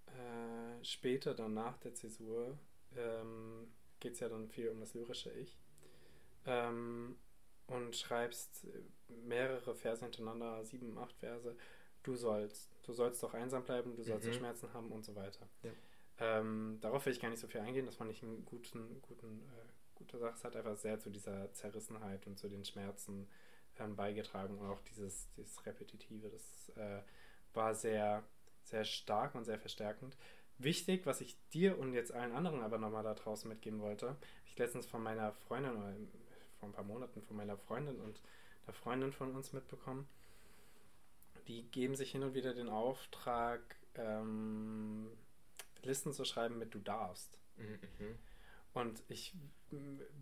äh, 0.07 0.85
später 0.85 1.35
dann 1.35 1.55
nach 1.55 1.77
der 1.79 1.95
Zäsur 1.95 2.59
ähm, 2.97 3.69
geht 4.01 4.15
es 4.15 4.21
ja 4.21 4.29
dann 4.29 4.49
viel 4.49 4.69
um 4.69 4.81
das 4.81 4.95
lyrische 4.95 5.33
Ich. 5.33 5.59
Ähm, 6.47 7.17
und 7.67 7.97
schreibst 7.97 8.67
mehrere 9.09 9.75
Verse 9.75 10.03
hintereinander, 10.03 10.65
sieben, 10.65 10.99
acht 10.99 11.17
Verse. 11.17 11.57
Du 12.03 12.15
sollst, 12.15 12.71
du 12.83 12.93
sollst 12.93 13.23
doch 13.23 13.33
einsam 13.33 13.65
bleiben, 13.65 13.97
du 13.97 14.03
sollst 14.03 14.29
mhm. 14.29 14.35
Schmerzen 14.35 14.73
haben 14.75 14.93
und 14.93 15.05
so 15.05 15.15
weiter. 15.15 15.49
Ja. 15.63 15.71
Ähm, 16.19 16.79
darauf 16.81 17.07
will 17.07 17.13
ich 17.13 17.21
gar 17.21 17.31
nicht 17.31 17.41
so 17.41 17.49
viel 17.49 17.63
eingehen, 17.63 17.87
das 17.87 17.97
fand 17.97 18.11
ich 18.11 18.23
einen 18.23 18.45
guten, 18.45 19.01
guten, 19.03 19.41
äh, 19.41 19.69
gute 19.95 20.19
Sache. 20.19 20.35
Es 20.35 20.45
hat 20.45 20.55
einfach 20.55 20.77
sehr 20.77 21.01
zu 21.01 21.11
dieser 21.11 21.51
Zerrissenheit 21.53 22.27
und 22.27 22.39
zu 22.39 22.49
den 22.49 22.65
Schmerzen 22.65 23.27
ähm, 23.79 23.97
beigetragen 23.97 24.59
und 24.59 24.69
auch 24.69 24.81
dieses, 24.83 25.29
dieses 25.37 25.65
Repetitive, 25.67 26.29
das 26.29 26.71
äh, 26.77 27.03
war 27.53 27.75
sehr, 27.75 28.23
sehr 28.63 28.85
stark 28.85 29.35
und 29.35 29.45
sehr 29.45 29.59
verstärkend. 29.59 30.17
Wichtig, 30.59 31.07
was 31.07 31.21
ich 31.21 31.37
dir 31.51 31.79
und 31.79 31.93
jetzt 31.93 32.13
allen 32.13 32.33
anderen 32.33 32.61
aber 32.63 32.79
nochmal 32.79 33.03
da 33.03 33.15
draußen 33.15 33.49
mitgeben 33.49 33.81
wollte, 33.81 34.09
habe 34.09 34.19
ich 34.47 34.57
letztens 34.59 34.87
von 34.87 35.03
meiner 35.03 35.33
Freundin 35.33 35.77
oder 35.77 35.95
vor 36.61 36.69
ein 36.69 36.73
paar 36.73 36.85
Monaten 36.85 37.23
von 37.23 37.37
meiner 37.37 37.57
Freundin 37.57 38.01
und 38.01 38.21
der 38.67 38.75
Freundin 38.75 39.13
von 39.13 39.35
uns 39.35 39.53
mitbekommen. 39.53 40.09
Die 41.49 41.65
geben 41.71 41.97
sich 41.97 42.13
hin 42.13 42.23
und 42.23 42.35
wieder 42.35 42.55
den 42.55 42.69
Auftrag, 42.69 43.61
ähm, 43.97 45.11
Listen 45.83 46.13
zu 46.13 46.25
schreiben 46.25 46.59
mit 46.59 46.73
Du 46.75 46.79
darfst. 46.79 47.39
Mhm. 47.57 47.79
mhm. 47.99 48.19
Und 48.73 49.03
ich 49.09 49.35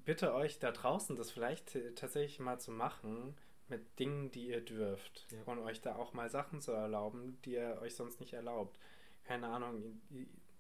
bitte 0.05 0.35
euch 0.35 0.59
da 0.59 0.73
draußen, 0.73 1.17
das 1.17 1.31
vielleicht 1.31 1.77
tatsächlich 1.97 2.41
mal 2.41 2.59
zu 2.59 2.71
machen 2.71 3.35
mit 3.69 3.99
Dingen, 3.99 4.31
die 4.31 4.49
ihr 4.49 4.61
dürft. 4.61 5.27
Ja. 5.31 5.43
Und 5.47 5.59
euch 5.61 5.81
da 5.81 5.97
auch 5.97 6.13
mal 6.13 6.29
Sachen 6.29 6.61
zu 6.61 6.73
erlauben, 6.73 7.39
die 7.45 7.53
ihr 7.53 7.79
euch 7.81 7.95
sonst 7.95 8.21
nicht 8.21 8.35
erlaubt. 8.35 8.79
Keine 9.25 9.49
Ahnung, 9.49 10.01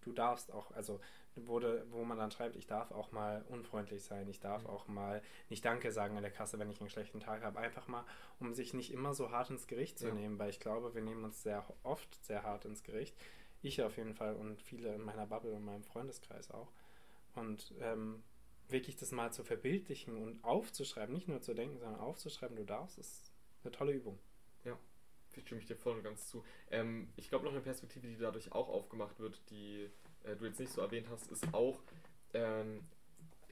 du 0.00 0.12
darfst 0.12 0.52
auch, 0.52 0.70
also 0.72 1.00
wurde, 1.34 1.86
wo 1.90 2.04
man 2.04 2.18
dann 2.18 2.30
schreibt, 2.30 2.56
ich 2.56 2.66
darf 2.66 2.90
auch 2.90 3.12
mal 3.12 3.44
unfreundlich 3.48 4.02
sein, 4.02 4.28
ich 4.28 4.40
darf 4.40 4.64
mhm. 4.64 4.70
auch 4.70 4.86
mal 4.88 5.22
nicht 5.48 5.64
Danke 5.64 5.90
sagen 5.90 6.16
an 6.16 6.22
der 6.22 6.32
Kasse, 6.32 6.58
wenn 6.58 6.70
ich 6.70 6.80
einen 6.80 6.90
schlechten 6.90 7.20
Tag 7.20 7.42
habe. 7.42 7.58
Einfach 7.58 7.88
mal, 7.88 8.04
um 8.38 8.54
sich 8.54 8.74
nicht 8.74 8.92
immer 8.92 9.14
so 9.14 9.30
hart 9.30 9.50
ins 9.50 9.66
Gericht 9.66 9.98
zu 9.98 10.08
ja. 10.08 10.14
nehmen, 10.14 10.38
weil 10.38 10.50
ich 10.50 10.60
glaube, 10.60 10.94
wir 10.94 11.02
nehmen 11.02 11.24
uns 11.24 11.42
sehr 11.42 11.64
oft 11.82 12.22
sehr 12.24 12.42
hart 12.42 12.64
ins 12.64 12.82
Gericht. 12.82 13.16
Ich 13.62 13.82
auf 13.82 13.96
jeden 13.96 14.14
Fall 14.14 14.34
und 14.34 14.60
viele 14.60 14.94
in 14.94 15.02
meiner 15.02 15.26
Bubble 15.26 15.52
und 15.52 15.64
meinem 15.64 15.84
Freundeskreis 15.84 16.50
auch. 16.50 16.72
Und 17.34 17.72
ähm, 17.80 18.22
wirklich 18.68 18.96
das 18.96 19.12
mal 19.12 19.32
zu 19.32 19.44
verbildlichen 19.44 20.16
und 20.16 20.42
aufzuschreiben, 20.44 21.14
nicht 21.14 21.28
nur 21.28 21.40
zu 21.40 21.54
denken, 21.54 21.78
sondern 21.78 22.00
aufzuschreiben, 22.00 22.56
du 22.56 22.64
darfst, 22.64 22.98
ist 22.98 23.32
eine 23.62 23.72
tolle 23.72 23.92
Übung. 23.92 24.18
Ja, 24.64 24.78
stimme 25.44 25.60
ich 25.60 25.66
dir 25.66 25.76
voll 25.76 25.96
und 25.96 26.02
ganz 26.02 26.28
zu. 26.28 26.44
Ähm, 26.70 27.12
ich 27.16 27.28
glaube, 27.28 27.44
noch 27.44 27.52
eine 27.52 27.60
Perspektive, 27.60 28.06
die 28.06 28.16
dadurch 28.16 28.52
auch 28.52 28.68
aufgemacht 28.68 29.18
wird, 29.18 29.40
die 29.50 29.90
äh, 30.24 30.36
du 30.36 30.46
jetzt 30.46 30.60
nicht 30.60 30.72
so 30.72 30.80
erwähnt 30.80 31.08
hast, 31.10 31.30
ist 31.30 31.52
auch, 31.52 31.82
ähm, 32.34 32.84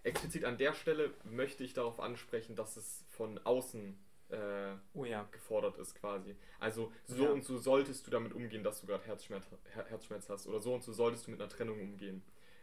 explizit 0.03 0.45
an 0.45 0.59
der 0.59 0.73
Stelle 0.73 1.13
möchte 1.25 1.65
ich 1.65 1.75
darauf 1.75 2.01
ansprechen, 2.01 2.57
dass 2.57 2.77
es 2.77 3.05
von 3.09 3.39
außen 3.39 3.99
äh, 4.31 4.73
oh 4.95 5.05
ja. 5.05 5.29
gefordert 5.31 5.77
ist 5.79 5.95
quasi. 5.95 6.37
Also 6.59 6.93
so 7.05 7.25
ja. 7.25 7.31
und 7.31 7.45
so 7.45 7.59
solltest 7.59 8.07
du 8.07 8.11
damit 8.11 8.33
umgehen, 8.33 8.63
dass 8.63 8.81
du 8.81 8.87
gerade 8.87 9.05
Herzschmerz, 9.05 9.47
Herzschmerz 9.89 10.29
hast 10.29 10.47
oder 10.47 10.61
so 10.61 10.75
und 10.75 10.83
so 10.83 10.93
solltest 10.93 11.27
du 11.27 11.33
mit 11.33 11.41
einer 11.41 11.51
Trennung 11.51 11.81
umgehen. 11.81 12.23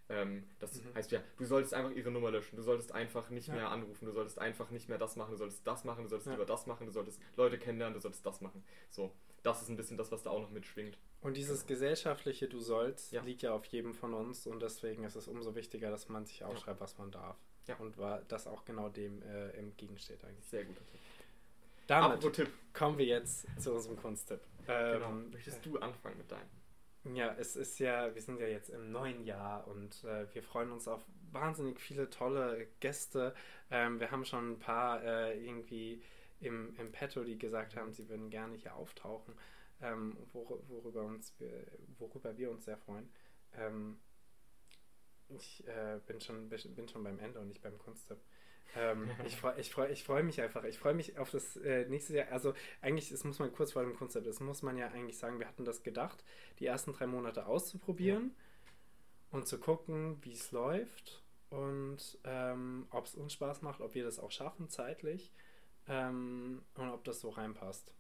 Ähm, 0.09 0.47
das 0.59 0.81
mhm. 0.81 0.93
heißt 0.95 1.11
ja, 1.11 1.21
du 1.37 1.45
solltest 1.45 1.73
einfach 1.73 1.91
ihre 1.91 2.11
Nummer 2.11 2.31
löschen, 2.31 2.55
du 2.55 2.61
solltest 2.61 2.93
einfach 2.93 3.29
nicht 3.29 3.49
ja. 3.49 3.55
mehr 3.55 3.69
anrufen, 3.69 4.05
du 4.05 4.11
solltest 4.11 4.39
einfach 4.39 4.69
nicht 4.69 4.87
mehr 4.87 4.97
das 4.97 5.17
machen, 5.17 5.31
du 5.31 5.37
solltest 5.37 5.67
das 5.67 5.83
machen, 5.83 6.03
du 6.03 6.09
solltest 6.09 6.27
ja. 6.27 6.33
lieber 6.33 6.45
das 6.45 6.65
machen, 6.65 6.85
du 6.85 6.93
solltest 6.93 7.21
Leute 7.35 7.57
kennenlernen, 7.57 7.93
du 7.93 7.99
solltest 7.99 8.25
das 8.25 8.39
machen. 8.39 8.63
So, 8.89 9.11
das 9.43 9.61
ist 9.61 9.69
ein 9.69 9.75
bisschen 9.75 9.97
das, 9.97 10.11
was 10.11 10.23
da 10.23 10.29
auch 10.29 10.41
noch 10.41 10.49
mitschwingt. 10.49 10.97
Und 11.21 11.35
dieses 11.35 11.61
genau. 11.61 11.67
gesellschaftliche 11.67 12.47
Du 12.47 12.59
sollst 12.59 13.11
ja. 13.11 13.21
liegt 13.23 13.41
ja 13.41 13.51
auf 13.53 13.65
jedem 13.65 13.93
von 13.93 14.13
uns 14.13 14.47
und 14.47 14.61
deswegen 14.61 15.03
ist 15.03 15.15
es 15.15 15.27
umso 15.27 15.55
wichtiger, 15.55 15.89
dass 15.89 16.07
man 16.07 16.25
sich 16.25 16.43
aufschreibt, 16.43 16.79
was 16.79 16.97
man 16.97 17.11
darf. 17.11 17.37
Ja. 17.67 17.75
Und 17.75 17.97
war 17.97 18.21
das 18.29 18.47
auch 18.47 18.63
genau 18.63 18.87
dem 18.87 19.21
äh, 19.23 19.49
entgegensteht 19.49 20.23
eigentlich. 20.23 20.47
Sehr 20.47 20.63
guter 20.63 20.85
Tipp. 20.87 20.99
Damit 21.87 22.33
Tipp. 22.33 22.49
kommen 22.73 22.97
wir 22.97 23.05
jetzt 23.05 23.45
zu 23.61 23.73
unserem 23.73 23.97
Kunsttipp. 23.97 24.41
Ähm, 24.67 24.93
genau. 24.93 25.11
Möchtest 25.31 25.65
du 25.65 25.77
anfangen 25.79 26.17
mit 26.17 26.31
deinem? 26.31 26.49
Ja, 27.13 27.33
es 27.37 27.55
ist 27.55 27.79
ja, 27.79 28.13
wir 28.13 28.21
sind 28.21 28.39
ja 28.39 28.47
jetzt 28.47 28.69
im 28.69 28.91
neuen 28.91 29.23
Jahr 29.23 29.67
und 29.67 30.03
äh, 30.03 30.33
wir 30.33 30.43
freuen 30.43 30.71
uns 30.71 30.87
auf 30.87 31.05
wahnsinnig 31.31 31.79
viele 31.79 32.09
tolle 32.09 32.67
Gäste. 32.79 33.33
Ähm, 33.71 33.99
wir 33.99 34.11
haben 34.11 34.25
schon 34.25 34.51
ein 34.53 34.59
paar 34.59 35.01
äh, 35.03 35.39
irgendwie 35.45 36.01
im, 36.39 36.75
im 36.75 36.91
Petto, 36.91 37.23
die 37.23 37.37
gesagt 37.37 37.75
haben, 37.75 37.93
sie 37.93 38.09
würden 38.09 38.29
gerne 38.29 38.55
hier 38.57 38.75
auftauchen, 38.75 39.35
ähm, 39.81 40.17
wor 40.33 40.59
worüber, 40.67 41.03
uns, 41.03 41.33
worüber 41.97 42.37
wir 42.37 42.51
uns 42.51 42.65
sehr 42.65 42.77
freuen. 42.77 43.09
Ähm, 43.53 43.99
ich 45.29 45.65
äh, 45.67 45.99
bin, 46.05 46.19
schon, 46.19 46.49
bin 46.49 46.87
schon 46.89 47.03
beim 47.03 47.19
Ende 47.19 47.39
und 47.39 47.47
nicht 47.47 47.61
beim 47.61 47.77
Kunsttipp. 47.77 48.19
Ähm, 48.75 49.09
ich 49.25 49.37
freue 49.37 49.59
ich 49.59 49.71
freu, 49.71 49.87
ich 49.89 50.03
freu 50.03 50.23
mich 50.23 50.41
einfach. 50.41 50.63
Ich 50.63 50.77
freue 50.77 50.93
mich 50.93 51.17
auf 51.17 51.29
das 51.29 51.57
äh, 51.57 51.85
nächste 51.87 52.15
Jahr. 52.15 52.31
Also 52.31 52.53
eigentlich, 52.81 53.09
das 53.09 53.23
muss 53.23 53.39
man 53.39 53.53
kurz 53.53 53.73
vor 53.73 53.83
dem 53.83 53.95
Konzept, 53.95 54.27
das 54.27 54.39
muss 54.39 54.61
man 54.61 54.77
ja 54.77 54.87
eigentlich 54.87 55.17
sagen, 55.17 55.39
wir 55.39 55.47
hatten 55.47 55.65
das 55.65 55.83
gedacht, 55.83 56.23
die 56.59 56.65
ersten 56.65 56.93
drei 56.93 57.07
Monate 57.07 57.45
auszuprobieren 57.45 58.31
ja. 58.35 59.37
und 59.37 59.47
zu 59.47 59.59
gucken, 59.59 60.17
wie 60.23 60.33
es 60.33 60.51
läuft 60.51 61.23
und 61.49 62.17
ähm, 62.23 62.87
ob 62.91 63.05
es 63.05 63.15
uns 63.15 63.33
Spaß 63.33 63.61
macht, 63.61 63.81
ob 63.81 63.95
wir 63.95 64.03
das 64.03 64.19
auch 64.19 64.31
schaffen 64.31 64.69
zeitlich 64.69 65.31
ähm, 65.87 66.61
und 66.75 66.89
ob 66.89 67.03
das 67.03 67.21
so 67.21 67.29
reinpasst. 67.29 67.93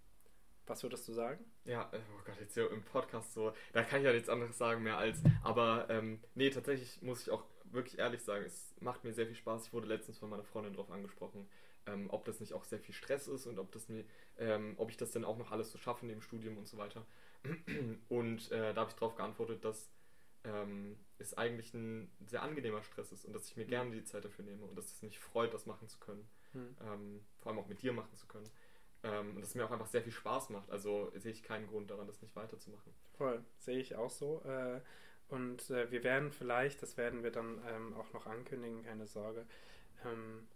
Was 0.65 0.83
würdest 0.83 1.07
du 1.07 1.13
sagen? 1.13 1.45
Ja, 1.63 1.89
äh, 1.93 1.99
oh 2.13 2.21
Gott, 2.25 2.35
jetzt 2.41 2.53
hier 2.53 2.69
im 2.69 2.83
Podcast 2.83 3.33
so, 3.33 3.53
da 3.71 3.83
kann 3.83 3.99
ich 3.99 4.05
ja 4.05 4.11
nichts 4.11 4.27
anderes 4.27 4.57
sagen 4.57 4.83
mehr 4.83 4.97
als, 4.97 5.21
aber 5.43 5.89
ähm, 5.89 6.19
nee, 6.35 6.49
tatsächlich 6.49 7.01
muss 7.01 7.21
ich 7.21 7.31
auch 7.31 7.43
wirklich 7.71 7.99
ehrlich 7.99 8.21
sagen, 8.21 8.45
es 8.45 8.75
macht 8.79 9.03
mir 9.03 9.13
sehr 9.13 9.25
viel 9.25 9.35
Spaß. 9.35 9.67
Ich 9.67 9.73
wurde 9.73 9.87
letztens 9.87 10.17
von 10.17 10.29
meiner 10.29 10.43
Freundin 10.43 10.73
darauf 10.73 10.91
angesprochen, 10.91 11.47
ähm, 11.85 12.09
ob 12.09 12.25
das 12.25 12.39
nicht 12.39 12.53
auch 12.53 12.63
sehr 12.63 12.79
viel 12.79 12.93
Stress 12.93 13.27
ist 13.27 13.45
und 13.45 13.59
ob 13.59 13.71
das 13.71 13.89
mir, 13.89 14.05
ähm, 14.37 14.75
ob 14.77 14.89
ich 14.89 14.97
das 14.97 15.11
denn 15.11 15.23
auch 15.23 15.37
noch 15.37 15.51
alles 15.51 15.71
so 15.71 15.77
schaffe 15.77 16.05
neben 16.05 16.21
Studium 16.21 16.57
und 16.57 16.67
so 16.67 16.77
weiter. 16.77 17.05
Und 18.09 18.51
äh, 18.51 18.73
da 18.73 18.81
habe 18.81 18.89
ich 18.89 18.95
darauf 18.95 19.15
geantwortet, 19.15 19.63
dass 19.63 19.91
ähm, 20.43 20.97
es 21.19 21.37
eigentlich 21.37 21.73
ein 21.73 22.11
sehr 22.25 22.41
angenehmer 22.41 22.81
Stress 22.81 23.11
ist 23.11 23.25
und 23.25 23.33
dass 23.33 23.47
ich 23.47 23.55
mir 23.55 23.65
mhm. 23.65 23.69
gerne 23.69 23.91
die 23.91 24.03
Zeit 24.03 24.25
dafür 24.25 24.43
nehme 24.43 24.65
und 24.65 24.75
dass 24.75 24.91
es 24.91 25.01
mich 25.01 25.19
freut, 25.19 25.53
das 25.53 25.65
machen 25.65 25.87
zu 25.87 25.99
können. 25.99 26.27
Mhm. 26.53 27.21
vor 27.37 27.51
allem 27.51 27.59
auch 27.59 27.67
mit 27.67 27.81
dir 27.81 27.93
machen 27.93 28.15
zu 28.15 28.25
können. 28.25 28.49
Ähm, 29.03 29.35
und 29.35 29.41
dass 29.41 29.49
es 29.49 29.55
mir 29.55 29.65
auch 29.65 29.71
einfach 29.71 29.85
sehr 29.87 30.01
viel 30.01 30.11
Spaß 30.11 30.49
macht. 30.49 30.69
Also 30.71 31.11
sehe 31.15 31.31
ich 31.31 31.43
keinen 31.43 31.67
Grund 31.67 31.91
daran, 31.91 32.07
das 32.07 32.21
nicht 32.21 32.35
weiterzumachen. 32.35 32.93
Voll, 33.17 33.43
sehe 33.59 33.79
ich 33.79 33.95
auch 33.95 34.09
so. 34.09 34.41
Äh, 34.43 34.81
und 35.29 35.69
äh, 35.69 35.91
wir 35.91 36.03
werden 36.03 36.31
vielleicht, 36.31 36.81
das 36.81 36.97
werden 36.97 37.23
wir 37.23 37.31
dann 37.31 37.61
ähm, 37.67 37.93
auch 37.95 38.13
noch 38.13 38.27
ankündigen, 38.27 38.83
keine 38.83 39.07
Sorge, 39.07 39.45
ähm, 40.05 40.47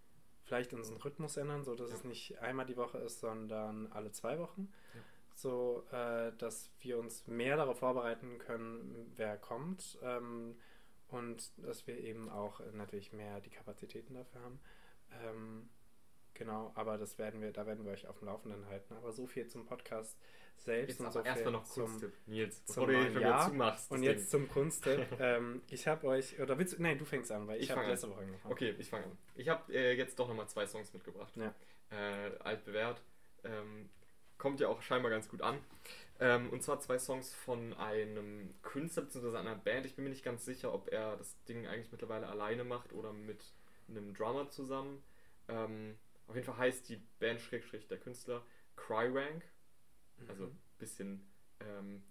vielleicht 0.43 0.74
unseren 0.74 0.97
Rhythmus 0.97 1.38
ändern, 1.38 1.63
so 1.63 1.76
dass 1.76 1.89
ja. 1.89 1.95
es 1.97 2.03
nicht 2.03 2.39
einmal 2.39 2.65
die 2.65 2.78
Woche 2.78 2.97
ist, 2.99 3.19
sondern 3.19 3.88
alle 3.91 4.11
zwei 4.11 4.39
Wochen. 4.39 4.72
Ja. 4.93 5.01
So 5.34 5.86
äh, 5.91 6.32
dass 6.38 6.72
wir 6.80 6.99
uns 6.99 7.26
mehr 7.28 7.57
darauf 7.57 7.80
vorbereiten 7.80 8.38
können, 8.38 9.13
wer 9.15 9.38
kommt. 9.38 9.97
Ähm, 10.03 10.55
und 11.07 11.51
dass 11.57 11.88
wir 11.88 11.97
eben 11.97 12.30
auch 12.30 12.61
natürlich 12.74 13.11
mehr 13.11 13.41
die 13.41 13.49
Kapazitäten 13.49 14.13
dafür 14.13 14.41
haben. 14.41 14.59
Genau, 16.41 16.71
aber 16.73 16.97
das 16.97 17.19
werden 17.19 17.39
wir, 17.39 17.51
da 17.51 17.67
werden 17.67 17.85
wir 17.85 17.91
euch 17.91 18.07
auf 18.07 18.17
dem 18.17 18.25
Laufenden 18.25 18.65
halten. 18.65 18.95
Aber 18.95 19.11
so 19.11 19.27
viel 19.27 19.45
zum 19.45 19.63
Podcast 19.67 20.17
selbst. 20.57 20.99
Jetzt 20.99 21.05
und 21.05 21.13
so 21.13 21.21
erstmal 21.21 21.53
noch 21.53 21.69
Kunsttipp, 21.69 22.13
Nils, 22.25 22.61
bevor 22.61 22.87
du 22.87 22.93
den 22.93 23.21
Jahr. 23.21 23.47
zumachst. 23.47 23.91
Und 23.91 24.01
jetzt 24.01 24.33
Ding. 24.33 24.47
zum 24.47 24.49
Kunsttipp. 24.49 25.05
ähm, 25.19 25.61
ich 25.69 25.87
habe 25.87 26.07
euch, 26.07 26.39
oder 26.39 26.57
willst 26.57 26.73
du, 26.73 26.81
nein, 26.81 26.97
du 26.97 27.05
fängst 27.05 27.31
an, 27.31 27.45
weil 27.45 27.57
ich, 27.57 27.65
ich 27.65 27.71
habe 27.71 27.85
letzte 27.85 28.09
Woche 28.09 28.21
angefangen. 28.21 28.51
Okay, 28.51 28.73
ich 28.79 28.89
fange 28.89 29.05
an. 29.05 29.17
Ich 29.35 29.49
habe 29.49 29.71
äh, 29.71 29.93
jetzt 29.93 30.17
doch 30.17 30.27
nochmal 30.27 30.49
zwei 30.49 30.65
Songs 30.65 30.91
mitgebracht. 30.93 31.31
Ja. 31.35 31.53
Äh, 31.91 32.31
altbewährt. 32.39 33.03
Ähm, 33.43 33.91
kommt 34.39 34.59
ja 34.61 34.67
auch 34.67 34.81
scheinbar 34.81 35.11
ganz 35.11 35.29
gut 35.29 35.43
an. 35.43 35.59
Ähm, 36.19 36.49
und 36.49 36.63
zwar 36.63 36.79
zwei 36.79 36.97
Songs 36.97 37.35
von 37.35 37.73
einem 37.73 38.55
Künstler 38.63 39.03
bzw. 39.03 39.37
einer 39.37 39.55
Band. 39.55 39.85
Ich 39.85 39.93
bin 39.93 40.05
mir 40.05 40.09
nicht 40.09 40.25
ganz 40.25 40.43
sicher, 40.43 40.73
ob 40.73 40.91
er 40.91 41.17
das 41.17 41.35
Ding 41.43 41.67
eigentlich 41.67 41.91
mittlerweile 41.91 42.27
alleine 42.27 42.63
macht 42.63 42.93
oder 42.93 43.13
mit 43.13 43.43
einem 43.87 44.15
Drummer 44.15 44.49
zusammen. 44.49 45.03
Ähm, 45.47 45.99
auf 46.32 46.36
jeden 46.36 46.47
Fall 46.47 46.57
heißt 46.57 46.88
die 46.88 46.95
Band 47.19 47.41
Schrägstrich 47.41 47.89
der 47.89 47.97
Künstler 47.97 48.41
Crywank. 48.77 49.43
Also 50.29 50.45
ein 50.45 50.51
mhm. 50.51 50.59
bisschen, 50.77 51.29
ähm, 51.59 52.03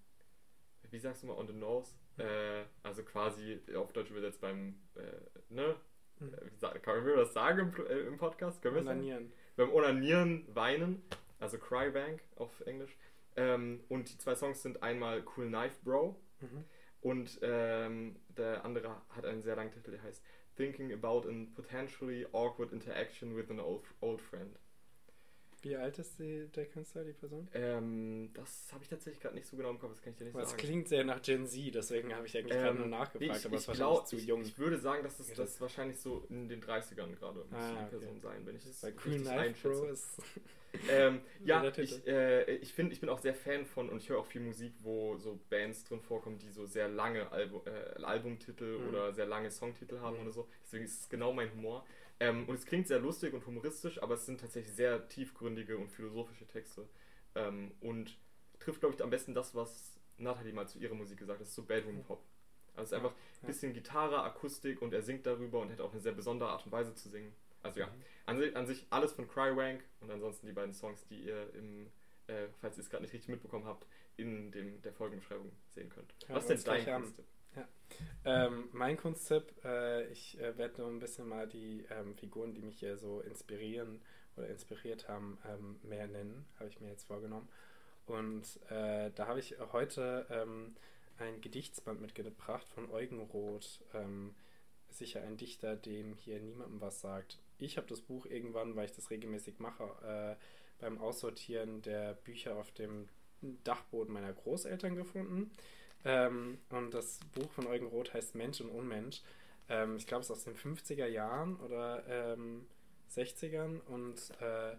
wie 0.90 0.98
sagst 0.98 1.22
du 1.22 1.28
mal, 1.28 1.38
on 1.38 1.46
the 1.46 1.54
nose. 1.54 1.94
Mhm. 2.18 2.24
Äh, 2.24 2.64
also 2.82 3.02
quasi 3.02 3.62
auf 3.74 3.94
Deutsch 3.94 4.10
übersetzt 4.10 4.42
beim, 4.42 4.78
äh, 4.94 5.00
ne? 5.48 5.74
Mhm. 6.18 6.34
Äh, 6.34 6.78
kann 6.80 7.02
man 7.02 7.16
das 7.16 7.32
sagen 7.32 7.72
im, 7.74 7.86
äh, 7.86 8.00
im 8.00 8.18
Podcast? 8.18 8.60
Können 8.60 8.76
Onanieren. 8.76 9.32
Beim 9.56 9.72
Onanieren 9.72 10.44
weinen, 10.54 11.02
also 11.38 11.56
Crybank 11.56 12.22
auf 12.36 12.60
Englisch. 12.66 12.94
Ähm, 13.36 13.82
und 13.88 14.12
die 14.12 14.18
zwei 14.18 14.34
Songs 14.34 14.60
sind 14.60 14.82
einmal 14.82 15.24
Cool 15.34 15.46
Knife 15.46 15.78
Bro 15.82 16.20
mhm. 16.40 16.64
und 17.00 17.38
ähm, 17.40 18.16
der 18.28 18.66
andere 18.66 19.00
hat 19.08 19.24
einen 19.24 19.40
sehr 19.40 19.56
langen 19.56 19.72
Titel, 19.72 19.92
der 19.92 20.02
heißt 20.02 20.22
Thinking 20.61 20.92
About 20.92 21.24
a 21.24 21.46
Potentially 21.56 22.26
Awkward 22.34 22.74
Interaction 22.74 23.34
with 23.34 23.48
an 23.48 23.58
Old, 23.58 23.86
old 24.02 24.20
Friend. 24.20 24.50
Wie 25.62 25.76
alt 25.76 25.98
ist 25.98 26.18
die, 26.18 26.48
der 26.48 26.66
Künstler, 26.66 27.04
die 27.04 27.12
Person? 27.12 27.48
Ähm, 27.52 28.30
das 28.32 28.68
habe 28.72 28.82
ich 28.82 28.88
tatsächlich 28.88 29.20
gerade 29.20 29.34
nicht 29.34 29.46
so 29.46 29.56
genau 29.56 29.70
im 29.70 29.78
Kopf, 29.78 29.90
das 29.90 30.02
kann 30.02 30.12
ich 30.12 30.18
dir 30.18 30.24
nicht 30.24 30.34
aber 30.34 30.46
sagen. 30.46 30.58
Es 30.58 30.64
klingt 30.66 30.88
sehr 30.88 31.04
nach 31.04 31.20
Gen 31.20 31.46
Z, 31.46 31.74
deswegen 31.74 32.14
habe 32.14 32.26
ich 32.26 32.36
eigentlich 32.36 32.56
ähm, 32.56 32.62
gerade 32.62 32.78
nur 32.78 32.86
nachgefragt, 32.86 33.40
ich, 33.40 33.46
aber 33.46 33.56
es 33.56 33.68
war 33.68 33.74
glaub, 33.74 34.06
zu 34.06 34.16
jung. 34.16 34.42
Ich 34.42 34.58
würde 34.58 34.78
sagen, 34.78 35.02
dass 35.02 35.18
das, 35.18 35.32
das 35.34 35.61
wahrscheinlich 35.61 35.98
so 35.98 36.24
in 36.30 36.48
den 36.48 36.62
30ern 36.62 37.14
gerade 37.14 37.40
muss 37.40 37.46
ah, 37.52 37.70
die 37.70 37.76
okay. 37.76 37.88
Person 37.90 38.20
sein, 38.20 38.46
wenn 38.46 38.56
ich 38.56 38.64
das 38.64 38.80
Bei 38.80 38.92
Cool 39.04 39.20
Knife 39.20 39.68
ist... 39.92 40.22
ähm, 40.88 41.20
ja, 41.44 41.62
ich, 41.76 42.06
äh, 42.06 42.54
ich 42.56 42.72
finde, 42.72 42.92
ich 42.92 43.00
bin 43.00 43.08
auch 43.08 43.18
sehr 43.18 43.34
Fan 43.34 43.66
von 43.66 43.88
und 43.88 43.98
ich 43.98 44.08
höre 44.08 44.18
auch 44.18 44.26
viel 44.26 44.40
Musik, 44.40 44.72
wo 44.80 45.16
so 45.18 45.38
Bands 45.50 45.84
drin 45.84 46.00
vorkommen, 46.00 46.38
die 46.38 46.50
so 46.50 46.66
sehr 46.66 46.88
lange 46.88 47.30
Albu 47.32 47.62
äh, 47.66 48.02
Albumtitel 48.02 48.78
mhm. 48.78 48.88
oder 48.88 49.12
sehr 49.12 49.26
lange 49.26 49.50
Songtitel 49.50 50.00
haben 50.00 50.16
mhm. 50.16 50.22
oder 50.22 50.32
so. 50.32 50.48
Deswegen 50.64 50.84
ist 50.84 51.00
es 51.00 51.08
genau 51.08 51.32
mein 51.32 51.52
Humor. 51.52 51.84
Ähm, 52.20 52.46
und 52.48 52.54
es 52.54 52.66
klingt 52.66 52.86
sehr 52.86 53.00
lustig 53.00 53.32
und 53.32 53.46
humoristisch, 53.46 54.02
aber 54.02 54.14
es 54.14 54.26
sind 54.26 54.40
tatsächlich 54.40 54.74
sehr 54.74 55.08
tiefgründige 55.08 55.78
und 55.78 55.90
philosophische 55.90 56.46
Texte. 56.46 56.86
Ähm, 57.34 57.72
und 57.80 58.18
trifft, 58.58 58.80
glaube 58.80 58.94
ich, 58.94 59.02
am 59.02 59.10
besten 59.10 59.34
das, 59.34 59.54
was 59.54 59.98
Nathalie 60.18 60.52
mal 60.52 60.68
zu 60.68 60.78
ihrer 60.78 60.94
Musik 60.94 61.18
gesagt 61.18 61.38
hat. 61.38 61.42
Das 61.42 61.48
ist 61.48 61.54
so 61.54 61.62
Bedroom 61.62 62.02
Pop. 62.04 62.22
Also 62.76 62.82
es 62.82 62.88
ist 62.90 62.92
einfach 62.94 63.16
ein 63.42 63.46
bisschen 63.46 63.72
Gitarre, 63.72 64.22
Akustik 64.22 64.80
und 64.82 64.92
er 64.92 65.02
singt 65.02 65.26
darüber 65.26 65.60
und 65.60 65.72
hat 65.72 65.80
auch 65.80 65.92
eine 65.92 66.00
sehr 66.00 66.12
besondere 66.12 66.50
Art 66.50 66.64
und 66.64 66.72
Weise 66.72 66.94
zu 66.94 67.08
singen. 67.08 67.32
Also 67.62 67.80
ja, 67.80 67.86
mhm. 67.86 67.92
an, 68.26 68.54
an 68.54 68.66
sich 68.66 68.86
alles 68.90 69.12
von 69.12 69.28
Crywank 69.28 69.82
und 70.00 70.10
ansonsten 70.10 70.46
die 70.46 70.52
beiden 70.52 70.72
Songs, 70.72 71.06
die 71.06 71.24
ihr 71.24 71.52
im, 71.54 71.90
äh, 72.26 72.46
falls 72.60 72.78
ihr 72.78 72.82
es 72.82 72.90
gerade 72.90 73.02
nicht 73.02 73.12
richtig 73.12 73.28
mitbekommen 73.28 73.66
habt, 73.66 73.86
in 74.16 74.50
dem, 74.52 74.80
der 74.82 74.92
Folgenbeschreibung 74.92 75.50
sehen 75.68 75.88
könnt. 75.90 76.14
Ja, 76.28 76.36
was 76.36 76.48
ist 76.48 76.66
denn 76.66 76.84
dein 76.84 77.02
Kunsttipp? 77.02 77.26
Ja. 77.57 77.68
Ähm, 78.24 78.68
mein 78.72 78.96
Kunsttipp, 78.96 79.53
äh, 79.64 80.07
ich 80.07 80.38
äh, 80.38 80.57
werde 80.57 80.82
nur 80.82 80.90
ein 80.90 81.01
bisschen 81.01 81.28
mal 81.28 81.48
die 81.48 81.84
ähm, 81.90 82.14
Figuren, 82.14 82.55
die 82.55 82.62
mich 82.62 82.78
hier 82.78 82.96
so 82.96 83.20
inspirieren 83.20 84.01
oder 84.36 84.48
inspiriert 84.48 85.09
haben, 85.09 85.38
ähm, 85.46 85.80
mehr 85.82 86.07
nennen, 86.07 86.46
habe 86.59 86.68
ich 86.68 86.80
mir 86.80 86.88
jetzt 86.88 87.05
vorgenommen. 87.05 87.48
Und 88.07 88.61
äh, 88.70 89.11
da 89.14 89.26
habe 89.26 89.40
ich 89.40 89.57
heute 89.72 90.26
ähm, 90.30 90.74
ein 91.18 91.40
Gedichtsband 91.40 92.01
mitgebracht 92.01 92.66
von 92.68 92.90
Eugen 92.90 93.20
Roth. 93.20 93.80
Ähm, 93.94 94.34
sicher 94.90 95.22
ein 95.22 95.36
Dichter, 95.36 95.76
dem 95.76 96.14
hier 96.14 96.40
niemandem 96.40 96.80
was 96.80 97.01
sagt. 97.01 97.38
Ich 97.59 97.76
habe 97.76 97.86
das 97.86 98.01
Buch 98.01 98.26
irgendwann, 98.26 98.76
weil 98.76 98.86
ich 98.86 98.92
das 98.92 99.11
regelmäßig 99.11 99.59
mache, 99.59 99.84
äh, 100.05 100.44
beim 100.80 100.98
Aussortieren 100.98 101.82
der 101.82 102.14
Bücher 102.14 102.57
auf 102.57 102.70
dem 102.72 103.09
Dachboden 103.64 104.12
meiner 104.12 104.32
Großeltern 104.32 104.96
gefunden. 104.96 105.51
Ähm, 106.05 106.59
und 106.70 106.94
das 106.94 107.20
Buch 107.34 107.51
von 107.53 107.66
Eugen 107.66 107.86
Roth 107.86 108.14
heißt 108.14 108.34
Mensch 108.34 108.61
und 108.61 108.70
Unmensch. 108.70 109.22
Ähm, 109.68 109.96
ich 109.96 110.07
glaube, 110.07 110.22
es 110.22 110.30
ist 110.30 110.36
aus 110.36 110.44
den 110.44 110.57
50er 110.57 111.07
Jahren 111.07 111.57
oder 111.61 112.05
ähm, 112.09 112.66
60ern 113.11 113.80
und 113.86 114.16
äh, 114.40 114.76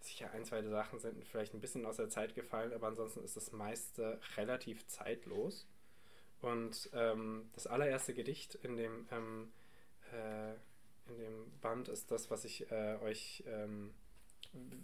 sicher 0.00 0.30
ein, 0.32 0.44
zwei 0.44 0.62
Sachen 0.62 0.98
sind 0.98 1.24
vielleicht 1.24 1.54
ein 1.54 1.60
bisschen 1.60 1.86
aus 1.86 1.96
der 1.96 2.08
Zeit 2.08 2.34
gefallen, 2.34 2.72
aber 2.72 2.88
ansonsten 2.88 3.22
ist 3.24 3.36
das 3.36 3.52
meiste 3.52 4.20
relativ 4.36 4.86
zeitlos. 4.86 5.66
Und 6.40 6.90
ähm, 6.92 7.48
das 7.54 7.66
allererste 7.66 8.14
Gedicht 8.14 8.56
in 8.56 8.76
dem, 8.76 9.06
ähm, 9.10 9.52
äh, 10.12 10.52
in 11.10 11.18
dem 11.18 11.60
Band 11.60 11.88
ist 11.88 12.10
das, 12.10 12.30
was 12.30 12.44
ich 12.44 12.70
äh, 12.70 12.98
euch 13.02 13.42
ähm, 13.46 13.94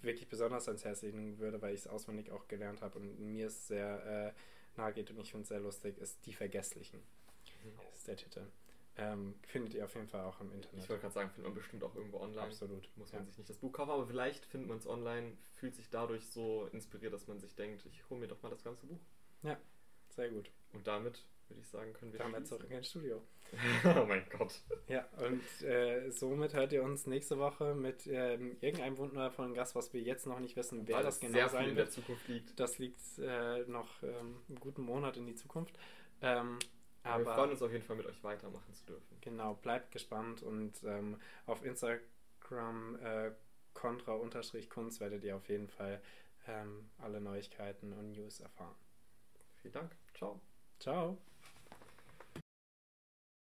wirklich 0.00 0.28
besonders 0.28 0.68
ans 0.68 0.84
Herz 0.84 1.02
legen 1.02 1.38
würde, 1.38 1.60
weil 1.60 1.74
ich 1.74 1.80
es 1.80 1.86
auswendig 1.86 2.30
auch 2.30 2.48
gelernt 2.48 2.82
habe 2.82 2.98
und 2.98 3.20
mir 3.20 3.46
ist 3.46 3.68
sehr 3.68 4.34
nahe 4.76 4.92
geht 4.92 5.10
und 5.10 5.18
ich 5.18 5.30
finde 5.30 5.42
es 5.42 5.48
sehr 5.48 5.60
lustig, 5.60 5.98
ist 5.98 6.24
Die 6.26 6.34
Vergesslichen. 6.34 7.02
Mhm. 7.64 7.78
ist 7.92 8.08
der 8.08 8.16
Titel. 8.16 8.46
Ähm, 8.96 9.34
findet 9.46 9.72
ihr 9.74 9.84
auf 9.84 9.94
jeden 9.94 10.08
Fall 10.08 10.24
auch 10.24 10.40
im 10.40 10.52
Internet. 10.52 10.82
Ich 10.82 10.88
wollte 10.90 11.00
gerade 11.00 11.14
sagen, 11.14 11.30
findet 11.30 11.46
man 11.46 11.54
bestimmt 11.54 11.82
auch 11.82 11.94
irgendwo 11.94 12.18
online. 12.18 12.42
Absolut. 12.42 12.90
Muss 12.96 13.12
man 13.12 13.22
ja. 13.22 13.26
sich 13.26 13.38
nicht 13.38 13.48
das 13.48 13.56
Buch 13.56 13.72
kaufen, 13.72 13.90
aber 13.90 14.06
vielleicht 14.06 14.44
findet 14.44 14.68
man 14.68 14.78
es 14.78 14.86
online, 14.86 15.32
fühlt 15.54 15.74
sich 15.74 15.88
dadurch 15.88 16.26
so 16.28 16.68
inspiriert, 16.72 17.12
dass 17.12 17.26
man 17.26 17.40
sich 17.40 17.54
denkt, 17.54 17.86
ich 17.86 18.08
hole 18.10 18.20
mir 18.20 18.28
doch 18.28 18.42
mal 18.42 18.50
das 18.50 18.62
ganze 18.62 18.86
Buch. 18.86 19.00
Ja, 19.42 19.58
sehr 20.10 20.28
gut. 20.28 20.50
Und 20.74 20.86
damit 20.86 21.24
würde 21.52 21.60
ich 21.60 21.68
sagen, 21.68 21.92
können 21.92 22.12
wir 22.12 22.18
Damit 22.18 22.46
zurück 22.46 22.70
ins 22.70 22.88
Studio. 22.88 23.22
oh 23.84 24.04
mein 24.06 24.24
Gott. 24.30 24.62
Ja, 24.88 25.06
und 25.18 25.66
äh, 25.66 26.10
somit 26.10 26.54
hört 26.54 26.72
ihr 26.72 26.82
uns 26.82 27.06
nächste 27.06 27.38
Woche 27.38 27.74
mit 27.74 28.06
ähm, 28.06 28.56
irgendeinem 28.60 28.96
wundervollen 28.96 29.52
Gast, 29.52 29.74
was 29.74 29.92
wir 29.92 30.00
jetzt 30.00 30.26
noch 30.26 30.40
nicht 30.40 30.56
wissen, 30.56 30.88
wer 30.88 30.96
Weil 30.96 31.02
das 31.04 31.20
genau 31.20 31.34
sehr 31.34 31.48
sein 31.50 31.62
viel 31.64 31.70
in 31.72 31.76
wird. 31.76 31.88
der 31.88 31.92
Zukunft 31.92 32.28
liegt. 32.28 32.58
Das 32.58 32.78
liegt 32.78 33.00
äh, 33.18 33.64
noch 33.66 34.02
ähm, 34.02 34.40
einen 34.48 34.58
guten 34.60 34.82
Monat 34.82 35.18
in 35.18 35.26
die 35.26 35.34
Zukunft. 35.34 35.78
Ähm, 36.22 36.58
Aber 37.02 37.24
wir 37.26 37.34
freuen 37.34 37.50
uns 37.50 37.62
auf 37.62 37.72
jeden 37.72 37.84
Fall, 37.84 37.96
mit 37.96 38.06
euch 38.06 38.22
weitermachen 38.24 38.72
zu 38.72 38.86
dürfen. 38.86 39.18
genau, 39.20 39.54
bleibt 39.54 39.90
gespannt 39.90 40.42
und 40.42 40.72
ähm, 40.84 41.20
auf 41.44 41.62
Instagram 41.62 42.98
äh, 43.02 43.32
contra-kunst 43.74 45.00
werdet 45.00 45.24
ihr 45.24 45.36
auf 45.36 45.48
jeden 45.48 45.68
Fall 45.68 46.00
ähm, 46.46 46.88
alle 46.98 47.20
Neuigkeiten 47.20 47.92
und 47.92 48.12
News 48.12 48.40
erfahren. 48.40 48.74
Vielen 49.60 49.74
Dank. 49.74 49.96
Ciao. 50.14 50.40
Ciao. 50.78 51.18